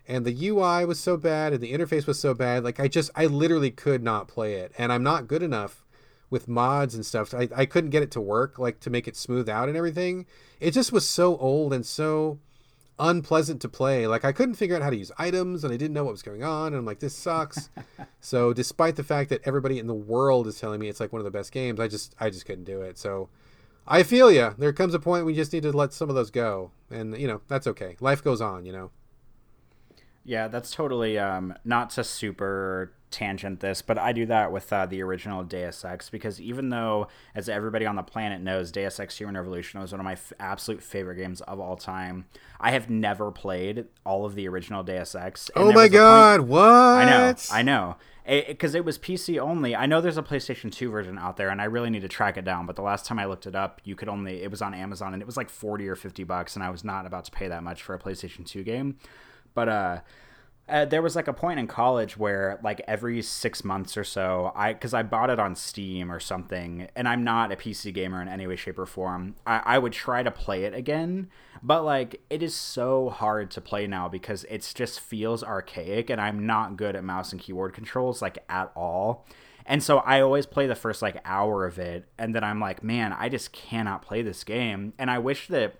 and 0.08 0.24
the 0.24 0.48
UI 0.48 0.84
was 0.84 1.00
so 1.00 1.16
bad 1.16 1.52
and 1.52 1.62
the 1.62 1.72
interface 1.72 2.06
was 2.06 2.18
so 2.18 2.34
bad. 2.34 2.64
Like 2.64 2.80
I 2.80 2.88
just, 2.88 3.10
I 3.14 3.26
literally 3.26 3.70
could 3.70 4.02
not 4.02 4.28
play 4.28 4.54
it, 4.54 4.72
and 4.78 4.92
I'm 4.92 5.02
not 5.02 5.26
good 5.26 5.42
enough 5.42 5.84
with 6.30 6.48
mods 6.48 6.94
and 6.94 7.04
stuff. 7.04 7.32
I, 7.34 7.48
I 7.54 7.66
couldn't 7.66 7.90
get 7.90 8.02
it 8.02 8.10
to 8.12 8.20
work, 8.20 8.58
like 8.58 8.80
to 8.80 8.90
make 8.90 9.06
it 9.06 9.16
smooth 9.16 9.48
out 9.48 9.68
and 9.68 9.76
everything. 9.76 10.26
It 10.60 10.72
just 10.72 10.92
was 10.92 11.08
so 11.08 11.36
old 11.36 11.72
and 11.72 11.86
so 11.86 12.38
unpleasant 12.98 13.60
to 13.62 13.68
play. 13.68 14.06
Like 14.06 14.24
I 14.24 14.32
couldn't 14.32 14.54
figure 14.54 14.76
out 14.76 14.82
how 14.82 14.90
to 14.90 14.96
use 14.96 15.12
items, 15.18 15.64
and 15.64 15.72
I 15.72 15.76
didn't 15.76 15.94
know 15.94 16.04
what 16.04 16.12
was 16.12 16.22
going 16.22 16.42
on. 16.42 16.68
And 16.68 16.76
I'm 16.76 16.86
like, 16.86 17.00
this 17.00 17.14
sucks. 17.14 17.70
so 18.20 18.52
despite 18.52 18.96
the 18.96 19.04
fact 19.04 19.30
that 19.30 19.42
everybody 19.44 19.78
in 19.78 19.86
the 19.86 19.94
world 19.94 20.46
is 20.46 20.58
telling 20.60 20.80
me 20.80 20.88
it's 20.88 21.00
like 21.00 21.12
one 21.12 21.20
of 21.20 21.24
the 21.24 21.30
best 21.30 21.52
games, 21.52 21.80
I 21.80 21.88
just, 21.88 22.14
I 22.18 22.30
just 22.30 22.46
couldn't 22.46 22.64
do 22.64 22.82
it. 22.82 22.98
So. 22.98 23.28
I 23.88 24.02
feel 24.02 24.32
you. 24.32 24.52
There 24.58 24.72
comes 24.72 24.94
a 24.94 24.98
point 24.98 25.26
we 25.26 25.32
just 25.32 25.52
need 25.52 25.62
to 25.62 25.70
let 25.70 25.92
some 25.92 26.08
of 26.08 26.16
those 26.16 26.32
go, 26.32 26.72
and 26.90 27.16
you 27.16 27.28
know 27.28 27.40
that's 27.46 27.68
okay. 27.68 27.96
Life 28.00 28.20
goes 28.20 28.40
on, 28.40 28.66
you 28.66 28.72
know. 28.72 28.90
Yeah, 30.26 30.48
that's 30.48 30.72
totally 30.72 31.18
um, 31.18 31.54
not 31.64 31.90
to 31.90 32.04
super 32.04 32.92
tangent 33.12 33.60
this, 33.60 33.80
but 33.80 33.96
I 33.96 34.12
do 34.12 34.26
that 34.26 34.50
with 34.50 34.72
uh, 34.72 34.84
the 34.84 35.00
original 35.02 35.44
Deus 35.44 35.84
Ex 35.84 36.10
because 36.10 36.40
even 36.40 36.68
though, 36.70 37.06
as 37.34 37.48
everybody 37.48 37.86
on 37.86 37.94
the 37.94 38.02
planet 38.02 38.42
knows, 38.42 38.72
Deus 38.72 38.98
Ex 38.98 39.16
Human 39.18 39.36
Revolution 39.36 39.80
was 39.80 39.92
one 39.92 40.00
of 40.00 40.04
my 40.04 40.12
f- 40.12 40.32
absolute 40.40 40.82
favorite 40.82 41.14
games 41.14 41.40
of 41.42 41.60
all 41.60 41.76
time, 41.76 42.26
I 42.60 42.72
have 42.72 42.90
never 42.90 43.30
played 43.30 43.86
all 44.04 44.26
of 44.26 44.34
the 44.34 44.48
original 44.48 44.82
Deus 44.82 45.14
Ex. 45.14 45.48
Oh 45.54 45.72
my 45.72 45.86
god, 45.86 46.40
point... 46.40 46.50
what? 46.50 46.62
I 46.62 47.04
know, 47.04 47.34
I 47.52 47.62
know. 47.62 47.96
Because 48.26 48.74
it, 48.74 48.78
it, 48.78 48.80
it, 48.80 48.84
was 48.84 48.98
PC 48.98 49.38
only. 49.38 49.76
I 49.76 49.86
know 49.86 50.00
there's 50.00 50.18
a 50.18 50.22
PlayStation 50.22 50.72
2 50.72 50.90
version 50.90 51.16
out 51.16 51.36
there, 51.36 51.50
and 51.50 51.62
I 51.62 51.66
really 51.66 51.90
need 51.90 52.02
to 52.02 52.08
track 52.08 52.36
it 52.36 52.44
down. 52.44 52.66
But 52.66 52.74
the 52.74 52.82
last 52.82 53.06
time 53.06 53.20
I 53.20 53.26
looked 53.26 53.46
it 53.46 53.54
up, 53.54 53.80
you 53.84 53.94
could 53.94 54.08
only 54.08 54.42
it 54.42 54.50
was 54.50 54.60
on 54.60 54.74
Amazon, 54.74 55.12
and 55.12 55.22
it 55.22 55.26
was 55.26 55.36
like 55.36 55.48
40 55.48 55.86
or 55.88 55.94
50 55.94 56.24
bucks, 56.24 56.56
and 56.56 56.64
I 56.64 56.70
was 56.70 56.82
not 56.82 57.06
about 57.06 57.26
to 57.26 57.30
pay 57.30 57.46
that 57.46 57.62
much 57.62 57.84
for 57.84 57.94
a 57.94 58.00
PlayStation 58.00 58.44
2 58.44 58.64
game. 58.64 58.96
But 59.56 59.68
uh, 59.68 60.00
uh, 60.68 60.84
there 60.84 61.02
was 61.02 61.14
like 61.14 61.28
a 61.28 61.32
point 61.32 61.60
in 61.60 61.66
college 61.66 62.16
where 62.16 62.58
like 62.62 62.80
every 62.88 63.22
six 63.22 63.62
months 63.62 63.96
or 63.96 64.02
so 64.02 64.52
i 64.56 64.72
because 64.72 64.92
i 64.92 65.02
bought 65.02 65.30
it 65.30 65.38
on 65.38 65.54
steam 65.54 66.10
or 66.10 66.18
something 66.18 66.88
and 66.96 67.06
i'm 67.06 67.22
not 67.22 67.52
a 67.52 67.56
pc 67.56 67.94
gamer 67.94 68.20
in 68.20 68.26
any 68.26 68.48
way 68.48 68.56
shape 68.56 68.78
or 68.78 68.86
form 68.86 69.36
I, 69.46 69.62
I 69.64 69.78
would 69.78 69.92
try 69.92 70.22
to 70.22 70.30
play 70.30 70.64
it 70.64 70.74
again. 70.74 71.30
But 71.62 71.84
like 71.84 72.20
it 72.30 72.42
is 72.42 72.54
so 72.54 73.10
hard 73.10 73.50
to 73.52 73.60
play 73.60 73.86
now 73.86 74.08
because 74.08 74.44
it 74.44 74.70
just 74.74 75.00
feels 75.00 75.44
archaic 75.44 76.10
and 76.10 76.20
i'm 76.20 76.46
not 76.46 76.76
good 76.76 76.96
at 76.96 77.04
mouse 77.04 77.32
and 77.32 77.40
keyboard 77.40 77.72
controls 77.72 78.20
like 78.20 78.38
at 78.48 78.72
all. 78.74 79.24
And 79.66 79.82
so 79.82 79.98
i 79.98 80.20
always 80.20 80.46
play 80.46 80.66
the 80.66 80.74
first 80.74 81.00
like 81.00 81.20
hour 81.24 81.64
of 81.64 81.78
it 81.78 82.08
and 82.18 82.34
then 82.34 82.42
i'm 82.42 82.60
like 82.60 82.82
man 82.82 83.12
i 83.12 83.28
just 83.28 83.52
cannot 83.52 84.02
play 84.02 84.22
this 84.22 84.42
game. 84.42 84.94
And 84.98 85.10
i 85.12 85.18
wish 85.18 85.46
that 85.48 85.76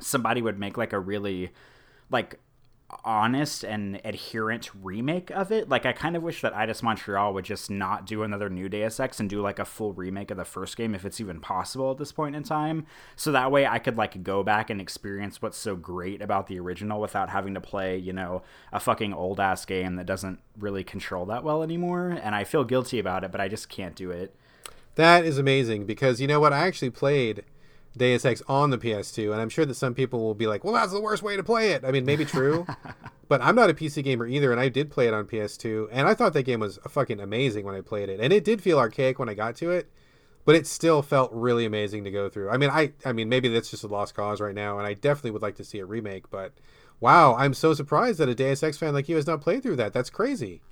somebody 0.00 0.40
would 0.40 0.58
make 0.58 0.78
like 0.78 0.94
a 0.94 0.98
really 0.98 1.50
like 2.10 2.40
honest 3.04 3.64
and 3.64 4.00
adherent 4.04 4.70
remake 4.82 5.30
of 5.30 5.52
it. 5.52 5.68
Like 5.68 5.84
I 5.84 5.92
kind 5.92 6.16
of 6.16 6.22
wish 6.22 6.40
that 6.40 6.54
Eidos 6.54 6.82
Montreal 6.82 7.34
would 7.34 7.44
just 7.44 7.70
not 7.70 8.06
do 8.06 8.22
another 8.22 8.48
new 8.48 8.68
Deus 8.68 8.98
Ex 8.98 9.20
and 9.20 9.28
do 9.28 9.42
like 9.42 9.58
a 9.58 9.64
full 9.64 9.92
remake 9.92 10.30
of 10.30 10.38
the 10.38 10.44
first 10.44 10.76
game 10.76 10.94
if 10.94 11.04
it's 11.04 11.20
even 11.20 11.40
possible 11.40 11.90
at 11.90 11.98
this 11.98 12.12
point 12.12 12.34
in 12.34 12.42
time. 12.42 12.86
So 13.14 13.30
that 13.32 13.52
way 13.52 13.66
I 13.66 13.78
could 13.78 13.96
like 13.96 14.22
go 14.22 14.42
back 14.42 14.70
and 14.70 14.80
experience 14.80 15.42
what's 15.42 15.58
so 15.58 15.76
great 15.76 16.22
about 16.22 16.46
the 16.46 16.58
original 16.58 17.00
without 17.00 17.28
having 17.28 17.54
to 17.54 17.60
play, 17.60 17.98
you 17.98 18.12
know, 18.12 18.42
a 18.72 18.80
fucking 18.80 19.12
old 19.12 19.38
ass 19.38 19.66
game 19.66 19.96
that 19.96 20.06
doesn't 20.06 20.40
really 20.58 20.84
control 20.84 21.26
that 21.26 21.44
well 21.44 21.62
anymore. 21.62 22.18
And 22.22 22.34
I 22.34 22.44
feel 22.44 22.64
guilty 22.64 22.98
about 22.98 23.22
it, 23.22 23.30
but 23.30 23.40
I 23.40 23.48
just 23.48 23.68
can't 23.68 23.94
do 23.94 24.10
it. 24.10 24.34
That 24.94 25.24
is 25.24 25.38
amazing 25.38 25.84
because 25.84 26.20
you 26.20 26.26
know 26.26 26.40
what? 26.40 26.52
I 26.52 26.66
actually 26.66 26.90
played 26.90 27.44
Deus 27.96 28.24
Ex 28.24 28.42
on 28.48 28.70
the 28.70 28.78
PS2, 28.78 29.32
and 29.32 29.40
I'm 29.40 29.48
sure 29.48 29.64
that 29.64 29.74
some 29.74 29.94
people 29.94 30.20
will 30.20 30.34
be 30.34 30.46
like, 30.46 30.64
"Well, 30.64 30.74
that's 30.74 30.92
the 30.92 31.00
worst 31.00 31.22
way 31.22 31.36
to 31.36 31.42
play 31.42 31.72
it." 31.72 31.84
I 31.84 31.90
mean, 31.90 32.04
maybe 32.04 32.24
true, 32.24 32.66
but 33.28 33.40
I'm 33.42 33.54
not 33.54 33.70
a 33.70 33.74
PC 33.74 34.04
gamer 34.04 34.26
either, 34.26 34.52
and 34.52 34.60
I 34.60 34.68
did 34.68 34.90
play 34.90 35.08
it 35.08 35.14
on 35.14 35.26
PS2, 35.26 35.88
and 35.90 36.06
I 36.06 36.14
thought 36.14 36.32
that 36.34 36.44
game 36.44 36.60
was 36.60 36.78
fucking 36.88 37.20
amazing 37.20 37.64
when 37.64 37.74
I 37.74 37.80
played 37.80 38.08
it, 38.08 38.20
and 38.20 38.32
it 38.32 38.44
did 38.44 38.62
feel 38.62 38.78
archaic 38.78 39.18
when 39.18 39.28
I 39.28 39.34
got 39.34 39.56
to 39.56 39.70
it, 39.70 39.90
but 40.44 40.54
it 40.54 40.66
still 40.66 41.02
felt 41.02 41.32
really 41.32 41.64
amazing 41.64 42.04
to 42.04 42.10
go 42.10 42.28
through. 42.28 42.50
I 42.50 42.56
mean, 42.56 42.70
I, 42.70 42.92
I 43.04 43.12
mean, 43.12 43.28
maybe 43.28 43.48
that's 43.48 43.70
just 43.70 43.84
a 43.84 43.88
lost 43.88 44.14
cause 44.14 44.40
right 44.40 44.54
now, 44.54 44.78
and 44.78 44.86
I 44.86 44.94
definitely 44.94 45.32
would 45.32 45.42
like 45.42 45.56
to 45.56 45.64
see 45.64 45.78
a 45.78 45.84
remake, 45.84 46.30
but 46.30 46.52
wow, 47.00 47.34
I'm 47.36 47.54
so 47.54 47.74
surprised 47.74 48.18
that 48.18 48.28
a 48.28 48.34
Deus 48.34 48.62
Ex 48.62 48.76
fan 48.76 48.94
like 48.94 49.08
you 49.08 49.16
has 49.16 49.26
not 49.26 49.40
played 49.40 49.62
through 49.62 49.76
that. 49.76 49.92
That's 49.92 50.10
crazy. 50.10 50.62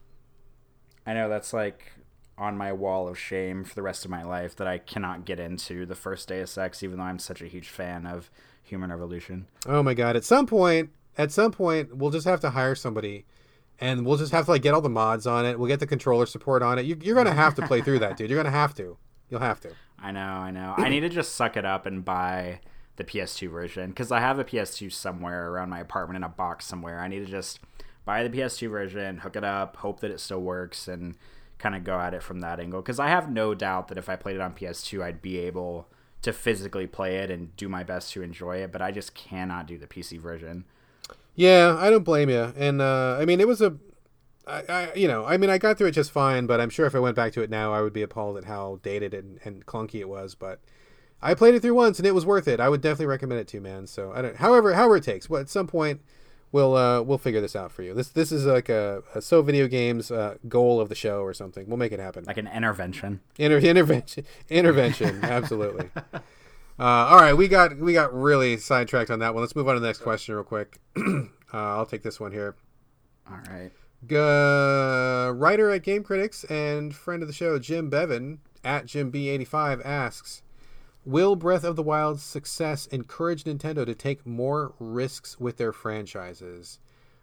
I 1.07 1.15
know 1.15 1.29
that's 1.29 1.53
like 1.53 1.93
on 2.39 2.57
my 2.57 2.73
wall 2.73 3.09
of 3.09 3.19
shame 3.19 3.65
for 3.65 3.75
the 3.75 3.83
rest 3.83 4.05
of 4.05 4.11
my 4.11 4.23
life 4.23 4.55
that 4.57 4.67
I 4.67 4.79
cannot 4.79 5.25
get 5.25 5.41
into 5.41 5.87
the 5.87 5.95
first 5.95 6.29
Deus 6.29 6.59
Ex, 6.59 6.83
even 6.83 6.99
though 6.99 7.05
I'm 7.05 7.19
such 7.19 7.41
a 7.41 7.47
huge 7.47 7.69
fan 7.69 8.07
of 8.07 8.31
Human 8.63 8.91
Revolution. 8.91 9.47
Oh 9.67 9.83
my 9.83 9.95
god! 9.95 10.17
At 10.17 10.25
some 10.25 10.47
point, 10.47 10.91
at 11.17 11.33
some 11.33 11.53
point, 11.53 11.97
we'll 11.97 12.11
just 12.11 12.27
have 12.27 12.41
to 12.41 12.51
hire 12.51 12.75
somebody, 12.75 13.25
and 13.81 14.05
we'll 14.05 14.19
just 14.19 14.33
have 14.33 14.47
to 14.47 14.51
like 14.51 14.63
get 14.63 14.75
all 14.75 14.81
the 14.81 14.89
mods 14.89 15.27
on 15.27 15.47
it. 15.47 15.59
We'll 15.59 15.69
get 15.69 15.81
the 15.81 15.87
controller 15.87 16.27
support 16.27 16.63
on 16.63 16.79
it. 16.79 16.85
You, 16.85 16.99
you're 17.01 17.15
gonna 17.15 17.33
have 17.33 17.55
to 17.57 17.67
play 17.67 17.81
through 17.81 18.01
that, 18.01 18.17
dude. 18.17 18.31
You're 18.31 18.43
gonna 18.43 18.51
have 18.51 18.75
to. 18.75 18.97
You'll 19.31 19.41
have 19.41 19.61
to. 19.61 19.71
I 19.99 20.13
know, 20.13 20.21
I 20.21 20.51
know. 20.51 20.75
I 20.77 20.89
need 20.89 21.01
to 21.01 21.09
just 21.09 21.35
suck 21.35 21.57
it 21.57 21.65
up 21.65 21.87
and 21.87 22.05
buy 22.05 22.61
the 22.97 23.05
PS2 23.05 23.51
version 23.51 23.91
because 23.91 24.13
I 24.13 24.21
have 24.21 24.39
a 24.39 24.45
PS2 24.45 24.93
somewhere 24.93 25.51
around 25.51 25.71
my 25.71 25.81
apartment 25.81 26.17
in 26.17 26.23
a 26.23 26.29
box 26.29 26.67
somewhere. 26.67 27.01
I 27.01 27.09
need 27.09 27.21
to 27.21 27.31
just 27.31 27.61
buy 28.05 28.23
the 28.23 28.31
PS2 28.31 28.71
version, 28.71 29.19
hook 29.19 29.37
it 29.37 29.45
up, 29.45 29.77
hope 29.77 30.01
that 30.01 30.11
it 30.11 30.21
still 30.21 30.43
works, 30.43 30.87
and 30.87 31.17
kind 31.59 31.75
of 31.75 31.85
go 31.85 31.99
at 31.99 32.15
it 32.15 32.23
from 32.23 32.41
that 32.41 32.61
angle 32.61 32.83
because 32.83 32.99
I 32.99 33.09
have 33.09 33.31
no 33.31 33.55
doubt 33.55 33.89
that 33.89 33.99
if 33.99 34.09
I 34.09 34.17
played 34.17 34.37
it 34.37 34.43
on 34.43 34.53
PS2, 34.53 35.03
I'd 35.03 35.23
be 35.23 35.39
able 35.39 35.89
to 36.23 36.33
physically 36.33 36.87
play 36.87 37.17
it 37.17 37.31
and 37.31 37.57
do 37.57 37.69
my 37.69 37.85
best 37.85 38.13
to 38.13 38.23
enjoy 38.23 38.59
it, 38.59 38.73
but 38.73 38.83
I 38.83 38.91
just 38.91 39.15
cannot 39.15 39.67
do 39.67 39.79
the 39.79 39.87
PC 39.87 40.19
version. 40.19 40.65
Yeah, 41.35 41.77
I 41.79 41.91
don't 41.91 42.03
blame 42.03 42.31
you. 42.31 42.53
And 42.57 42.81
uh, 42.81 43.19
I 43.21 43.25
mean, 43.25 43.41
it 43.41 43.47
was 43.47 43.61
a, 43.61 43.77
I, 44.47 44.63
I, 44.69 44.95
you 44.95 45.07
know, 45.07 45.25
I 45.25 45.37
mean, 45.37 45.51
I 45.51 45.59
got 45.59 45.79
through 45.79 45.89
it 45.89 45.93
just 45.93 46.11
fine, 46.11 46.47
but 46.47 46.61
I'm 46.61 46.71
sure 46.71 46.87
if 46.87 46.95
I 46.95 46.99
went 46.99 47.17
back 47.17 47.33
to 47.35 47.43
it 47.43 47.51
now, 47.51 47.73
I 47.73 47.83
would 47.83 47.93
be 47.93 48.03
appalled 48.03 48.39
at 48.39 48.45
how 48.45 48.81
dated 48.83 49.13
and, 49.15 49.39
and 49.45 49.67
clunky 49.67 50.01
it 50.01 50.09
was. 50.09 50.35
But 50.35 50.61
I 51.21 51.35
played 51.35 51.55
it 51.55 51.61
through 51.61 51.75
once, 51.75 51.99
and 51.99 52.07
it 52.07 52.15
was 52.15 52.25
worth 52.25 52.49
it. 52.49 52.61
I 52.61 52.69
would 52.69 52.81
definitely 52.81 53.07
recommend 53.07 53.41
it 53.41 53.49
to 53.49 53.59
you, 53.59 53.61
man. 53.61 53.87
So 53.87 54.13
I 54.15 54.23
don't, 54.23 54.37
however, 54.37 54.75
however 54.75 54.97
it 54.97 55.05
takes. 55.05 55.29
Well, 55.29 55.41
at 55.41 55.49
some 55.49 55.67
point, 55.67 56.01
we'll 56.53 56.77
uh, 56.77 57.03
we'll 57.03 57.19
figure 57.19 57.41
this 57.41 57.57
out 57.57 57.73
for 57.73 57.83
you. 57.83 57.95
This 57.95 58.09
this 58.09 58.33
is 58.33 58.47
like 58.47 58.69
a, 58.69 59.03
a 59.15 59.23
so 59.23 59.43
video 59.43 59.69
games 59.69 60.11
uh, 60.11 60.37
goal 60.49 60.81
of 60.81 60.89
the 60.89 60.95
show 60.95 61.21
or 61.21 61.35
something. 61.35 61.67
We'll 61.69 61.77
make 61.77 61.93
it 61.93 62.01
happen. 62.01 62.25
Like 62.25 62.39
an 62.39 62.49
intervention. 62.49 63.21
Inter- 63.39 63.59
intervention. 63.59 64.25
Intervention. 64.49 65.21
Absolutely. 65.23 65.91
Uh, 66.79 66.83
all 66.83 67.19
right, 67.19 67.35
we 67.35 67.49
got 67.49 67.79
we 67.79 67.93
got 67.93 68.15
really 68.15 68.57
sidetracked 68.57 69.11
on 69.11 69.21
that 69.21 69.35
one. 69.35 69.43
Let's 69.43 69.57
move 69.57 69.69
on 69.69 69.75
to 69.75 69.81
the 69.81 69.87
next 69.87 70.01
question 70.01 70.35
real 70.35 70.45
quick. 70.45 70.79
uh, 70.97 71.25
I'll 71.53 71.87
take 71.87 72.03
this 72.03 72.21
one 72.21 72.33
here. 72.33 72.55
All 73.31 73.39
right. 73.51 73.73
Uh, 74.13 75.33
writer 75.33 75.71
at 75.71 75.83
Game 75.83 76.05
Critics 76.05 76.45
and 76.45 76.95
friend 76.95 77.23
of 77.23 77.29
the 77.29 77.35
show, 77.35 77.59
Jim 77.59 77.89
Bevan 77.89 78.41
at 78.63 78.87
Jim 78.87 79.11
B85 79.11 79.85
asks, 79.85 80.43
Will 81.07 81.37
Breath 81.37 81.63
of 81.63 81.77
the 81.77 81.85
Wild's 81.85 82.25
success 82.25 82.87
encourage 82.87 83.45
Nintendo 83.45 83.87
to 83.87 83.95
take 83.95 84.27
more 84.27 84.75
risks 84.81 85.39
with 85.39 85.57
their 85.57 85.73
franchises? 85.73 86.81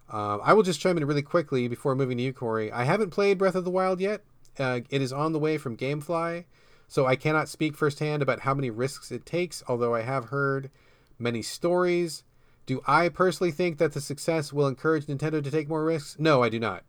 Uh, 0.10 0.38
I 0.38 0.54
will 0.54 0.64
just 0.64 0.80
chime 0.80 0.96
in 0.96 1.04
really 1.06 1.22
quickly 1.22 1.68
before 1.68 1.94
moving 1.94 2.16
to 2.16 2.24
you, 2.24 2.32
Corey. 2.32 2.72
I 2.72 2.86
haven't 2.86 3.10
played 3.10 3.38
Breath 3.38 3.56
of 3.56 3.66
the 3.66 3.70
Wild 3.70 4.00
yet. 4.00 4.24
Uh, 4.58 4.80
it 4.90 5.02
is 5.02 5.12
on 5.12 5.34
the 5.34 5.40
way 5.40 5.58
from 5.58 5.76
GameFly, 5.76 6.46
so 6.88 7.06
I 7.06 7.18
cannot 7.18 7.50
speak 7.50 7.76
firsthand 7.76 8.22
about 8.22 8.40
how 8.40 8.54
many 8.54 8.70
risks 8.70 9.12
it 9.12 9.26
takes, 9.26 9.62
although 9.68 9.94
I 9.94 10.04
have 10.04 10.30
heard 10.30 10.72
many 11.20 11.42
stories. 11.42 12.24
Do 12.66 12.82
I 12.88 13.10
personally 13.10 13.52
think 13.52 13.80
that 13.80 13.92
the 13.92 14.00
success 14.00 14.54
will 14.54 14.68
encourage 14.68 15.08
Nintendo 15.08 15.44
to 15.44 15.52
take 15.52 15.68
more 15.68 15.84
risks? 15.84 16.16
No, 16.18 16.42
I 16.42 16.48
do 16.48 16.58
not. 16.58 16.86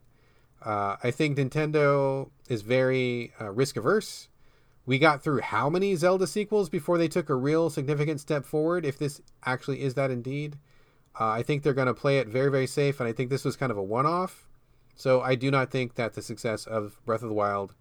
Uh, 0.62 0.94
I 1.02 1.10
think 1.10 1.38
Nintendo 1.38 2.30
is 2.48 2.62
very 2.62 3.32
uh, 3.40 3.50
risk 3.50 3.76
averse 3.76 4.28
we 4.86 4.98
got 4.98 5.22
through 5.22 5.40
how 5.40 5.70
many 5.70 5.94
Zelda 5.96 6.26
sequels 6.26 6.68
before 6.68 6.98
they 6.98 7.08
took 7.08 7.30
a 7.30 7.34
real 7.34 7.70
significant 7.70 8.20
step 8.20 8.44
forward, 8.44 8.84
if 8.84 8.98
this 8.98 9.20
actually 9.44 9.82
is 9.82 9.94
that 9.94 10.10
indeed. 10.10 10.58
Uh, 11.18 11.28
I 11.28 11.42
think 11.42 11.62
they're 11.62 11.74
going 11.74 11.86
to 11.86 11.94
play 11.94 12.18
it 12.18 12.28
very, 12.28 12.50
very 12.50 12.66
safe, 12.66 13.00
and 13.00 13.08
I 13.08 13.12
think 13.12 13.30
this 13.30 13.44
was 13.44 13.56
kind 13.56 13.72
of 13.72 13.78
a 13.78 13.82
one 13.82 14.06
off. 14.06 14.48
So 14.96 15.20
I 15.20 15.34
do 15.34 15.50
not 15.50 15.70
think 15.70 15.94
that 15.94 16.14
the 16.14 16.22
success 16.22 16.66
of 16.66 16.98
Breath 17.04 17.22
of 17.22 17.28
the 17.28 17.34
Wild 17.34 17.74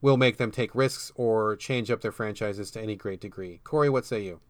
will 0.00 0.16
make 0.16 0.36
them 0.36 0.50
take 0.50 0.74
risks 0.74 1.10
or 1.14 1.56
change 1.56 1.90
up 1.90 2.02
their 2.02 2.12
franchises 2.12 2.70
to 2.72 2.80
any 2.80 2.94
great 2.94 3.20
degree. 3.20 3.60
Corey, 3.64 3.88
what 3.88 4.04
say 4.04 4.22
you? 4.22 4.40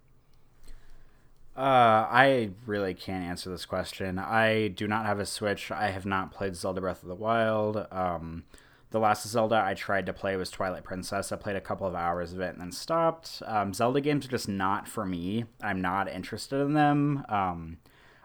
Uh, 1.56 2.08
I 2.10 2.50
really 2.66 2.94
can't 2.94 3.24
answer 3.24 3.48
this 3.48 3.64
question. 3.64 4.18
I 4.18 4.68
do 4.68 4.88
not 4.88 5.06
have 5.06 5.20
a 5.20 5.26
Switch. 5.26 5.70
I 5.70 5.90
have 5.90 6.04
not 6.04 6.32
played 6.32 6.56
Zelda 6.56 6.80
Breath 6.80 7.02
of 7.02 7.08
the 7.08 7.14
Wild. 7.14 7.86
Um, 7.92 8.42
the 8.94 9.00
last 9.00 9.26
Zelda 9.26 9.60
I 9.60 9.74
tried 9.74 10.06
to 10.06 10.12
play 10.12 10.36
was 10.36 10.52
Twilight 10.52 10.84
Princess. 10.84 11.32
I 11.32 11.36
played 11.36 11.56
a 11.56 11.60
couple 11.60 11.84
of 11.84 11.96
hours 11.96 12.32
of 12.32 12.38
it 12.38 12.52
and 12.52 12.60
then 12.60 12.70
stopped. 12.70 13.42
Um, 13.44 13.74
Zelda 13.74 14.00
games 14.00 14.24
are 14.24 14.28
just 14.28 14.48
not 14.48 14.86
for 14.86 15.04
me. 15.04 15.46
I'm 15.60 15.80
not 15.80 16.08
interested 16.08 16.60
in 16.60 16.74
them. 16.74 17.24
Um, 17.28 17.78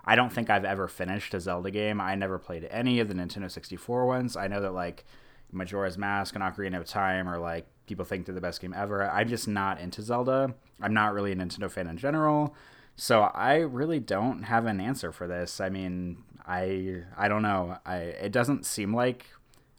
I 0.05 0.15
don't 0.15 0.32
think 0.32 0.51
I've 0.51 0.65
ever 0.65 0.88
finished 0.88 1.34
a 1.34 1.39
Zelda 1.39 1.72
game. 1.72 1.99
I 1.99 2.13
never 2.13 2.38
played 2.38 2.67
any 2.70 2.99
of 2.99 3.07
the 3.07 3.15
Nintendo 3.15 3.49
64 3.49 4.05
ones. 4.05 4.38
I 4.38 4.45
know 4.45 4.61
that 4.61 4.76
like 4.76 5.05
Majora's 5.51 5.97
Mask 5.97 6.36
and 6.36 6.43
Ocarina 6.43 6.78
of 6.78 6.86
Time 6.86 7.28
are 7.28 7.39
like 7.39 7.65
people 7.88 8.05
think 8.05 8.28
they're 8.28 8.36
the 8.36 8.39
best 8.39 8.61
game 8.61 8.76
ever. 8.78 9.09
I'm 9.09 9.28
just 9.28 9.47
not 9.47 9.80
into 9.80 10.03
Zelda. 10.03 10.53
I'm 10.80 10.93
not 10.93 11.15
really 11.15 11.32
a 11.32 11.36
Nintendo 11.36 11.72
fan 11.72 11.88
in 11.88 11.97
general. 11.97 12.53
So 12.95 13.24
I 13.24 13.55
really 13.55 13.99
don't 13.99 14.43
have 14.43 14.67
an 14.67 14.80
answer 14.80 15.11
for 15.11 15.28
this. 15.28 15.59
I 15.59 15.70
mean, 15.70 16.17
I 16.45 17.05
I 17.17 17.28
don't 17.28 17.41
know. 17.41 17.80
I 17.88 17.95
it 17.95 18.32
doesn't 18.32 18.67
seem 18.67 18.95
like 18.95 19.26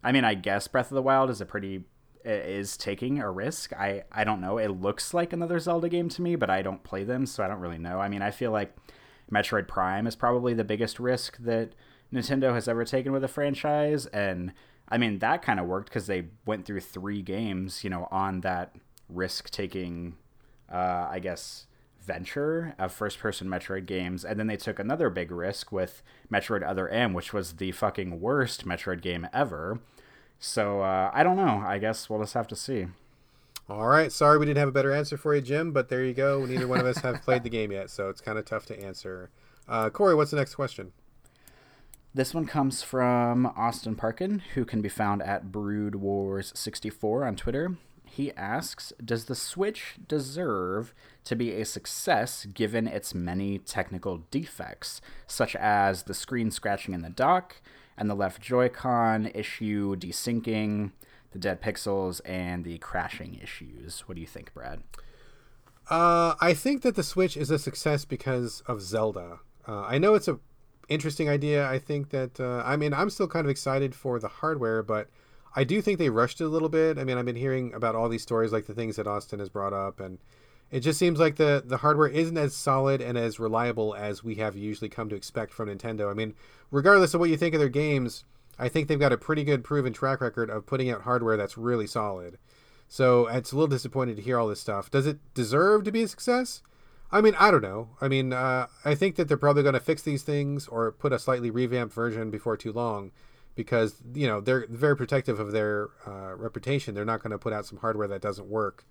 I 0.02 0.12
mean, 0.12 0.24
I 0.24 0.34
guess 0.34 0.68
Breath 0.68 0.90
of 0.90 0.94
the 0.94 1.02
Wild 1.02 1.30
is 1.30 1.40
a 1.40 1.46
pretty 1.46 1.84
is 2.24 2.76
taking 2.76 3.18
a 3.18 3.30
risk. 3.30 3.72
I 3.72 4.04
I 4.12 4.24
don't 4.24 4.40
know. 4.40 4.58
It 4.58 4.68
looks 4.68 5.14
like 5.14 5.32
another 5.32 5.58
Zelda 5.58 5.88
game 5.88 6.08
to 6.10 6.22
me, 6.22 6.36
but 6.36 6.50
I 6.50 6.62
don't 6.62 6.82
play 6.82 7.04
them, 7.04 7.26
so 7.26 7.42
I 7.42 7.48
don't 7.48 7.60
really 7.60 7.78
know. 7.78 7.98
I 7.98 8.08
mean, 8.08 8.22
I 8.22 8.30
feel 8.30 8.50
like 8.50 8.76
Metroid 9.32 9.68
Prime 9.68 10.06
is 10.06 10.16
probably 10.16 10.54
the 10.54 10.64
biggest 10.64 11.00
risk 11.00 11.38
that 11.38 11.74
Nintendo 12.12 12.52
has 12.52 12.68
ever 12.68 12.84
taken 12.84 13.12
with 13.12 13.24
a 13.24 13.28
franchise, 13.28 14.06
and 14.06 14.52
I 14.88 14.98
mean 14.98 15.18
that 15.20 15.42
kind 15.42 15.60
of 15.60 15.66
worked 15.66 15.88
because 15.88 16.06
they 16.06 16.26
went 16.44 16.66
through 16.66 16.80
three 16.80 17.22
games, 17.22 17.84
you 17.84 17.90
know, 17.90 18.08
on 18.10 18.40
that 18.42 18.74
risk-taking, 19.08 20.16
uh, 20.70 21.08
I 21.10 21.18
guess, 21.20 21.66
venture 22.02 22.74
of 22.78 22.92
first-person 22.92 23.48
Metroid 23.48 23.86
games, 23.86 24.24
and 24.24 24.38
then 24.38 24.46
they 24.46 24.56
took 24.56 24.78
another 24.78 25.10
big 25.10 25.30
risk 25.30 25.70
with 25.70 26.02
Metroid 26.32 26.66
Other 26.66 26.88
M, 26.88 27.12
which 27.12 27.32
was 27.32 27.54
the 27.54 27.72
fucking 27.72 28.20
worst 28.20 28.66
Metroid 28.66 29.02
game 29.02 29.28
ever. 29.32 29.80
So 30.38 30.80
uh, 30.80 31.10
I 31.12 31.22
don't 31.22 31.36
know. 31.36 31.62
I 31.66 31.78
guess 31.78 32.08
we'll 32.08 32.20
just 32.20 32.34
have 32.34 32.48
to 32.48 32.56
see. 32.56 32.86
All 33.68 33.86
right. 33.86 34.10
Sorry 34.10 34.38
we 34.38 34.46
didn't 34.46 34.58
have 34.58 34.68
a 34.68 34.72
better 34.72 34.92
answer 34.92 35.16
for 35.16 35.34
you, 35.34 35.40
Jim, 35.40 35.70
but 35.70 35.88
there 35.88 36.04
you 36.04 36.14
go. 36.14 36.44
Neither 36.44 36.66
one 36.66 36.80
of 36.80 36.86
us 36.86 36.98
have 36.98 37.22
played 37.22 37.44
the 37.44 37.50
game 37.50 37.70
yet, 37.70 37.90
so 37.90 38.08
it's 38.08 38.20
kind 38.20 38.38
of 38.38 38.44
tough 38.44 38.66
to 38.66 38.82
answer. 38.82 39.30
Uh, 39.68 39.90
Corey, 39.90 40.14
what's 40.14 40.32
the 40.32 40.36
next 40.36 40.56
question? 40.56 40.92
This 42.12 42.34
one 42.34 42.46
comes 42.46 42.82
from 42.82 43.46
Austin 43.56 43.94
Parkin, 43.94 44.42
who 44.54 44.64
can 44.64 44.80
be 44.82 44.88
found 44.88 45.22
at 45.22 45.52
Brood 45.52 45.94
Wars 45.94 46.52
64 46.56 47.24
on 47.24 47.36
Twitter. 47.36 47.76
He 48.04 48.32
asks 48.32 48.92
Does 49.04 49.26
the 49.26 49.36
Switch 49.36 49.94
deserve 50.08 50.92
to 51.30 51.36
be 51.36 51.52
a 51.52 51.64
success 51.64 52.44
given 52.44 52.88
its 52.88 53.14
many 53.14 53.56
technical 53.56 54.24
defects, 54.32 55.00
such 55.28 55.54
as 55.54 56.02
the 56.02 56.12
screen 56.12 56.50
scratching 56.50 56.92
in 56.92 57.02
the 57.02 57.08
dock 57.08 57.62
and 57.96 58.10
the 58.10 58.16
left 58.16 58.42
Joy-Con 58.42 59.30
issue 59.32 59.94
desyncing, 59.94 60.90
the 61.30 61.38
dead 61.38 61.62
pixels, 61.62 62.20
and 62.24 62.64
the 62.64 62.78
crashing 62.78 63.38
issues? 63.40 64.00
What 64.06 64.16
do 64.16 64.20
you 64.20 64.26
think, 64.26 64.52
Brad? 64.52 64.82
Uh, 65.88 66.34
I 66.40 66.52
think 66.52 66.82
that 66.82 66.96
the 66.96 67.04
Switch 67.04 67.36
is 67.36 67.48
a 67.48 67.60
success 67.60 68.04
because 68.04 68.64
of 68.66 68.82
Zelda. 68.82 69.38
Uh, 69.68 69.82
I 69.82 69.98
know 69.98 70.14
it's 70.14 70.26
a 70.26 70.40
interesting 70.88 71.28
idea. 71.28 71.64
I 71.68 71.78
think 71.78 72.10
that 72.10 72.40
uh, 72.40 72.64
I 72.66 72.76
mean 72.76 72.92
I'm 72.92 73.08
still 73.08 73.28
kind 73.28 73.46
of 73.46 73.50
excited 73.50 73.94
for 73.94 74.18
the 74.18 74.26
hardware, 74.26 74.82
but 74.82 75.08
I 75.54 75.62
do 75.62 75.80
think 75.80 76.00
they 76.00 76.10
rushed 76.10 76.40
it 76.40 76.44
a 76.44 76.48
little 76.48 76.68
bit. 76.68 76.98
I 76.98 77.04
mean, 77.04 77.18
I've 77.18 77.24
been 77.24 77.36
hearing 77.36 77.72
about 77.72 77.94
all 77.94 78.08
these 78.08 78.22
stories, 78.22 78.52
like 78.52 78.66
the 78.66 78.74
things 78.74 78.96
that 78.96 79.06
Austin 79.06 79.38
has 79.38 79.48
brought 79.48 79.72
up, 79.72 80.00
and 80.00 80.18
It 80.70 80.80
just 80.80 80.98
seems 80.98 81.18
like 81.18 81.36
the 81.36 81.62
the 81.64 81.78
hardware 81.78 82.08
isn't 82.08 82.36
as 82.36 82.54
solid 82.54 83.00
and 83.00 83.18
as 83.18 83.40
reliable 83.40 83.94
as 83.94 84.22
we 84.22 84.36
have 84.36 84.56
usually 84.56 84.88
come 84.88 85.08
to 85.08 85.16
expect 85.16 85.52
from 85.52 85.68
Nintendo. 85.68 86.10
I 86.10 86.14
mean, 86.14 86.34
regardless 86.70 87.12
of 87.14 87.20
what 87.20 87.30
you 87.30 87.36
think 87.36 87.54
of 87.54 87.60
their 87.60 87.68
games, 87.68 88.24
I 88.58 88.68
think 88.68 88.86
they've 88.86 88.98
got 88.98 89.12
a 89.12 89.18
pretty 89.18 89.42
good 89.42 89.64
proven 89.64 89.92
track 89.92 90.20
record 90.20 90.50
of 90.50 90.66
putting 90.66 90.90
out 90.90 91.02
hardware 91.02 91.36
that's 91.36 91.58
really 91.58 91.86
solid. 91.86 92.38
So 92.88 93.26
it's 93.28 93.52
a 93.52 93.56
little 93.56 93.68
disappointed 93.68 94.16
to 94.16 94.22
hear 94.22 94.38
all 94.38 94.48
this 94.48 94.60
stuff. 94.60 94.90
Does 94.90 95.06
it 95.06 95.18
deserve 95.34 95.84
to 95.84 95.92
be 95.92 96.02
a 96.02 96.08
success? 96.08 96.62
I 97.12 97.20
mean, 97.20 97.34
I 97.38 97.50
don't 97.50 97.62
know. 97.62 97.90
I 98.00 98.08
mean, 98.08 98.32
uh, 98.32 98.66
I 98.84 98.94
think 98.94 99.16
that 99.16 99.26
they're 99.26 99.36
probably 99.36 99.62
going 99.62 99.74
to 99.74 99.80
fix 99.80 100.02
these 100.02 100.22
things 100.22 100.68
or 100.68 100.92
put 100.92 101.12
a 101.12 101.18
slightly 101.18 101.50
revamped 101.50 101.94
version 101.94 102.30
before 102.30 102.56
too 102.56 102.72
long, 102.72 103.10
because 103.56 103.96
you 104.14 104.26
know 104.26 104.40
they're 104.40 104.66
very 104.68 104.96
protective 104.96 105.40
of 105.40 105.52
their 105.52 105.88
uh, 106.06 106.34
reputation. 106.36 106.94
They're 106.94 107.04
not 107.04 107.22
going 107.22 107.32
to 107.32 107.38
put 107.38 107.52
out 107.52 107.66
some 107.66 107.78
hardware 107.78 108.08
that 108.08 108.22
doesn't 108.22 108.48
work. 108.48 108.84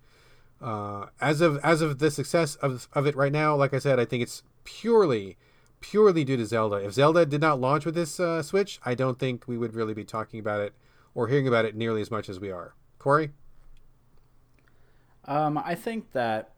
Uh, 0.60 1.06
as 1.20 1.40
of 1.40 1.58
as 1.64 1.80
of 1.80 1.98
the 1.98 2.10
success 2.10 2.56
of 2.56 2.88
of 2.92 3.06
it 3.06 3.16
right 3.16 3.32
now, 3.32 3.56
like 3.56 3.72
I 3.72 3.78
said, 3.78 3.98
I 3.98 4.04
think 4.04 4.22
it's 4.22 4.42
purely 4.64 5.36
purely 5.80 6.24
due 6.24 6.36
to 6.36 6.46
Zelda. 6.46 6.76
If 6.76 6.92
Zelda 6.92 7.24
did 7.24 7.40
not 7.40 7.60
launch 7.60 7.86
with 7.86 7.94
this 7.94 8.20
uh, 8.20 8.42
Switch, 8.42 8.78
I 8.84 8.94
don't 8.94 9.18
think 9.18 9.48
we 9.48 9.56
would 9.56 9.74
really 9.74 9.94
be 9.94 10.04
talking 10.04 10.38
about 10.38 10.60
it 10.60 10.74
or 11.14 11.28
hearing 11.28 11.48
about 11.48 11.64
it 11.64 11.74
nearly 11.74 12.02
as 12.02 12.10
much 12.10 12.28
as 12.28 12.38
we 12.38 12.50
are. 12.50 12.74
Corey, 12.98 13.30
um, 15.24 15.58
I 15.58 15.74
think 15.74 16.12
that 16.12 16.52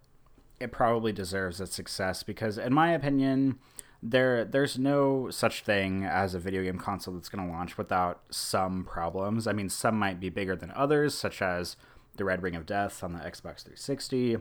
it 0.61 0.73
probably 0.73 1.13
deserves 1.13 1.61
its 1.61 1.75
success 1.75 2.23
because, 2.23 2.59
in 2.59 2.73
my 2.73 2.93
opinion, 2.93 3.59
there 4.03 4.45
there's 4.45 4.79
no 4.79 5.31
such 5.31 5.63
thing 5.63 6.05
as 6.05 6.35
a 6.35 6.39
video 6.39 6.63
game 6.65 6.79
console 6.79 7.15
that's 7.15 7.29
going 7.29 7.47
to 7.47 7.53
launch 7.53 7.79
without 7.79 8.23
some 8.31 8.85
problems. 8.85 9.47
I 9.47 9.53
mean, 9.53 9.69
some 9.69 9.99
might 9.99 10.19
be 10.19 10.29
bigger 10.29 10.57
than 10.57 10.73
others, 10.73 11.15
such 11.15 11.41
as 11.41 11.77
the 12.17 12.25
Red 12.25 12.43
Ring 12.43 12.55
of 12.55 12.67
Death 12.67 13.03
on 13.03 13.13
the 13.13 13.21
Xbox 13.21 13.63
360, 13.63 14.39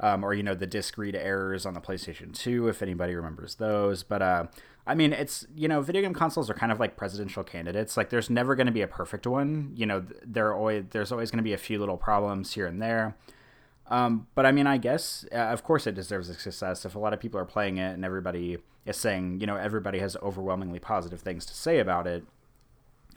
um, 0.00 0.24
or 0.24 0.34
you 0.34 0.42
know 0.42 0.54
the 0.54 0.66
disk 0.66 0.98
read 0.98 1.14
errors 1.14 1.66
on 1.66 1.74
the 1.74 1.80
PlayStation 1.80 2.34
2, 2.34 2.68
if 2.68 2.82
anybody 2.82 3.14
remembers 3.14 3.56
those. 3.56 4.02
But 4.02 4.22
uh, 4.22 4.46
I 4.86 4.94
mean, 4.94 5.12
it's 5.12 5.46
you 5.54 5.68
know, 5.68 5.80
video 5.80 6.02
game 6.02 6.14
consoles 6.14 6.50
are 6.50 6.54
kind 6.54 6.72
of 6.72 6.80
like 6.80 6.96
presidential 6.96 7.44
candidates. 7.44 7.96
Like, 7.96 8.10
there's 8.10 8.30
never 8.30 8.54
going 8.54 8.66
to 8.66 8.72
be 8.72 8.82
a 8.82 8.88
perfect 8.88 9.26
one. 9.26 9.72
You 9.76 9.86
know, 9.86 10.04
there 10.24 10.54
always 10.54 10.84
there's 10.90 11.12
always 11.12 11.30
going 11.30 11.38
to 11.38 11.44
be 11.44 11.52
a 11.52 11.58
few 11.58 11.78
little 11.78 11.96
problems 11.96 12.54
here 12.54 12.66
and 12.66 12.80
there. 12.80 13.16
Um, 13.88 14.26
but 14.34 14.46
I 14.46 14.52
mean, 14.52 14.66
I 14.66 14.78
guess, 14.78 15.26
uh, 15.32 15.36
of 15.36 15.64
course, 15.64 15.86
it 15.86 15.94
deserves 15.94 16.28
a 16.28 16.34
success. 16.34 16.84
If 16.84 16.94
a 16.94 16.98
lot 16.98 17.12
of 17.12 17.20
people 17.20 17.38
are 17.38 17.44
playing 17.44 17.76
it 17.76 17.92
and 17.92 18.04
everybody 18.04 18.58
is 18.86 18.96
saying, 18.96 19.40
you 19.40 19.46
know, 19.46 19.56
everybody 19.56 19.98
has 19.98 20.16
overwhelmingly 20.22 20.78
positive 20.78 21.20
things 21.20 21.44
to 21.46 21.54
say 21.54 21.78
about 21.78 22.06
it, 22.06 22.24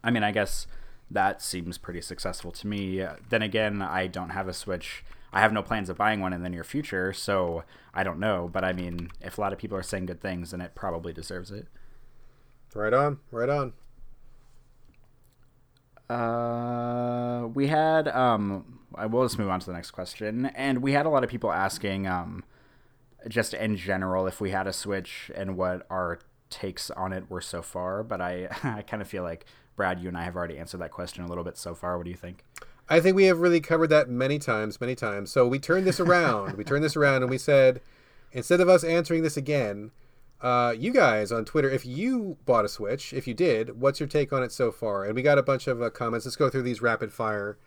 I 0.04 0.12
mean, 0.12 0.24
I 0.24 0.32
guess 0.32 0.68
that 1.10 1.41
seems 1.41 1.78
pretty 1.78 2.01
successful 2.01 2.51
to 2.51 2.68
me. 2.68 3.06
Then 3.30 3.41
again, 3.41 3.82
I 3.82 4.08
don't 4.08 4.30
have 4.30 4.47
a 4.47 4.53
Switch. 4.53 5.03
I 5.32 5.41
have 5.41 5.53
no 5.53 5.62
plans 5.62 5.89
of 5.89 5.97
buying 5.97 6.22
one 6.22 6.34
in 6.34 6.43
the 6.43 6.49
near 6.49 6.64
future, 6.64 7.12
so 7.14 7.64
I 7.93 8.03
don't 8.03 8.20
know. 8.20 8.49
But 8.51 8.64
I 8.64 8.74
mean, 8.74 9.12
if 9.22 9.38
a 9.38 9.41
lot 9.41 9.53
of 9.53 9.60
people 9.60 9.78
are 9.78 9.84
saying 9.84 10.08
good 10.08 10.22
things, 10.22 10.51
then 10.51 10.62
it 10.62 10.76
probably 10.76 11.14
deserves 11.14 11.51
it. 11.51 11.68
Right 12.74 12.93
on, 12.93 13.20
right 13.32 13.49
on. 13.49 13.74
Uh, 16.10 17.47
we 17.47 17.68
had 17.68 18.08
um, 18.10 18.80
I 18.95 19.06
will 19.06 19.24
just 19.24 19.39
move 19.39 19.49
on 19.49 19.60
to 19.60 19.66
the 19.66 19.74
next 19.74 19.91
question, 19.91 20.47
and 20.47 20.82
we 20.82 20.91
had 20.91 21.06
a 21.06 21.10
lot 21.10 21.24
of 21.24 21.30
people 21.30 21.51
asking 21.51 22.08
um, 22.08 22.43
just 23.28 23.53
in 23.53 23.76
general 23.76 24.28
if 24.28 24.39
we 24.39 24.51
had 24.51 24.68
a 24.68 24.74
Switch 24.74 25.32
and 25.36 25.58
what 25.58 25.86
our 25.89 26.20
takes 26.49 26.91
on 26.91 27.12
it 27.12 27.30
were 27.30 27.41
so 27.41 27.62
far. 27.62 28.03
But 28.03 28.22
I 28.22 28.47
I 28.64 28.82
kind 28.84 29.01
of 29.01 29.08
feel 29.08 29.24
like 29.24 29.45
Brad, 29.76 30.00
you 30.00 30.08
and 30.08 30.18
I 30.18 30.24
have 30.24 30.36
already 30.36 30.58
answered 30.58 30.80
that 30.80 30.92
question 30.92 31.24
a 31.24 31.28
little 31.28 31.44
bit 31.44 31.58
so 31.58 31.76
far. 31.76 31.98
What 31.98 32.06
do 32.06 32.10
you 32.10 32.18
think? 32.18 32.44
I 32.88 33.00
think 33.00 33.16
we 33.16 33.26
have 33.26 33.40
really 33.40 33.62
covered 33.62 33.88
that 33.88 34.10
many 34.10 34.38
times, 34.38 34.80
many 34.80 34.96
times. 34.96 35.32
So 35.32 35.48
we 35.48 35.60
turned 35.60 35.88
this 35.88 36.00
around. 36.00 36.56
we 36.56 36.64
turned 36.64 36.84
this 36.84 36.96
around 36.96 37.24
and 37.24 37.30
we 37.30 37.38
said, 37.38 37.82
instead 38.32 38.62
of 38.62 38.70
us 38.70 38.84
answering 38.84 39.24
this 39.24 39.38
again, 39.38 39.92
uh, 40.42 40.74
you 40.78 40.94
guys 40.94 41.32
on 41.32 41.46
Twitter, 41.46 41.70
if 41.70 41.86
you 41.86 42.38
bought 42.46 42.66
a 42.66 42.70
Switch, 42.70 43.14
if 43.14 43.28
you 43.28 43.34
did, 43.34 43.82
what's 43.82 44.00
your 44.00 44.08
take 44.08 44.32
on 44.32 44.44
it 44.44 44.52
so 44.52 44.72
far? 44.72 45.04
And 45.04 45.16
we 45.16 45.24
got 45.24 45.38
a 45.38 45.44
bunch 45.44 45.68
of 45.68 45.82
uh, 45.82 45.90
comments. 45.90 46.26
Let's 46.26 46.36
go 46.36 46.50
through 46.50 46.64
these 46.64 46.82
rapid 46.82 47.12
fire 47.12 47.58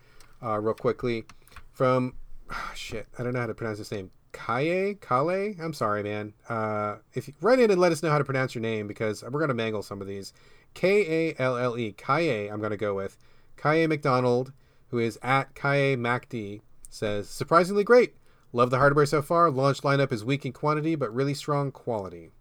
uh, 0.41 0.59
real 0.59 0.73
quickly. 0.73 1.25
From, 1.71 2.15
oh, 2.49 2.71
shit, 2.75 3.07
I 3.17 3.23
don't 3.23 3.33
know 3.33 3.41
how 3.41 3.47
to 3.47 3.53
pronounce 3.53 3.79
this 3.79 3.91
name. 3.91 4.11
Kaye? 4.31 4.97
Kale? 5.01 5.55
I'm 5.61 5.73
sorry, 5.73 6.03
man. 6.03 6.33
Uh, 6.47 6.97
if 7.13 7.27
you, 7.27 7.33
write 7.41 7.59
in 7.59 7.71
and 7.71 7.81
let 7.81 7.91
us 7.91 8.03
know 8.03 8.09
how 8.11 8.19
to 8.19 8.23
pronounce 8.23 8.55
your 8.55 8.61
name 8.61 8.87
because 8.87 9.23
we're 9.23 9.31
going 9.31 9.49
to 9.49 9.53
mangle 9.53 9.81
some 9.81 10.01
of 10.01 10.07
these. 10.07 10.33
K 10.73 11.29
A 11.29 11.35
L 11.41 11.57
L 11.57 11.77
E. 11.77 11.91
Kaye, 11.91 12.47
I'm 12.47 12.59
going 12.59 12.71
to 12.71 12.77
go 12.77 12.93
with. 12.93 13.17
Kaye 13.57 13.87
McDonald, 13.87 14.53
who 14.89 14.99
is 14.99 15.19
at 15.21 15.53
Kaye 15.53 15.95
MacD, 15.97 16.61
says, 16.89 17.29
surprisingly 17.29 17.83
great. 17.83 18.15
Love 18.51 18.71
the 18.71 18.77
hardware 18.77 19.05
so 19.05 19.21
far. 19.21 19.51
Launch 19.51 19.81
lineup 19.81 20.11
is 20.11 20.25
weak 20.25 20.45
in 20.45 20.53
quantity, 20.53 20.95
but 20.95 21.13
really 21.13 21.33
strong 21.33 21.71
quality. 21.71 22.31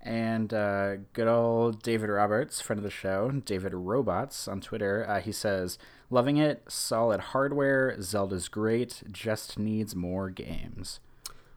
And 0.00 0.52
uh, 0.52 0.96
good 1.12 1.28
old 1.28 1.82
David 1.82 2.10
Roberts, 2.10 2.60
friend 2.60 2.78
of 2.78 2.84
the 2.84 2.90
show, 2.90 3.30
David 3.30 3.72
Robots 3.72 4.48
on 4.48 4.60
Twitter, 4.60 5.06
uh, 5.08 5.20
he 5.20 5.32
says, 5.32 5.78
Loving 6.10 6.36
it, 6.36 6.64
solid 6.68 7.20
hardware, 7.20 7.96
Zelda's 8.02 8.48
great, 8.48 9.02
just 9.10 9.58
needs 9.58 9.94
more 9.94 10.28
games. 10.28 11.00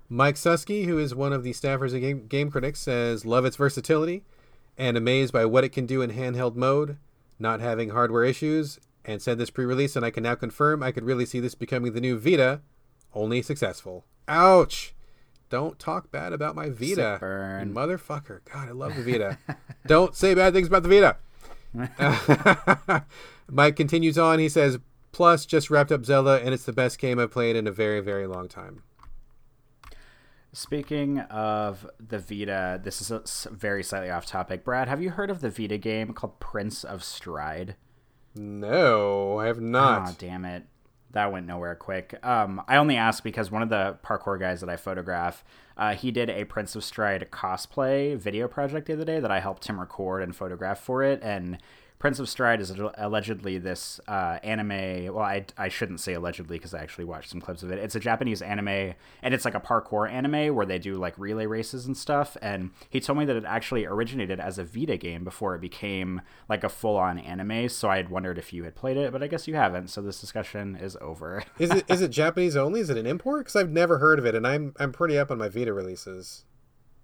Mike 0.08 0.36
Susky, 0.36 0.86
who 0.86 1.00
is 1.00 1.16
one 1.16 1.34
of 1.34 1.44
the 1.44 1.52
staffers 1.52 1.92
and 1.92 2.02
Game, 2.02 2.28
Game 2.28 2.52
Critics, 2.52 2.80
says, 2.80 3.26
Love 3.26 3.46
its 3.46 3.58
versatility 3.58 4.24
and 4.78 4.98
amazed 4.98 5.34
by 5.34 5.46
what 5.46 5.64
it 5.64 5.70
can 5.70 5.86
do 5.86 6.02
in 6.02 6.12
handheld 6.12 6.56
mode, 6.56 6.98
not 7.40 7.60
having 7.60 7.90
hardware 7.90 8.24
issues, 8.24 8.80
and 9.04 9.22
said 9.22 9.38
this 9.38 9.50
pre 9.50 9.66
release, 9.66 9.96
and 9.96 10.06
I 10.06 10.12
can 10.12 10.24
now 10.24 10.36
confirm 10.36 10.84
I 10.84 10.92
could 10.92 11.04
really 11.06 11.26
see 11.26 11.40
this 11.40 11.56
becoming 11.56 11.94
the 11.94 12.02
new 12.02 12.18
Vita, 12.18 12.62
only 13.14 13.42
successful. 13.42 14.06
Ouch! 14.28 14.94
Don't 15.50 15.78
talk 15.78 16.12
bad 16.12 16.34
about 16.34 16.56
my 16.56 16.70
Vita. 16.70 17.18
Motherfucker. 17.74 18.40
God, 18.52 18.70
I 18.70 18.72
love 18.72 18.96
the 18.96 19.04
Vita. 19.04 19.38
Don't 19.88 20.16
say 20.16 20.34
bad 20.34 20.54
things 20.54 20.68
about 20.68 20.84
the 20.84 20.90
Vita. 20.90 21.18
Mike 23.50 23.76
continues 23.76 24.18
on. 24.18 24.40
He 24.40 24.50
says, 24.50 24.80
Plus, 25.12 25.46
just 25.46 25.70
wrapped 25.70 25.94
up 25.94 26.04
Zelda, 26.04 26.42
and 26.44 26.54
it's 26.54 26.66
the 26.66 26.74
best 26.74 27.00
game 27.00 27.20
I've 27.20 27.32
played 27.32 27.56
in 27.56 27.68
a 27.68 27.72
very, 27.72 28.02
very 28.02 28.28
long 28.28 28.50
time. 28.50 28.84
Speaking 30.56 31.20
of 31.20 31.86
the 32.00 32.18
Vita, 32.18 32.80
this 32.82 33.02
is 33.02 33.12
a 33.12 33.50
very 33.52 33.84
slightly 33.84 34.10
off 34.10 34.26
topic. 34.26 34.64
Brad, 34.64 34.88
have 34.88 35.02
you 35.02 35.10
heard 35.10 35.30
of 35.30 35.42
the 35.42 35.50
Vita 35.50 35.78
game 35.78 36.14
called 36.14 36.40
Prince 36.40 36.86
of 36.86 37.04
Stride? 37.04 37.76
No, 38.36 39.38
I 39.38 39.48
have 39.48 39.60
not. 39.60 40.10
Oh, 40.10 40.16
damn 40.18 40.46
it 40.46 40.64
that 41.16 41.32
went 41.32 41.48
nowhere 41.48 41.76
quick. 41.76 42.20
Um, 42.24 42.62
I 42.68 42.76
only 42.76 42.98
asked 42.98 43.24
because 43.24 43.50
one 43.50 43.62
of 43.62 43.70
the 43.70 43.98
parkour 44.04 44.38
guys 44.38 44.60
that 44.60 44.70
I 44.70 44.76
photograph, 44.76 45.46
uh, 45.78 45.96
he 45.96 46.12
did 46.12 46.30
a 46.30 46.44
Prince 46.44 46.76
of 46.76 46.84
Stride 46.84 47.26
cosplay 47.32 48.18
video 48.18 48.50
project 48.50 48.88
the 48.88 48.94
other 48.94 49.06
day 49.06 49.22
that 49.22 49.32
I 49.32 49.40
helped 49.40 49.66
him 49.66 49.80
record 49.80 50.22
and 50.22 50.36
photograph 50.36 50.78
for 50.80 51.04
it, 51.04 51.22
and 51.24 51.58
Prince 52.06 52.20
of 52.20 52.30
Stride 52.30 52.62
is 52.62 52.72
allegedly 53.00 53.58
this 53.58 54.00
uh, 54.08 54.38
anime. 54.44 55.12
Well, 55.12 55.26
I, 55.26 55.44
I 55.58 55.70
shouldn't 55.70 56.00
say 56.00 56.14
allegedly 56.14 56.60
because 56.60 56.76
I 56.76 56.84
actually 56.84 57.06
watched 57.06 57.32
some 57.32 57.42
clips 57.42 57.64
of 57.64 57.72
it. 57.72 57.80
It's 57.80 57.96
a 57.96 58.00
Japanese 58.00 58.44
anime, 58.44 58.94
and 59.24 59.34
it's 59.34 59.44
like 59.44 59.56
a 59.56 59.60
parkour 59.60 60.08
anime 60.08 60.54
where 60.54 60.68
they 60.68 60.78
do 60.78 60.98
like 60.98 61.18
relay 61.18 61.48
races 61.48 61.88
and 61.88 61.98
stuff. 61.98 62.38
And 62.44 62.70
he 62.92 63.00
told 63.00 63.18
me 63.18 63.26
that 63.26 63.36
it 63.36 63.44
actually 63.44 63.88
originated 63.88 64.40
as 64.40 64.60
a 64.60 64.64
Vita 64.64 64.98
game 64.98 65.24
before 65.24 65.56
it 65.56 65.62
became 65.62 66.22
like 66.48 66.64
a 66.64 66.70
full 66.70 66.96
on 66.96 67.18
anime. 67.18 67.70
So 67.70 67.90
I 67.90 67.98
had 67.98 68.10
wondered 68.10 68.38
if 68.38 68.54
you 68.54 68.66
had 68.66 68.76
played 68.76 68.98
it, 68.98 69.12
but 69.12 69.24
I 69.24 69.28
guess 69.28 69.48
you 69.48 69.56
haven't. 69.56 69.88
So 69.88 70.04
this 70.04 70.22
discussion 70.22 70.76
is 70.76 70.96
over. 71.02 71.44
is 71.58 71.72
it 71.72 71.86
is 71.90 72.04
it 72.04 72.10
Japanese 72.10 72.56
only? 72.56 72.82
Is 72.82 72.92
it 72.92 72.98
an 72.98 73.08
import? 73.08 73.46
Because 73.46 73.56
I've 73.56 73.72
never 73.72 73.98
heard 73.98 74.20
of 74.20 74.28
it, 74.28 74.36
and 74.36 74.46
I'm 74.46 74.76
I'm 74.80 74.92
pretty 74.92 75.18
up 75.18 75.32
on 75.32 75.40
my 75.40 75.50
Vita 75.50 75.74
releases. 75.74 76.46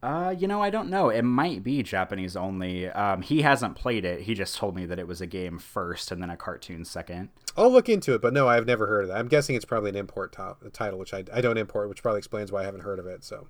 Uh, 0.03 0.33
you 0.35 0.47
know, 0.47 0.61
I 0.61 0.71
don't 0.71 0.89
know. 0.89 1.09
It 1.09 1.21
might 1.21 1.63
be 1.63 1.83
Japanese 1.83 2.35
only. 2.35 2.89
Um, 2.89 3.21
he 3.21 3.43
hasn't 3.43 3.75
played 3.75 4.03
it. 4.03 4.21
He 4.21 4.33
just 4.33 4.55
told 4.55 4.75
me 4.75 4.87
that 4.87 4.97
it 4.97 5.07
was 5.07 5.21
a 5.21 5.27
game 5.27 5.59
first 5.59 6.11
and 6.11 6.21
then 6.21 6.31
a 6.31 6.37
cartoon 6.37 6.85
second. 6.85 7.29
I'll 7.55 7.71
look 7.71 7.87
into 7.87 8.15
it, 8.15 8.21
but 8.21 8.33
no, 8.33 8.47
I've 8.47 8.65
never 8.65 8.87
heard 8.87 9.03
of 9.03 9.07
that. 9.09 9.17
I'm 9.17 9.27
guessing 9.27 9.55
it's 9.55 9.65
probably 9.65 9.91
an 9.91 9.95
import 9.95 10.31
top, 10.31 10.63
title, 10.73 10.97
which 10.97 11.13
I, 11.13 11.23
I 11.31 11.41
don't 11.41 11.57
import, 11.57 11.87
which 11.87 12.01
probably 12.01 12.17
explains 12.17 12.51
why 12.51 12.61
I 12.61 12.65
haven't 12.65 12.81
heard 12.81 12.97
of 12.97 13.05
it. 13.05 13.23
So, 13.23 13.47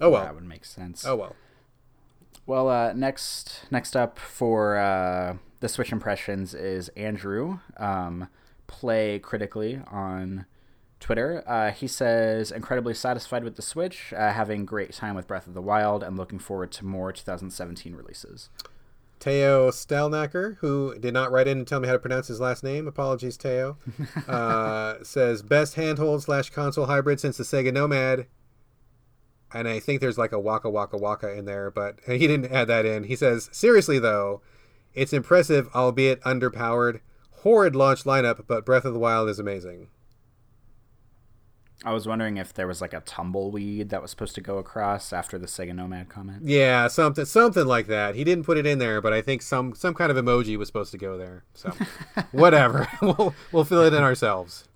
oh 0.00 0.10
well, 0.10 0.24
that 0.24 0.34
would 0.34 0.44
make 0.44 0.66
sense. 0.66 1.06
Oh 1.06 1.16
well. 1.16 1.36
Well, 2.44 2.68
uh, 2.68 2.92
next 2.92 3.62
next 3.70 3.96
up 3.96 4.18
for 4.18 4.76
uh, 4.76 5.36
the 5.60 5.68
Switch 5.68 5.92
impressions 5.92 6.52
is 6.52 6.88
Andrew. 6.90 7.60
Um, 7.78 8.28
play 8.66 9.18
critically 9.18 9.80
on 9.90 10.44
Twitter. 11.00 11.44
Uh, 11.46 11.70
he 11.70 11.86
says, 11.86 12.50
incredibly 12.50 12.94
satisfied 12.94 13.44
with 13.44 13.56
the 13.56 13.62
Switch, 13.62 14.12
uh, 14.12 14.32
having 14.32 14.64
great 14.64 14.92
time 14.92 15.14
with 15.14 15.26
Breath 15.26 15.46
of 15.46 15.54
the 15.54 15.62
Wild, 15.62 16.02
and 16.02 16.16
looking 16.16 16.38
forward 16.38 16.72
to 16.72 16.84
more 16.84 17.12
2017 17.12 17.94
releases. 17.94 18.50
Teo 19.18 19.70
Stelnacker, 19.70 20.58
who 20.58 20.96
did 20.98 21.12
not 21.12 21.32
write 21.32 21.48
in 21.48 21.58
and 21.58 21.66
tell 21.66 21.80
me 21.80 21.88
how 21.88 21.94
to 21.94 21.98
pronounce 21.98 22.28
his 22.28 22.40
last 22.40 22.62
name, 22.62 22.86
apologies, 22.86 23.36
Teo, 23.36 23.76
uh, 24.28 24.96
says, 25.02 25.42
best 25.42 25.74
handhold 25.74 26.22
slash 26.22 26.50
console 26.50 26.86
hybrid 26.86 27.20
since 27.20 27.36
the 27.36 27.44
Sega 27.44 27.72
Nomad. 27.72 28.26
And 29.52 29.66
I 29.66 29.80
think 29.80 30.00
there's 30.00 30.18
like 30.18 30.32
a 30.32 30.38
Waka 30.38 30.68
Waka 30.68 30.96
Waka 30.98 31.32
in 31.32 31.46
there, 31.46 31.70
but 31.70 31.98
he 32.06 32.26
didn't 32.26 32.52
add 32.52 32.68
that 32.68 32.86
in. 32.86 33.04
He 33.04 33.16
says, 33.16 33.48
seriously 33.52 33.98
though, 33.98 34.40
it's 34.94 35.12
impressive, 35.12 35.68
albeit 35.74 36.20
underpowered. 36.22 37.00
Horrid 37.42 37.76
launch 37.76 38.04
lineup, 38.04 38.44
but 38.46 38.66
Breath 38.66 38.84
of 38.84 38.92
the 38.92 38.98
Wild 38.98 39.28
is 39.28 39.38
amazing. 39.38 39.88
I 41.84 41.92
was 41.92 42.08
wondering 42.08 42.38
if 42.38 42.52
there 42.52 42.66
was 42.66 42.80
like 42.80 42.92
a 42.92 43.00
tumbleweed 43.00 43.90
that 43.90 44.02
was 44.02 44.10
supposed 44.10 44.34
to 44.34 44.40
go 44.40 44.58
across 44.58 45.12
after 45.12 45.38
the 45.38 45.46
Sega 45.46 45.74
Nomad 45.74 46.08
comment. 46.08 46.42
Yeah, 46.42 46.88
something 46.88 47.24
something 47.24 47.66
like 47.66 47.86
that. 47.86 48.16
He 48.16 48.24
didn't 48.24 48.44
put 48.44 48.58
it 48.58 48.66
in 48.66 48.78
there, 48.78 49.00
but 49.00 49.12
I 49.12 49.22
think 49.22 49.42
some 49.42 49.74
some 49.74 49.94
kind 49.94 50.10
of 50.10 50.16
emoji 50.16 50.56
was 50.56 50.68
supposed 50.68 50.90
to 50.90 50.98
go 50.98 51.16
there. 51.16 51.44
So 51.54 51.70
whatever, 52.32 52.88
we'll 53.02 53.32
we'll 53.52 53.64
fill 53.64 53.82
it 53.82 53.94
in 53.94 54.02
ourselves. 54.02 54.68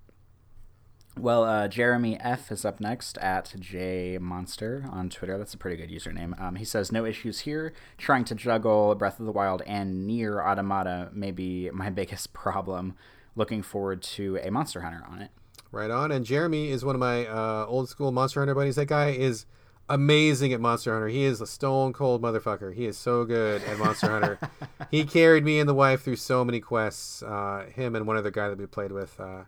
Well, 1.18 1.44
uh, 1.44 1.68
Jeremy 1.68 2.18
F 2.20 2.50
is 2.50 2.64
up 2.64 2.80
next 2.80 3.18
at 3.18 3.52
J 3.58 4.16
Monster 4.18 4.86
on 4.90 5.10
Twitter. 5.10 5.36
That's 5.36 5.52
a 5.52 5.58
pretty 5.58 5.76
good 5.76 5.90
username. 5.90 6.40
Um, 6.40 6.54
he 6.54 6.64
says, 6.64 6.92
"No 6.92 7.04
issues 7.04 7.40
here. 7.40 7.72
Trying 7.98 8.24
to 8.26 8.36
juggle 8.36 8.94
Breath 8.94 9.18
of 9.18 9.26
the 9.26 9.32
Wild 9.32 9.62
and 9.66 10.06
Nier 10.06 10.40
Automata 10.40 11.10
may 11.12 11.32
be 11.32 11.68
my 11.70 11.90
biggest 11.90 12.32
problem. 12.32 12.94
Looking 13.34 13.62
forward 13.62 14.02
to 14.02 14.38
a 14.40 14.50
Monster 14.50 14.82
Hunter 14.82 15.04
on 15.10 15.20
it." 15.20 15.30
Right 15.72 15.90
on. 15.90 16.12
And 16.12 16.24
Jeremy 16.24 16.68
is 16.68 16.84
one 16.84 16.94
of 16.94 17.00
my 17.00 17.26
uh, 17.26 17.64
old 17.66 17.88
school 17.88 18.12
Monster 18.12 18.40
Hunter 18.40 18.54
buddies. 18.54 18.76
That 18.76 18.86
guy 18.86 19.08
is 19.08 19.46
amazing 19.88 20.52
at 20.52 20.60
Monster 20.60 20.92
Hunter. 20.92 21.08
He 21.08 21.24
is 21.24 21.40
a 21.40 21.46
stone 21.46 21.94
cold 21.94 22.22
motherfucker. 22.22 22.74
He 22.74 22.84
is 22.84 22.98
so 22.98 23.24
good 23.24 23.62
at 23.64 23.78
Monster 23.78 24.10
Hunter. 24.10 24.38
He 24.90 25.06
carried 25.06 25.42
me 25.42 25.58
and 25.58 25.66
the 25.66 25.72
wife 25.72 26.02
through 26.02 26.16
so 26.16 26.44
many 26.44 26.60
quests. 26.60 27.22
Uh, 27.22 27.64
him 27.74 27.96
and 27.96 28.06
one 28.06 28.18
other 28.18 28.30
guy 28.30 28.50
that 28.50 28.58
we 28.58 28.66
played 28.66 28.92
with. 28.92 29.18
Uh, 29.18 29.44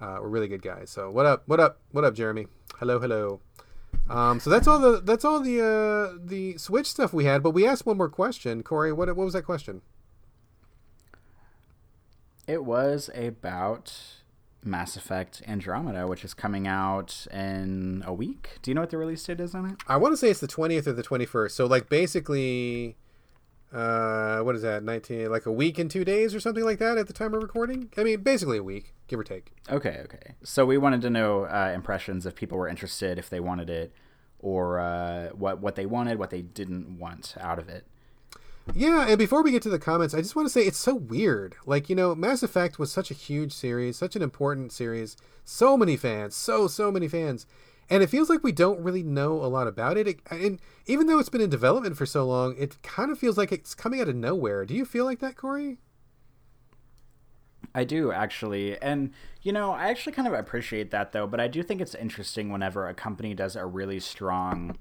uh, 0.00 0.16
we're 0.22 0.28
really 0.28 0.48
good 0.48 0.62
guys. 0.62 0.88
So 0.88 1.10
what 1.10 1.26
up? 1.26 1.42
What 1.44 1.60
up? 1.60 1.80
What 1.92 2.04
up, 2.04 2.14
Jeremy? 2.14 2.46
Hello, 2.78 2.98
hello. 2.98 3.40
Um, 4.08 4.40
so 4.40 4.48
that's 4.48 4.66
all 4.66 4.78
the 4.78 5.02
that's 5.02 5.22
all 5.22 5.40
the 5.40 5.60
uh, 5.60 6.18
the 6.24 6.56
Switch 6.56 6.86
stuff 6.86 7.12
we 7.12 7.26
had. 7.26 7.42
But 7.42 7.50
we 7.50 7.66
asked 7.66 7.84
one 7.84 7.98
more 7.98 8.08
question, 8.08 8.62
Corey. 8.62 8.90
What 8.90 9.08
what 9.08 9.24
was 9.24 9.34
that 9.34 9.42
question? 9.42 9.82
It 12.46 12.64
was 12.64 13.10
about 13.14 14.19
Mass 14.62 14.96
Effect 14.96 15.42
Andromeda, 15.46 16.06
which 16.06 16.24
is 16.24 16.34
coming 16.34 16.66
out 16.66 17.26
in 17.32 18.02
a 18.06 18.12
week. 18.12 18.58
Do 18.62 18.70
you 18.70 18.74
know 18.74 18.82
what 18.82 18.90
the 18.90 18.98
release 18.98 19.24
date 19.24 19.40
is 19.40 19.54
on 19.54 19.66
it? 19.70 19.76
I 19.86 19.96
want 19.96 20.12
to 20.12 20.16
say 20.16 20.30
it's 20.30 20.40
the 20.40 20.46
twentieth 20.46 20.86
or 20.86 20.92
the 20.92 21.02
twenty 21.02 21.26
first. 21.26 21.56
So 21.56 21.66
like 21.66 21.88
basically 21.88 22.96
uh, 23.72 24.40
what 24.40 24.56
is 24.56 24.62
that? 24.62 24.82
Nineteen, 24.82 25.30
like 25.30 25.46
a 25.46 25.52
week 25.52 25.78
and 25.78 25.90
two 25.90 26.04
days 26.04 26.34
or 26.34 26.40
something 26.40 26.64
like 26.64 26.78
that 26.78 26.98
at 26.98 27.06
the 27.06 27.12
time 27.12 27.34
of 27.34 27.42
recording. 27.42 27.90
I 27.96 28.02
mean, 28.02 28.20
basically 28.22 28.58
a 28.58 28.62
week, 28.62 28.94
give 29.06 29.18
or 29.18 29.24
take. 29.24 29.52
Okay, 29.68 30.00
okay. 30.04 30.34
So 30.42 30.66
we 30.66 30.76
wanted 30.76 31.02
to 31.02 31.10
know 31.10 31.44
uh, 31.44 31.72
impressions 31.74 32.26
if 32.26 32.34
people 32.34 32.58
were 32.58 32.68
interested, 32.68 33.18
if 33.18 33.30
they 33.30 33.40
wanted 33.40 33.70
it, 33.70 33.92
or 34.40 34.80
uh, 34.80 35.28
what 35.28 35.60
what 35.60 35.76
they 35.76 35.86
wanted, 35.86 36.18
what 36.18 36.30
they 36.30 36.42
didn't 36.42 36.98
want 36.98 37.34
out 37.40 37.58
of 37.58 37.68
it. 37.68 37.86
Yeah, 38.74 39.06
and 39.08 39.18
before 39.18 39.42
we 39.42 39.50
get 39.50 39.62
to 39.62 39.68
the 39.68 39.78
comments, 39.78 40.14
I 40.14 40.20
just 40.20 40.36
want 40.36 40.46
to 40.46 40.52
say 40.52 40.62
it's 40.62 40.78
so 40.78 40.94
weird. 40.94 41.56
Like, 41.66 41.88
you 41.88 41.96
know, 41.96 42.14
Mass 42.14 42.42
Effect 42.42 42.78
was 42.78 42.92
such 42.92 43.10
a 43.10 43.14
huge 43.14 43.52
series, 43.52 43.96
such 43.96 44.14
an 44.14 44.22
important 44.22 44.72
series, 44.72 45.16
so 45.44 45.76
many 45.76 45.96
fans, 45.96 46.36
so 46.36 46.68
so 46.68 46.92
many 46.92 47.08
fans 47.08 47.46
and 47.90 48.04
it 48.04 48.08
feels 48.08 48.30
like 48.30 48.44
we 48.44 48.52
don't 48.52 48.80
really 48.80 49.02
know 49.02 49.32
a 49.32 49.46
lot 49.46 49.66
about 49.66 49.98
it. 49.98 50.06
it. 50.06 50.20
And 50.30 50.60
even 50.86 51.08
though 51.08 51.18
it's 51.18 51.28
been 51.28 51.40
in 51.40 51.50
development 51.50 51.96
for 51.96 52.06
so 52.06 52.24
long, 52.24 52.54
it 52.56 52.80
kind 52.82 53.10
of 53.10 53.18
feels 53.18 53.36
like 53.36 53.50
it's 53.50 53.74
coming 53.74 54.00
out 54.00 54.08
of 54.08 54.14
nowhere. 54.14 54.64
Do 54.64 54.74
you 54.74 54.84
feel 54.84 55.04
like 55.04 55.18
that, 55.18 55.36
Corey? 55.36 55.78
I 57.74 57.84
do 57.84 58.12
actually. 58.12 58.80
And 58.80 59.10
you 59.42 59.52
know, 59.52 59.72
I 59.72 59.88
actually 59.88 60.12
kind 60.12 60.28
of 60.28 60.34
appreciate 60.34 60.92
that 60.92 61.12
though, 61.12 61.26
but 61.26 61.40
I 61.40 61.48
do 61.48 61.62
think 61.62 61.80
it's 61.80 61.94
interesting 61.96 62.50
whenever 62.50 62.86
a 62.86 62.94
company 62.94 63.34
does 63.34 63.56
a 63.56 63.66
really 63.66 64.00
strong 64.00 64.78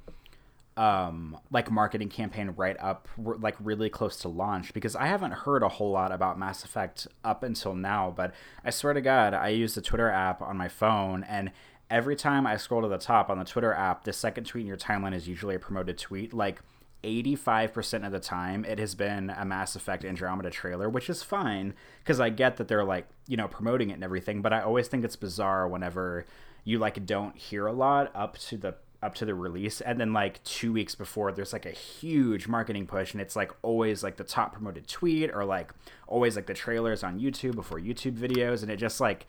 um 0.78 1.38
like 1.52 1.70
marketing 1.70 2.10
campaign 2.10 2.54
right 2.56 2.78
up 2.80 3.08
like 3.18 3.56
really 3.60 3.90
close 3.90 4.18
to 4.18 4.30
launch 4.30 4.74
because 4.74 4.96
I 4.96 5.08
haven't 5.08 5.32
heard 5.32 5.62
a 5.62 5.68
whole 5.68 5.92
lot 5.92 6.12
about 6.12 6.40
Mass 6.40 6.64
Effect 6.64 7.08
up 7.24 7.44
until 7.44 7.76
now, 7.76 8.14
but 8.16 8.34
I 8.64 8.70
swear 8.70 8.94
to 8.94 9.02
god, 9.02 9.34
I 9.34 9.50
use 9.50 9.76
the 9.76 9.82
Twitter 9.82 10.10
app 10.10 10.42
on 10.42 10.58
my 10.58 10.68
phone 10.70 11.24
and 11.24 11.52
every 11.90 12.16
time 12.16 12.46
I 12.46 12.58
scroll 12.58 12.82
to 12.82 12.88
the 12.88 12.98
top 12.98 13.30
on 13.30 13.40
the 13.40 13.46
Twitter 13.46 13.74
app, 13.74 14.04
the 14.04 14.14
second 14.14 14.46
tweet 14.46 14.62
in 14.62 14.68
your 14.68 14.78
timeline 14.78 15.16
is 15.16 15.28
usually 15.28 15.56
a 15.56 15.60
promoted 15.60 15.98
tweet. 15.98 16.34
Like 16.34 16.62
85% 17.04 18.06
of 18.06 18.12
the 18.12 18.20
time, 18.20 18.66
it 18.66 18.78
has 18.80 18.94
been 18.96 19.30
a 19.30 19.46
Mass 19.46 19.76
Effect 19.76 20.04
Andromeda 20.04 20.50
trailer, 20.50 20.90
which 20.90 21.10
is 21.10 21.24
fine 21.24 21.74
because 22.00 22.20
I 22.20 22.30
get 22.30 22.58
that 22.58 22.68
they're 22.68 22.84
like, 22.84 23.08
you 23.28 23.38
know, 23.38 23.48
promoting 23.48 23.90
it 23.90 23.94
and 23.94 24.04
everything. 24.04 24.42
But 24.42 24.54
I 24.54 24.62
always 24.62 24.88
think 24.88 25.04
it's 25.04 25.16
bizarre 25.16 25.68
whenever 25.68 26.26
you 26.64 26.78
like 26.78 27.06
don't 27.06 27.36
hear 27.38 27.68
a 27.68 27.74
lot 27.74 28.12
up 28.14 28.38
to 28.38 28.58
the 28.58 28.76
up 29.02 29.16
to 29.16 29.26
the 29.26 29.34
release 29.34 29.80
and 29.82 30.00
then 30.00 30.12
like 30.12 30.44
two 30.44 30.74
weeks 30.74 30.94
before 30.94 31.32
there's 31.32 31.54
like 31.54 31.66
a 31.66 31.72
huge 31.72 32.48
marketing 32.48 32.86
push 32.86 33.14
and 33.14 33.22
it's 33.22 33.36
like 33.36 33.52
always 33.62 34.04
like 34.04 34.18
the 34.18 34.24
top 34.24 34.54
promoted 34.54 34.88
tweet 34.88 35.32
or 35.34 35.46
like 35.46 35.72
always 36.08 36.36
like 36.36 36.48
the 36.48 36.54
trailers 36.54 37.04
on 37.04 37.20
youtube 37.20 37.56
before 37.56 37.80
youtube 37.80 38.18
videos 38.18 38.62
and 38.62 38.70
it 38.70 38.76
just 38.76 39.00
like 39.00 39.26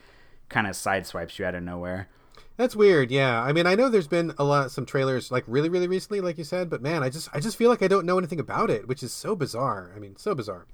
kind 0.49 0.67
of 0.67 0.73
sideswipes 0.73 1.39
you 1.39 1.45
out 1.45 1.55
of 1.55 1.63
nowhere 1.63 2.09
that's 2.57 2.77
weird. 2.77 3.11
Yeah. 3.11 3.43
I 3.43 3.55
mean, 3.55 3.65
I 3.65 3.75
know 3.75 3.89
there's 3.89 4.07
been 4.07 4.35
a 4.37 4.45
lot 4.45 4.71
some 4.71 4.85
trailers 4.85 5.31
like 5.31 5.45
really 5.47 5.71
really 5.71 5.89
recently 5.89 6.21
like 6.21 6.37
you 6.37 6.45
said, 6.45 6.69
but 6.69 6.83
man, 6.83 7.03
I 7.03 7.09
just 7.09 7.31
I 7.33 7.41
just 7.41 7.57
feel 7.57 7.71
like 7.71 7.81
I 7.81 7.89
don't 7.89 8.05
know 8.05 8.19
anything 8.19 8.39
about 8.39 8.69
it, 8.69 8.87
which 8.87 9.03
is 9.03 9.15
so 9.15 9.35
bizarre. 9.35 9.93
I 9.97 9.99
mean, 9.99 10.17
so 10.17 10.35
bizarre. 10.35 10.67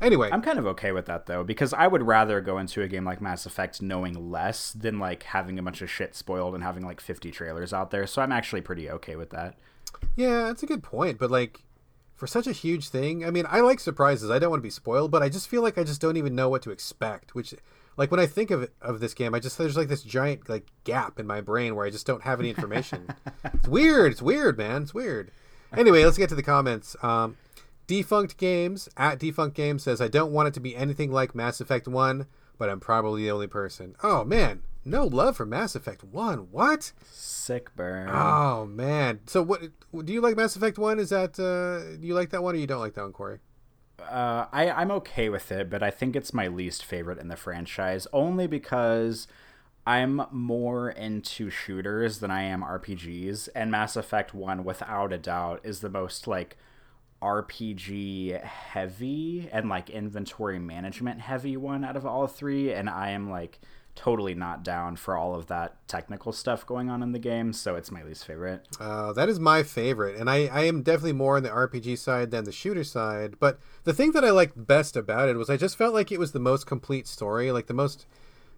Anyway, 0.00 0.28
I'm 0.32 0.42
kind 0.42 0.58
of 0.58 0.66
okay 0.66 0.92
with 0.92 1.06
that 1.06 1.26
though 1.26 1.44
because 1.44 1.72
I 1.72 1.86
would 1.86 2.02
rather 2.02 2.40
go 2.40 2.58
into 2.58 2.82
a 2.82 2.88
game 2.88 3.04
like 3.04 3.20
Mass 3.20 3.46
Effect 3.46 3.80
knowing 3.80 4.30
less 4.30 4.72
than 4.72 4.98
like 4.98 5.22
having 5.22 5.58
a 5.58 5.62
bunch 5.62 5.80
of 5.80 5.90
shit 5.90 6.14
spoiled 6.14 6.54
and 6.54 6.62
having 6.62 6.84
like 6.84 7.00
50 7.00 7.30
trailers 7.30 7.72
out 7.72 7.90
there. 7.90 8.06
So 8.06 8.20
I'm 8.20 8.32
actually 8.32 8.60
pretty 8.60 8.90
okay 8.90 9.16
with 9.16 9.30
that. 9.30 9.56
Yeah, 10.16 10.44
that's 10.44 10.62
a 10.62 10.66
good 10.66 10.82
point, 10.82 11.18
but 11.18 11.30
like 11.30 11.62
for 12.14 12.26
such 12.26 12.46
a 12.46 12.52
huge 12.52 12.88
thing, 12.88 13.24
I 13.24 13.30
mean, 13.30 13.46
I 13.48 13.60
like 13.60 13.80
surprises. 13.80 14.30
I 14.30 14.38
don't 14.38 14.50
want 14.50 14.60
to 14.60 14.66
be 14.66 14.70
spoiled, 14.70 15.10
but 15.10 15.22
I 15.22 15.28
just 15.28 15.48
feel 15.48 15.62
like 15.62 15.78
I 15.78 15.84
just 15.84 16.00
don't 16.00 16.16
even 16.16 16.34
know 16.34 16.48
what 16.48 16.62
to 16.62 16.70
expect, 16.70 17.34
which 17.34 17.54
like 17.96 18.10
when 18.10 18.20
I 18.20 18.26
think 18.26 18.50
of 18.50 18.70
of 18.80 19.00
this 19.00 19.14
game, 19.14 19.34
I 19.34 19.40
just 19.40 19.58
there's 19.58 19.76
like 19.76 19.88
this 19.88 20.02
giant 20.02 20.48
like 20.48 20.66
gap 20.84 21.18
in 21.18 21.26
my 21.26 21.40
brain 21.40 21.74
where 21.74 21.86
I 21.86 21.90
just 21.90 22.06
don't 22.06 22.22
have 22.22 22.40
any 22.40 22.50
information. 22.50 23.08
it's 23.44 23.68
weird. 23.68 24.12
It's 24.12 24.22
weird, 24.22 24.58
man. 24.58 24.82
It's 24.82 24.94
weird. 24.94 25.30
Anyway, 25.76 26.04
let's 26.04 26.18
get 26.18 26.28
to 26.28 26.34
the 26.34 26.42
comments. 26.42 26.96
Um, 27.02 27.36
Defunct 27.86 28.36
Games 28.36 28.88
at 28.96 29.18
Defunct 29.18 29.56
Games 29.56 29.82
says, 29.82 30.00
"I 30.00 30.08
don't 30.08 30.32
want 30.32 30.48
it 30.48 30.54
to 30.54 30.60
be 30.60 30.76
anything 30.76 31.10
like 31.10 31.34
Mass 31.34 31.60
Effect 31.60 31.88
One, 31.88 32.26
but 32.58 32.68
I'm 32.68 32.80
probably 32.80 33.22
the 33.22 33.30
only 33.30 33.46
person." 33.46 33.96
Oh 34.02 34.24
man, 34.24 34.62
no 34.84 35.04
love 35.04 35.36
for 35.36 35.46
Mass 35.46 35.74
Effect 35.74 36.04
One. 36.04 36.50
What? 36.50 36.92
Sick 37.10 37.74
burn. 37.76 38.08
Oh 38.10 38.66
man. 38.66 39.20
So 39.26 39.42
what? 39.42 39.62
Do 40.04 40.12
you 40.12 40.20
like 40.20 40.36
Mass 40.36 40.56
Effect 40.56 40.78
One? 40.78 40.98
Is 40.98 41.10
that 41.10 41.38
uh, 41.38 41.96
do 42.00 42.06
you 42.06 42.14
like 42.14 42.30
that 42.30 42.42
one 42.42 42.54
or 42.54 42.58
you 42.58 42.66
don't 42.66 42.80
like 42.80 42.94
that 42.94 43.02
one, 43.02 43.12
Corey? 43.12 43.38
uh, 44.10 44.46
I 44.52 44.70
I'm 44.70 44.90
okay 44.92 45.28
with 45.28 45.50
it, 45.52 45.70
but 45.70 45.82
I 45.82 45.90
think 45.90 46.16
it's 46.16 46.34
my 46.34 46.48
least 46.48 46.84
favorite 46.84 47.18
in 47.18 47.28
the 47.28 47.36
franchise 47.36 48.06
only 48.12 48.46
because 48.46 49.26
I'm 49.86 50.22
more 50.30 50.90
into 50.90 51.50
shooters 51.50 52.18
than 52.20 52.30
I 52.30 52.42
am 52.42 52.62
RPGs, 52.62 53.48
and 53.54 53.70
Mass 53.70 53.96
Effect 53.96 54.34
One, 54.34 54.64
without 54.64 55.12
a 55.12 55.18
doubt, 55.18 55.60
is 55.62 55.80
the 55.80 55.90
most 55.90 56.26
like 56.26 56.56
RPG 57.22 58.42
heavy 58.42 59.48
and 59.52 59.68
like 59.68 59.90
inventory 59.90 60.58
management 60.58 61.20
heavy 61.20 61.56
one 61.56 61.84
out 61.84 61.96
of 61.96 62.04
all 62.04 62.26
three, 62.26 62.72
and 62.72 62.90
I 62.90 63.10
am 63.10 63.30
like 63.30 63.60
totally 63.94 64.34
not 64.34 64.62
down 64.62 64.96
for 64.96 65.16
all 65.16 65.34
of 65.34 65.46
that 65.48 65.76
technical 65.86 66.32
stuff 66.32 66.66
going 66.66 66.88
on 66.88 67.02
in 67.02 67.12
the 67.12 67.18
game, 67.18 67.52
so 67.52 67.76
it's 67.76 67.90
my 67.90 68.02
least 68.02 68.24
favorite. 68.24 68.66
Uh, 68.80 69.12
that 69.12 69.28
is 69.28 69.38
my 69.38 69.62
favorite, 69.62 70.16
and 70.16 70.30
I, 70.30 70.46
I 70.46 70.62
am 70.64 70.82
definitely 70.82 71.12
more 71.12 71.36
on 71.36 71.42
the 71.42 71.50
RPG 71.50 71.98
side 71.98 72.30
than 72.30 72.44
the 72.44 72.52
shooter 72.52 72.84
side. 72.84 73.38
But 73.38 73.58
the 73.84 73.92
thing 73.92 74.12
that 74.12 74.24
I 74.24 74.30
liked 74.30 74.66
best 74.66 74.96
about 74.96 75.28
it 75.28 75.36
was 75.36 75.50
I 75.50 75.56
just 75.56 75.76
felt 75.76 75.94
like 75.94 76.10
it 76.10 76.18
was 76.18 76.32
the 76.32 76.38
most 76.38 76.66
complete 76.66 77.06
story, 77.06 77.52
like 77.52 77.66
the 77.66 77.74
most, 77.74 78.06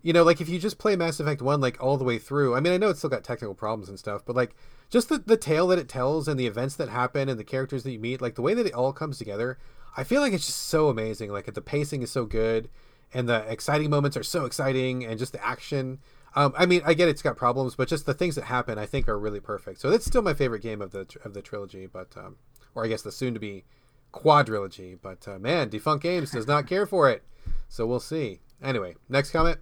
you 0.05 0.12
know, 0.12 0.22
like 0.22 0.43
if 0.43 0.51
you 0.51 0.59
just 0.59 0.76
play 0.78 0.94
Mass 0.97 1.18
Effect 1.18 1.40
1 1.40 1.62
like 1.62 1.82
all 1.82 1.97
the 1.97 2.05
way 2.05 2.18
through, 2.18 2.55
I 2.55 2.60
mean, 2.60 2.74
I 2.74 2.76
know 2.76 2.90
it's 2.90 2.98
still 2.98 3.09
got 3.09 3.24
technical 3.24 3.55
problems 3.55 3.89
and 3.89 3.98
stuff, 3.98 4.22
but 4.24 4.36
like 4.36 4.55
just 4.90 5.09
the, 5.09 5.16
the 5.16 5.39
tale 5.39 5.66
that 5.68 5.78
it 5.78 5.89
tells 5.89 6.28
and 6.28 6.39
the 6.39 6.47
events 6.47 6.76
that 6.76 6.90
happen 6.90 7.31
and 7.31 7.40
the 7.40 7.44
characters 7.44 7.85
that 7.85 7.90
you 7.90 7.98
meet, 7.98 8.20
like 8.20 8.35
the 8.35 8.43
way 8.43 8.52
that 8.52 8.66
it 8.66 8.74
all 8.74 8.93
comes 8.93 9.16
together, 9.16 9.59
I 9.97 10.05
feel 10.05 10.20
like 10.20 10.35
it's 10.35 10.44
just 10.44 10.68
so 10.68 10.89
amazing. 10.89 11.32
Like 11.32 11.52
the 11.52 11.62
pacing 11.62 12.02
is 12.02 12.12
so 12.12 12.26
good 12.26 12.68
and 13.14 13.26
the 13.26 13.51
exciting 13.51 13.89
moments 13.89 14.14
are 14.16 14.22
so 14.22 14.44
exciting 14.44 15.06
and 15.06 15.18
just 15.18 15.32
the 15.32 15.44
action 15.44 16.01
um, 16.36 16.52
I 16.56 16.66
mean, 16.66 16.82
I 16.85 16.94
get 16.94 17.09
it's 17.09 17.22
got 17.22 17.36
problems, 17.36 17.76
but 17.76 17.89
just 17.89 18.06
the 18.06 18.14
things 18.14 18.35
that 18.35 18.44
happen, 18.44 18.76
I 18.76 18.86
think, 18.86 19.09
are 19.09 19.18
really 19.18 19.39
perfect. 19.39 19.81
So 19.81 19.89
that's 19.89 20.05
still 20.05 20.20
my 20.20 20.35
favorite 20.35 20.62
game 20.62 20.82
of 20.82 20.90
the 20.90 21.06
of 21.24 21.32
the 21.32 21.43
trilogy, 21.43 21.86
but 21.86 22.16
um, 22.16 22.39
or 22.74 22.85
I 22.85 22.89
guess 22.89 23.02
the 23.02 23.12
soon 23.12 23.35
to 23.35 23.40
be 23.40 23.64
quadrilogy. 24.12 24.98
But 25.01 25.28
uh, 25.28 25.39
man, 25.39 25.68
Defunct 25.68 26.02
Games 26.02 26.32
does 26.32 26.48
not 26.48 26.66
care 26.66 26.86
for 26.86 27.09
it, 27.09 27.22
so 27.68 27.86
we'll 27.86 28.01
see. 28.01 28.40
Anyway, 28.60 28.97
next 29.09 29.31
comment. 29.31 29.60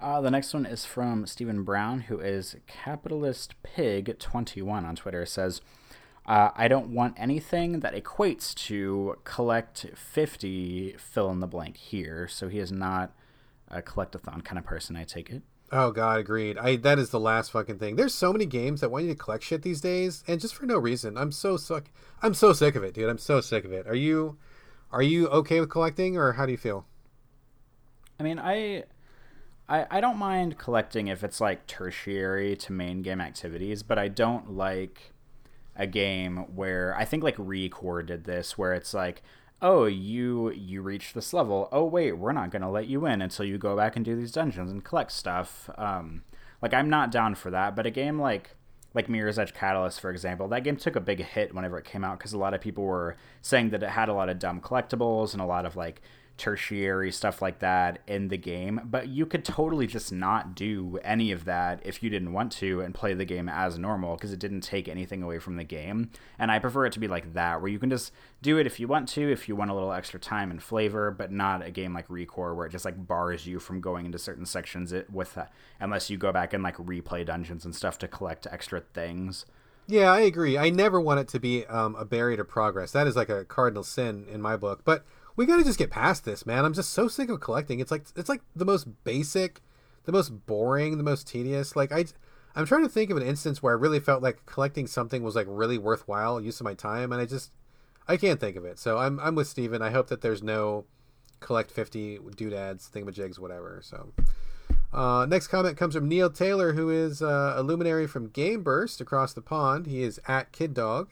Uh, 0.00 0.20
the 0.20 0.30
next 0.30 0.54
one 0.54 0.64
is 0.64 0.84
from 0.84 1.26
Stephen 1.26 1.64
Brown, 1.64 2.02
who 2.02 2.20
is 2.20 2.56
Capitalist 2.66 3.54
Pig 3.62 4.18
twenty 4.18 4.62
one 4.62 4.84
on 4.84 4.94
Twitter. 4.94 5.26
Says, 5.26 5.60
uh, 6.28 6.50
I 6.54 6.68
don't 6.68 6.88
want 6.88 7.14
anything 7.16 7.80
that 7.80 7.94
equates 7.94 8.54
to 8.66 9.16
collect 9.24 9.86
50 9.94 10.94
fill 10.98 11.30
in 11.30 11.40
the 11.40 11.46
blank 11.46 11.78
here. 11.78 12.28
So 12.28 12.48
he 12.48 12.58
is 12.58 12.70
not 12.70 13.12
a 13.68 13.80
collectathon 13.80 14.44
kind 14.44 14.58
of 14.58 14.64
person, 14.64 14.94
I 14.94 15.04
take 15.04 15.30
it. 15.30 15.42
Oh 15.72 15.90
god, 15.90 16.20
agreed. 16.20 16.58
I 16.58 16.76
that 16.76 16.98
is 16.98 17.10
the 17.10 17.20
last 17.20 17.50
fucking 17.50 17.78
thing. 17.78 17.96
There's 17.96 18.14
so 18.14 18.32
many 18.32 18.46
games 18.46 18.80
that 18.80 18.90
want 18.90 19.04
you 19.04 19.10
to 19.12 19.18
collect 19.18 19.44
shit 19.44 19.62
these 19.62 19.80
days, 19.80 20.22
and 20.26 20.40
just 20.40 20.54
for 20.54 20.64
no 20.64 20.78
reason. 20.78 21.18
I'm 21.18 21.32
so 21.32 21.56
sick. 21.56 21.92
I'm 22.22 22.34
so 22.34 22.52
sick 22.52 22.74
of 22.74 22.84
it, 22.84 22.94
dude. 22.94 23.08
I'm 23.08 23.18
so 23.18 23.40
sick 23.40 23.64
of 23.64 23.72
it. 23.72 23.86
Are 23.86 23.94
you, 23.94 24.38
are 24.92 25.02
you 25.02 25.28
okay 25.28 25.60
with 25.60 25.68
collecting, 25.68 26.16
or 26.16 26.32
how 26.32 26.46
do 26.46 26.52
you 26.52 26.58
feel? 26.58 26.86
I 28.18 28.22
mean, 28.22 28.38
I 28.38 28.84
I, 29.68 29.86
I 29.90 30.00
don't 30.00 30.16
mind 30.16 30.58
collecting 30.58 31.08
if 31.08 31.22
it's 31.22 31.40
like 31.40 31.66
tertiary 31.66 32.56
to 32.56 32.72
main 32.72 33.02
game 33.02 33.20
activities, 33.20 33.82
but 33.82 33.98
I 33.98 34.08
don't 34.08 34.52
like 34.52 35.12
a 35.76 35.86
game 35.86 36.54
where 36.54 36.94
I 36.96 37.04
think 37.04 37.22
like 37.22 37.36
Recore 37.36 38.04
did 38.04 38.24
this, 38.24 38.56
where 38.56 38.72
it's 38.72 38.94
like, 38.94 39.22
oh, 39.60 39.84
you 39.84 40.50
you 40.50 40.82
reached 40.82 41.14
this 41.14 41.32
level. 41.32 41.68
Oh 41.70 41.84
wait, 41.84 42.12
we're 42.12 42.32
not 42.32 42.50
gonna 42.50 42.70
let 42.70 42.86
you 42.86 43.06
in 43.06 43.20
until 43.22 43.44
you 43.44 43.58
go 43.58 43.76
back 43.76 43.96
and 43.96 44.04
do 44.04 44.16
these 44.16 44.32
dungeons 44.32 44.70
and 44.70 44.84
collect 44.84 45.12
stuff. 45.12 45.68
Um, 45.76 46.22
like 46.62 46.74
I'm 46.74 46.88
not 46.90 47.10
down 47.10 47.34
for 47.34 47.50
that. 47.50 47.76
But 47.76 47.86
a 47.86 47.90
game 47.90 48.18
like 48.18 48.56
like 48.94 49.08
Mirror's 49.08 49.38
Edge 49.38 49.52
Catalyst, 49.54 50.00
for 50.00 50.10
example, 50.10 50.48
that 50.48 50.64
game 50.64 50.76
took 50.76 50.96
a 50.96 51.00
big 51.00 51.22
hit 51.22 51.54
whenever 51.54 51.78
it 51.78 51.84
came 51.84 52.04
out 52.04 52.18
because 52.18 52.32
a 52.32 52.38
lot 52.38 52.54
of 52.54 52.60
people 52.60 52.84
were 52.84 53.16
saying 53.42 53.70
that 53.70 53.82
it 53.82 53.90
had 53.90 54.08
a 54.08 54.14
lot 54.14 54.30
of 54.30 54.38
dumb 54.38 54.60
collectibles 54.60 55.34
and 55.34 55.42
a 55.42 55.46
lot 55.46 55.66
of 55.66 55.76
like 55.76 56.00
tertiary 56.38 57.10
stuff 57.12 57.42
like 57.42 57.58
that 57.58 57.98
in 58.06 58.28
the 58.28 58.38
game, 58.38 58.80
but 58.84 59.08
you 59.08 59.26
could 59.26 59.44
totally 59.44 59.86
just 59.86 60.12
not 60.12 60.54
do 60.54 60.98
any 61.04 61.32
of 61.32 61.44
that 61.44 61.80
if 61.84 62.02
you 62.02 62.08
didn't 62.08 62.32
want 62.32 62.52
to 62.52 62.80
and 62.80 62.94
play 62.94 63.12
the 63.12 63.24
game 63.24 63.48
as 63.48 63.78
normal 63.78 64.14
because 64.14 64.32
it 64.32 64.38
didn't 64.38 64.62
take 64.62 64.88
anything 64.88 65.22
away 65.22 65.38
from 65.38 65.56
the 65.56 65.64
game. 65.64 66.10
And 66.38 66.50
I 66.50 66.58
prefer 66.58 66.86
it 66.86 66.92
to 66.94 67.00
be 67.00 67.08
like 67.08 67.34
that, 67.34 67.60
where 67.60 67.70
you 67.70 67.78
can 67.78 67.90
just 67.90 68.12
do 68.40 68.56
it 68.56 68.66
if 68.66 68.80
you 68.80 68.88
want 68.88 69.08
to, 69.10 69.30
if 69.30 69.48
you 69.48 69.56
want 69.56 69.70
a 69.70 69.74
little 69.74 69.92
extra 69.92 70.20
time 70.20 70.50
and 70.50 70.62
flavor, 70.62 71.10
but 71.10 71.32
not 71.32 71.64
a 71.64 71.70
game 71.70 71.92
like 71.92 72.08
Recore 72.08 72.56
where 72.56 72.66
it 72.66 72.72
just 72.72 72.84
like 72.84 73.06
bars 73.06 73.46
you 73.46 73.58
from 73.58 73.80
going 73.80 74.06
into 74.06 74.18
certain 74.18 74.46
sections 74.46 74.94
with 75.12 75.36
uh, 75.36 75.46
unless 75.80 76.08
you 76.08 76.16
go 76.16 76.32
back 76.32 76.54
and 76.54 76.62
like 76.62 76.76
replay 76.76 77.26
dungeons 77.26 77.64
and 77.64 77.74
stuff 77.74 77.98
to 77.98 78.08
collect 78.08 78.46
extra 78.50 78.80
things. 78.80 79.44
Yeah, 79.90 80.12
I 80.12 80.20
agree. 80.20 80.58
I 80.58 80.68
never 80.68 81.00
want 81.00 81.20
it 81.20 81.28
to 81.28 81.40
be 81.40 81.64
um, 81.64 81.94
a 81.96 82.04
barrier 82.04 82.36
to 82.36 82.44
progress. 82.44 82.92
That 82.92 83.06
is 83.06 83.16
like 83.16 83.30
a 83.30 83.46
cardinal 83.46 83.82
sin 83.82 84.26
in 84.30 84.42
my 84.42 84.54
book. 84.54 84.82
But 84.84 85.06
we 85.38 85.46
got 85.46 85.58
to 85.58 85.64
just 85.64 85.78
get 85.78 85.88
past 85.88 86.24
this, 86.24 86.44
man. 86.44 86.64
I'm 86.64 86.74
just 86.74 86.90
so 86.90 87.06
sick 87.06 87.30
of 87.30 87.38
collecting. 87.38 87.78
It's 87.78 87.92
like 87.92 88.06
it's 88.16 88.28
like 88.28 88.42
the 88.56 88.64
most 88.64 88.88
basic, 89.04 89.62
the 90.02 90.10
most 90.10 90.30
boring, 90.46 90.98
the 90.98 91.04
most 91.04 91.28
tedious. 91.28 91.76
Like 91.76 91.92
I 91.92 92.06
I'm 92.56 92.66
trying 92.66 92.82
to 92.82 92.88
think 92.88 93.08
of 93.08 93.16
an 93.16 93.22
instance 93.22 93.62
where 93.62 93.72
I 93.72 93.78
really 93.78 94.00
felt 94.00 94.20
like 94.20 94.44
collecting 94.46 94.88
something 94.88 95.22
was 95.22 95.36
like 95.36 95.46
really 95.48 95.78
worthwhile 95.78 96.40
use 96.40 96.58
of 96.58 96.64
my 96.64 96.74
time 96.74 97.12
and 97.12 97.22
I 97.22 97.24
just 97.24 97.52
I 98.08 98.16
can't 98.16 98.40
think 98.40 98.56
of 98.56 98.64
it. 98.64 98.80
So 98.80 98.98
I'm 98.98 99.20
I'm 99.20 99.36
with 99.36 99.46
Steven. 99.46 99.80
I 99.80 99.90
hope 99.90 100.08
that 100.08 100.22
there's 100.22 100.42
no 100.42 100.86
collect 101.38 101.70
50 101.70 102.18
doodads, 102.34 102.90
thingamajigs, 102.92 103.38
whatever. 103.38 103.80
So 103.80 104.12
uh, 104.92 105.24
next 105.28 105.46
comment 105.46 105.76
comes 105.76 105.94
from 105.94 106.08
Neil 106.08 106.30
Taylor, 106.30 106.72
who 106.72 106.90
is 106.90 107.22
uh, 107.22 107.54
a 107.56 107.62
luminary 107.62 108.08
from 108.08 108.26
Game 108.26 108.64
Burst 108.64 109.00
across 109.00 109.34
the 109.34 109.42
pond. 109.42 109.86
He 109.86 110.02
is 110.02 110.18
at 110.26 110.50
Kid 110.50 110.74
Dog. 110.74 111.10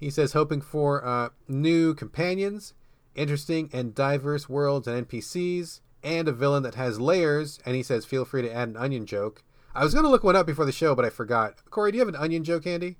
He 0.00 0.08
says, 0.08 0.32
hoping 0.32 0.62
for 0.62 1.04
uh, 1.06 1.28
new 1.46 1.94
companions, 1.94 2.72
interesting 3.14 3.70
and 3.72 3.94
diverse 3.94 4.48
worlds 4.48 4.86
and 4.86 5.08
NPCs, 5.08 5.80
and 6.02 6.28
a 6.28 6.32
villain 6.32 6.62
that 6.62 6.74
has 6.74 7.00
layers. 7.00 7.58
And 7.64 7.76
he 7.76 7.82
says, 7.82 8.04
feel 8.04 8.24
free 8.24 8.42
to 8.42 8.52
add 8.52 8.68
an 8.68 8.76
onion 8.76 9.06
joke. 9.06 9.42
I 9.74 9.84
was 9.84 9.94
going 9.94 10.04
to 10.04 10.10
look 10.10 10.24
one 10.24 10.36
up 10.36 10.46
before 10.46 10.64
the 10.64 10.72
show, 10.72 10.94
but 10.94 11.04
I 11.04 11.10
forgot. 11.10 11.54
Corey, 11.70 11.92
do 11.92 11.96
you 11.96 12.00
have 12.04 12.08
an 12.08 12.20
onion 12.20 12.44
joke 12.44 12.64
handy? 12.64 12.96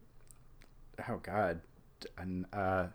Oh, 1.09 1.21
God. 1.23 1.61
Uh, 2.53 2.87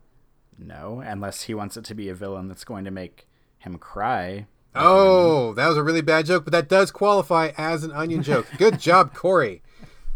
no, 0.57 1.02
unless 1.06 1.44
he 1.44 1.53
wants 1.53 1.77
it 1.77 1.85
to 1.85 1.94
be 1.94 2.10
a 2.10 2.15
villain 2.15 2.48
that's 2.48 2.64
going 2.64 2.85
to 2.85 2.91
make 2.91 3.27
him 3.60 3.77
cry. 3.77 4.48
Oh, 4.76 5.53
that 5.53 5.68
was 5.68 5.77
a 5.77 5.84
really 5.84 6.02
bad 6.02 6.26
joke, 6.26 6.44
but 6.44 6.53
that 6.53 6.69
does 6.69 6.91
qualify 6.91 7.52
as 7.57 7.84
an 7.84 7.91
onion 7.91 8.23
joke. 8.23 8.48
Good 8.57 8.80
job, 8.80 9.14
Corey. 9.14 9.61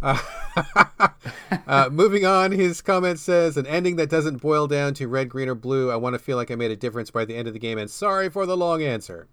Uh, 0.01 0.17
uh, 1.67 1.89
moving 1.91 2.25
on, 2.25 2.51
his 2.51 2.81
comment 2.81 3.19
says 3.19 3.57
an 3.57 3.67
ending 3.67 3.95
that 3.97 4.09
doesn't 4.09 4.41
boil 4.41 4.67
down 4.67 4.93
to 4.95 5.07
red, 5.07 5.29
green, 5.29 5.47
or 5.47 5.55
blue. 5.55 5.91
I 5.91 5.95
want 5.95 6.13
to 6.13 6.19
feel 6.19 6.37
like 6.37 6.51
I 6.51 6.55
made 6.55 6.71
a 6.71 6.75
difference 6.75 7.11
by 7.11 7.25
the 7.25 7.35
end 7.35 7.47
of 7.47 7.53
the 7.53 7.59
game, 7.59 7.77
and 7.77 7.89
sorry 7.89 8.29
for 8.29 8.45
the 8.45 8.57
long 8.57 8.81
answer. 8.81 9.27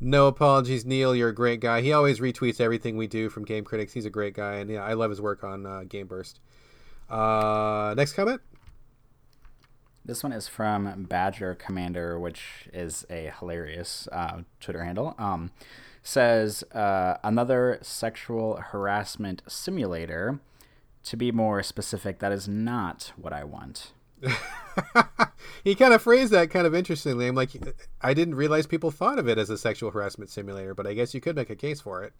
No 0.00 0.28
apologies, 0.28 0.84
Neil. 0.84 1.14
You're 1.14 1.30
a 1.30 1.34
great 1.34 1.60
guy. 1.60 1.80
He 1.82 1.92
always 1.92 2.20
retweets 2.20 2.60
everything 2.60 2.96
we 2.96 3.06
do 3.06 3.28
from 3.28 3.44
Game 3.44 3.64
Critics. 3.64 3.92
He's 3.92 4.06
a 4.06 4.10
great 4.10 4.34
guy, 4.34 4.54
and 4.56 4.70
yeah, 4.70 4.84
I 4.84 4.94
love 4.94 5.10
his 5.10 5.20
work 5.20 5.42
on 5.42 5.66
uh, 5.66 5.84
Game 5.88 6.06
Burst. 6.06 6.40
Uh, 7.10 7.94
next 7.96 8.12
comment. 8.12 8.40
This 10.04 10.22
one 10.22 10.32
is 10.32 10.48
from 10.48 11.04
Badger 11.04 11.54
Commander, 11.54 12.18
which 12.18 12.68
is 12.72 13.04
a 13.10 13.32
hilarious 13.38 14.08
uh, 14.10 14.42
Twitter 14.60 14.82
handle. 14.82 15.14
Um, 15.18 15.50
says 16.08 16.64
uh, 16.72 17.18
another 17.22 17.78
sexual 17.82 18.56
harassment 18.56 19.42
simulator. 19.46 20.40
To 21.04 21.16
be 21.16 21.32
more 21.32 21.62
specific, 21.62 22.18
that 22.18 22.32
is 22.32 22.48
not 22.48 23.12
what 23.16 23.32
I 23.32 23.44
want. 23.44 23.92
he 25.64 25.74
kind 25.74 25.94
of 25.94 26.02
phrased 26.02 26.32
that 26.32 26.50
kind 26.50 26.66
of 26.66 26.74
interestingly. 26.74 27.26
I'm 27.26 27.34
like, 27.34 27.50
I 28.00 28.14
didn't 28.14 28.34
realize 28.34 28.66
people 28.66 28.90
thought 28.90 29.18
of 29.18 29.28
it 29.28 29.38
as 29.38 29.48
a 29.48 29.56
sexual 29.56 29.90
harassment 29.90 30.28
simulator, 30.28 30.74
but 30.74 30.86
I 30.86 30.94
guess 30.94 31.14
you 31.14 31.20
could 31.20 31.36
make 31.36 31.50
a 31.50 31.56
case 31.56 31.80
for 31.80 32.02
it. 32.02 32.12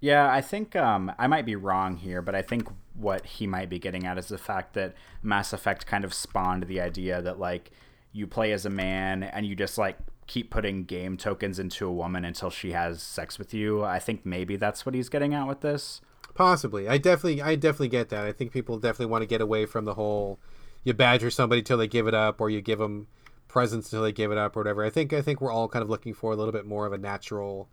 Yeah, 0.00 0.30
I 0.30 0.40
think 0.40 0.76
um, 0.76 1.12
I 1.18 1.28
might 1.28 1.46
be 1.46 1.56
wrong 1.56 1.96
here, 1.96 2.20
but 2.20 2.34
I 2.34 2.42
think 2.42 2.68
what 2.94 3.24
he 3.24 3.46
might 3.46 3.70
be 3.70 3.78
getting 3.78 4.06
at 4.06 4.18
is 4.18 4.28
the 4.28 4.38
fact 4.38 4.74
that 4.74 4.94
Mass 5.22 5.52
Effect 5.52 5.86
kind 5.86 6.04
of 6.04 6.12
spawned 6.12 6.64
the 6.64 6.80
idea 6.80 7.22
that 7.22 7.38
like 7.38 7.70
you 8.12 8.26
play 8.26 8.52
as 8.52 8.66
a 8.66 8.70
man 8.70 9.22
and 9.22 9.46
you 9.46 9.54
just 9.56 9.78
like 9.78 9.96
keep 10.32 10.48
putting 10.48 10.84
game 10.84 11.18
tokens 11.18 11.58
into 11.58 11.86
a 11.86 11.92
woman 11.92 12.24
until 12.24 12.48
she 12.48 12.72
has 12.72 13.02
sex 13.02 13.38
with 13.38 13.52
you. 13.52 13.84
I 13.84 13.98
think 13.98 14.24
maybe 14.24 14.56
that's 14.56 14.86
what 14.86 14.94
he's 14.94 15.10
getting 15.10 15.34
at 15.34 15.46
with 15.46 15.60
this. 15.60 16.00
Possibly. 16.34 16.88
I 16.88 16.96
definitely 16.96 17.42
I 17.42 17.54
definitely 17.54 17.88
get 17.88 18.08
that. 18.08 18.24
I 18.24 18.32
think 18.32 18.50
people 18.50 18.78
definitely 18.78 19.12
want 19.12 19.20
to 19.20 19.26
get 19.26 19.42
away 19.42 19.66
from 19.66 19.84
the 19.84 19.92
whole 19.92 20.40
you 20.84 20.94
badger 20.94 21.30
somebody 21.30 21.60
till 21.60 21.76
they 21.76 21.86
give 21.86 22.06
it 22.06 22.14
up 22.14 22.40
or 22.40 22.48
you 22.48 22.62
give 22.62 22.78
them 22.78 23.08
presents 23.46 23.92
until 23.92 24.04
they 24.04 24.12
give 24.12 24.32
it 24.32 24.38
up 24.38 24.56
or 24.56 24.60
whatever. 24.60 24.82
I 24.82 24.88
think 24.88 25.12
I 25.12 25.20
think 25.20 25.42
we're 25.42 25.52
all 25.52 25.68
kind 25.68 25.82
of 25.82 25.90
looking 25.90 26.14
for 26.14 26.32
a 26.32 26.36
little 26.36 26.52
bit 26.52 26.64
more 26.64 26.86
of 26.86 26.94
a 26.94 26.98
natural, 26.98 27.68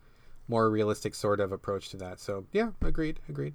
more 0.50 0.70
realistic 0.70 1.16
sort 1.16 1.40
of 1.40 1.54
approach 1.54 1.88
to 1.92 1.98
that. 1.98 2.20
So, 2.20 2.46
yeah, 2.52 2.72
agreed, 2.82 3.22
agreed. 3.30 3.54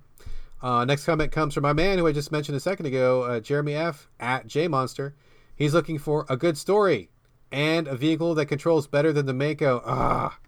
Uh, 0.63 0.87
next 0.87 1.05
comment 1.05 1.31
comes 1.31 1.53
from 1.53 1.63
my 1.65 1.75
man 1.75 1.99
who 1.99 2.07
I 2.07 2.13
just 2.13 2.33
mentioned 2.33 2.57
a 2.57 2.61
second 2.61 2.87
ago, 2.87 3.25
uh, 3.25 3.41
Jeremy 3.41 3.75
F 3.75 4.09
at 4.19 4.47
J 4.47 4.67
Monster. 4.67 5.15
He's 5.55 5.75
looking 5.75 5.99
for 5.99 6.25
a 6.31 6.39
good 6.39 6.57
story 6.57 7.11
and 7.55 7.87
a 7.87 7.95
vehicle 7.95 8.35
that 8.35 8.47
controls 8.47 8.89
better 8.89 9.13
than 9.13 9.27
the 9.27 9.33
Mako. 9.33 9.81
Ah, 9.87 10.39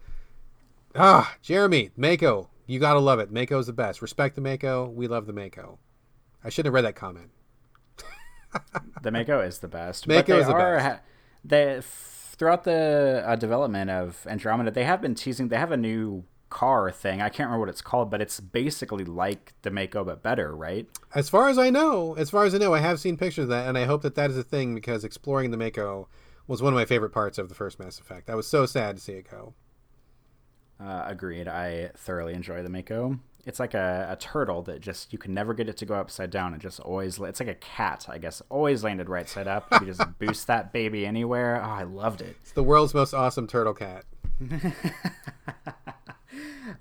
ah, 0.97 1.37
Jeremy, 1.41 1.91
Mako, 1.97 2.49
you 2.67 2.81
gotta 2.81 2.99
love 2.99 3.21
it. 3.21 3.31
Mako's 3.31 3.69
the 3.69 3.73
best. 3.73 4.03
Respect 4.03 4.35
the 4.35 4.41
Mako. 4.41 4.89
We 4.89 5.07
love 5.07 5.27
the 5.27 5.33
Mako. 5.33 5.79
I 6.43 6.49
shouldn't 6.49 6.67
have 6.67 6.75
read 6.75 6.85
that 6.85 6.97
comment. 6.97 7.31
the 9.03 9.13
Mako 9.13 9.41
is 9.41 9.61
the 9.61 9.69
best. 9.69 10.09
Mako 10.09 10.41
is 10.41 10.47
the 10.49 10.53
are, 10.53 10.77
best. 10.79 11.03
they 11.45 11.81
throughout 11.81 12.65
the 12.65 13.23
uh, 13.25 13.37
development 13.37 13.89
of 13.89 14.27
Andromeda, 14.27 14.73
they 14.73 14.85
have 14.85 15.01
been 15.01 15.15
teasing. 15.15 15.47
They 15.47 15.59
have 15.59 15.71
a 15.71 15.77
new 15.77 16.25
car 16.51 16.91
thing. 16.91 17.23
I 17.23 17.29
can't 17.29 17.47
remember 17.47 17.61
what 17.61 17.69
it's 17.69 17.83
called, 17.83 18.11
but 18.11 18.21
it's 18.21 18.41
basically 18.41 19.05
like 19.05 19.55
the 19.63 19.71
Mako 19.71 20.03
but 20.03 20.25
better, 20.25 20.57
right? 20.57 20.89
As 21.15 21.29
far 21.29 21.49
as 21.49 21.57
I 21.57 21.71
know, 21.71 22.15
as 22.17 22.31
far 22.31 22.45
as 22.45 22.53
I 22.53 22.59
know, 22.59 22.75
I 22.75 22.81
have 22.81 22.99
seen 22.99 23.17
pictures 23.17 23.45
of 23.45 23.51
that, 23.51 23.69
and 23.69 23.79
I 23.79 23.85
hope 23.85 24.03
that 24.03 24.17
that 24.17 24.29
is 24.31 24.37
a 24.37 24.43
thing 24.43 24.75
because 24.75 25.05
exploring 25.05 25.53
the 25.53 25.57
Mako 25.57 26.09
was 26.47 26.63
one 26.63 26.73
of 26.73 26.77
my 26.77 26.85
favorite 26.85 27.11
parts 27.11 27.39
of 27.39 27.49
the 27.49 27.55
first 27.55 27.79
Mass 27.79 27.99
Effect. 27.99 28.31
I 28.31 28.35
was 28.35 28.47
so 28.47 28.67
sad 28.67 28.97
to 28.97 29.03
see 29.03 29.13
it 29.13 29.31
go. 29.31 29.55
Uh, 30.79 31.05
agreed. 31.07 31.49
I 31.49 31.91
thoroughly 31.97 32.35
enjoy 32.35 32.63
the 32.63 32.69
Mako. 32.69 33.19
It's 33.47 33.61
like 33.61 33.75
a, 33.75 34.09
a 34.11 34.17
turtle 34.17 34.63
that 34.63 34.81
just 34.81 35.13
you 35.13 35.19
can 35.19 35.33
never 35.33 35.55
get 35.55 35.69
it 35.69 35.77
to 35.79 35.87
go 35.87 35.95
upside 35.95 36.31
down. 36.31 36.53
It 36.53 36.61
just 36.61 36.81
always 36.81 37.19
it's 37.19 37.41
like 37.41 37.49
a 37.49 37.55
cat, 37.55 38.07
I 38.09 38.19
guess, 38.19 38.43
always 38.51 38.85
landed 38.85 39.09
right 39.09 39.29
side 39.29 39.47
up. 39.47 39.69
You 39.81 39.87
just 39.87 40.03
boost 40.19 40.49
that 40.49 40.73
baby 40.73 41.07
anywhere. 41.07 41.63
Oh, 41.65 41.69
I 41.69 41.85
loved 41.85 42.21
it. 42.21 42.37
It's 42.43 42.53
the 42.53 42.65
world's 42.65 42.93
most 42.93 43.15
awesome 43.15 43.47
turtle 43.47 43.73
cat. 43.73 44.05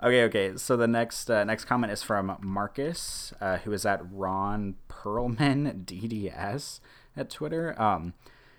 okay, 0.04 0.24
okay. 0.24 0.58
So 0.58 0.76
the 0.76 0.88
next 0.88 1.30
uh, 1.30 1.44
next 1.44 1.66
comment 1.66 1.94
is 1.94 2.02
from 2.04 2.36
Marcus, 2.42 3.32
uh, 3.40 3.58
who 3.58 3.72
is 3.72 3.86
at 3.86 4.02
Ron 4.12 4.76
Perlman 4.90 5.86
DDS 5.86 6.80
at 7.16 7.30
Twitter. 7.30 7.80
Um, 7.82 8.14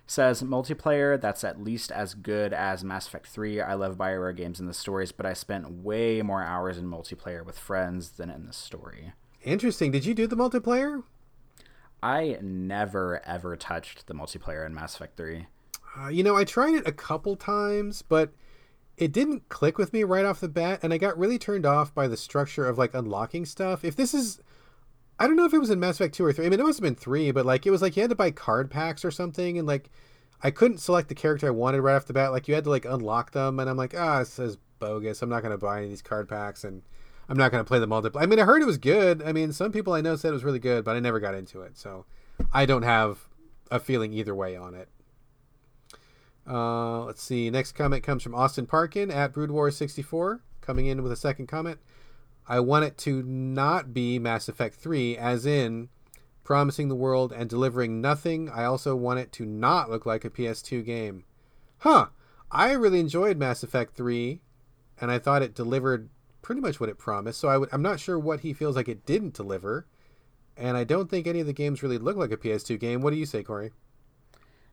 says 0.07 0.43
multiplayer 0.43 1.21
that's 1.21 1.45
at 1.45 1.63
least 1.63 1.91
as 1.91 2.15
good 2.15 2.53
as 2.53 2.85
Mass 2.85 3.07
Effect 3.07 3.27
3. 3.27 3.61
I 3.61 3.75
love 3.75 3.99
Bioware 3.99 4.37
games 4.37 4.61
and 4.61 4.69
the 4.69 4.75
stories, 4.75 5.13
but 5.13 5.27
I 5.27 5.33
spent 5.33 5.71
way 5.71 6.23
more 6.23 6.43
hours 6.43 6.79
in 6.79 6.87
multiplayer 6.87 7.45
with 7.45 7.59
friends 7.59 8.11
than 8.11 8.31
in 8.31 8.47
the 8.47 8.53
story. 8.53 9.13
Interesting. 9.43 9.91
Did 9.91 10.05
you 10.05 10.15
do 10.15 10.27
the 10.27 10.37
multiplayer? 10.37 11.03
I 12.03 12.39
never 12.41 13.21
ever 13.27 13.57
touched 13.57 14.07
the 14.07 14.15
multiplayer 14.15 14.65
in 14.65 14.75
Mass 14.75 14.95
Effect 14.95 15.17
3. 15.17 15.47
Uh, 15.99 16.09
you 16.09 16.23
know, 16.23 16.37
I 16.37 16.45
tried 16.45 16.75
it 16.75 16.87
a 16.87 16.93
couple 16.93 17.37
times, 17.37 18.03
but 18.03 18.33
it 18.97 19.13
didn't 19.13 19.49
click 19.49 19.79
with 19.79 19.93
me 19.93 20.05
right 20.05 20.25
off 20.25 20.41
the 20.41 20.49
bat, 20.49 20.81
and 20.83 20.93
I 20.93 20.99
got 20.99 21.19
really 21.19 21.39
turned 21.39 21.67
off 21.67 21.95
by 21.95 22.07
the 22.07 22.17
structure 22.17 22.67
of 22.67 22.79
like 22.79 22.95
unlocking 22.95 23.45
stuff. 23.45 23.85
If 23.85 23.97
this 23.97 24.15
is 24.15 24.41
I 25.19 25.27
don't 25.27 25.37
know 25.37 25.47
if 25.47 25.55
it 25.55 25.59
was 25.59 25.71
in 25.71 25.81
Mass 25.81 25.97
Effect 25.97 26.15
2 26.15 26.25
or 26.25 26.33
3. 26.33 26.47
I 26.47 26.49
mean, 26.51 26.61
it 26.61 26.63
must 26.63 26.79
have 26.79 26.83
been 26.83 26.95
3, 26.95 27.31
but 27.31 27.47
like 27.47 27.67
it 27.67 27.71
was 27.71 27.83
like 27.83 27.97
you 27.97 28.03
had 28.03 28.11
to 28.11 28.17
buy 28.17 28.31
card 28.31 28.71
packs 28.71 29.05
or 29.05 29.11
something 29.11 29.59
and 29.59 29.67
like 29.67 29.91
I 30.43 30.51
couldn't 30.51 30.79
select 30.79 31.09
the 31.09 31.15
character 31.15 31.47
I 31.47 31.51
wanted 31.51 31.81
right 31.81 31.97
off 31.97 32.07
the 32.07 32.13
bat. 32.13 32.33
Like 32.33 32.49
you 32.49 32.55
had 32.55 32.65
to 32.65 32.71
like 32.71 32.85
unlock 32.85 33.33
them 33.33 33.59
and 33.59 33.71
I'm 33.71 33.77
like, 33.77 33.95
"Ah, 33.97 34.17
oh, 34.17 34.19
this 34.21 34.39
is 34.39 34.59
bogus. 34.79 35.23
I'm 35.23 35.31
not 35.31 35.43
going 35.43 35.53
to 35.53 35.59
buy 35.59 35.79
any 35.79 35.87
of 35.87 35.91
these 35.91 36.03
card 36.03 36.29
packs 36.29 36.65
and 36.65 36.83
I'm 37.29 37.39
not 37.39 37.51
going 37.51 37.65
to 37.65 37.69
play 37.69 37.79
the 37.79 37.89
multiplayer." 37.89 38.23
I 38.23 38.27
mean, 38.27 38.39
I 38.39 38.45
heard 38.45 38.63
it 38.63 38.67
was 38.67 38.79
good. 38.79 39.23
I 39.23 39.33
mean, 39.33 39.53
some 39.53 39.73
people 39.73 39.95
I 39.95 40.03
know 40.03 40.17
said 40.17 40.29
it 40.31 40.33
was 40.35 40.45
really 40.45 40.59
good, 40.59 40.85
but 40.85 40.97
I 40.97 41.01
never 41.01 41.21
got 41.21 41.35
into 41.35 41.63
it. 41.63 41.79
So 41.79 42.05
I 42.53 42.67
don't 42.67 42.83
have 42.83 43.29
a 43.71 43.81
feeling 43.81 44.13
either 44.13 44.35
way 44.35 44.57
on 44.57 44.75
it. 44.75 44.89
Uh, 46.49 47.05
let's 47.05 47.23
see. 47.23 47.51
Next 47.51 47.73
comment 47.73 48.05
comes 48.05 48.23
from 48.23 48.35
Austin 48.35 48.67
Parkin 48.67 49.11
at 49.11 49.33
Brood 49.33 49.51
War 49.51 49.71
64 49.71 50.43
coming 50.61 50.87
in 50.87 51.03
with 51.03 51.13
a 51.13 51.17
second 51.17 51.47
comment. 51.47 51.79
I 52.49 52.61
want 52.61 52.85
it 52.85 52.97
to 52.99 53.23
not 53.23 53.93
be 53.93 54.19
Mass 54.19 54.49
Effect 54.49 54.77
3, 54.77 55.17
as 55.17 55.47
in 55.47 55.89
promising 56.45 56.89
the 56.89 56.95
world 56.95 57.33
and 57.33 57.51
delivering 57.51 58.01
nothing. 58.01 58.49
I 58.49 58.65
also 58.65 58.95
want 58.95 59.19
it 59.19 59.33
to 59.33 59.45
not 59.45 59.91
look 59.91 60.07
like 60.07 60.25
a 60.25 60.31
PS2 60.31 60.85
game. 60.85 61.25
Huh. 61.79 62.07
I 62.51 62.73
really 62.73 63.01
enjoyed 63.01 63.37
Mass 63.37 63.65
Effect 63.65 63.97
3, 63.97 64.41
and 65.01 65.11
I 65.11 65.19
thought 65.19 65.43
it 65.43 65.55
delivered 65.55 66.09
pretty 66.43 66.61
much 66.61 66.79
what 66.79 66.89
it 66.89 66.99
promised. 66.99 67.41
So 67.41 67.67
I'm 67.73 67.83
not 67.83 67.99
sure 67.99 68.19
what 68.19 68.41
he 68.41 68.53
feels 68.53 68.77
like 68.77 68.89
it 68.89 69.05
didn't 69.05 69.35
deliver. 69.35 69.87
And 70.57 70.77
I 70.77 70.85
don't 70.85 71.11
think 71.11 71.27
any 71.27 71.41
of 71.41 71.47
the 71.47 71.53
games 71.53 71.83
really 71.83 71.99
look 71.99 72.17
like 72.17 72.31
a 72.31 72.37
PS2 72.37 72.79
game. 72.79 73.01
What 73.03 73.11
do 73.13 73.17
you 73.17 73.27
say, 73.27 73.43
Corey? 73.43 73.73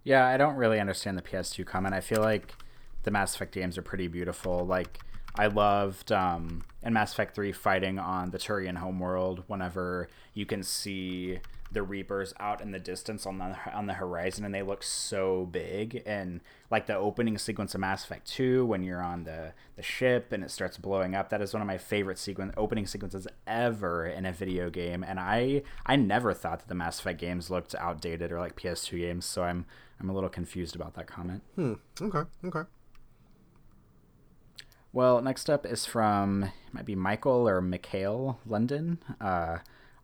Yeah, 0.03 0.27
I 0.27 0.37
don't 0.37 0.55
really 0.55 0.79
understand 0.79 1.17
the 1.17 1.23
PS2 1.23 1.65
comment. 1.65 1.95
I 1.95 2.01
feel 2.01 2.21
like 2.21 2.53
the 3.01 3.11
Mass 3.11 3.33
Effect 3.35 3.53
games 3.53 3.77
are 3.77 3.81
pretty 3.81 4.07
beautiful. 4.07 4.65
Like 4.65 4.99
I 5.35 5.47
loved 5.47 6.11
um, 6.11 6.63
in 6.83 6.93
Mass 6.93 7.13
Effect 7.13 7.35
3 7.35 7.51
fighting 7.51 7.99
on 7.99 8.31
the 8.31 8.37
Turian 8.37 8.77
homeworld 8.77 9.43
whenever 9.47 10.07
you 10.33 10.45
can 10.45 10.63
see 10.63 11.39
the 11.71 11.81
Reapers 11.81 12.35
out 12.39 12.61
in 12.61 12.71
the 12.71 12.79
distance 12.79 13.25
on 13.25 13.39
the 13.39 13.57
on 13.73 13.87
the 13.87 13.93
horizon 13.93 14.45
and 14.45 14.53
they 14.53 14.61
look 14.61 14.83
so 14.83 15.47
big 15.51 16.03
and 16.05 16.39
like 16.69 16.85
the 16.85 16.95
opening 16.95 17.37
sequence 17.39 17.73
of 17.73 17.81
Mass 17.81 18.03
Effect 18.03 18.27
2 18.27 18.63
when 18.65 18.83
you're 18.83 19.01
on 19.01 19.23
the 19.23 19.53
the 19.75 19.81
ship 19.81 20.31
and 20.31 20.43
it 20.43 20.51
starts 20.51 20.77
blowing 20.77 21.15
up 21.15 21.29
that 21.29 21.41
is 21.41 21.51
one 21.51 21.63
of 21.63 21.67
my 21.67 21.79
favorite 21.79 22.19
sequence 22.19 22.53
opening 22.57 22.85
sequences 22.85 23.27
ever 23.47 24.05
in 24.05 24.23
a 24.25 24.31
video 24.31 24.69
game 24.69 25.03
and 25.03 25.19
I 25.19 25.63
I 25.83 25.95
never 25.95 26.31
thought 26.33 26.59
that 26.59 26.67
the 26.67 26.75
Mass 26.75 26.99
Effect 26.99 27.19
games 27.19 27.49
looked 27.49 27.73
outdated 27.73 28.31
or 28.31 28.39
like 28.39 28.55
PS2 28.55 28.99
games 28.99 29.25
so 29.25 29.43
I'm 29.43 29.65
I'm 29.99 30.09
a 30.09 30.13
little 30.13 30.29
confused 30.29 30.75
about 30.75 30.93
that 30.95 31.07
comment. 31.07 31.41
Hmm. 31.55 31.73
Okay. 32.01 32.29
Okay. 32.45 32.63
Well, 34.93 35.23
next 35.23 35.49
up 35.49 35.65
is 35.65 35.87
from 35.87 36.51
might 36.71 36.85
be 36.85 36.93
Michael 36.95 37.49
or 37.49 37.61
Mikhail 37.61 38.39
London. 38.45 38.99
Uh, 39.19 39.57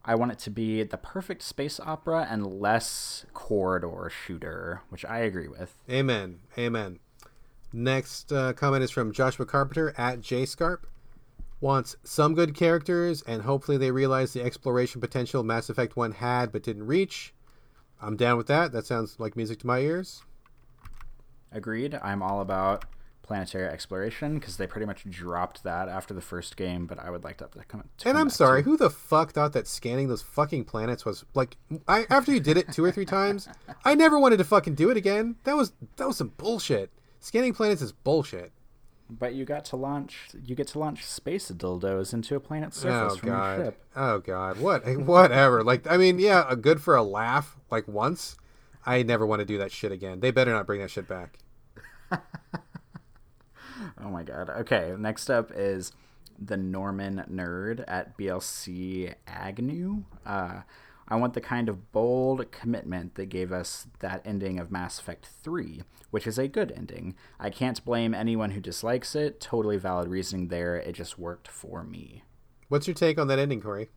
I 0.03 0.16
want 0.16 0.32
it 0.32 0.40
to 0.40 0.49
be 0.49 0.82
the 0.82 0.98
perfect 0.98 1.44
space 1.44 1.80
opera 1.80 2.28
and 2.28 2.60
less 2.60 3.24
corridor 3.32 4.10
shooter, 4.10 4.82
which 4.90 5.06
I 5.06 5.20
agree 5.20 5.48
with. 5.48 5.76
Amen. 5.88 6.40
Amen. 6.57 6.98
Next 7.72 8.34
uh, 8.34 8.53
comment 8.53 8.84
is 8.84 8.90
from 8.90 9.14
Joshua 9.14 9.45
Carpenter 9.45 9.94
at 9.95 10.22
JScarp. 10.22 10.80
Wants 11.61 11.95
some 12.03 12.34
good 12.34 12.56
characters, 12.56 13.22
and 13.22 13.44
hopefully 13.44 13.78
they 13.78 13.91
realize 13.91 14.34
the 14.34 14.41
exploration 14.41 15.02
potential 15.02 15.44
Mass 15.44 15.70
Effect 15.70 15.95
1 15.95 16.14
had 16.14 16.52
but 16.52 16.64
didn't 16.64 16.88
reach. 16.88 17.36
I'm 18.02 18.18
down 18.18 18.38
with 18.38 18.48
that. 18.48 18.72
That 18.72 18.88
sounds 18.88 19.20
like 19.20 19.36
music 19.36 19.60
to 19.60 19.68
my 19.68 19.80
ears. 19.80 20.24
Agreed. 21.52 21.99
I'm 22.02 22.24
all 22.24 22.41
about 22.41 22.86
planetary 23.30 23.68
exploration 23.68 24.39
because 24.39 24.57
they 24.57 24.65
pretty 24.65 24.88
much 24.88 25.07
dropped 25.07 25.64
that 25.64 25.88
after 25.88 26.15
the 26.15 26.22
first 26.22 26.57
game. 26.57 26.88
But 26.88 26.97
I 26.97 27.11
would 27.11 27.23
like 27.23 27.38
to 27.38 27.43
have 27.43 27.51
that 27.51 27.68
come. 27.68 27.84
And 28.03 28.18
I'm 28.18 28.31
sorry, 28.31 28.64
who 28.64 28.76
the 28.76 28.89
fuck 28.89 29.34
thought 29.34 29.53
that 29.53 29.68
scanning 29.68 30.07
those 30.07 30.23
fucking 30.23 30.65
planets 30.65 31.06
was 31.06 31.23
like? 31.35 31.56
I 31.88 32.07
after 32.10 32.34
you 32.34 32.39
did 32.39 32.57
it 32.57 32.73
two 32.73 32.84
or 32.84 32.91
three 32.91 33.06
times, 33.06 33.47
I 33.85 33.93
never 33.93 34.19
wanted 34.19 34.38
to 34.38 34.43
fucking 34.43 34.73
do 34.73 34.89
it 34.89 34.97
again. 34.97 35.35
That 35.43 35.56
was 35.56 35.73
that 35.97 36.07
was 36.07 36.18
some 36.18 36.34
bullshit. 36.38 36.89
Scanning 37.19 37.53
planets 37.53 37.84
is 37.84 37.91
bullshit. 37.91 38.51
But 39.11 39.35
you 39.35 39.45
got 39.45 39.64
to 39.65 39.76
launch. 39.76 40.30
You 40.43 40.56
get 40.56 40.68
to 40.69 40.80
launch 40.80 41.06
space 41.06 41.51
dildos 41.51 42.15
into 42.15 42.35
a 42.35 42.39
planet's 42.39 42.80
oh, 42.80 42.89
surface 42.89 43.14
oh, 43.14 43.18
from 43.18 43.30
God. 43.30 43.57
your 43.57 43.65
ship. 43.65 43.85
Oh 43.95 44.19
god, 44.19 44.60
what? 44.60 44.88
Whatever. 45.06 45.64
like, 45.64 45.89
I 45.89 45.97
mean, 45.97 46.18
yeah, 46.18 46.45
a 46.49 46.56
good 46.56 46.81
for 46.81 46.95
a 46.95 47.03
laugh, 47.03 47.57
like 47.69 47.88
once. 47.88 48.38
I 48.88 49.03
never 49.03 49.23
want 49.23 49.41
to 49.41 49.45
do 49.45 49.60
that 49.60 49.72
shit 49.72 49.91
again. 49.91 50.19
They 50.19 50.31
better 50.31 50.51
not 50.51 50.65
bring 50.65 50.81
that 50.81 50.89
shit 50.89 51.07
back. 51.07 51.38
Oh 54.01 54.10
my 54.10 54.23
god. 54.23 54.49
Okay, 54.49 54.93
next 54.97 55.30
up 55.30 55.51
is 55.53 55.91
the 56.38 56.57
Norman 56.57 57.23
nerd 57.30 57.84
at 57.88 58.18
BLC 58.18 59.14
Agnew. 59.27 60.03
Uh, 60.26 60.61
I 61.07 61.15
want 61.15 61.34
the 61.34 61.41
kind 61.41 61.69
of 61.69 61.91
bold 61.91 62.51
commitment 62.51 63.15
that 63.15 63.27
gave 63.27 63.51
us 63.51 63.88
that 63.99 64.22
ending 64.26 64.60
of 64.60 64.72
Mass 64.72 64.99
Effect 64.99 65.27
3, 65.41 65.81
which 66.11 66.27
is 66.27 66.38
a 66.38 66.47
good 66.47 66.72
ending. 66.76 67.15
I 67.39 67.49
can't 67.49 67.84
blame 67.84 68.14
anyone 68.14 68.51
who 68.51 68.61
dislikes 68.61 69.15
it. 69.15 69.41
Totally 69.41 69.77
valid 69.77 70.07
reasoning 70.07 70.49
there. 70.49 70.76
It 70.76 70.93
just 70.93 71.18
worked 71.18 71.47
for 71.47 71.84
me. 71.84 72.23
What's 72.68 72.88
your 72.88 72.93
take 72.93 73.18
on 73.18 73.27
that 73.27 73.39
ending, 73.39 73.60
Corey? 73.60 73.89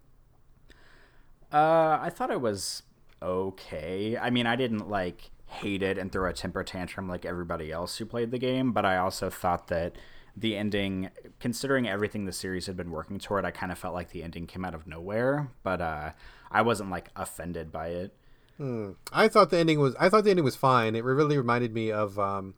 Uh, 1.52 1.98
I 2.00 2.08
thought 2.08 2.30
it 2.30 2.40
was 2.40 2.82
okay. 3.20 4.16
I 4.16 4.30
mean, 4.30 4.46
I 4.46 4.56
didn't 4.56 4.88
like 4.88 5.30
hate 5.52 5.82
it 5.82 5.98
and 5.98 6.10
throw 6.10 6.28
a 6.28 6.32
temper 6.32 6.64
tantrum 6.64 7.08
like 7.08 7.24
everybody 7.24 7.70
else 7.70 7.96
who 7.98 8.06
played 8.06 8.30
the 8.30 8.38
game, 8.38 8.72
but 8.72 8.84
I 8.84 8.96
also 8.96 9.30
thought 9.30 9.68
that 9.68 9.96
the 10.36 10.56
ending, 10.56 11.10
considering 11.40 11.88
everything 11.88 12.24
the 12.24 12.32
series 12.32 12.66
had 12.66 12.76
been 12.76 12.90
working 12.90 13.18
toward, 13.18 13.44
I 13.44 13.50
kind 13.50 13.70
of 13.70 13.78
felt 13.78 13.94
like 13.94 14.10
the 14.10 14.22
ending 14.22 14.46
came 14.46 14.64
out 14.64 14.74
of 14.74 14.86
nowhere. 14.86 15.50
But 15.62 15.80
uh, 15.80 16.10
I 16.50 16.62
wasn't 16.62 16.90
like 16.90 17.10
offended 17.14 17.70
by 17.70 17.88
it. 17.88 18.16
Hmm. 18.56 18.92
I 19.12 19.28
thought 19.28 19.50
the 19.50 19.58
ending 19.58 19.80
was. 19.80 19.94
I 19.98 20.08
thought 20.08 20.24
the 20.24 20.30
ending 20.30 20.44
was 20.44 20.56
fine. 20.56 20.94
It 20.94 21.04
really 21.04 21.36
reminded 21.36 21.74
me 21.74 21.90
of 21.90 22.18
um, 22.18 22.54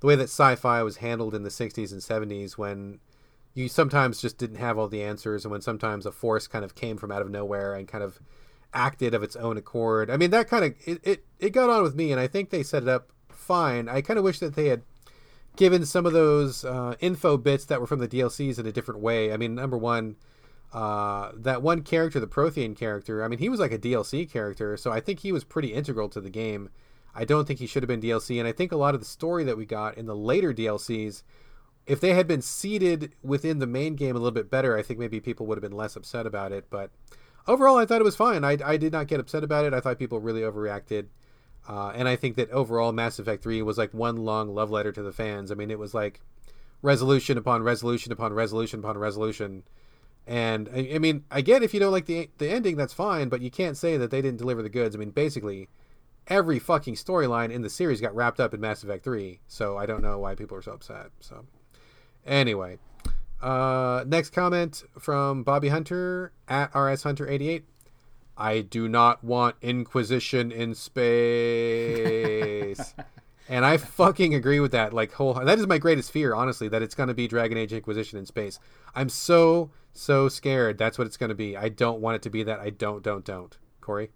the 0.00 0.06
way 0.06 0.16
that 0.16 0.24
sci-fi 0.24 0.82
was 0.82 0.98
handled 0.98 1.34
in 1.34 1.42
the 1.42 1.50
'60s 1.50 1.92
and 1.92 2.00
'70s, 2.00 2.52
when 2.52 3.00
you 3.54 3.68
sometimes 3.68 4.20
just 4.20 4.38
didn't 4.38 4.56
have 4.56 4.78
all 4.78 4.88
the 4.88 5.02
answers, 5.02 5.44
and 5.44 5.52
when 5.52 5.60
sometimes 5.60 6.06
a 6.06 6.12
force 6.12 6.46
kind 6.46 6.64
of 6.64 6.74
came 6.74 6.96
from 6.96 7.12
out 7.12 7.22
of 7.22 7.30
nowhere 7.30 7.74
and 7.74 7.86
kind 7.86 8.02
of 8.02 8.20
acted 8.74 9.14
of 9.14 9.22
its 9.22 9.36
own 9.36 9.56
accord. 9.56 10.10
I 10.10 10.16
mean, 10.16 10.30
that 10.30 10.48
kind 10.48 10.64
of 10.64 10.74
it, 10.86 11.00
it, 11.02 11.24
it 11.38 11.50
got 11.50 11.70
on 11.70 11.82
with 11.82 11.94
me, 11.94 12.12
and 12.12 12.20
I 12.20 12.26
think 12.26 12.50
they 12.50 12.62
set 12.62 12.82
it 12.82 12.88
up 12.88 13.12
fine. 13.28 13.88
I 13.88 14.00
kind 14.00 14.18
of 14.18 14.24
wish 14.24 14.38
that 14.38 14.54
they 14.54 14.66
had 14.66 14.82
given 15.56 15.84
some 15.84 16.06
of 16.06 16.12
those 16.12 16.64
uh, 16.64 16.94
info 17.00 17.36
bits 17.36 17.64
that 17.66 17.80
were 17.80 17.86
from 17.86 17.98
the 17.98 18.08
DLCs 18.08 18.58
in 18.58 18.66
a 18.66 18.72
different 18.72 19.00
way. 19.00 19.32
I 19.32 19.36
mean, 19.36 19.54
number 19.54 19.76
one, 19.76 20.16
uh, 20.72 21.32
that 21.34 21.62
one 21.62 21.82
character, 21.82 22.18
the 22.18 22.26
Prothean 22.26 22.76
character, 22.76 23.22
I 23.22 23.28
mean, 23.28 23.38
he 23.38 23.48
was 23.48 23.60
like 23.60 23.72
a 23.72 23.78
DLC 23.78 24.30
character, 24.30 24.76
so 24.76 24.90
I 24.90 25.00
think 25.00 25.20
he 25.20 25.32
was 25.32 25.44
pretty 25.44 25.74
integral 25.74 26.08
to 26.10 26.20
the 26.20 26.30
game. 26.30 26.70
I 27.14 27.26
don't 27.26 27.46
think 27.46 27.58
he 27.58 27.66
should 27.66 27.82
have 27.82 27.88
been 27.88 28.00
DLC, 28.00 28.38
and 28.38 28.48
I 28.48 28.52
think 28.52 28.72
a 28.72 28.76
lot 28.76 28.94
of 28.94 29.00
the 29.00 29.06
story 29.06 29.44
that 29.44 29.58
we 29.58 29.66
got 29.66 29.98
in 29.98 30.06
the 30.06 30.16
later 30.16 30.54
DLCs, 30.54 31.22
if 31.86 32.00
they 32.00 32.14
had 32.14 32.26
been 32.26 32.40
seeded 32.40 33.12
within 33.22 33.58
the 33.58 33.66
main 33.66 33.96
game 33.96 34.16
a 34.16 34.18
little 34.18 34.30
bit 34.30 34.50
better, 34.50 34.78
I 34.78 34.82
think 34.82 34.98
maybe 34.98 35.20
people 35.20 35.44
would 35.46 35.58
have 35.58 35.62
been 35.62 35.76
less 35.76 35.96
upset 35.96 36.26
about 36.26 36.52
it. 36.52 36.66
But 36.70 36.90
overall, 37.46 37.76
I 37.76 37.86
thought 37.86 38.00
it 38.00 38.04
was 38.04 38.16
fine. 38.16 38.44
I, 38.44 38.56
I 38.64 38.76
did 38.76 38.92
not 38.92 39.06
get 39.06 39.20
upset 39.20 39.44
about 39.44 39.64
it. 39.64 39.74
I 39.74 39.80
thought 39.80 39.98
people 39.98 40.20
really 40.20 40.42
overreacted. 40.42 41.06
Uh, 41.68 41.92
and 41.94 42.08
I 42.08 42.16
think 42.16 42.36
that 42.36 42.50
overall, 42.50 42.92
Mass 42.92 43.18
Effect 43.18 43.42
3 43.42 43.62
was 43.62 43.78
like 43.78 43.94
one 43.94 44.16
long 44.16 44.54
love 44.54 44.70
letter 44.70 44.92
to 44.92 45.02
the 45.02 45.12
fans. 45.12 45.52
I 45.52 45.54
mean, 45.54 45.70
it 45.70 45.78
was 45.78 45.94
like 45.94 46.20
resolution 46.82 47.38
upon 47.38 47.62
resolution 47.62 48.12
upon 48.12 48.32
resolution 48.32 48.80
upon 48.80 48.98
resolution. 48.98 49.62
And 50.26 50.68
I, 50.74 50.92
I 50.94 50.98
mean, 50.98 51.24
again, 51.30 51.62
if 51.62 51.72
you 51.72 51.80
don't 51.80 51.92
like 51.92 52.06
the 52.06 52.28
the 52.38 52.50
ending, 52.50 52.76
that's 52.76 52.92
fine, 52.92 53.28
but 53.28 53.40
you 53.40 53.50
can't 53.50 53.76
say 53.76 53.96
that 53.96 54.10
they 54.10 54.20
didn't 54.22 54.38
deliver 54.38 54.62
the 54.62 54.68
goods. 54.68 54.94
I 54.94 54.98
mean, 54.98 55.10
basically, 55.10 55.68
every 56.26 56.58
fucking 56.58 56.94
storyline 56.94 57.50
in 57.50 57.62
the 57.62 57.70
series 57.70 58.00
got 58.00 58.14
wrapped 58.14 58.40
up 58.40 58.54
in 58.54 58.60
Mass 58.60 58.82
Effect 58.82 59.04
3. 59.04 59.40
So 59.46 59.76
I 59.76 59.86
don't 59.86 60.02
know 60.02 60.18
why 60.18 60.34
people 60.34 60.56
are 60.56 60.62
so 60.62 60.72
upset. 60.72 61.10
So 61.20 61.44
anyway, 62.26 62.78
uh, 63.42 64.04
next 64.06 64.30
comment 64.30 64.84
from 64.98 65.42
Bobby 65.42 65.68
Hunter 65.68 66.32
at 66.48 66.74
RS 66.74 67.02
Hunter 67.02 67.28
88. 67.28 67.64
I 68.36 68.60
do 68.60 68.88
not 68.88 69.22
want 69.22 69.56
Inquisition 69.60 70.50
in 70.52 70.74
space. 70.74 71.04
and 73.48 73.64
I 73.64 73.76
fucking 73.76 74.34
agree 74.34 74.60
with 74.60 74.72
that. 74.72 74.92
Like, 74.92 75.12
whole 75.12 75.34
that 75.34 75.58
is 75.58 75.66
my 75.66 75.78
greatest 75.78 76.10
fear, 76.12 76.34
honestly, 76.34 76.68
that 76.68 76.82
it's 76.82 76.94
going 76.94 77.08
to 77.08 77.14
be 77.14 77.28
Dragon 77.28 77.58
Age 77.58 77.72
Inquisition 77.72 78.18
in 78.18 78.26
space. 78.26 78.58
I'm 78.94 79.08
so 79.08 79.70
so 79.92 80.28
scared. 80.28 80.78
That's 80.78 80.96
what 80.96 81.06
it's 81.06 81.16
going 81.16 81.28
to 81.28 81.34
be. 81.34 81.56
I 81.56 81.68
don't 81.68 82.00
want 82.00 82.16
it 82.16 82.22
to 82.22 82.30
be 82.30 82.42
that. 82.44 82.60
I 82.60 82.70
don't 82.70 83.02
don't 83.02 83.24
don't. 83.24 83.56
Corey. 83.80 84.10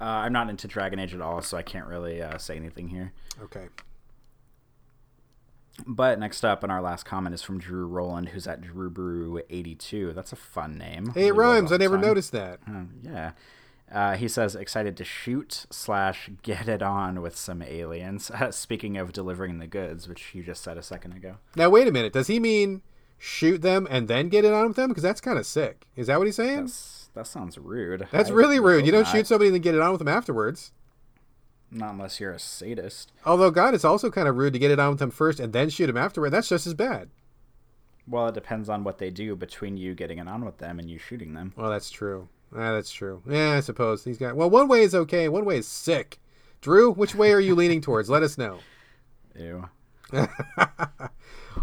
Uh, 0.00 0.04
I'm 0.04 0.32
not 0.32 0.48
into 0.50 0.66
Dragon 0.66 0.98
Age 0.98 1.14
at 1.14 1.20
all, 1.20 1.42
so 1.42 1.56
I 1.56 1.62
can't 1.62 1.86
really 1.86 2.20
uh, 2.22 2.38
say 2.38 2.56
anything 2.56 2.88
here. 2.88 3.12
Okay. 3.42 3.68
But 5.86 6.18
next 6.18 6.44
up, 6.44 6.62
and 6.62 6.70
our 6.70 6.80
last 6.80 7.04
comment 7.04 7.34
is 7.34 7.42
from 7.42 7.58
Drew 7.58 7.86
Roland, 7.86 8.30
who's 8.30 8.46
at 8.46 8.60
Drew 8.60 8.90
Brew 8.90 9.42
82. 9.50 10.12
That's 10.12 10.32
a 10.32 10.36
fun 10.36 10.78
name. 10.78 11.12
Hey, 11.14 11.28
it 11.28 11.34
rhymes. 11.34 11.72
I 11.72 11.76
never 11.76 11.96
time. 11.96 12.06
noticed 12.06 12.32
that. 12.32 12.60
Uh, 12.68 12.84
yeah. 13.02 13.32
Uh, 13.92 14.16
he 14.16 14.28
says, 14.28 14.54
excited 14.54 14.96
to 14.96 15.04
shoot 15.04 15.66
slash 15.70 16.30
get 16.42 16.68
it 16.68 16.82
on 16.82 17.20
with 17.20 17.36
some 17.36 17.62
aliens. 17.62 18.30
speaking 18.50 18.96
of 18.96 19.12
delivering 19.12 19.58
the 19.58 19.66
goods, 19.66 20.08
which 20.08 20.34
you 20.34 20.42
just 20.42 20.62
said 20.62 20.78
a 20.78 20.82
second 20.82 21.12
ago. 21.12 21.36
Now, 21.56 21.70
wait 21.70 21.86
a 21.86 21.92
minute. 21.92 22.12
Does 22.12 22.28
he 22.28 22.40
mean 22.40 22.82
shoot 23.18 23.62
them 23.62 23.86
and 23.90 24.08
then 24.08 24.28
get 24.28 24.44
it 24.44 24.52
on 24.52 24.68
with 24.68 24.76
them? 24.76 24.88
Because 24.88 25.02
that's 25.02 25.20
kind 25.20 25.38
of 25.38 25.46
sick. 25.46 25.86
Is 25.96 26.06
that 26.06 26.18
what 26.18 26.26
he's 26.26 26.36
saying? 26.36 26.62
That's, 26.62 27.10
that 27.14 27.26
sounds 27.26 27.58
rude. 27.58 28.08
That's 28.10 28.30
I 28.30 28.34
really 28.34 28.58
rude. 28.58 28.86
You 28.86 28.92
don't 28.92 29.02
not. 29.02 29.12
shoot 29.12 29.26
somebody 29.26 29.48
and 29.48 29.54
then 29.54 29.62
get 29.62 29.74
it 29.74 29.80
on 29.80 29.90
with 29.92 29.98
them 29.98 30.08
afterwards. 30.08 30.72
Not 31.70 31.92
unless 31.94 32.20
you're 32.20 32.32
a 32.32 32.38
sadist. 32.38 33.12
Although, 33.26 33.50
God, 33.50 33.74
it's 33.74 33.84
also 33.84 34.10
kind 34.10 34.28
of 34.28 34.36
rude 34.36 34.52
to 34.52 34.58
get 34.58 34.70
it 34.70 34.78
on 34.78 34.90
with 34.90 34.98
them 35.00 35.10
first 35.10 35.40
and 35.40 35.52
then 35.52 35.70
shoot 35.70 35.86
them 35.88 35.96
afterward. 35.96 36.30
That's 36.30 36.48
just 36.48 36.66
as 36.66 36.74
bad. 36.74 37.08
Well, 38.06 38.28
it 38.28 38.34
depends 38.34 38.68
on 38.68 38.84
what 38.84 38.98
they 38.98 39.10
do 39.10 39.34
between 39.34 39.76
you 39.76 39.94
getting 39.94 40.18
it 40.18 40.28
on 40.28 40.44
with 40.44 40.58
them 40.58 40.78
and 40.78 40.88
you 40.88 40.98
shooting 40.98 41.32
them. 41.34 41.52
Well, 41.56 41.70
that's 41.70 41.90
true. 41.90 42.28
Ah, 42.54 42.72
that's 42.72 42.92
true. 42.92 43.22
Yeah, 43.28 43.52
I 43.52 43.60
suppose 43.60 44.04
these 44.04 44.18
guys. 44.18 44.34
Well, 44.34 44.50
one 44.50 44.68
way 44.68 44.82
is 44.82 44.94
okay. 44.94 45.28
One 45.28 45.44
way 45.44 45.58
is 45.58 45.66
sick. 45.66 46.20
Drew, 46.60 46.92
which 46.92 47.14
way 47.14 47.32
are 47.32 47.40
you 47.40 47.54
leaning 47.54 47.80
towards? 47.82 48.08
Let 48.10 48.22
us 48.22 48.38
know. 48.38 48.58
Ew. 49.36 49.68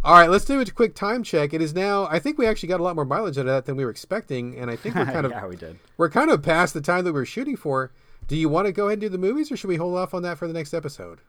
All 0.04 0.16
right, 0.16 0.30
let's 0.30 0.46
do 0.46 0.60
a 0.60 0.66
quick 0.66 0.96
time 0.96 1.24
check. 1.24 1.54
It 1.54 1.62
is 1.62 1.74
now. 1.74 2.06
I 2.06 2.20
think 2.20 2.38
we 2.38 2.48
actually 2.48 2.70
got 2.70 2.80
a 2.80 2.84
lot 2.84 2.96
more 2.96 3.06
mileage 3.06 3.38
out 3.38 3.42
of 3.42 3.48
that 3.48 3.66
than 3.66 3.76
we 3.76 3.86
were 3.86 3.92
expecting, 3.92 4.58
and 4.58 4.70
I 4.70 4.76
think 4.76 4.96
we're 4.96 5.06
kind 5.14 5.26
of 5.26 5.32
yeah, 5.32 5.46
we 5.46 5.56
did. 5.56 5.80
we're 5.98 6.10
kind 6.10 6.32
of 6.32 6.42
past 6.42 6.74
the 6.74 6.82
time 6.82 7.04
that 7.06 7.14
we 7.14 7.20
were 7.20 7.26
shooting 7.26 7.56
for. 7.56 7.92
Do 8.32 8.38
you 8.38 8.48
want 8.48 8.66
to 8.66 8.72
go 8.72 8.86
ahead 8.86 8.94
and 8.94 9.02
do 9.02 9.10
the 9.10 9.18
movies, 9.18 9.52
or 9.52 9.58
should 9.58 9.68
we 9.68 9.76
hold 9.76 9.98
off 9.98 10.14
on 10.14 10.24
that 10.24 10.38
for 10.38 10.48
the 10.48 10.54
next 10.54 10.74
episode? 10.74 11.20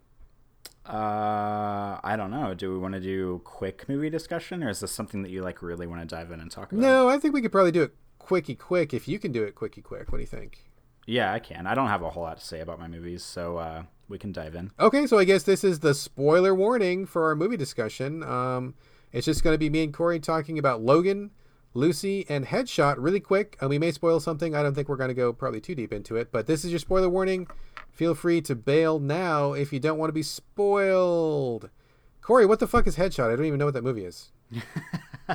Uh, 0.86 1.98
I 2.00 2.14
don't 2.16 2.30
know. 2.30 2.54
Do 2.54 2.70
we 2.72 2.78
want 2.78 2.94
to 2.94 3.00
do 3.00 3.40
quick 3.42 3.88
movie 3.88 4.08
discussion, 4.08 4.62
or 4.62 4.68
is 4.68 4.78
this 4.78 4.92
something 4.92 5.22
that 5.22 5.30
you 5.30 5.42
like 5.42 5.62
really 5.62 5.88
want 5.88 6.00
to 6.00 6.06
dive 6.06 6.30
in 6.30 6.38
and 6.38 6.48
talk 6.48 6.70
about? 6.70 6.80
No, 6.80 7.08
I 7.08 7.18
think 7.18 7.34
we 7.34 7.42
could 7.42 7.50
probably 7.50 7.72
do 7.72 7.82
it 7.82 7.92
quickie 8.20 8.54
quick 8.54 8.94
if 8.94 9.08
you 9.08 9.18
can 9.18 9.32
do 9.32 9.42
it 9.42 9.56
quickie 9.56 9.82
quick. 9.82 10.12
What 10.12 10.18
do 10.18 10.22
you 10.22 10.28
think? 10.28 10.70
Yeah, 11.04 11.32
I 11.32 11.40
can. 11.40 11.66
I 11.66 11.74
don't 11.74 11.88
have 11.88 12.02
a 12.02 12.10
whole 12.10 12.22
lot 12.22 12.38
to 12.38 12.46
say 12.46 12.60
about 12.60 12.78
my 12.78 12.86
movies, 12.86 13.24
so 13.24 13.56
uh, 13.56 13.82
we 14.08 14.16
can 14.16 14.30
dive 14.30 14.54
in. 14.54 14.70
Okay, 14.78 15.08
so 15.08 15.18
I 15.18 15.24
guess 15.24 15.42
this 15.42 15.64
is 15.64 15.80
the 15.80 15.94
spoiler 15.94 16.54
warning 16.54 17.06
for 17.06 17.24
our 17.24 17.34
movie 17.34 17.56
discussion. 17.56 18.22
Um, 18.22 18.74
it's 19.10 19.26
just 19.26 19.42
going 19.42 19.54
to 19.54 19.58
be 19.58 19.70
me 19.70 19.82
and 19.82 19.92
Corey 19.92 20.20
talking 20.20 20.56
about 20.56 20.82
Logan, 20.82 21.32
Lucy, 21.74 22.27
and 22.28 22.47
Headshot 22.47 22.97
really 22.99 23.20
quick. 23.20 23.57
And 23.61 23.70
we 23.70 23.78
may 23.78 23.93
spoil 23.93 24.20
something. 24.20 24.55
I 24.55 24.62
don't 24.62 24.74
think 24.74 24.89
we're 24.89 24.97
going 24.97 25.09
to 25.09 25.15
go 25.15 25.32
probably 25.32 25.61
too 25.61 25.74
deep 25.74 25.93
into 25.93 26.16
it, 26.16 26.31
but 26.31 26.47
this 26.47 26.65
is 26.65 26.70
your 26.70 26.78
spoiler 26.78 27.09
warning. 27.09 27.47
Feel 27.90 28.15
free 28.15 28.40
to 28.43 28.55
bail 28.55 28.99
now 28.99 29.53
if 29.53 29.73
you 29.73 29.81
don't 29.81 29.99
want 29.99 30.09
to 30.09 30.15
be 30.15 30.23
spoiled. 30.23 31.70
Corey, 32.20 32.47
what 32.47 32.61
the 32.61 32.66
fuck 32.66 32.86
is 32.86 32.97
Headshot? 32.97 33.32
I 33.32 33.36
don't 33.36 33.47
even 33.47 33.59
know 33.59 33.66
what 33.66 33.74
that 33.74 33.85
movie 33.85 34.05
is. 34.05 34.31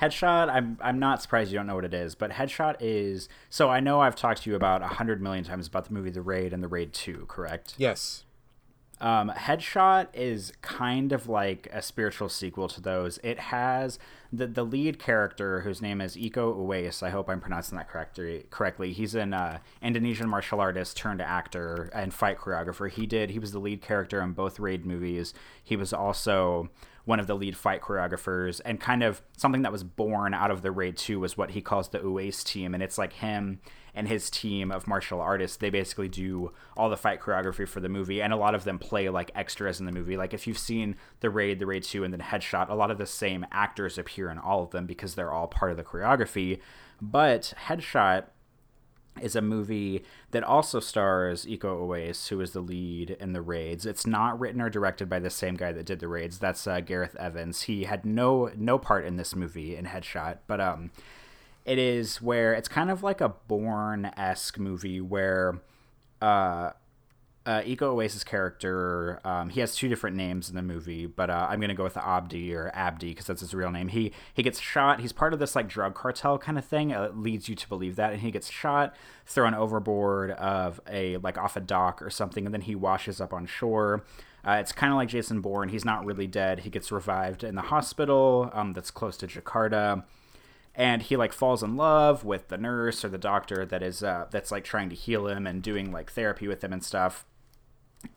Headshot, 0.00 0.48
I'm 0.48 0.78
I'm 0.80 0.98
not 1.00 1.22
surprised 1.22 1.50
you 1.50 1.58
don't 1.58 1.66
know 1.66 1.74
what 1.74 1.84
it 1.84 1.94
is, 1.94 2.14
but 2.14 2.30
Headshot 2.30 2.76
is 2.80 3.28
so 3.50 3.68
I 3.68 3.80
know 3.80 4.00
I've 4.00 4.14
talked 4.14 4.42
to 4.42 4.50
you 4.50 4.54
about 4.54 4.82
a 4.82 4.86
hundred 4.86 5.20
million 5.20 5.44
times 5.44 5.66
about 5.66 5.86
the 5.86 5.94
movie 5.94 6.10
The 6.10 6.22
Raid 6.22 6.52
and 6.52 6.62
The 6.62 6.68
Raid 6.68 6.92
Two, 6.92 7.24
correct? 7.26 7.74
Yes. 7.78 8.24
Um, 9.00 9.30
Headshot 9.30 10.08
is 10.12 10.52
kind 10.60 11.12
of 11.12 11.28
like 11.28 11.68
a 11.72 11.82
spiritual 11.82 12.28
sequel 12.28 12.68
to 12.68 12.80
those. 12.80 13.18
It 13.22 13.38
has 13.38 13.98
the 14.32 14.46
the 14.46 14.64
lead 14.64 14.98
character 14.98 15.60
whose 15.60 15.80
name 15.80 16.00
is 16.00 16.16
Iko 16.16 16.54
Uwais. 16.54 17.02
I 17.02 17.10
hope 17.10 17.28
I'm 17.28 17.40
pronouncing 17.40 17.78
that 17.78 17.88
correctly. 17.88 18.46
Correctly, 18.50 18.92
he's 18.92 19.14
an 19.14 19.32
uh, 19.32 19.58
Indonesian 19.80 20.28
martial 20.28 20.60
artist 20.60 20.96
turned 20.96 21.22
actor 21.22 21.90
and 21.94 22.12
fight 22.12 22.38
choreographer. 22.38 22.90
He 22.90 23.06
did. 23.06 23.30
He 23.30 23.38
was 23.38 23.52
the 23.52 23.58
lead 23.58 23.80
character 23.80 24.20
in 24.20 24.32
both 24.32 24.60
Raid 24.60 24.84
movies. 24.84 25.32
He 25.62 25.76
was 25.76 25.92
also 25.92 26.68
one 27.08 27.18
of 27.18 27.26
the 27.26 27.34
lead 27.34 27.56
fight 27.56 27.80
choreographers 27.80 28.60
and 28.66 28.78
kind 28.78 29.02
of 29.02 29.22
something 29.34 29.62
that 29.62 29.72
was 29.72 29.82
born 29.82 30.34
out 30.34 30.50
of 30.50 30.60
the 30.60 30.70
raid 30.70 30.94
2 30.94 31.18
was 31.18 31.38
what 31.38 31.52
he 31.52 31.62
calls 31.62 31.88
the 31.88 31.98
Uwais 32.00 32.44
team 32.44 32.74
and 32.74 32.82
it's 32.82 32.98
like 32.98 33.14
him 33.14 33.60
and 33.98 34.06
his 34.06 34.30
team 34.30 34.70
of 34.70 34.86
martial 34.86 35.20
artists 35.20 35.56
they 35.56 35.70
basically 35.70 36.08
do 36.08 36.52
all 36.76 36.88
the 36.88 36.96
fight 36.96 37.20
choreography 37.20 37.66
for 37.66 37.80
the 37.80 37.88
movie 37.88 38.22
and 38.22 38.32
a 38.32 38.36
lot 38.36 38.54
of 38.54 38.62
them 38.62 38.78
play 38.78 39.08
like 39.08 39.32
extras 39.34 39.80
in 39.80 39.86
the 39.86 39.92
movie 39.92 40.16
like 40.16 40.32
if 40.32 40.46
you've 40.46 40.56
seen 40.56 40.94
the 41.18 41.28
raid 41.28 41.58
the 41.58 41.66
raid 41.66 41.82
2 41.82 42.04
and 42.04 42.14
then 42.14 42.20
headshot 42.20 42.70
a 42.70 42.74
lot 42.74 42.92
of 42.92 42.98
the 42.98 43.06
same 43.06 43.44
actors 43.50 43.98
appear 43.98 44.30
in 44.30 44.38
all 44.38 44.62
of 44.62 44.70
them 44.70 44.86
because 44.86 45.16
they're 45.16 45.32
all 45.32 45.48
part 45.48 45.72
of 45.72 45.76
the 45.76 45.82
choreography 45.82 46.60
but 47.02 47.52
headshot 47.66 48.26
is 49.20 49.34
a 49.34 49.42
movie 49.42 50.04
that 50.30 50.44
also 50.44 50.78
stars 50.78 51.44
Iko 51.44 51.80
Uwais, 51.80 52.28
who 52.28 52.40
is 52.40 52.52
the 52.52 52.60
lead 52.60 53.16
in 53.18 53.32
the 53.32 53.42
raids. 53.42 53.84
It's 53.84 54.06
not 54.06 54.38
written 54.38 54.60
or 54.60 54.70
directed 54.70 55.08
by 55.08 55.18
the 55.18 55.28
same 55.28 55.56
guy 55.56 55.72
that 55.72 55.86
did 55.86 55.98
the 55.98 56.06
raids. 56.06 56.38
That's 56.38 56.68
uh, 56.68 56.78
Gareth 56.78 57.16
Evans. 57.16 57.62
He 57.62 57.82
had 57.82 58.06
no 58.06 58.52
no 58.56 58.78
part 58.78 59.04
in 59.04 59.16
this 59.16 59.34
movie 59.34 59.74
in 59.74 59.86
Headshot, 59.86 60.38
but 60.46 60.60
um, 60.60 60.92
it 61.68 61.78
is 61.78 62.22
where 62.22 62.54
it's 62.54 62.68
kind 62.68 62.90
of 62.90 63.02
like 63.02 63.20
a 63.20 63.28
Bourne 63.28 64.10
esque 64.16 64.58
movie 64.58 65.00
where 65.00 65.60
uh 66.22 66.70
uh, 67.46 67.62
Iko 67.62 67.94
Uwais' 67.96 68.26
character, 68.26 69.20
um, 69.24 69.48
he 69.48 69.60
has 69.60 69.74
two 69.74 69.88
different 69.88 70.14
names 70.14 70.50
in 70.50 70.54
the 70.54 70.60
movie, 70.60 71.06
but 71.06 71.30
uh, 71.30 71.46
I'm 71.48 71.60
gonna 71.60 71.74
go 71.74 71.82
with 71.82 71.96
Abdi 71.96 72.54
or 72.54 72.70
Abdi 72.74 73.08
because 73.08 73.24
that's 73.24 73.40
his 73.40 73.54
real 73.54 73.70
name. 73.70 73.88
He 73.88 74.12
he 74.34 74.42
gets 74.42 74.60
shot. 74.60 75.00
He's 75.00 75.14
part 75.14 75.32
of 75.32 75.38
this 75.38 75.56
like 75.56 75.66
drug 75.66 75.94
cartel 75.94 76.36
kind 76.36 76.58
of 76.58 76.66
thing. 76.66 76.90
It 76.90 77.16
leads 77.16 77.48
you 77.48 77.54
to 77.54 77.66
believe 77.66 77.96
that, 77.96 78.12
and 78.12 78.20
he 78.20 78.30
gets 78.30 78.50
shot, 78.50 78.94
thrown 79.24 79.54
overboard 79.54 80.32
of 80.32 80.78
a 80.86 81.16
like 81.18 81.38
off 81.38 81.56
a 81.56 81.60
dock 81.60 82.02
or 82.02 82.10
something, 82.10 82.44
and 82.44 82.52
then 82.52 82.60
he 82.60 82.74
washes 82.74 83.18
up 83.18 83.32
on 83.32 83.46
shore. 83.46 84.04
Uh, 84.46 84.58
it's 84.60 84.72
kind 84.72 84.92
of 84.92 84.98
like 84.98 85.08
Jason 85.08 85.40
Bourne. 85.40 85.70
He's 85.70 85.86
not 85.86 86.04
really 86.04 86.26
dead. 86.26 86.60
He 86.60 86.70
gets 86.70 86.92
revived 86.92 87.42
in 87.44 87.54
the 87.54 87.62
hospital 87.62 88.50
um, 88.52 88.74
that's 88.74 88.90
close 88.90 89.16
to 89.18 89.26
Jakarta 89.26 90.04
and 90.78 91.02
he 91.02 91.16
like 91.16 91.34
falls 91.34 91.62
in 91.62 91.76
love 91.76 92.24
with 92.24 92.48
the 92.48 92.56
nurse 92.56 93.04
or 93.04 93.10
the 93.10 93.18
doctor 93.18 93.66
that 93.66 93.82
is 93.82 94.02
uh, 94.02 94.26
that's 94.30 94.50
like 94.50 94.64
trying 94.64 94.88
to 94.88 94.94
heal 94.94 95.28
him 95.28 95.46
and 95.46 95.62
doing 95.62 95.92
like 95.92 96.12
therapy 96.12 96.48
with 96.48 96.64
him 96.64 96.72
and 96.72 96.82
stuff 96.82 97.26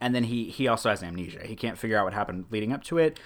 and 0.00 0.14
then 0.14 0.24
he 0.24 0.44
he 0.44 0.68
also 0.68 0.90
has 0.90 1.02
amnesia. 1.02 1.40
He 1.44 1.56
can't 1.56 1.78
figure 1.78 1.96
out 1.96 2.04
what 2.04 2.14
happened 2.14 2.46
leading 2.50 2.72
up 2.72 2.84
to 2.84 2.98
it. 2.98 3.18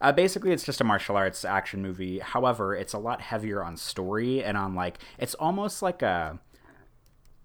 Uh, 0.00 0.12
basically, 0.12 0.52
it's 0.52 0.64
just 0.64 0.80
a 0.80 0.84
martial 0.84 1.16
arts 1.16 1.44
action 1.44 1.80
movie. 1.80 2.18
However, 2.18 2.74
it's 2.74 2.92
a 2.92 2.98
lot 2.98 3.20
heavier 3.20 3.62
on 3.62 3.76
story 3.76 4.42
and 4.42 4.56
on 4.56 4.74
like 4.74 4.98
it's 5.18 5.34
almost 5.34 5.82
like 5.82 6.02
a 6.02 6.38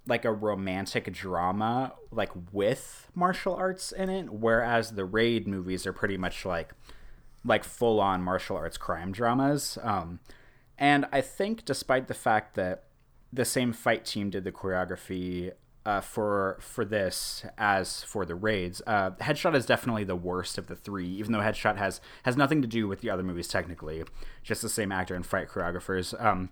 like 0.08 0.26
a 0.26 0.32
romantic 0.32 1.12
drama 1.12 1.94
like 2.12 2.32
with 2.54 3.10
martial 3.14 3.54
arts 3.54 3.92
in 3.92 4.10
it 4.10 4.30
whereas 4.32 4.92
the 4.92 5.04
raid 5.04 5.46
movies 5.46 5.86
are 5.86 5.92
pretty 5.92 6.16
much 6.16 6.46
like 6.46 6.72
like 7.44 7.66
full 7.66 8.00
on 8.00 8.22
martial 8.22 8.56
arts 8.56 8.78
crime 8.78 9.12
dramas 9.12 9.78
um, 9.84 10.22
and 10.78 11.06
i 11.12 11.22
think 11.22 11.66
despite 11.66 12.08
the 12.08 12.14
fact 12.14 12.56
that 12.56 12.84
the 13.32 13.46
same 13.46 13.74
fight 13.74 14.06
team 14.06 14.30
did 14.30 14.44
the 14.44 14.52
choreography 14.52 15.52
uh, 15.88 16.02
for 16.02 16.58
for 16.60 16.84
this 16.84 17.46
as 17.58 18.04
for 18.04 18.26
the 18.26 18.36
raids. 18.36 18.82
Uh, 18.86 19.12
Headshot 19.22 19.56
is 19.56 19.66
definitely 19.66 20.04
the 20.04 20.18
worst 20.18 20.58
of 20.58 20.68
the 20.68 20.76
three, 20.76 21.08
even 21.08 21.32
though 21.32 21.40
Headshot 21.40 21.78
has 21.78 22.02
has 22.24 22.36
nothing 22.36 22.62
to 22.62 22.68
do 22.68 22.90
with 22.90 23.00
the 23.00 23.10
other 23.10 23.24
movies 23.24 23.48
technically, 23.48 24.04
just 24.44 24.62
the 24.62 24.68
same 24.68 24.92
actor 24.92 25.16
and 25.16 25.26
fight 25.26 25.48
choreographers. 25.48 26.14
Um, 26.22 26.50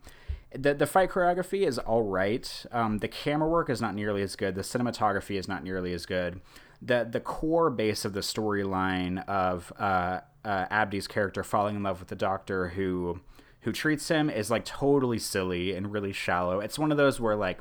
the 0.53 0.73
the 0.73 0.85
fight 0.85 1.09
choreography 1.09 1.67
is 1.67 1.77
all 1.77 2.03
right. 2.03 2.65
Um, 2.71 2.99
the 2.99 3.09
camera 3.09 3.49
work 3.49 3.69
is 3.69 3.81
not 3.81 3.93
nearly 3.93 4.21
as 4.21 4.37
good. 4.37 4.55
The 4.55 4.61
cinematography 4.61 5.37
is 5.37 5.49
not 5.49 5.65
nearly 5.65 5.91
as 5.91 6.05
good. 6.05 6.39
The 6.81 7.05
the 7.09 7.19
core 7.19 7.69
base 7.69 8.05
of 8.05 8.13
the 8.13 8.21
storyline 8.21 9.27
of 9.27 9.73
uh, 9.77 10.21
uh, 10.45 10.65
Abdi's 10.71 11.07
character 11.07 11.43
falling 11.43 11.75
in 11.75 11.83
love 11.83 11.99
with 11.99 12.07
the 12.07 12.15
doctor 12.15 12.69
who 12.69 13.19
who 13.65 13.71
treats 13.71 14.07
him 14.09 14.29
is 14.29 14.51
like 14.51 14.63
totally 14.63 15.17
silly 15.17 15.73
and 15.73 15.91
really 15.91 16.13
shallow. 16.13 16.59
It's 16.59 16.77
one 16.77 16.91
of 16.91 16.97
those 16.97 17.19
where 17.19 17.35
like 17.35 17.57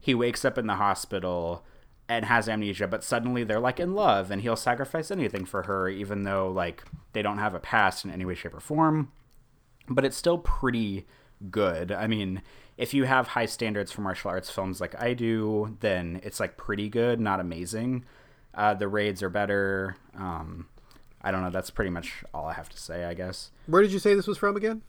he 0.00 0.14
wakes 0.14 0.46
up 0.46 0.56
in 0.56 0.66
the 0.66 0.76
hospital 0.76 1.62
and 2.08 2.24
has 2.24 2.48
amnesia, 2.48 2.88
but 2.88 3.04
suddenly 3.04 3.44
they're 3.44 3.60
like 3.60 3.78
in 3.78 3.94
love 3.94 4.30
and 4.30 4.40
he'll 4.40 4.56
sacrifice 4.56 5.10
anything 5.10 5.44
for 5.44 5.64
her, 5.64 5.90
even 5.90 6.22
though 6.22 6.50
like 6.50 6.84
they 7.12 7.20
don't 7.20 7.36
have 7.36 7.54
a 7.54 7.60
past 7.60 8.02
in 8.02 8.10
any 8.10 8.24
way, 8.24 8.34
shape, 8.34 8.54
or 8.54 8.60
form. 8.60 9.12
But 9.88 10.06
it's 10.06 10.16
still 10.16 10.38
pretty 10.38 11.06
good. 11.50 11.92
I 11.92 12.06
mean, 12.06 12.40
if 12.78 12.94
you 12.94 13.04
have 13.04 13.28
high 13.28 13.46
standards 13.46 13.92
for 13.92 14.00
martial 14.00 14.30
arts 14.30 14.50
films 14.50 14.80
like 14.80 14.98
I 14.98 15.12
do, 15.12 15.76
then 15.80 16.18
it's 16.24 16.40
like 16.40 16.56
pretty 16.56 16.88
good, 16.88 17.20
not 17.20 17.40
amazing. 17.40 18.06
Uh, 18.54 18.72
the 18.72 18.88
raids 18.88 19.22
are 19.22 19.28
better. 19.28 19.96
Um, 20.16 20.68
I 21.20 21.30
don't 21.30 21.42
know. 21.42 21.50
That's 21.50 21.70
pretty 21.70 21.90
much 21.90 22.24
all 22.32 22.46
I 22.46 22.54
have 22.54 22.70
to 22.70 22.78
say, 22.78 23.04
I 23.04 23.12
guess. 23.12 23.50
Where 23.66 23.82
did 23.82 23.92
you 23.92 23.98
say 23.98 24.14
this 24.14 24.26
was 24.26 24.38
from 24.38 24.56
again? 24.56 24.80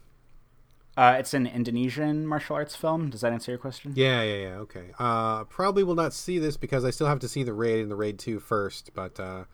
Uh, 0.96 1.16
it's 1.18 1.34
an 1.34 1.46
Indonesian 1.46 2.26
martial 2.26 2.54
arts 2.54 2.76
film. 2.76 3.10
Does 3.10 3.22
that 3.22 3.32
answer 3.32 3.50
your 3.50 3.58
question? 3.58 3.92
Yeah, 3.96 4.22
yeah, 4.22 4.34
yeah. 4.34 4.54
Okay. 4.58 4.90
Uh, 4.98 5.44
probably 5.44 5.82
will 5.82 5.96
not 5.96 6.12
see 6.12 6.38
this 6.38 6.56
because 6.56 6.84
I 6.84 6.90
still 6.90 7.08
have 7.08 7.18
to 7.20 7.28
see 7.28 7.42
the 7.42 7.52
raid 7.52 7.80
and 7.80 7.90
the 7.90 7.96
raid 7.96 8.18
two 8.18 8.38
first. 8.38 8.92
But 8.94 9.18
uh, 9.18 9.44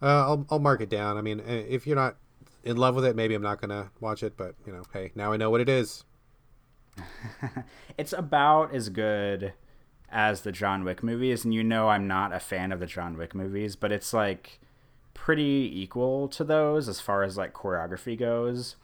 uh, 0.00 0.06
I'll 0.06 0.46
I'll 0.50 0.60
mark 0.60 0.80
it 0.80 0.88
down. 0.88 1.16
I 1.16 1.20
mean, 1.20 1.40
eh, 1.40 1.64
if 1.68 1.86
you're 1.86 1.96
not 1.96 2.16
in 2.62 2.76
love 2.76 2.94
with 2.94 3.04
it, 3.04 3.16
maybe 3.16 3.34
I'm 3.34 3.42
not 3.42 3.60
gonna 3.60 3.90
watch 4.00 4.22
it. 4.22 4.36
But 4.36 4.54
you 4.66 4.72
know, 4.72 4.84
hey, 4.92 5.10
now 5.16 5.32
I 5.32 5.36
know 5.36 5.50
what 5.50 5.60
it 5.60 5.68
is. 5.68 6.04
it's 7.98 8.12
about 8.12 8.72
as 8.72 8.88
good 8.88 9.54
as 10.10 10.42
the 10.42 10.52
John 10.52 10.84
Wick 10.84 11.02
movies, 11.02 11.44
and 11.44 11.52
you 11.52 11.64
know 11.64 11.88
I'm 11.88 12.06
not 12.06 12.32
a 12.32 12.38
fan 12.38 12.70
of 12.70 12.78
the 12.78 12.86
John 12.86 13.16
Wick 13.16 13.34
movies, 13.34 13.74
but 13.74 13.90
it's 13.90 14.12
like 14.12 14.60
pretty 15.12 15.72
equal 15.74 16.28
to 16.28 16.44
those 16.44 16.88
as 16.88 17.00
far 17.00 17.24
as 17.24 17.36
like 17.36 17.52
choreography 17.52 18.16
goes 18.16 18.76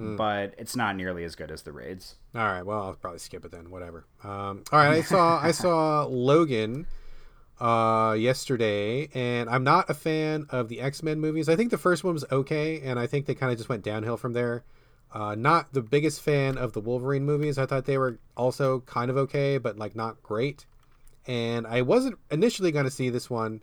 mm. 0.00 0.16
but 0.16 0.54
it's 0.58 0.74
not 0.74 0.96
nearly 0.96 1.24
as 1.24 1.34
good 1.34 1.50
as 1.50 1.62
the 1.62 1.72
raids. 1.72 2.16
All 2.34 2.42
right, 2.42 2.62
well 2.62 2.82
I'll 2.82 2.94
probably 2.94 3.18
skip 3.18 3.44
it 3.44 3.50
then. 3.50 3.70
Whatever. 3.70 4.06
Um, 4.24 4.64
all 4.72 4.78
right, 4.78 4.98
I 4.98 5.02
saw 5.02 5.40
I 5.40 5.50
saw 5.50 6.04
Logan 6.10 6.86
uh, 7.60 8.16
yesterday, 8.18 9.08
and 9.14 9.50
I'm 9.50 9.64
not 9.64 9.90
a 9.90 9.94
fan 9.94 10.46
of 10.50 10.68
the 10.68 10.80
X 10.80 11.02
Men 11.02 11.20
movies. 11.20 11.48
I 11.48 11.56
think 11.56 11.70
the 11.70 11.78
first 11.78 12.02
one 12.04 12.14
was 12.14 12.24
okay, 12.32 12.80
and 12.80 12.98
I 12.98 13.06
think 13.06 13.26
they 13.26 13.34
kind 13.34 13.52
of 13.52 13.58
just 13.58 13.68
went 13.68 13.84
downhill 13.84 14.16
from 14.16 14.32
there. 14.32 14.64
Uh, 15.12 15.34
not 15.34 15.72
the 15.72 15.82
biggest 15.82 16.20
fan 16.20 16.56
of 16.56 16.72
the 16.72 16.80
Wolverine 16.80 17.24
movies. 17.24 17.58
I 17.58 17.66
thought 17.66 17.84
they 17.84 17.98
were 17.98 18.18
also 18.36 18.80
kind 18.80 19.10
of 19.10 19.16
okay, 19.16 19.58
but 19.58 19.76
like 19.76 19.96
not 19.96 20.22
great. 20.22 20.66
And 21.26 21.66
I 21.66 21.82
wasn't 21.82 22.18
initially 22.30 22.72
going 22.72 22.84
to 22.84 22.90
see 22.90 23.10
this 23.10 23.28
one, 23.28 23.62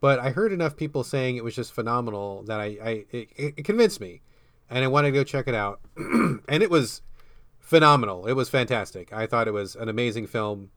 but 0.00 0.18
I 0.18 0.30
heard 0.30 0.52
enough 0.52 0.76
people 0.76 1.04
saying 1.04 1.36
it 1.36 1.44
was 1.44 1.54
just 1.54 1.72
phenomenal 1.72 2.42
that 2.44 2.60
I, 2.60 2.64
I 2.82 3.04
it, 3.10 3.28
it 3.36 3.64
convinced 3.64 4.00
me 4.00 4.22
and 4.70 4.84
I 4.84 4.88
wanted 4.88 5.08
to 5.08 5.18
go 5.18 5.24
check 5.24 5.48
it 5.48 5.54
out. 5.54 5.80
and 5.96 6.62
it 6.62 6.70
was 6.70 7.02
phenomenal. 7.58 8.26
It 8.26 8.34
was 8.34 8.48
fantastic. 8.48 9.12
I 9.12 9.26
thought 9.26 9.48
it 9.48 9.52
was 9.52 9.74
an 9.76 9.88
amazing 9.88 10.26
film. 10.26 10.70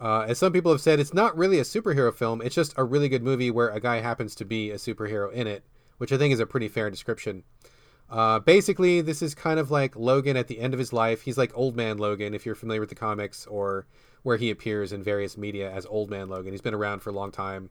Uh, 0.00 0.26
as 0.28 0.38
some 0.38 0.52
people 0.52 0.72
have 0.72 0.80
said, 0.80 0.98
it's 0.98 1.14
not 1.14 1.36
really 1.36 1.58
a 1.58 1.62
superhero 1.62 2.12
film. 2.12 2.42
It's 2.42 2.54
just 2.54 2.74
a 2.76 2.84
really 2.84 3.08
good 3.08 3.22
movie 3.22 3.50
where 3.50 3.68
a 3.68 3.80
guy 3.80 4.00
happens 4.00 4.34
to 4.36 4.44
be 4.44 4.70
a 4.70 4.76
superhero 4.76 5.32
in 5.32 5.46
it, 5.46 5.64
which 5.98 6.12
I 6.12 6.18
think 6.18 6.32
is 6.32 6.40
a 6.40 6.46
pretty 6.46 6.68
fair 6.68 6.90
description. 6.90 7.44
Uh, 8.10 8.40
basically, 8.40 9.00
this 9.00 9.22
is 9.22 9.34
kind 9.34 9.58
of 9.58 9.70
like 9.70 9.96
Logan 9.96 10.36
at 10.36 10.48
the 10.48 10.58
end 10.58 10.74
of 10.74 10.78
his 10.78 10.92
life. 10.92 11.22
He's 11.22 11.38
like 11.38 11.50
Old 11.54 11.76
Man 11.76 11.98
Logan, 11.98 12.34
if 12.34 12.44
you're 12.44 12.54
familiar 12.54 12.80
with 12.80 12.90
the 12.90 12.94
comics, 12.94 13.46
or 13.46 13.86
where 14.22 14.36
he 14.36 14.50
appears 14.50 14.92
in 14.92 15.02
various 15.02 15.36
media 15.36 15.70
as 15.70 15.86
Old 15.86 16.10
Man 16.10 16.28
Logan. 16.28 16.52
He's 16.52 16.60
been 16.60 16.74
around 16.74 17.00
for 17.00 17.10
a 17.10 17.14
long 17.14 17.30
time. 17.30 17.70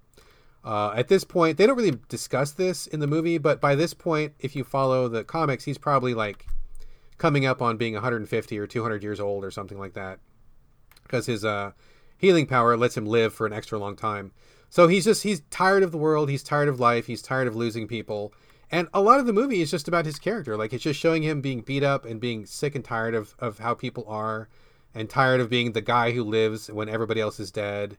Uh, 0.64 0.94
at 0.96 1.08
this 1.08 1.24
point, 1.24 1.58
they 1.58 1.66
don't 1.66 1.78
really 1.78 1.98
discuss 2.08 2.52
this 2.52 2.86
in 2.88 3.00
the 3.00 3.08
movie, 3.08 3.38
but 3.38 3.60
by 3.60 3.74
this 3.76 3.94
point, 3.94 4.34
if 4.40 4.56
you 4.56 4.64
follow 4.64 5.08
the 5.08 5.24
comics, 5.24 5.64
he's 5.64 5.78
probably 5.78 6.14
like 6.14 6.46
coming 7.18 7.46
up 7.46 7.62
on 7.62 7.78
being 7.78 7.94
150 7.94 8.60
or 8.60 8.68
200 8.68 9.04
years 9.04 9.20
old 9.20 9.44
or 9.44 9.52
something 9.52 9.80
like 9.80 9.94
that, 9.94 10.20
because 11.04 11.26
his 11.26 11.44
uh, 11.44 11.72
healing 12.18 12.46
power 12.46 12.78
lets 12.78 12.96
him 12.96 13.06
live 13.06 13.34
for 13.34 13.48
an 13.48 13.54
extra 13.54 13.80
long 13.80 13.96
time. 13.96 14.32
So 14.70 14.88
he's 14.88 15.06
just 15.06 15.24
he's 15.24 15.42
tired 15.50 15.84
of 15.84 15.92
the 15.92 15.98
world, 15.98 16.30
he's 16.30 16.44
tired 16.44 16.70
of 16.70 16.80
life, 16.80 17.08
he's 17.08 17.22
tired 17.22 17.48
of 17.48 17.56
losing 17.56 17.88
people, 17.88 18.34
and 18.72 18.88
a 18.94 19.02
lot 19.02 19.20
of 19.20 19.26
the 19.26 19.34
movie 19.34 19.62
is 19.62 19.70
just 19.70 19.88
about 19.88 20.06
his 20.06 20.18
character. 20.18 20.56
Like 20.56 20.72
it's 20.72 20.84
just 20.84 21.00
showing 21.00 21.24
him 21.24 21.42
being 21.42 21.62
beat 21.62 21.84
up 21.84 22.06
and 22.06 22.22
being 22.22 22.46
sick 22.46 22.74
and 22.74 22.86
tired 22.86 23.14
of, 23.14 23.36
of 23.40 23.60
how 23.60 23.74
people 23.74 24.06
are 24.08 24.48
and 24.94 25.10
tired 25.10 25.42
of 25.42 25.50
being 25.50 25.74
the 25.74 25.82
guy 25.82 26.12
who 26.12 26.24
lives 26.24 26.72
when 26.72 26.88
everybody 26.88 27.20
else 27.20 27.40
is 27.40 27.52
dead. 27.52 27.98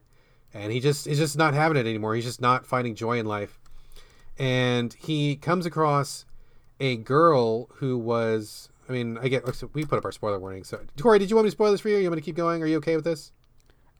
And 0.53 0.71
he 0.71 0.79
just 0.79 1.07
is 1.07 1.17
just 1.17 1.37
not 1.37 1.53
having 1.53 1.77
it 1.77 1.87
anymore. 1.87 2.15
He's 2.15 2.25
just 2.25 2.41
not 2.41 2.65
finding 2.65 2.95
joy 2.95 3.19
in 3.19 3.25
life. 3.25 3.59
And 4.37 4.93
he 4.93 5.35
comes 5.35 5.65
across 5.65 6.25
a 6.79 6.97
girl 6.97 7.69
who 7.75 7.97
was 7.97 8.69
I 8.87 8.91
mean, 8.91 9.17
I 9.21 9.29
get 9.29 9.45
we 9.73 9.85
put 9.85 9.97
up 9.97 10.05
our 10.05 10.11
spoiler 10.11 10.39
warning. 10.39 10.63
So 10.63 10.79
Corey, 10.99 11.19
did 11.19 11.29
you 11.29 11.35
want 11.35 11.45
me 11.45 11.49
to 11.49 11.51
spoil 11.51 11.71
this 11.71 11.81
for 11.81 11.89
you? 11.89 11.97
You 11.97 12.09
want 12.09 12.17
me 12.17 12.21
to 12.21 12.25
keep 12.25 12.35
going? 12.35 12.61
Are 12.61 12.67
you 12.67 12.77
okay 12.77 12.95
with 12.95 13.05
this? 13.05 13.31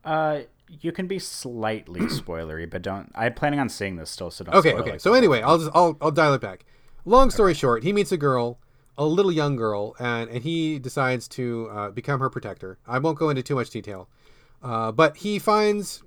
Uh 0.03 0.41
you 0.81 0.91
can 0.91 1.07
be 1.07 1.19
slightly 1.19 2.01
spoilery, 2.01 2.69
but 2.69 2.81
don't. 2.81 3.11
I'm 3.15 3.33
planning 3.33 3.59
on 3.59 3.69
seeing 3.69 3.95
this 3.95 4.09
still, 4.09 4.31
so 4.31 4.43
don't. 4.43 4.55
Okay, 4.55 4.73
okay. 4.73 4.91
Like 4.91 5.01
so 5.01 5.13
anyway, 5.13 5.41
I'll 5.41 5.57
just 5.57 5.71
I'll 5.73 5.97
I'll 6.01 6.11
dial 6.11 6.33
it 6.33 6.41
back. 6.41 6.65
Long 7.05 7.29
story 7.29 7.51
okay. 7.51 7.59
short, 7.59 7.83
he 7.83 7.91
meets 7.91 8.11
a 8.11 8.17
girl, 8.17 8.59
a 8.97 9.05
little 9.05 9.31
young 9.31 9.55
girl, 9.55 9.95
and 9.99 10.29
and 10.29 10.43
he 10.43 10.79
decides 10.79 11.27
to 11.29 11.69
uh, 11.71 11.89
become 11.91 12.19
her 12.19 12.29
protector. 12.29 12.77
I 12.87 12.99
won't 12.99 13.17
go 13.17 13.29
into 13.29 13.43
too 13.43 13.55
much 13.55 13.69
detail, 13.69 14.07
uh, 14.61 14.91
but 14.91 15.17
he 15.17 15.37
finds, 15.39 16.03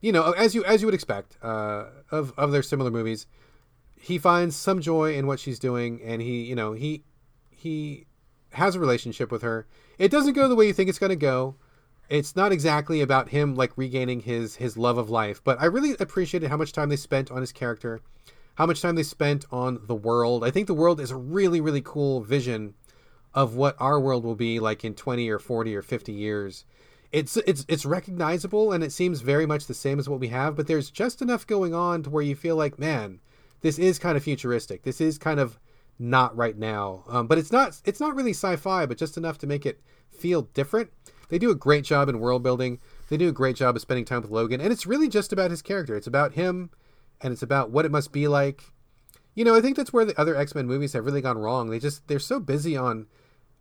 you 0.00 0.12
know, 0.12 0.32
as 0.32 0.54
you 0.54 0.64
as 0.64 0.80
you 0.82 0.86
would 0.86 0.94
expect 0.94 1.36
uh, 1.42 1.86
of 2.10 2.32
of 2.36 2.52
their 2.52 2.62
similar 2.62 2.90
movies, 2.90 3.26
he 3.98 4.18
finds 4.18 4.56
some 4.56 4.80
joy 4.80 5.14
in 5.14 5.26
what 5.26 5.40
she's 5.40 5.58
doing, 5.58 6.00
and 6.02 6.22
he 6.22 6.42
you 6.42 6.54
know 6.54 6.72
he 6.72 7.04
he 7.50 8.06
has 8.52 8.74
a 8.74 8.80
relationship 8.80 9.30
with 9.30 9.42
her. 9.42 9.66
It 9.98 10.10
doesn't 10.10 10.34
go 10.34 10.48
the 10.48 10.54
way 10.54 10.66
you 10.66 10.72
think 10.72 10.88
it's 10.88 10.98
going 10.98 11.10
to 11.10 11.16
go 11.16 11.56
it's 12.08 12.36
not 12.36 12.52
exactly 12.52 13.00
about 13.00 13.30
him 13.30 13.54
like 13.54 13.76
regaining 13.76 14.20
his 14.20 14.56
his 14.56 14.76
love 14.76 14.98
of 14.98 15.10
life, 15.10 15.42
but 15.42 15.60
I 15.60 15.66
really 15.66 15.96
appreciated 15.98 16.50
how 16.50 16.56
much 16.56 16.72
time 16.72 16.88
they 16.88 16.96
spent 16.96 17.30
on 17.30 17.40
his 17.40 17.52
character, 17.52 18.00
how 18.54 18.66
much 18.66 18.80
time 18.80 18.94
they 18.94 19.02
spent 19.02 19.44
on 19.50 19.80
the 19.86 19.94
world. 19.94 20.44
I 20.44 20.50
think 20.50 20.66
the 20.66 20.74
world 20.74 21.00
is 21.00 21.10
a 21.10 21.16
really 21.16 21.60
really 21.60 21.82
cool 21.82 22.20
vision 22.20 22.74
of 23.34 23.54
what 23.54 23.76
our 23.78 24.00
world 24.00 24.24
will 24.24 24.36
be 24.36 24.60
like 24.60 24.84
in 24.84 24.94
20 24.94 25.28
or 25.28 25.38
40 25.38 25.76
or 25.76 25.82
50 25.82 26.12
years. 26.12 26.64
It's 27.12 27.36
it's 27.38 27.64
it's 27.68 27.86
recognizable 27.86 28.72
and 28.72 28.82
it 28.82 28.92
seems 28.92 29.20
very 29.20 29.46
much 29.46 29.66
the 29.66 29.74
same 29.74 29.98
as 29.98 30.08
what 30.08 30.20
we 30.20 30.28
have, 30.28 30.56
but 30.56 30.66
there's 30.66 30.90
just 30.90 31.22
enough 31.22 31.46
going 31.46 31.74
on 31.74 32.02
to 32.02 32.10
where 32.10 32.22
you 32.22 32.34
feel 32.34 32.56
like, 32.56 32.78
man, 32.78 33.20
this 33.60 33.78
is 33.78 33.98
kind 33.98 34.16
of 34.16 34.22
futuristic. 34.22 34.82
This 34.82 35.00
is 35.00 35.18
kind 35.18 35.40
of 35.40 35.58
not 35.98 36.36
right 36.36 36.56
now. 36.56 37.04
Um, 37.08 37.26
but 37.26 37.38
it's 37.38 37.52
not 37.52 37.80
it's 37.84 38.00
not 38.00 38.14
really 38.14 38.30
sci-fi, 38.30 38.86
but 38.86 38.98
just 38.98 39.16
enough 39.16 39.38
to 39.38 39.46
make 39.46 39.66
it 39.66 39.80
feel 40.10 40.42
different. 40.42 40.90
They 41.28 41.38
do 41.38 41.50
a 41.50 41.56
great 41.56 41.84
job 41.84 42.08
in 42.08 42.20
world 42.20 42.42
building. 42.42 42.78
They 43.08 43.16
do 43.16 43.28
a 43.28 43.32
great 43.32 43.56
job 43.56 43.76
of 43.76 43.82
spending 43.82 44.04
time 44.04 44.22
with 44.22 44.30
Logan, 44.30 44.60
and 44.60 44.72
it's 44.72 44.86
really 44.86 45.08
just 45.08 45.32
about 45.32 45.50
his 45.50 45.62
character. 45.62 45.96
It's 45.96 46.06
about 46.06 46.32
him, 46.32 46.70
and 47.20 47.32
it's 47.32 47.42
about 47.42 47.70
what 47.70 47.84
it 47.84 47.90
must 47.90 48.12
be 48.12 48.28
like. 48.28 48.72
You 49.34 49.44
know, 49.44 49.54
I 49.54 49.60
think 49.60 49.76
that's 49.76 49.92
where 49.92 50.04
the 50.04 50.18
other 50.18 50.36
X 50.36 50.54
Men 50.54 50.66
movies 50.66 50.92
have 50.92 51.04
really 51.04 51.20
gone 51.20 51.38
wrong. 51.38 51.70
They 51.70 51.78
just 51.78 52.06
they're 52.08 52.18
so 52.18 52.40
busy 52.40 52.76
on 52.76 53.06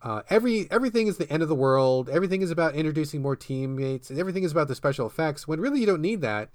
uh, 0.05 0.21
every 0.29 0.69
everything 0.69 1.07
is 1.07 1.17
the 1.17 1.29
end 1.31 1.41
of 1.41 1.49
the 1.49 1.55
world. 1.55 2.09
Everything 2.09 2.43
is 2.43 2.51
about 2.51 2.75
introducing 2.75 3.23
more 3.23 3.35
teammates. 3.35 4.11
and 4.11 4.19
Everything 4.19 4.43
is 4.43 4.51
about 4.51 4.67
the 4.67 4.75
special 4.75 5.07
effects. 5.07 5.47
When 5.47 5.59
really 5.59 5.79
you 5.79 5.87
don't 5.87 6.01
need 6.01 6.21
that. 6.21 6.49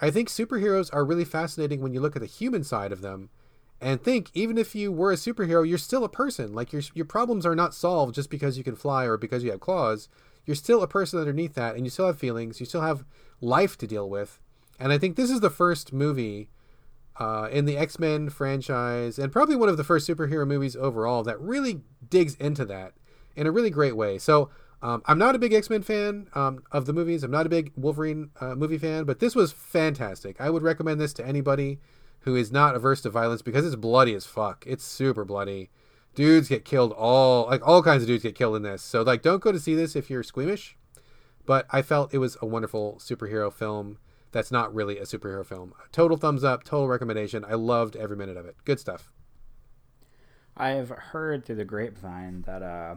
I 0.00 0.10
think 0.10 0.28
superheroes 0.28 0.92
are 0.92 1.04
really 1.04 1.26
fascinating 1.26 1.82
when 1.82 1.92
you 1.92 2.00
look 2.00 2.16
at 2.16 2.22
the 2.22 2.26
human 2.26 2.64
side 2.64 2.90
of 2.90 3.02
them, 3.02 3.28
and 3.78 4.02
think 4.02 4.30
even 4.32 4.56
if 4.56 4.74
you 4.74 4.90
were 4.90 5.12
a 5.12 5.16
superhero, 5.16 5.68
you're 5.68 5.76
still 5.76 6.02
a 6.02 6.08
person. 6.08 6.54
Like 6.54 6.72
your 6.72 6.80
your 6.94 7.04
problems 7.04 7.44
are 7.44 7.54
not 7.54 7.74
solved 7.74 8.14
just 8.14 8.30
because 8.30 8.56
you 8.56 8.64
can 8.64 8.74
fly 8.74 9.04
or 9.04 9.18
because 9.18 9.44
you 9.44 9.50
have 9.50 9.60
claws. 9.60 10.08
You're 10.46 10.56
still 10.56 10.82
a 10.82 10.88
person 10.88 11.20
underneath 11.20 11.54
that, 11.54 11.76
and 11.76 11.84
you 11.84 11.90
still 11.90 12.06
have 12.06 12.18
feelings. 12.18 12.58
You 12.58 12.64
still 12.64 12.80
have 12.80 13.04
life 13.42 13.76
to 13.78 13.86
deal 13.86 14.08
with. 14.08 14.40
And 14.80 14.92
I 14.92 14.98
think 14.98 15.16
this 15.16 15.30
is 15.30 15.40
the 15.40 15.50
first 15.50 15.92
movie 15.92 16.48
uh, 17.16 17.48
in 17.50 17.64
the 17.64 17.76
X 17.76 17.98
Men 17.98 18.30
franchise, 18.30 19.18
and 19.18 19.32
probably 19.32 19.56
one 19.56 19.68
of 19.68 19.76
the 19.76 19.84
first 19.84 20.08
superhero 20.08 20.46
movies 20.46 20.76
overall 20.76 21.22
that 21.24 21.40
really 21.40 21.82
digs 22.08 22.34
into 22.36 22.64
that 22.66 22.92
in 23.36 23.46
a 23.46 23.52
really 23.52 23.70
great 23.70 23.96
way. 23.96 24.18
So 24.18 24.50
um, 24.82 25.02
I'm 25.06 25.18
not 25.18 25.34
a 25.34 25.38
big 25.38 25.52
X 25.52 25.70
Men 25.70 25.82
fan 25.82 26.28
um, 26.34 26.62
of 26.72 26.86
the 26.86 26.92
movies. 26.92 27.22
I'm 27.22 27.30
not 27.30 27.46
a 27.46 27.50
big 27.50 27.72
Wolverine 27.76 28.30
uh, 28.40 28.54
movie 28.54 28.78
fan, 28.78 29.04
but 29.04 29.20
this 29.20 29.34
was 29.34 29.52
fantastic. 29.52 30.40
I 30.40 30.50
would 30.50 30.62
recommend 30.62 31.00
this 31.00 31.12
to 31.14 31.26
anybody 31.26 31.78
who 32.20 32.36
is 32.36 32.50
not 32.52 32.74
averse 32.74 33.00
to 33.02 33.10
violence 33.10 33.42
because 33.42 33.64
it's 33.64 33.76
bloody 33.76 34.14
as 34.14 34.26
fuck. 34.26 34.64
It's 34.66 34.84
super 34.84 35.24
bloody. 35.24 35.70
Dudes 36.14 36.48
get 36.48 36.64
killed 36.64 36.92
all 36.92 37.46
like 37.46 37.66
all 37.66 37.82
kinds 37.82 38.02
of 38.02 38.06
dudes 38.06 38.22
get 38.22 38.34
killed 38.34 38.56
in 38.56 38.62
this. 38.62 38.82
So 38.82 39.02
like 39.02 39.22
don't 39.22 39.42
go 39.42 39.52
to 39.52 39.60
see 39.60 39.74
this 39.74 39.96
if 39.96 40.10
you're 40.10 40.22
squeamish. 40.22 40.76
But 41.44 41.66
I 41.70 41.82
felt 41.82 42.14
it 42.14 42.18
was 42.18 42.36
a 42.40 42.46
wonderful 42.46 43.00
superhero 43.00 43.52
film 43.52 43.98
that's 44.32 44.50
not 44.50 44.74
really 44.74 44.98
a 44.98 45.02
superhero 45.02 45.44
film. 45.44 45.74
Total 45.92 46.16
thumbs 46.16 46.42
up, 46.42 46.64
total 46.64 46.88
recommendation. 46.88 47.44
I 47.44 47.54
loved 47.54 47.96
every 47.96 48.16
minute 48.16 48.36
of 48.36 48.46
it. 48.46 48.56
Good 48.64 48.80
stuff. 48.80 49.12
I've 50.56 50.90
heard 50.90 51.44
through 51.44 51.56
the 51.56 51.64
grapevine 51.64 52.42
that 52.42 52.62
uh, 52.62 52.96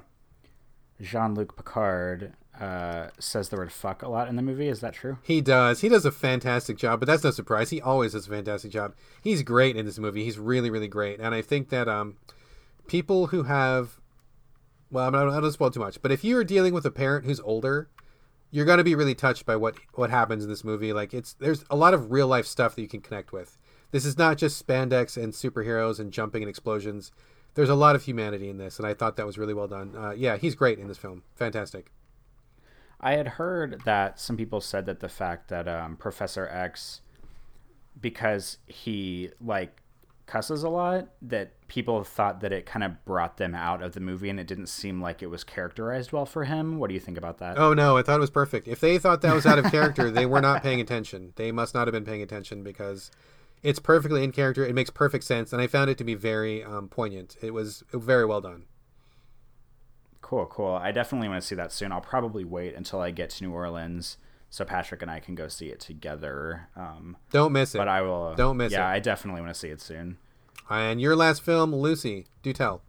Jean 1.01 1.35
Luc 1.35 1.55
Picard 1.55 2.33
uh, 2.59 3.09
says 3.19 3.49
the 3.49 3.57
word 3.57 3.71
fuck 3.71 4.01
a 4.01 4.07
lot 4.07 4.27
in 4.27 4.35
the 4.35 4.41
movie. 4.41 4.67
Is 4.67 4.79
that 4.79 4.93
true? 4.93 5.17
He 5.23 5.41
does. 5.41 5.81
He 5.81 5.89
does 5.89 6.05
a 6.05 6.11
fantastic 6.11 6.77
job, 6.77 6.99
but 6.99 7.07
that's 7.07 7.23
no 7.23 7.31
surprise. 7.31 7.69
He 7.69 7.81
always 7.81 8.13
does 8.13 8.27
a 8.27 8.29
fantastic 8.29 8.71
job. 8.71 8.93
He's 9.21 9.43
great 9.43 9.75
in 9.75 9.85
this 9.85 9.99
movie. 9.99 10.23
He's 10.23 10.39
really, 10.39 10.69
really 10.69 10.87
great. 10.87 11.19
And 11.19 11.35
I 11.35 11.41
think 11.41 11.69
that 11.69 11.87
um, 11.87 12.15
people 12.87 13.27
who 13.27 13.43
have, 13.43 13.99
well, 14.89 15.07
I'm 15.07 15.13
not, 15.13 15.25
going 15.29 15.43
to 15.43 15.51
spoil 15.51 15.71
too 15.71 15.79
much, 15.79 16.01
but 16.01 16.11
if 16.11 16.23
you 16.23 16.37
are 16.37 16.43
dealing 16.43 16.73
with 16.73 16.85
a 16.85 16.91
parent 16.91 17.25
who's 17.25 17.39
older, 17.41 17.89
you're 18.55 18.77
to 18.77 18.85
be 18.85 18.95
really 18.95 19.13
touched 19.13 19.45
by 19.45 19.57
what 19.57 19.75
what 19.95 20.09
happens 20.09 20.45
in 20.45 20.49
this 20.49 20.63
movie. 20.63 20.93
Like 20.93 21.13
it's 21.13 21.33
there's 21.33 21.65
a 21.69 21.75
lot 21.75 21.93
of 21.93 22.09
real 22.09 22.27
life 22.27 22.45
stuff 22.45 22.73
that 22.75 22.81
you 22.81 22.87
can 22.87 23.01
connect 23.01 23.33
with. 23.33 23.57
This 23.91 24.05
is 24.05 24.17
not 24.17 24.37
just 24.37 24.65
spandex 24.65 25.21
and 25.21 25.33
superheroes 25.33 25.99
and 25.99 26.09
jumping 26.09 26.41
and 26.41 26.49
explosions. 26.49 27.11
There's 27.55 27.69
a 27.69 27.75
lot 27.75 27.95
of 27.95 28.03
humanity 28.03 28.49
in 28.49 28.57
this, 28.57 28.79
and 28.79 28.87
I 28.87 28.93
thought 28.93 29.17
that 29.17 29.25
was 29.25 29.37
really 29.37 29.53
well 29.53 29.67
done. 29.67 29.93
Uh, 29.95 30.11
yeah, 30.11 30.37
he's 30.37 30.55
great 30.55 30.79
in 30.79 30.87
this 30.87 30.97
film. 30.97 31.23
Fantastic. 31.35 31.91
I 33.01 33.13
had 33.13 33.27
heard 33.27 33.81
that 33.83 34.21
some 34.21 34.37
people 34.37 34.61
said 34.61 34.85
that 34.85 35.01
the 35.01 35.09
fact 35.09 35.49
that 35.49 35.67
um, 35.67 35.97
Professor 35.97 36.47
X, 36.47 37.01
because 37.99 38.57
he 38.67 39.31
like 39.41 39.81
cusses 40.25 40.63
a 40.63 40.69
lot, 40.69 41.07
that 41.21 41.53
people 41.67 42.03
thought 42.03 42.41
that 42.41 42.51
it 42.51 42.65
kind 42.65 42.83
of 42.83 43.03
brought 43.05 43.37
them 43.37 43.53
out 43.55 43.81
of 43.81 43.93
the 43.93 43.99
movie, 43.99 44.29
and 44.29 44.39
it 44.39 44.47
didn't 44.47 44.67
seem 44.67 45.01
like 45.01 45.21
it 45.21 45.27
was 45.27 45.43
characterized 45.43 46.11
well 46.11 46.25
for 46.25 46.45
him. 46.45 46.77
What 46.77 46.87
do 46.87 46.93
you 46.93 46.99
think 46.99 47.17
about 47.17 47.37
that? 47.39 47.57
Oh 47.57 47.73
no, 47.73 47.97
I 47.97 48.01
thought 48.01 48.17
it 48.17 48.21
was 48.21 48.29
perfect. 48.29 48.67
If 48.67 48.79
they 48.79 48.97
thought 48.97 49.21
that 49.21 49.33
was 49.33 49.45
out 49.45 49.59
of 49.59 49.65
character, 49.71 50.09
they 50.11 50.25
were 50.25 50.41
not 50.41 50.63
paying 50.63 50.81
attention. 50.81 51.33
They 51.35 51.51
must 51.51 51.73
not 51.73 51.87
have 51.87 51.93
been 51.93 52.05
paying 52.05 52.21
attention 52.21 52.63
because 52.63 53.11
it's 53.63 53.79
perfectly 53.79 54.23
in 54.23 54.31
character. 54.31 54.65
It 54.65 54.75
makes 54.75 54.89
perfect 54.89 55.23
sense, 55.23 55.53
and 55.53 55.61
I 55.61 55.67
found 55.67 55.89
it 55.89 55.97
to 55.97 56.03
be 56.03 56.15
very 56.15 56.63
um, 56.63 56.87
poignant. 56.87 57.35
It 57.41 57.53
was 57.53 57.83
very 57.91 58.25
well 58.25 58.41
done. 58.41 58.65
Cool, 60.21 60.47
cool. 60.47 60.73
I 60.73 60.91
definitely 60.91 61.27
want 61.27 61.41
to 61.41 61.47
see 61.47 61.55
that 61.55 61.71
soon. 61.71 61.91
I'll 61.91 62.01
probably 62.01 62.43
wait 62.43 62.73
until 62.75 62.99
I 62.99 63.11
get 63.11 63.29
to 63.31 63.43
New 63.43 63.51
Orleans 63.51 64.17
so 64.55 64.63
Patrick 64.63 65.01
and 65.01 65.11
I 65.11 65.19
can 65.19 65.35
go 65.35 65.49
see 65.49 65.67
it 65.67 65.81
together. 65.81 66.69
Um, 66.77 67.17
Don't 67.29 67.51
miss 67.51 67.75
it. 67.75 67.77
But 67.77 67.89
I 67.89 68.01
will. 68.01 68.35
Don't 68.35 68.55
miss 68.55 68.71
yeah, 68.71 68.77
it. 68.77 68.81
Yeah, 68.83 68.89
I 68.89 68.99
definitely 68.99 69.41
want 69.41 69.53
to 69.53 69.59
see 69.59 69.67
it 69.67 69.81
soon. 69.81 70.15
And 70.69 71.01
your 71.01 71.13
last 71.13 71.41
film, 71.41 71.75
Lucy. 71.75 72.27
Do 72.41 72.53
tell. 72.53 72.81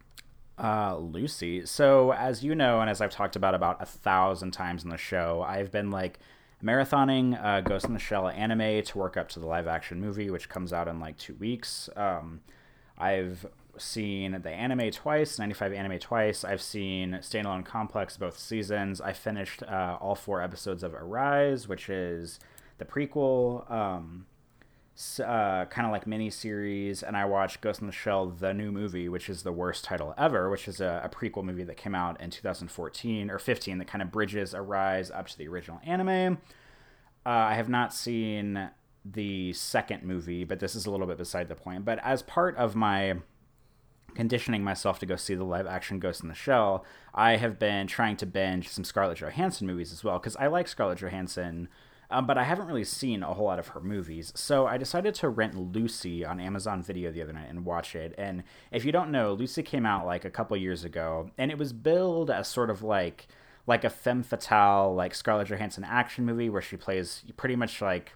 Uh, 0.57 0.95
Lucy. 0.97 1.65
So 1.65 2.13
as 2.13 2.41
you 2.41 2.55
know, 2.55 2.79
and 2.79 2.89
as 2.89 3.01
I've 3.01 3.11
talked 3.11 3.35
about 3.35 3.53
about 3.53 3.81
a 3.81 3.85
thousand 3.85 4.51
times 4.51 4.85
in 4.85 4.91
the 4.91 4.97
show, 4.97 5.43
I've 5.45 5.69
been 5.69 5.91
like 5.91 6.19
marathoning 6.63 7.37
uh, 7.43 7.59
Ghost 7.59 7.83
in 7.83 7.91
the 7.91 7.99
Shell 7.99 8.29
anime 8.29 8.81
to 8.81 8.97
work 8.97 9.17
up 9.17 9.27
to 9.29 9.39
the 9.41 9.45
live 9.45 9.67
action 9.67 9.99
movie, 9.99 10.29
which 10.29 10.47
comes 10.47 10.71
out 10.71 10.87
in 10.87 11.01
like 11.01 11.17
two 11.17 11.35
weeks. 11.35 11.89
Um, 11.97 12.39
I've 12.97 13.45
seen 13.81 14.39
the 14.41 14.49
anime 14.49 14.91
twice, 14.91 15.39
95 15.39 15.73
anime 15.73 15.99
twice. 15.99 16.43
I've 16.43 16.61
seen 16.61 17.19
Standalone 17.21 17.65
Complex 17.65 18.17
both 18.17 18.37
seasons. 18.37 19.01
I 19.01 19.13
finished 19.13 19.63
uh, 19.63 19.97
all 19.99 20.15
four 20.15 20.41
episodes 20.41 20.83
of 20.83 20.93
Arise, 20.93 21.67
which 21.67 21.89
is 21.89 22.39
the 22.77 22.85
prequel, 22.85 23.69
um, 23.71 24.25
uh, 25.19 25.65
kind 25.65 25.85
of 25.85 25.91
like 25.91 26.07
mini 26.07 26.29
series. 26.29 27.03
And 27.03 27.15
I 27.15 27.25
watched 27.25 27.61
Ghost 27.61 27.81
in 27.81 27.87
the 27.87 27.93
Shell, 27.93 28.27
the 28.39 28.53
new 28.53 28.71
movie, 28.71 29.09
which 29.09 29.29
is 29.29 29.43
the 29.43 29.51
worst 29.51 29.83
title 29.83 30.13
ever, 30.17 30.49
which 30.49 30.67
is 30.67 30.81
a, 30.81 31.01
a 31.03 31.09
prequel 31.09 31.43
movie 31.43 31.63
that 31.63 31.77
came 31.77 31.95
out 31.95 32.19
in 32.21 32.29
2014 32.29 33.29
or 33.29 33.39
15 33.39 33.77
that 33.77 33.87
kind 33.87 34.01
of 34.01 34.11
bridges 34.11 34.53
Arise 34.53 35.11
up 35.11 35.27
to 35.27 35.37
the 35.37 35.47
original 35.47 35.79
anime. 35.85 36.37
Uh, 37.25 37.29
I 37.29 37.55
have 37.55 37.69
not 37.69 37.93
seen 37.93 38.69
the 39.13 39.53
second 39.53 40.03
movie, 40.03 40.43
but 40.43 40.59
this 40.59 40.75
is 40.75 40.85
a 40.85 40.91
little 40.91 41.07
bit 41.07 41.17
beside 41.17 41.47
the 41.47 41.55
point. 41.55 41.85
But 41.85 41.99
as 42.03 42.21
part 42.23 42.55
of 42.57 42.75
my 42.75 43.17
conditioning 44.15 44.63
myself 44.63 44.99
to 44.99 45.05
go 45.05 45.15
see 45.15 45.35
the 45.35 45.43
live 45.43 45.67
action 45.67 45.99
Ghost 45.99 46.21
in 46.21 46.29
the 46.29 46.35
Shell, 46.35 46.85
I 47.13 47.35
have 47.37 47.59
been 47.59 47.87
trying 47.87 48.17
to 48.17 48.25
binge 48.25 48.69
some 48.69 48.83
Scarlett 48.83 49.19
Johansson 49.19 49.67
movies 49.67 49.91
as 49.91 50.03
well 50.03 50.19
because 50.19 50.35
I 50.37 50.47
like 50.47 50.67
Scarlett 50.67 50.99
Johansson. 50.99 51.69
Um, 52.09 52.25
but 52.25 52.37
I 52.37 52.45
haven't 52.45 52.67
really 52.67 52.85
seen 52.85 53.21
a 53.21 53.33
whole 53.33 53.47
lot 53.47 53.59
of 53.59 53.67
her 53.69 53.81
movies. 53.81 54.31
So 54.33 54.65
I 54.65 54.77
decided 54.77 55.13
to 55.15 55.27
rent 55.27 55.57
Lucy 55.57 56.23
on 56.23 56.39
Amazon 56.39 56.81
Video 56.81 57.11
the 57.11 57.21
other 57.21 57.33
night 57.33 57.49
and 57.49 57.65
watch 57.65 57.95
it. 57.95 58.15
And 58.17 58.43
if 58.71 58.85
you 58.85 58.93
don't 58.93 59.11
know, 59.11 59.33
Lucy 59.33 59.61
came 59.61 59.85
out 59.85 60.05
like 60.05 60.23
a 60.23 60.29
couple 60.29 60.55
years 60.55 60.85
ago, 60.85 61.31
and 61.37 61.51
it 61.51 61.57
was 61.57 61.73
billed 61.73 62.31
as 62.31 62.47
sort 62.47 62.69
of 62.69 62.81
like 62.81 63.27
like 63.67 63.83
a 63.83 63.89
femme 63.89 64.23
fatale, 64.23 64.95
like 64.95 65.13
Scarlett 65.13 65.49
Johansson 65.49 65.83
action 65.83 66.25
movie 66.25 66.49
where 66.49 66.61
she 66.61 66.77
plays 66.77 67.25
pretty 67.35 67.57
much 67.57 67.81
like 67.81 68.13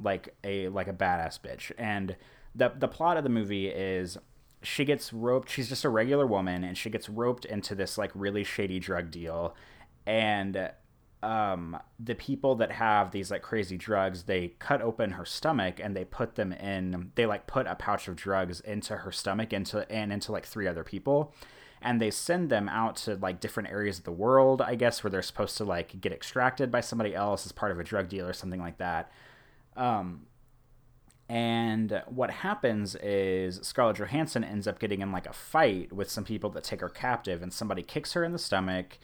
like 0.00 0.34
a 0.44 0.68
like 0.68 0.88
a 0.88 0.92
badass 0.92 1.40
bitch. 1.40 1.72
And 1.78 2.16
the 2.54 2.72
the 2.78 2.88
plot 2.88 3.16
of 3.16 3.24
the 3.24 3.30
movie 3.30 3.68
is 3.68 4.18
she 4.62 4.84
gets 4.84 5.12
roped. 5.12 5.50
She's 5.50 5.68
just 5.68 5.84
a 5.84 5.88
regular 5.88 6.26
woman, 6.26 6.64
and 6.64 6.76
she 6.76 6.90
gets 6.90 7.08
roped 7.08 7.44
into 7.44 7.74
this 7.74 7.98
like 7.98 8.10
really 8.14 8.44
shady 8.44 8.78
drug 8.78 9.10
deal, 9.10 9.54
and 10.06 10.70
um, 11.22 11.78
the 12.00 12.14
people 12.14 12.56
that 12.56 12.72
have 12.72 13.12
these 13.12 13.30
like 13.30 13.42
crazy 13.42 13.76
drugs, 13.76 14.24
they 14.24 14.48
cut 14.58 14.82
open 14.82 15.12
her 15.12 15.24
stomach 15.24 15.78
and 15.78 15.96
they 15.96 16.04
put 16.04 16.34
them 16.34 16.52
in. 16.52 17.12
They 17.14 17.26
like 17.26 17.46
put 17.46 17.66
a 17.66 17.76
pouch 17.76 18.08
of 18.08 18.16
drugs 18.16 18.60
into 18.60 18.96
her 18.96 19.12
stomach, 19.12 19.52
into 19.52 19.90
and 19.90 20.12
into 20.12 20.32
like 20.32 20.46
three 20.46 20.66
other 20.66 20.82
people, 20.82 21.32
and 21.80 22.00
they 22.00 22.10
send 22.10 22.50
them 22.50 22.68
out 22.68 22.96
to 22.96 23.14
like 23.16 23.40
different 23.40 23.68
areas 23.70 23.98
of 23.98 24.04
the 24.04 24.12
world, 24.12 24.60
I 24.60 24.74
guess, 24.74 25.04
where 25.04 25.10
they're 25.10 25.22
supposed 25.22 25.56
to 25.58 25.64
like 25.64 26.00
get 26.00 26.12
extracted 26.12 26.72
by 26.72 26.80
somebody 26.80 27.14
else 27.14 27.46
as 27.46 27.52
part 27.52 27.70
of 27.70 27.78
a 27.78 27.84
drug 27.84 28.08
deal 28.08 28.26
or 28.26 28.32
something 28.32 28.60
like 28.60 28.78
that. 28.78 29.12
Um, 29.76 30.26
and 31.28 32.02
what 32.06 32.30
happens 32.30 32.94
is 32.96 33.60
Scarlett 33.62 33.96
Johansson 33.96 34.44
ends 34.44 34.66
up 34.66 34.78
getting 34.78 35.00
in 35.00 35.12
like 35.12 35.26
a 35.26 35.32
fight 35.32 35.92
with 35.92 36.10
some 36.10 36.24
people 36.24 36.50
that 36.50 36.64
take 36.64 36.80
her 36.80 36.88
captive, 36.88 37.42
and 37.42 37.52
somebody 37.52 37.82
kicks 37.82 38.12
her 38.12 38.24
in 38.24 38.32
the 38.32 38.38
stomach 38.38 38.98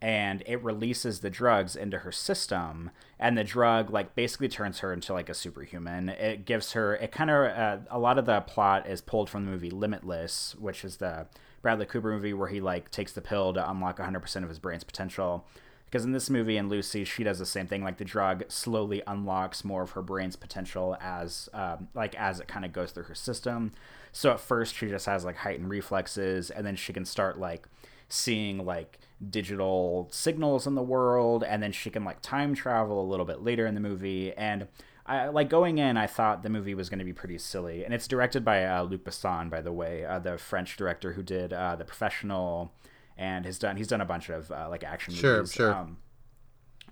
and 0.00 0.42
it 0.46 0.62
releases 0.62 1.20
the 1.20 1.30
drugs 1.30 1.74
into 1.74 1.98
her 1.98 2.12
system 2.12 2.90
and 3.18 3.36
the 3.36 3.44
drug 3.44 3.90
like 3.90 4.14
basically 4.14 4.48
turns 4.48 4.80
her 4.80 4.92
into 4.92 5.12
like 5.12 5.28
a 5.28 5.34
superhuman. 5.34 6.10
It 6.10 6.44
gives 6.44 6.72
her 6.72 6.96
it 6.96 7.12
kind 7.12 7.30
of 7.30 7.46
uh, 7.46 7.78
a 7.90 7.98
lot 7.98 8.18
of 8.18 8.26
the 8.26 8.40
plot 8.42 8.86
is 8.86 9.00
pulled 9.00 9.30
from 9.30 9.46
the 9.46 9.50
movie 9.50 9.70
limitless 9.70 10.54
which 10.58 10.84
is 10.84 10.98
the 10.98 11.26
bradley 11.62 11.86
cooper 11.86 12.12
movie 12.12 12.34
where 12.34 12.48
he 12.48 12.60
like 12.60 12.90
takes 12.90 13.12
the 13.12 13.22
pill 13.22 13.54
to 13.54 13.70
unlock 13.70 13.98
100% 13.98 14.42
of 14.42 14.48
his 14.48 14.58
brain's 14.58 14.84
potential 14.84 15.46
because 15.86 16.04
in 16.04 16.12
this 16.12 16.28
movie 16.28 16.56
and 16.56 16.68
lucy 16.68 17.04
she 17.04 17.24
does 17.24 17.38
the 17.38 17.46
same 17.46 17.66
thing 17.66 17.82
like 17.82 17.96
the 17.96 18.04
drug 18.04 18.44
slowly 18.48 19.02
unlocks 19.06 19.64
more 19.64 19.82
of 19.82 19.92
her 19.92 20.02
brain's 20.02 20.36
potential 20.36 20.96
as 21.00 21.48
um, 21.54 21.88
like 21.94 22.14
as 22.16 22.40
it 22.40 22.48
kind 22.48 22.64
of 22.64 22.72
goes 22.72 22.92
through 22.92 23.04
her 23.04 23.14
system. 23.14 23.72
So 24.12 24.30
at 24.30 24.40
first 24.40 24.74
she 24.74 24.88
just 24.88 25.06
has 25.06 25.24
like 25.24 25.36
heightened 25.36 25.70
reflexes 25.70 26.50
and 26.50 26.66
then 26.66 26.76
she 26.76 26.92
can 26.92 27.04
start 27.04 27.38
like 27.38 27.68
seeing 28.08 28.64
like 28.64 28.98
digital 29.30 30.08
signals 30.10 30.66
in 30.66 30.74
the 30.74 30.82
world 30.82 31.42
and 31.44 31.62
then 31.62 31.72
she 31.72 31.90
can 31.90 32.04
like 32.04 32.20
time 32.22 32.54
travel 32.54 33.00
a 33.02 33.08
little 33.08 33.26
bit 33.26 33.42
later 33.42 33.66
in 33.66 33.74
the 33.74 33.80
movie. 33.80 34.32
And 34.32 34.68
I 35.04 35.28
like 35.28 35.48
going 35.48 35.78
in 35.78 35.96
I 35.96 36.06
thought 36.06 36.42
the 36.42 36.48
movie 36.48 36.74
was 36.74 36.88
going 36.88 36.98
to 36.98 37.04
be 37.04 37.12
pretty 37.12 37.38
silly. 37.38 37.84
And 37.84 37.92
it's 37.92 38.08
directed 38.08 38.44
by 38.44 38.64
uh, 38.64 38.84
Luc 38.84 39.04
Besson 39.04 39.50
by 39.50 39.60
the 39.60 39.72
way 39.72 40.04
uh, 40.04 40.18
the 40.18 40.38
French 40.38 40.76
director 40.76 41.12
who 41.12 41.22
did 41.22 41.52
uh, 41.52 41.76
The 41.76 41.84
Professional 41.84 42.72
and 43.16 43.44
has 43.44 43.58
done 43.58 43.76
he's 43.76 43.88
done 43.88 44.00
a 44.00 44.06
bunch 44.06 44.28
of 44.28 44.50
uh, 44.50 44.68
like 44.68 44.84
action 44.84 45.14
sure, 45.14 45.38
movies 45.38 45.52
sure 45.52 45.72
um, 45.72 45.96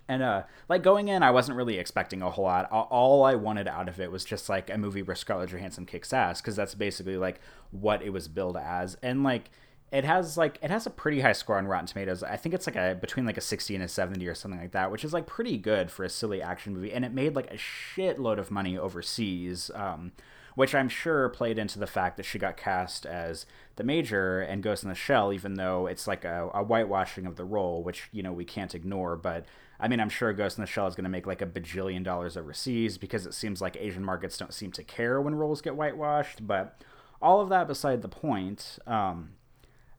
and 0.07 0.21
uh, 0.21 0.43
like 0.69 0.83
going 0.83 1.07
in, 1.07 1.23
I 1.23 1.31
wasn't 1.31 1.57
really 1.57 1.79
expecting 1.79 2.21
a 2.21 2.29
whole 2.29 2.45
lot. 2.45 2.69
All 2.71 3.23
I 3.23 3.35
wanted 3.35 3.67
out 3.67 3.89
of 3.89 3.99
it 3.99 4.11
was 4.11 4.23
just 4.23 4.49
like 4.49 4.69
a 4.69 4.77
movie 4.77 5.01
where 5.01 5.15
Scarlett 5.15 5.49
Johansson 5.49 5.85
kicks 5.85 6.13
ass, 6.13 6.41
because 6.41 6.55
that's 6.55 6.75
basically 6.75 7.17
like 7.17 7.39
what 7.71 8.03
it 8.03 8.11
was 8.11 8.27
billed 8.27 8.57
as. 8.57 8.97
And 9.01 9.23
like 9.23 9.49
it 9.91 10.03
has 10.03 10.37
like 10.37 10.59
it 10.61 10.69
has 10.69 10.85
a 10.85 10.91
pretty 10.91 11.21
high 11.21 11.31
score 11.31 11.57
on 11.57 11.65
Rotten 11.67 11.87
Tomatoes. 11.87 12.21
I 12.21 12.37
think 12.37 12.53
it's 12.53 12.67
like 12.67 12.75
a 12.75 12.95
between 12.99 13.25
like 13.25 13.37
a 13.37 13.41
60 13.41 13.73
and 13.73 13.83
a 13.83 13.87
70 13.87 14.27
or 14.27 14.35
something 14.35 14.59
like 14.59 14.73
that, 14.73 14.91
which 14.91 15.03
is 15.03 15.11
like 15.11 15.25
pretty 15.25 15.57
good 15.57 15.89
for 15.89 16.03
a 16.03 16.09
silly 16.09 16.41
action 16.41 16.75
movie. 16.75 16.93
And 16.93 17.03
it 17.03 17.11
made 17.11 17.35
like 17.35 17.51
a 17.51 17.57
shitload 17.57 18.37
of 18.37 18.51
money 18.51 18.77
overseas, 18.77 19.71
um, 19.73 20.11
which 20.55 20.73
I'm 20.73 20.89
sure 20.89 21.29
played 21.29 21.57
into 21.57 21.79
the 21.79 21.87
fact 21.87 22.17
that 22.17 22.25
she 22.25 22.39
got 22.39 22.57
cast 22.57 23.05
as 23.05 23.45
the 23.75 23.83
major 23.83 24.41
and 24.41 24.63
Ghost 24.63 24.83
in 24.83 24.89
the 24.89 24.95
Shell, 24.95 25.31
even 25.33 25.55
though 25.55 25.85
it's 25.87 26.07
like 26.07 26.25
a, 26.25 26.49
a 26.53 26.63
whitewashing 26.63 27.25
of 27.25 27.35
the 27.35 27.45
role, 27.45 27.83
which 27.83 28.09
you 28.11 28.23
know 28.23 28.33
we 28.33 28.45
can't 28.45 28.73
ignore. 28.73 29.15
But 29.15 29.45
I 29.79 29.87
mean, 29.87 29.99
I'm 29.99 30.09
sure 30.09 30.33
Ghost 30.33 30.57
in 30.57 30.63
the 30.63 30.67
Shell 30.67 30.87
is 30.87 30.95
going 30.95 31.03
to 31.03 31.09
make 31.09 31.27
like 31.27 31.41
a 31.41 31.45
bajillion 31.45 32.03
dollars 32.03 32.37
overseas 32.37 32.97
because 32.97 33.25
it 33.25 33.33
seems 33.33 33.61
like 33.61 33.77
Asian 33.77 34.03
markets 34.03 34.37
don't 34.37 34.53
seem 34.53 34.71
to 34.73 34.83
care 34.83 35.21
when 35.21 35.35
roles 35.35 35.61
get 35.61 35.75
whitewashed. 35.75 36.47
But 36.47 36.81
all 37.21 37.41
of 37.41 37.49
that 37.49 37.67
beside 37.67 38.01
the 38.01 38.07
point. 38.07 38.79
Um, 38.87 39.31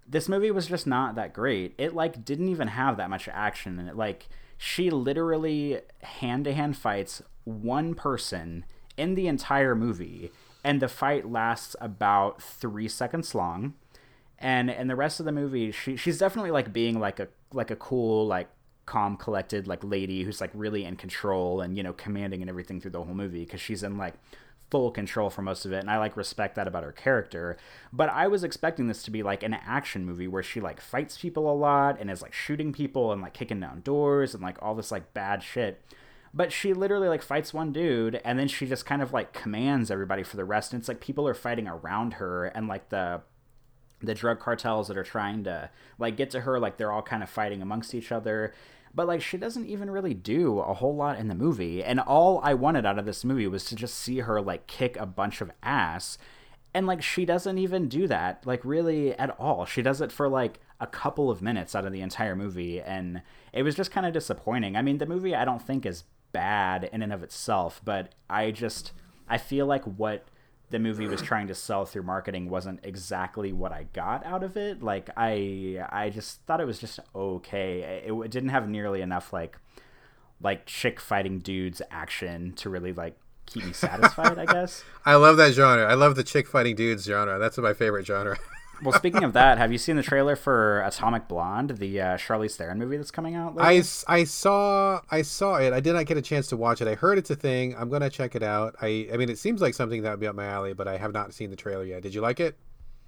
this 0.08 0.28
movie 0.28 0.50
was 0.50 0.66
just 0.66 0.86
not 0.86 1.16
that 1.16 1.32
great. 1.32 1.74
It 1.78 1.94
like 1.94 2.24
didn't 2.24 2.48
even 2.48 2.68
have 2.68 2.96
that 2.96 3.10
much 3.10 3.28
action 3.28 3.78
and 3.78 3.88
it. 3.88 3.96
Like 3.96 4.28
she 4.56 4.90
literally 4.90 5.80
hand 6.02 6.44
to 6.44 6.54
hand 6.54 6.76
fights 6.76 7.22
one 7.44 7.94
person 7.94 8.64
in 8.96 9.14
the 9.14 9.28
entire 9.28 9.74
movie, 9.74 10.30
and 10.66 10.82
the 10.82 10.88
fight 10.88 11.30
lasts 11.30 11.76
about 11.80 12.42
three 12.42 12.88
seconds 12.88 13.36
long. 13.36 13.74
And 14.36 14.68
and 14.68 14.90
the 14.90 14.96
rest 14.96 15.20
of 15.20 15.24
the 15.24 15.30
movie, 15.32 15.70
she 15.70 15.96
she's 15.96 16.18
definitely 16.18 16.50
like 16.50 16.72
being 16.72 16.98
like 16.98 17.20
a 17.20 17.28
like 17.52 17.70
a 17.70 17.76
cool 17.76 18.26
like 18.26 18.48
calm 18.84 19.16
collected 19.16 19.68
like 19.68 19.82
lady 19.84 20.24
who's 20.24 20.40
like 20.40 20.50
really 20.54 20.84
in 20.84 20.96
control 20.96 21.60
and 21.60 21.76
you 21.76 21.82
know 21.82 21.92
commanding 21.92 22.40
and 22.40 22.50
everything 22.50 22.80
through 22.80 22.90
the 22.90 23.02
whole 23.02 23.14
movie 23.14 23.44
because 23.44 23.60
she's 23.60 23.82
in 23.82 23.96
like 23.96 24.14
full 24.70 24.90
control 24.90 25.30
for 25.30 25.42
most 25.42 25.64
of 25.64 25.72
it 25.72 25.78
and 25.78 25.90
I 25.90 25.98
like 25.98 26.16
respect 26.16 26.56
that 26.56 26.66
about 26.66 26.82
her 26.82 26.92
character. 26.92 27.56
But 27.92 28.08
I 28.08 28.26
was 28.26 28.42
expecting 28.42 28.88
this 28.88 29.04
to 29.04 29.12
be 29.12 29.22
like 29.22 29.44
an 29.44 29.54
action 29.54 30.04
movie 30.04 30.26
where 30.26 30.42
she 30.42 30.60
like 30.60 30.80
fights 30.80 31.16
people 31.16 31.48
a 31.48 31.54
lot 31.54 32.00
and 32.00 32.10
is 32.10 32.22
like 32.22 32.32
shooting 32.32 32.72
people 32.72 33.12
and 33.12 33.22
like 33.22 33.34
kicking 33.34 33.60
down 33.60 33.82
doors 33.82 34.34
and 34.34 34.42
like 34.42 34.60
all 34.60 34.74
this 34.74 34.90
like 34.90 35.14
bad 35.14 35.44
shit. 35.44 35.80
But 36.36 36.52
she 36.52 36.74
literally 36.74 37.08
like 37.08 37.22
fights 37.22 37.54
one 37.54 37.72
dude 37.72 38.20
and 38.22 38.38
then 38.38 38.46
she 38.46 38.66
just 38.66 38.84
kind 38.84 39.00
of 39.00 39.10
like 39.10 39.32
commands 39.32 39.90
everybody 39.90 40.22
for 40.22 40.36
the 40.36 40.44
rest 40.44 40.74
and 40.74 40.80
it's 40.80 40.86
like 40.86 41.00
people 41.00 41.26
are 41.26 41.32
fighting 41.32 41.66
around 41.66 42.14
her 42.14 42.44
and 42.44 42.68
like 42.68 42.90
the 42.90 43.22
the 44.02 44.12
drug 44.12 44.38
cartels 44.38 44.88
that 44.88 44.98
are 44.98 45.02
trying 45.02 45.44
to 45.44 45.70
like 45.98 46.14
get 46.14 46.30
to 46.32 46.42
her 46.42 46.60
like 46.60 46.76
they're 46.76 46.92
all 46.92 47.00
kind 47.00 47.22
of 47.22 47.30
fighting 47.30 47.62
amongst 47.62 47.94
each 47.94 48.12
other. 48.12 48.52
But 48.94 49.06
like 49.06 49.22
she 49.22 49.38
doesn't 49.38 49.64
even 49.64 49.90
really 49.90 50.12
do 50.12 50.58
a 50.58 50.74
whole 50.74 50.94
lot 50.94 51.18
in 51.18 51.28
the 51.28 51.34
movie 51.34 51.82
and 51.82 52.00
all 52.00 52.40
i 52.42 52.52
wanted 52.52 52.84
out 52.84 52.98
of 52.98 53.06
this 53.06 53.24
movie 53.24 53.46
was 53.46 53.64
to 53.66 53.74
just 53.74 53.94
see 53.94 54.18
her 54.18 54.42
like 54.42 54.66
kick 54.66 54.98
a 54.98 55.06
bunch 55.06 55.40
of 55.40 55.50
ass 55.62 56.18
and 56.74 56.86
like 56.86 57.02
she 57.02 57.24
doesn't 57.24 57.56
even 57.56 57.88
do 57.88 58.06
that 58.08 58.46
like 58.46 58.62
really 58.62 59.14
at 59.14 59.30
all. 59.40 59.64
She 59.64 59.80
does 59.80 60.02
it 60.02 60.12
for 60.12 60.28
like 60.28 60.60
a 60.80 60.86
couple 60.86 61.30
of 61.30 61.40
minutes 61.40 61.74
out 61.74 61.86
of 61.86 61.92
the 61.94 62.02
entire 62.02 62.36
movie 62.36 62.78
and 62.78 63.22
it 63.54 63.62
was 63.62 63.74
just 63.74 63.90
kind 63.90 64.06
of 64.06 64.12
disappointing. 64.12 64.76
I 64.76 64.82
mean 64.82 64.98
the 64.98 65.06
movie 65.06 65.34
i 65.34 65.46
don't 65.46 65.62
think 65.62 65.86
is 65.86 66.04
bad 66.36 66.90
in 66.92 67.00
and 67.00 67.12
of 67.12 67.22
itself 67.22 67.80
but 67.84 68.14
i 68.28 68.50
just 68.50 68.92
i 69.28 69.38
feel 69.38 69.64
like 69.64 69.84
what 69.84 70.26
the 70.70 70.78
movie 70.78 71.06
was 71.06 71.22
trying 71.22 71.46
to 71.46 71.54
sell 71.54 71.84
through 71.84 72.02
marketing 72.02 72.50
wasn't 72.50 72.80
exactly 72.82 73.52
what 73.52 73.70
I 73.70 73.86
got 73.92 74.26
out 74.26 74.42
of 74.42 74.56
it. 74.56 74.82
Like 74.82 75.10
I 75.16 75.84
I 75.90 76.10
just 76.10 76.42
thought 76.42 76.60
it 76.60 76.66
was 76.66 76.80
just 76.80 76.98
okay. 77.14 78.02
It, 78.04 78.12
it 78.12 78.30
didn't 78.30 78.48
have 78.48 78.68
nearly 78.68 79.00
enough 79.00 79.32
like 79.32 79.58
like 80.40 80.66
chick 80.66 81.00
fighting 81.00 81.38
dudes 81.38 81.80
action 81.90 82.52
to 82.54 82.68
really 82.68 82.92
like 82.92 83.16
keep 83.46 83.64
me 83.64 83.72
satisfied, 83.72 84.38
I 84.38 84.46
guess. 84.46 84.82
I 85.04 85.14
love 85.14 85.36
that 85.36 85.52
genre. 85.52 85.86
I 85.86 85.94
love 85.94 86.16
the 86.16 86.24
chick 86.24 86.48
fighting 86.48 86.74
dudes 86.74 87.04
genre. 87.04 87.38
That's 87.38 87.58
my 87.58 87.72
favorite 87.72 88.06
genre. 88.06 88.36
well, 88.82 88.92
speaking 88.92 89.24
of 89.24 89.32
that, 89.32 89.58
have 89.58 89.72
you 89.72 89.78
seen 89.78 89.96
the 89.96 90.02
trailer 90.02 90.36
for 90.36 90.80
Atomic 90.82 91.28
Blonde, 91.28 91.78
the 91.78 92.00
uh, 92.00 92.16
Charlize 92.16 92.56
Theron 92.56 92.78
movie 92.78 92.96
that's 92.96 93.10
coming 93.10 93.34
out? 93.34 93.56
Later? 93.56 93.68
I, 93.68 93.82
I 94.20 94.24
saw 94.24 95.00
I 95.10 95.22
saw 95.22 95.56
it. 95.56 95.72
I 95.72 95.80
did 95.80 95.94
not 95.94 96.06
get 96.06 96.16
a 96.16 96.22
chance 96.22 96.46
to 96.48 96.56
watch 96.56 96.80
it. 96.80 96.88
I 96.88 96.94
heard 96.94 97.18
it's 97.18 97.30
a 97.30 97.36
thing. 97.36 97.74
I'm 97.76 97.88
gonna 97.88 98.10
check 98.10 98.34
it 98.34 98.42
out. 98.42 98.76
I 98.80 99.08
I 99.12 99.16
mean, 99.16 99.30
it 99.30 99.38
seems 99.38 99.60
like 99.60 99.74
something 99.74 100.02
that 100.02 100.10
would 100.10 100.20
be 100.20 100.26
up 100.26 100.34
my 100.34 100.46
alley, 100.46 100.74
but 100.74 100.88
I 100.88 100.96
have 100.96 101.12
not 101.12 101.32
seen 101.32 101.50
the 101.50 101.56
trailer 101.56 101.84
yet. 101.84 102.02
Did 102.02 102.14
you 102.14 102.20
like 102.20 102.40
it? 102.40 102.56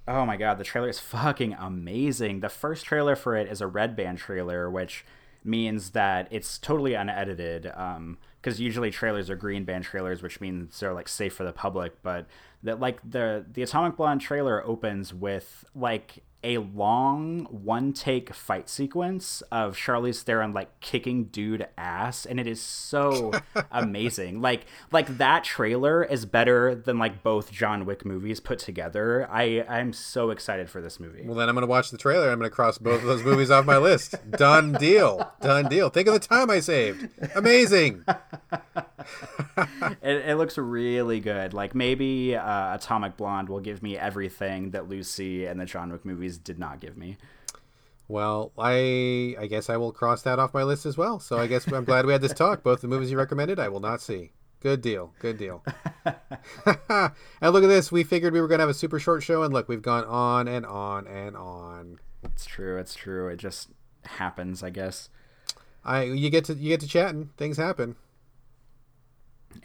Oh 0.07 0.25
my 0.25 0.37
god, 0.37 0.57
the 0.57 0.63
trailer 0.63 0.89
is 0.89 0.99
fucking 0.99 1.53
amazing. 1.53 2.39
The 2.39 2.49
first 2.49 2.85
trailer 2.85 3.15
for 3.15 3.35
it 3.35 3.47
is 3.47 3.61
a 3.61 3.67
red 3.67 3.95
band 3.95 4.17
trailer, 4.17 4.69
which 4.69 5.05
means 5.43 5.91
that 5.91 6.27
it's 6.31 6.57
totally 6.57 6.93
unedited. 6.95 7.71
Um, 7.75 8.17
because 8.41 8.59
usually 8.59 8.91
trailers 8.91 9.29
are 9.29 9.35
green 9.35 9.65
band 9.65 9.83
trailers, 9.83 10.21
which 10.21 10.39
means 10.39 10.79
they're 10.79 10.93
like 10.93 11.07
safe 11.07 11.33
for 11.33 11.43
the 11.43 11.53
public. 11.53 12.01
But 12.01 12.27
that 12.63 12.79
like 12.79 12.99
the 13.09 13.45
the 13.51 13.61
Atomic 13.63 13.97
Blonde 13.97 14.21
trailer 14.21 14.65
opens 14.65 15.13
with 15.13 15.65
like 15.75 16.23
a 16.43 16.57
long 16.57 17.45
one 17.45 17.91
take 17.91 18.33
fight 18.33 18.69
sequence 18.69 19.41
of 19.51 19.75
Charlize 19.75 20.21
Theron 20.21 20.53
like 20.53 20.79
kicking 20.79 21.25
dude 21.25 21.67
ass 21.77 22.25
and 22.25 22.39
it 22.39 22.47
is 22.47 22.61
so 22.61 23.31
amazing. 23.71 24.41
Like 24.41 24.65
like 24.91 25.17
that 25.17 25.43
trailer 25.43 26.03
is 26.03 26.25
better 26.25 26.75
than 26.75 26.97
like 26.97 27.23
both 27.23 27.51
John 27.51 27.85
Wick 27.85 28.05
movies 28.05 28.39
put 28.39 28.59
together. 28.59 29.27
I 29.29 29.65
I'm 29.67 29.91
so 29.91 30.29
excited 30.29 30.69
for 30.69 30.81
this 30.81 30.99
movie. 30.99 31.23
Well 31.25 31.35
then 31.35 31.49
I'm 31.49 31.55
going 31.55 31.67
to 31.67 31.69
watch 31.69 31.91
the 31.91 31.97
trailer. 31.97 32.29
I'm 32.29 32.39
going 32.39 32.49
to 32.49 32.55
cross 32.55 32.77
both 32.77 33.01
of 33.01 33.07
those 33.07 33.23
movies 33.23 33.51
off 33.51 33.65
my 33.65 33.77
list. 33.77 34.15
Done 34.31 34.73
deal. 34.73 35.31
Done 35.41 35.67
deal. 35.67 35.89
Think 35.89 36.07
of 36.07 36.13
the 36.13 36.19
time 36.19 36.49
I 36.49 36.59
saved. 36.59 37.09
Amazing. 37.35 38.05
it, 40.01 40.29
it, 40.29 40.37
looks 40.37 40.57
really 40.57 41.19
good. 41.19 41.53
Like 41.53 41.75
maybe 41.75 42.35
uh, 42.35 42.75
Atomic 42.75 43.17
Blonde 43.17 43.49
will 43.49 43.59
give 43.59 43.81
me 43.83 43.97
everything 43.97 44.71
that 44.71 44.87
Lucy 44.87 45.45
and 45.45 45.59
the 45.59 45.65
John 45.65 45.91
Wick 45.91 46.05
movies 46.05 46.37
did 46.37 46.59
not 46.59 46.79
give 46.79 46.97
me. 46.97 47.17
Well, 48.07 48.51
I 48.57 49.35
I 49.39 49.47
guess 49.47 49.69
I 49.69 49.77
will 49.77 49.91
cross 49.91 50.23
that 50.23 50.39
off 50.39 50.53
my 50.53 50.63
list 50.63 50.85
as 50.85 50.97
well. 50.97 51.19
So 51.19 51.37
I 51.37 51.47
guess 51.47 51.71
I'm 51.71 51.85
glad 51.85 52.05
we 52.05 52.11
had 52.11 52.21
this 52.21 52.33
talk. 52.33 52.63
Both 52.63 52.81
the 52.81 52.87
movies 52.87 53.11
you 53.11 53.17
recommended, 53.17 53.59
I 53.59 53.69
will 53.69 53.79
not 53.79 54.01
see. 54.01 54.31
Good 54.61 54.81
deal. 54.81 55.13
Good 55.19 55.37
deal. 55.37 55.63
and 56.05 57.53
look 57.53 57.63
at 57.63 57.67
this. 57.67 57.91
We 57.91 58.03
figured 58.03 58.33
we 58.33 58.41
were 58.41 58.47
going 58.47 58.59
to 58.59 58.63
have 58.63 58.69
a 58.69 58.73
super 58.73 58.99
short 58.99 59.23
show, 59.23 59.43
and 59.43 59.53
look, 59.53 59.69
we've 59.69 59.81
gone 59.81 60.05
on 60.05 60.47
and 60.47 60.65
on 60.65 61.07
and 61.07 61.37
on. 61.37 61.99
It's 62.23 62.45
true. 62.45 62.77
It's 62.77 62.95
true. 62.95 63.29
It 63.29 63.37
just 63.37 63.69
happens, 64.03 64.63
I 64.63 64.69
guess. 64.69 65.09
I 65.85 66.03
you 66.03 66.29
get 66.29 66.45
to 66.45 66.53
you 66.55 66.69
get 66.69 66.81
to 66.81 66.87
chatting. 66.87 67.29
Things 67.37 67.57
happen. 67.57 67.95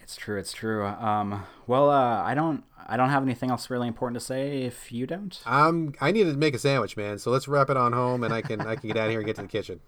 It's 0.03 0.17
true. 0.17 0.39
It's 0.39 0.53
true. 0.53 0.87
Um, 0.87 1.45
well, 1.67 1.91
uh, 1.91 2.23
I 2.23 2.35
don't. 2.35 2.65
I 2.87 2.99
don't 2.99 3.09
have 3.09 3.23
anything 3.23 3.51
else 3.51 3.71
really 3.71 3.89
important 3.89 4.21
to 4.21 4.25
say. 4.25 4.63
If 4.63 4.93
you 4.93 5.07
don't, 5.07 5.41
um, 5.47 5.95
I 6.01 6.11
need 6.11 6.25
to 6.25 6.35
make 6.35 6.55
a 6.55 6.59
sandwich, 6.59 6.97
man. 6.97 7.19
So 7.19 7.31
let's 7.31 7.49
wrap 7.49 7.71
it 7.71 7.77
on 7.77 7.93
home, 7.93 8.23
and 8.25 8.33
I 8.33 8.43
can 8.43 8.61
I 8.61 8.77
can 8.77 8.89
get 8.89 8.97
out 8.97 9.07
of 9.07 9.11
here 9.11 9.21
and 9.21 9.27
get 9.27 9.37
to 9.37 9.43
the 9.43 9.49
kitchen. 9.49 9.81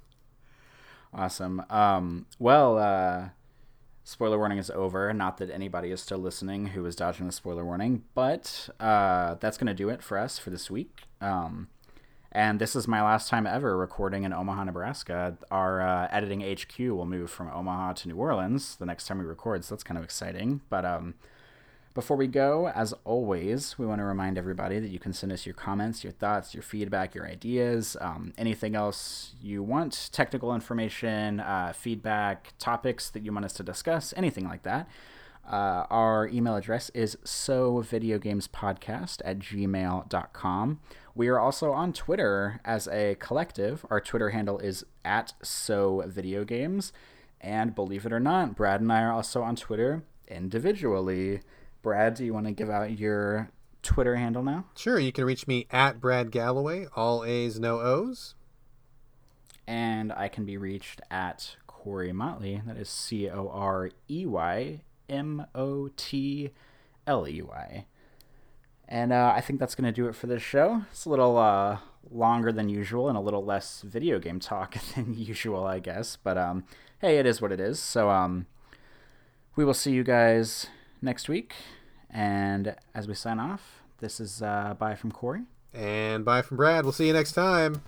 Awesome. 1.13 1.63
Um, 1.71 2.27
well, 2.39 2.79
uh, 2.79 3.29
spoiler 4.05 4.39
warning 4.39 4.59
is 4.59 4.71
over. 4.71 5.13
Not 5.13 5.39
that 5.39 5.51
anybody 5.51 5.91
is 5.91 6.01
still 6.01 6.19
listening 6.19 6.69
who 6.69 6.85
is 6.87 6.97
dodging 6.97 7.27
the 7.27 7.33
spoiler 7.33 7.65
warning, 7.65 8.05
but 8.15 8.69
uh, 8.81 9.35
that's 9.41 9.59
going 9.59 9.67
to 9.67 9.75
do 9.75 9.89
it 9.89 10.03
for 10.03 10.19
us 10.19 10.39
for 10.39 10.51
this 10.51 10.71
week. 10.71 11.03
Um, 11.21 11.69
and 12.37 12.59
this 12.59 12.77
is 12.77 12.87
my 12.87 13.01
last 13.01 13.31
time 13.31 13.47
ever 13.47 13.79
recording 13.79 14.25
in 14.25 14.33
Omaha, 14.35 14.65
Nebraska. 14.65 15.39
Our 15.51 15.81
uh, 15.81 16.07
editing 16.11 16.43
HQ 16.43 16.79
will 16.79 17.07
move 17.07 17.31
from 17.31 17.51
Omaha 17.51 17.95
to 17.95 18.09
New 18.09 18.17
Orleans 18.17 18.77
the 18.77 18.85
next 18.85 19.07
time 19.07 19.17
we 19.17 19.25
record, 19.25 19.65
so 19.65 19.75
that's 19.75 19.83
kind 19.83 19.97
of 19.97 20.05
exciting. 20.05 20.61
But 20.69 20.85
um, 20.85 21.15
before 21.95 22.15
we 22.19 22.27
go, 22.27 22.69
as 22.69 22.93
always, 23.05 23.79
we 23.79 23.87
want 23.87 24.01
to 24.01 24.05
remind 24.05 24.37
everybody 24.37 24.79
that 24.81 24.91
you 24.91 24.99
can 24.99 25.15
send 25.15 25.33
us 25.33 25.47
your 25.47 25.55
comments, 25.55 26.05
your 26.05 26.13
thoughts, 26.13 26.53
your 26.53 26.63
feedback, 26.63 27.15
your 27.15 27.27
ideas, 27.27 27.97
um, 28.03 28.35
anything 28.37 28.75
else 28.75 29.35
you 29.41 29.63
want, 29.63 30.11
technical 30.13 30.55
information, 30.55 31.41
uh, 31.41 31.73
feedback, 31.75 32.53
topics 32.59 33.09
that 33.09 33.23
you 33.25 33.33
want 33.33 33.47
us 33.47 33.55
to 33.55 33.63
discuss, 33.63 34.13
anything 34.15 34.45
like 34.47 34.63
that. 34.63 34.91
Uh, 35.51 35.87
our 35.91 36.29
email 36.29 36.57
address 36.57 36.91
is 36.91 37.17
so 37.25 37.83
videogamespodcast 37.83 39.23
at 39.25 39.39
gmail.com. 39.39 40.81
We 41.17 41.29
are 41.29 41.41
also 41.41 41.73
on 41.73 41.95
Twitter 41.95 42.61
as 42.63 42.87
a 42.89 43.17
collective. 43.19 43.87
Our 43.89 44.03
Twitter 44.03 44.31
handle 44.31 44.59
is 44.59 44.85
at 45.03 45.33
so 45.43 46.05
video 46.07 46.45
games. 46.45 46.93
And 47.41 47.75
believe 47.75 48.05
it 48.05 48.13
or 48.13 48.21
not, 48.21 48.55
Brad 48.55 48.83
and 48.83 48.93
I 48.93 49.01
are 49.01 49.13
also 49.13 49.43
on 49.43 49.57
Twitter 49.57 50.05
individually. 50.29 51.41
Brad, 51.81 52.15
do 52.15 52.25
you 52.27 52.35
want 52.35 52.45
to 52.47 52.53
give 52.53 52.69
out 52.69 52.99
your 52.99 53.51
Twitter 53.83 54.17
handle 54.17 54.43
now? 54.43 54.67
Sure. 54.77 54.99
You 54.99 55.11
can 55.11 55.25
reach 55.25 55.47
me 55.47 55.67
at 55.71 56.03
Brad 56.03 56.31
Gallaway, 56.31 56.87
all 56.95 57.25
A's, 57.25 57.59
no 57.59 57.81
O's. 57.81 58.35
And 59.67 60.13
I 60.13 60.29
can 60.29 60.45
be 60.45 60.59
reached 60.59 61.01
at 61.11 61.57
Corey 61.67 62.13
Motley. 62.13 62.61
That 62.67 62.77
is 62.77 62.91
C 62.91 63.31
O 63.31 63.49
R 63.49 63.91
E 64.11 64.27
Y 64.27 64.83
M 65.09 65.47
O 65.55 65.89
T 65.97 66.51
L 67.07 67.27
E 67.27 67.41
Y. 67.41 67.87
And 68.89 69.13
uh, 69.13 69.33
I 69.35 69.41
think 69.41 69.59
that's 69.59 69.75
going 69.75 69.87
to 69.87 69.93
do 69.93 70.09
it 70.09 70.15
for 70.15 70.27
this 70.27 70.43
show. 70.43 70.83
It's 70.91 71.05
a 71.05 71.11
little 71.11 71.37
uh, 71.37 71.79
longer 72.11 72.53
than 72.53 72.69
usual 72.69 73.09
and 73.09 73.17
a 73.17 73.21
little 73.21 73.45
less 73.45 73.83
video 73.83 74.19
game 74.19 74.39
talk 74.39 74.77
than 74.95 75.15
usual, 75.15 75.65
I 75.65 75.81
guess. 75.81 76.17
But 76.23 76.39
um, 76.39 76.65
hey, 77.01 77.19
it 77.19 77.27
is 77.27 77.41
what 77.41 77.53
it 77.53 77.61
is. 77.61 77.81
So 77.81 78.11
um, 78.11 78.47
we 79.57 79.65
will 79.65 79.75
see 79.75 79.93
you 79.93 80.05
guys 80.05 80.69
next 81.03 81.29
week. 81.29 81.55
And 82.11 82.77
as 82.95 83.09
we 83.09 83.15
sign 83.15 83.41
off, 83.41 83.83
this 83.99 84.21
is 84.21 84.43
uh, 84.43 84.75
bye 84.79 84.95
from 84.95 85.11
Corey. 85.11 85.43
And 85.75 86.25
bye 86.25 86.43
from 86.43 86.57
Brad. 86.57 86.85
We'll 86.85 86.93
see 86.93 87.07
you 87.07 87.13
next 87.13 87.33
time. 87.33 87.83